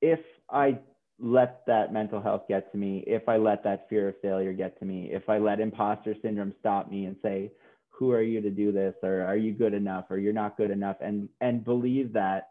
if 0.00 0.20
i 0.50 0.78
let 1.20 1.64
that 1.66 1.92
mental 1.92 2.20
health 2.20 2.42
get 2.48 2.72
to 2.72 2.78
me 2.78 3.04
if 3.06 3.28
i 3.28 3.36
let 3.36 3.62
that 3.62 3.88
fear 3.88 4.08
of 4.08 4.14
failure 4.20 4.52
get 4.52 4.76
to 4.80 4.84
me 4.84 5.10
if 5.12 5.28
i 5.28 5.38
let 5.38 5.60
imposter 5.60 6.16
syndrome 6.20 6.52
stop 6.58 6.90
me 6.90 7.04
and 7.04 7.16
say 7.22 7.52
who 7.92 8.10
are 8.10 8.22
you 8.22 8.40
to 8.40 8.50
do 8.50 8.72
this? 8.72 8.94
Or 9.04 9.22
are 9.22 9.36
you 9.36 9.52
good 9.52 9.74
enough? 9.74 10.06
Or 10.10 10.18
you're 10.18 10.32
not 10.32 10.56
good 10.56 10.70
enough? 10.72 10.96
And 11.00 11.28
and 11.40 11.64
believe 11.64 12.12
that 12.14 12.48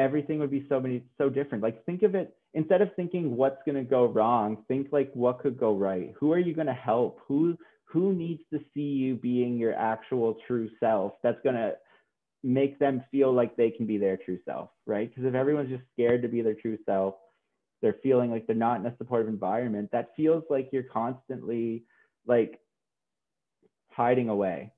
everything 0.00 0.38
would 0.38 0.50
be 0.50 0.64
so 0.68 0.80
many 0.80 1.02
so 1.18 1.28
different. 1.28 1.62
Like 1.62 1.84
think 1.84 2.02
of 2.02 2.14
it 2.14 2.34
instead 2.54 2.80
of 2.80 2.88
thinking 2.96 3.36
what's 3.36 3.62
going 3.66 3.76
to 3.76 3.88
go 3.88 4.06
wrong 4.06 4.64
think 4.66 4.88
like 4.90 5.10
what 5.14 5.40
could 5.40 5.58
go 5.58 5.76
right? 5.76 6.14
Who 6.18 6.32
are 6.32 6.38
you 6.38 6.54
going 6.54 6.66
to 6.66 6.72
help? 6.72 7.20
Who 7.28 7.56
who 7.84 8.14
needs 8.14 8.42
to 8.52 8.60
see 8.72 8.80
you 8.80 9.16
being 9.16 9.58
your 9.58 9.74
actual 9.74 10.38
true 10.46 10.70
self 10.80 11.12
that's 11.22 11.40
going 11.44 11.56
to 11.56 11.74
make 12.42 12.78
them 12.78 13.04
feel 13.10 13.32
like 13.32 13.56
they 13.56 13.70
can 13.70 13.86
be 13.86 13.98
their 13.98 14.16
true 14.16 14.38
self 14.46 14.70
right? 14.86 15.08
Because 15.10 15.28
if 15.28 15.34
everyone's 15.34 15.68
just 15.68 15.84
scared 15.92 16.22
to 16.22 16.28
be 16.28 16.40
their 16.40 16.54
true 16.54 16.78
self 16.86 17.14
they're 17.82 17.96
feeling 18.02 18.30
like 18.30 18.46
they're 18.46 18.56
not 18.56 18.80
in 18.80 18.86
a 18.86 18.96
supportive 18.96 19.28
environment 19.28 19.90
that 19.92 20.10
feels 20.16 20.44
like 20.50 20.70
you're 20.72 20.82
constantly 20.82 21.84
like 22.26 22.58
hiding 23.90 24.28
away. 24.28 24.72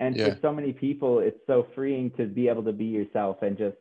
And 0.00 0.16
yeah. 0.16 0.30
for 0.30 0.38
so 0.42 0.52
many 0.52 0.72
people 0.72 1.18
it's 1.18 1.40
so 1.48 1.66
freeing 1.74 2.12
to 2.12 2.26
be 2.26 2.48
able 2.48 2.62
to 2.64 2.72
be 2.72 2.86
yourself 2.86 3.42
and 3.42 3.58
just 3.58 3.76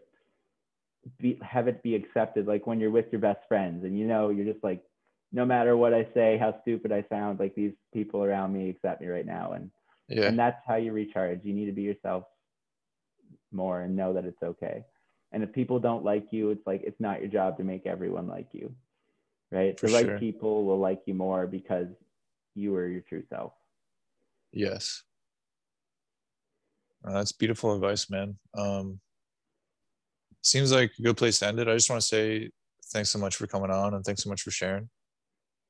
be, 1.19 1.39
have 1.41 1.67
it 1.67 1.81
be 1.81 1.95
accepted 1.95 2.45
like 2.47 2.67
when 2.67 2.79
you're 2.79 2.91
with 2.91 3.05
your 3.11 3.21
best 3.21 3.39
friends 3.47 3.83
and 3.83 3.97
you 3.97 4.05
know 4.05 4.29
you're 4.29 4.51
just 4.51 4.63
like 4.63 4.83
no 5.31 5.45
matter 5.45 5.77
what 5.77 5.93
i 5.93 6.07
say 6.13 6.37
how 6.37 6.59
stupid 6.61 6.91
i 6.91 7.03
sound 7.09 7.39
like 7.39 7.55
these 7.55 7.73
people 7.93 8.23
around 8.23 8.53
me 8.53 8.69
accept 8.69 9.01
me 9.01 9.07
right 9.07 9.25
now. 9.25 9.53
And 9.53 9.71
yeah. 10.07 10.25
and 10.25 10.37
that's 10.37 10.61
how 10.67 10.75
you 10.75 10.91
recharge. 10.91 11.41
You 11.43 11.53
need 11.53 11.65
to 11.65 11.71
be 11.71 11.83
yourself 11.83 12.23
more 13.51 13.81
and 13.81 13.95
know 13.95 14.13
that 14.13 14.25
it's 14.25 14.41
okay. 14.41 14.85
And 15.31 15.43
if 15.43 15.51
people 15.53 15.79
don't 15.79 16.03
like 16.03 16.27
you 16.31 16.49
it's 16.51 16.65
like 16.65 16.81
it's 16.83 16.99
not 16.99 17.19
your 17.19 17.29
job 17.29 17.57
to 17.57 17.63
make 17.63 17.85
everyone 17.85 18.27
like 18.27 18.47
you 18.51 18.73
right? 19.51 19.79
For 19.79 19.87
the 19.87 19.93
right 19.93 20.19
people 20.19 20.65
will 20.65 20.77
like 20.77 21.01
you 21.05 21.15
more 21.15 21.47
because 21.47 21.87
you 22.53 22.75
are 22.75 22.87
your 22.87 23.01
true 23.01 23.23
self. 23.29 23.53
Yes. 24.51 25.01
Uh, 27.03 27.13
that's 27.13 27.31
beautiful 27.31 27.73
advice 27.73 28.09
man. 28.09 28.37
Um 28.55 28.99
seems 30.41 30.71
like 30.71 30.91
a 30.97 31.01
good 31.01 31.17
place 31.17 31.39
to 31.39 31.47
end 31.47 31.59
it. 31.59 31.67
I 31.67 31.73
just 31.73 31.89
want 31.89 32.01
to 32.01 32.07
say 32.07 32.49
thanks 32.91 33.09
so 33.09 33.19
much 33.19 33.35
for 33.35 33.47
coming 33.47 33.71
on 33.71 33.93
and 33.93 34.03
thanks 34.03 34.23
so 34.23 34.29
much 34.29 34.41
for 34.41 34.51
sharing. 34.51 34.89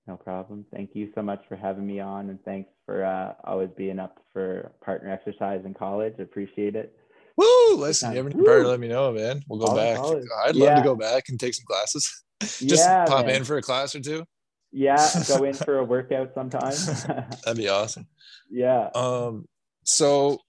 No 0.07 0.15
problem. 0.15 0.65
Thank 0.73 0.91
you 0.95 1.11
so 1.13 1.21
much 1.21 1.43
for 1.47 1.55
having 1.55 1.85
me 1.85 1.99
on 1.99 2.29
and 2.29 2.43
thanks 2.43 2.69
for 2.85 3.03
uh, 3.03 3.33
always 3.43 3.69
being 3.77 3.99
up 3.99 4.23
for 4.33 4.71
partner 4.83 5.11
exercise 5.11 5.61
in 5.65 5.73
college. 5.73 6.15
Appreciate 6.19 6.75
it. 6.75 6.95
Woo! 7.37 7.75
Listen, 7.75 8.13
you 8.13 8.19
ever 8.19 8.67
let 8.67 8.79
me 8.79 8.87
know, 8.87 9.13
man. 9.13 9.41
We'll 9.47 9.65
go 9.65 9.75
back. 9.75 9.97
College. 9.97 10.25
I'd 10.45 10.55
love 10.55 10.69
yeah. 10.69 10.75
to 10.75 10.83
go 10.83 10.95
back 10.95 11.29
and 11.29 11.39
take 11.39 11.53
some 11.53 11.65
classes. 11.65 12.23
Just 12.41 12.85
yeah, 12.85 13.05
pop 13.05 13.27
man. 13.27 13.35
in 13.35 13.43
for 13.43 13.57
a 13.57 13.61
class 13.61 13.95
or 13.95 14.01
two. 14.01 14.25
Yeah, 14.71 15.09
go 15.27 15.43
in 15.43 15.53
for 15.53 15.77
a 15.77 15.83
workout 15.83 16.33
sometime. 16.33 16.73
That'd 17.45 17.57
be 17.57 17.69
awesome. 17.69 18.07
Yeah. 18.49 18.89
Um. 18.93 19.45
So 19.83 20.39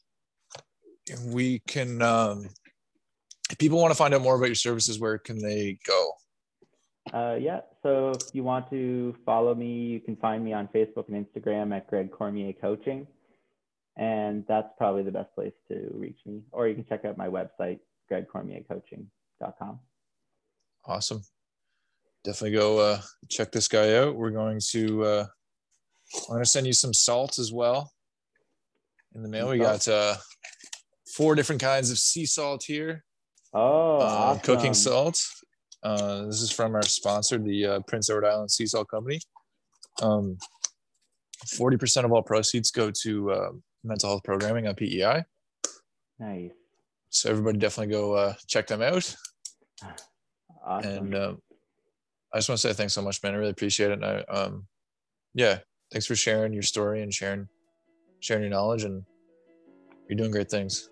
we 1.26 1.60
can 1.66 2.02
um 2.02 2.48
if 3.50 3.58
people 3.58 3.80
want 3.80 3.90
to 3.90 3.96
find 3.96 4.14
out 4.14 4.22
more 4.22 4.36
about 4.36 4.46
your 4.46 4.54
services, 4.54 4.98
where 4.98 5.18
can 5.18 5.38
they 5.38 5.78
go? 5.86 6.12
Uh, 7.12 7.36
yeah, 7.40 7.60
so 7.82 8.10
if 8.10 8.34
you 8.34 8.44
want 8.44 8.70
to 8.70 9.14
follow 9.26 9.54
me, 9.54 9.66
you 9.66 10.00
can 10.00 10.16
find 10.16 10.44
me 10.44 10.52
on 10.52 10.68
Facebook 10.68 11.08
and 11.08 11.26
Instagram 11.26 11.74
at 11.74 11.88
Greg 11.88 12.10
Cormier 12.10 12.52
Coaching. 12.52 13.06
And 13.96 14.44
that's 14.46 14.68
probably 14.78 15.02
the 15.02 15.10
best 15.10 15.34
place 15.34 15.52
to 15.68 15.90
reach 15.92 16.18
me. 16.24 16.42
Or 16.52 16.68
you 16.68 16.74
can 16.74 16.86
check 16.86 17.04
out 17.04 17.18
my 17.18 17.28
website, 17.28 17.80
gregcormiercoaching.com. 18.10 19.80
Awesome. 20.86 21.22
Definitely 22.22 22.58
go 22.58 22.78
uh, 22.78 23.00
check 23.28 23.50
this 23.50 23.66
guy 23.66 23.96
out. 23.96 24.14
We're 24.14 24.30
going 24.30 24.60
to, 24.70 25.04
uh, 25.04 25.26
I'm 26.28 26.34
going 26.34 26.44
to 26.44 26.48
send 26.48 26.66
you 26.66 26.72
some 26.72 26.94
salt 26.94 27.38
as 27.38 27.52
well 27.52 27.92
in 29.14 29.22
the 29.22 29.28
mail. 29.28 29.48
We 29.48 29.58
got 29.58 29.86
uh, 29.88 30.16
four 31.14 31.34
different 31.34 31.60
kinds 31.60 31.90
of 31.90 31.98
sea 31.98 32.26
salt 32.26 32.62
here. 32.64 33.04
Oh, 33.52 33.98
uh, 33.98 34.04
awesome. 34.04 34.40
cooking 34.42 34.74
salt. 34.74 35.22
Uh, 35.82 36.26
this 36.26 36.40
is 36.42 36.50
from 36.50 36.74
our 36.74 36.82
sponsor, 36.82 37.38
the 37.38 37.66
uh, 37.66 37.80
Prince 37.86 38.10
Edward 38.10 38.26
Island 38.26 38.50
Sea 38.50 38.66
Salt 38.66 38.88
Company. 38.88 39.20
Um, 40.02 40.36
40% 41.46 42.04
of 42.04 42.12
all 42.12 42.22
proceeds 42.22 42.70
go 42.70 42.90
to 43.02 43.30
uh, 43.32 43.50
mental 43.82 44.10
health 44.10 44.22
programming 44.24 44.68
on 44.68 44.74
PEI. 44.74 45.24
Nice. 46.18 46.50
So 47.08 47.30
everybody 47.30 47.58
definitely 47.58 47.92
go 47.92 48.14
uh, 48.14 48.34
check 48.46 48.66
them 48.66 48.82
out. 48.82 49.14
Awesome. 50.64 50.90
And 50.90 51.14
uh, 51.14 51.34
I 52.32 52.38
just 52.38 52.48
want 52.48 52.60
to 52.60 52.68
say 52.68 52.72
thanks 52.72 52.92
so 52.92 53.02
much, 53.02 53.22
man. 53.22 53.34
I 53.34 53.38
really 53.38 53.50
appreciate 53.50 53.90
it. 53.90 53.94
And 53.94 54.04
I, 54.04 54.20
um, 54.32 54.66
yeah, 55.34 55.58
thanks 55.90 56.06
for 56.06 56.14
sharing 56.14 56.52
your 56.52 56.62
story 56.62 57.02
and 57.02 57.12
sharing 57.12 57.48
sharing 58.20 58.42
your 58.42 58.50
knowledge. 58.50 58.84
And 58.84 59.02
you're 60.08 60.16
doing 60.16 60.30
great 60.30 60.50
things. 60.50 60.88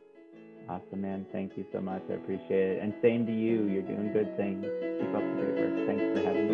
Awesome, 0.69 1.01
man. 1.01 1.25
Thank 1.33 1.57
you 1.57 1.65
so 1.73 1.81
much. 1.81 2.03
I 2.11 2.15
appreciate 2.15 2.77
it. 2.77 2.83
And 2.83 2.93
same 3.01 3.25
to 3.27 3.33
you. 3.33 3.65
You're 3.69 3.83
doing 3.83 4.13
good 4.13 4.37
things. 4.37 4.65
Keep 5.01 5.15
up 5.15 5.23
the 5.23 5.35
great 5.41 5.55
work. 5.57 5.87
Thanks 5.87 6.05
for 6.15 6.23
having 6.27 6.49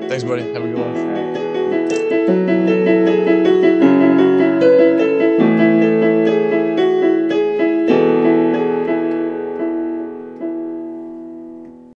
me. 0.00 0.08
Thanks, 0.08 0.22
buddy. 0.22 0.42
Have 0.52 0.62
a 0.62 0.68
good 0.68 0.78
one. 3.06 3.11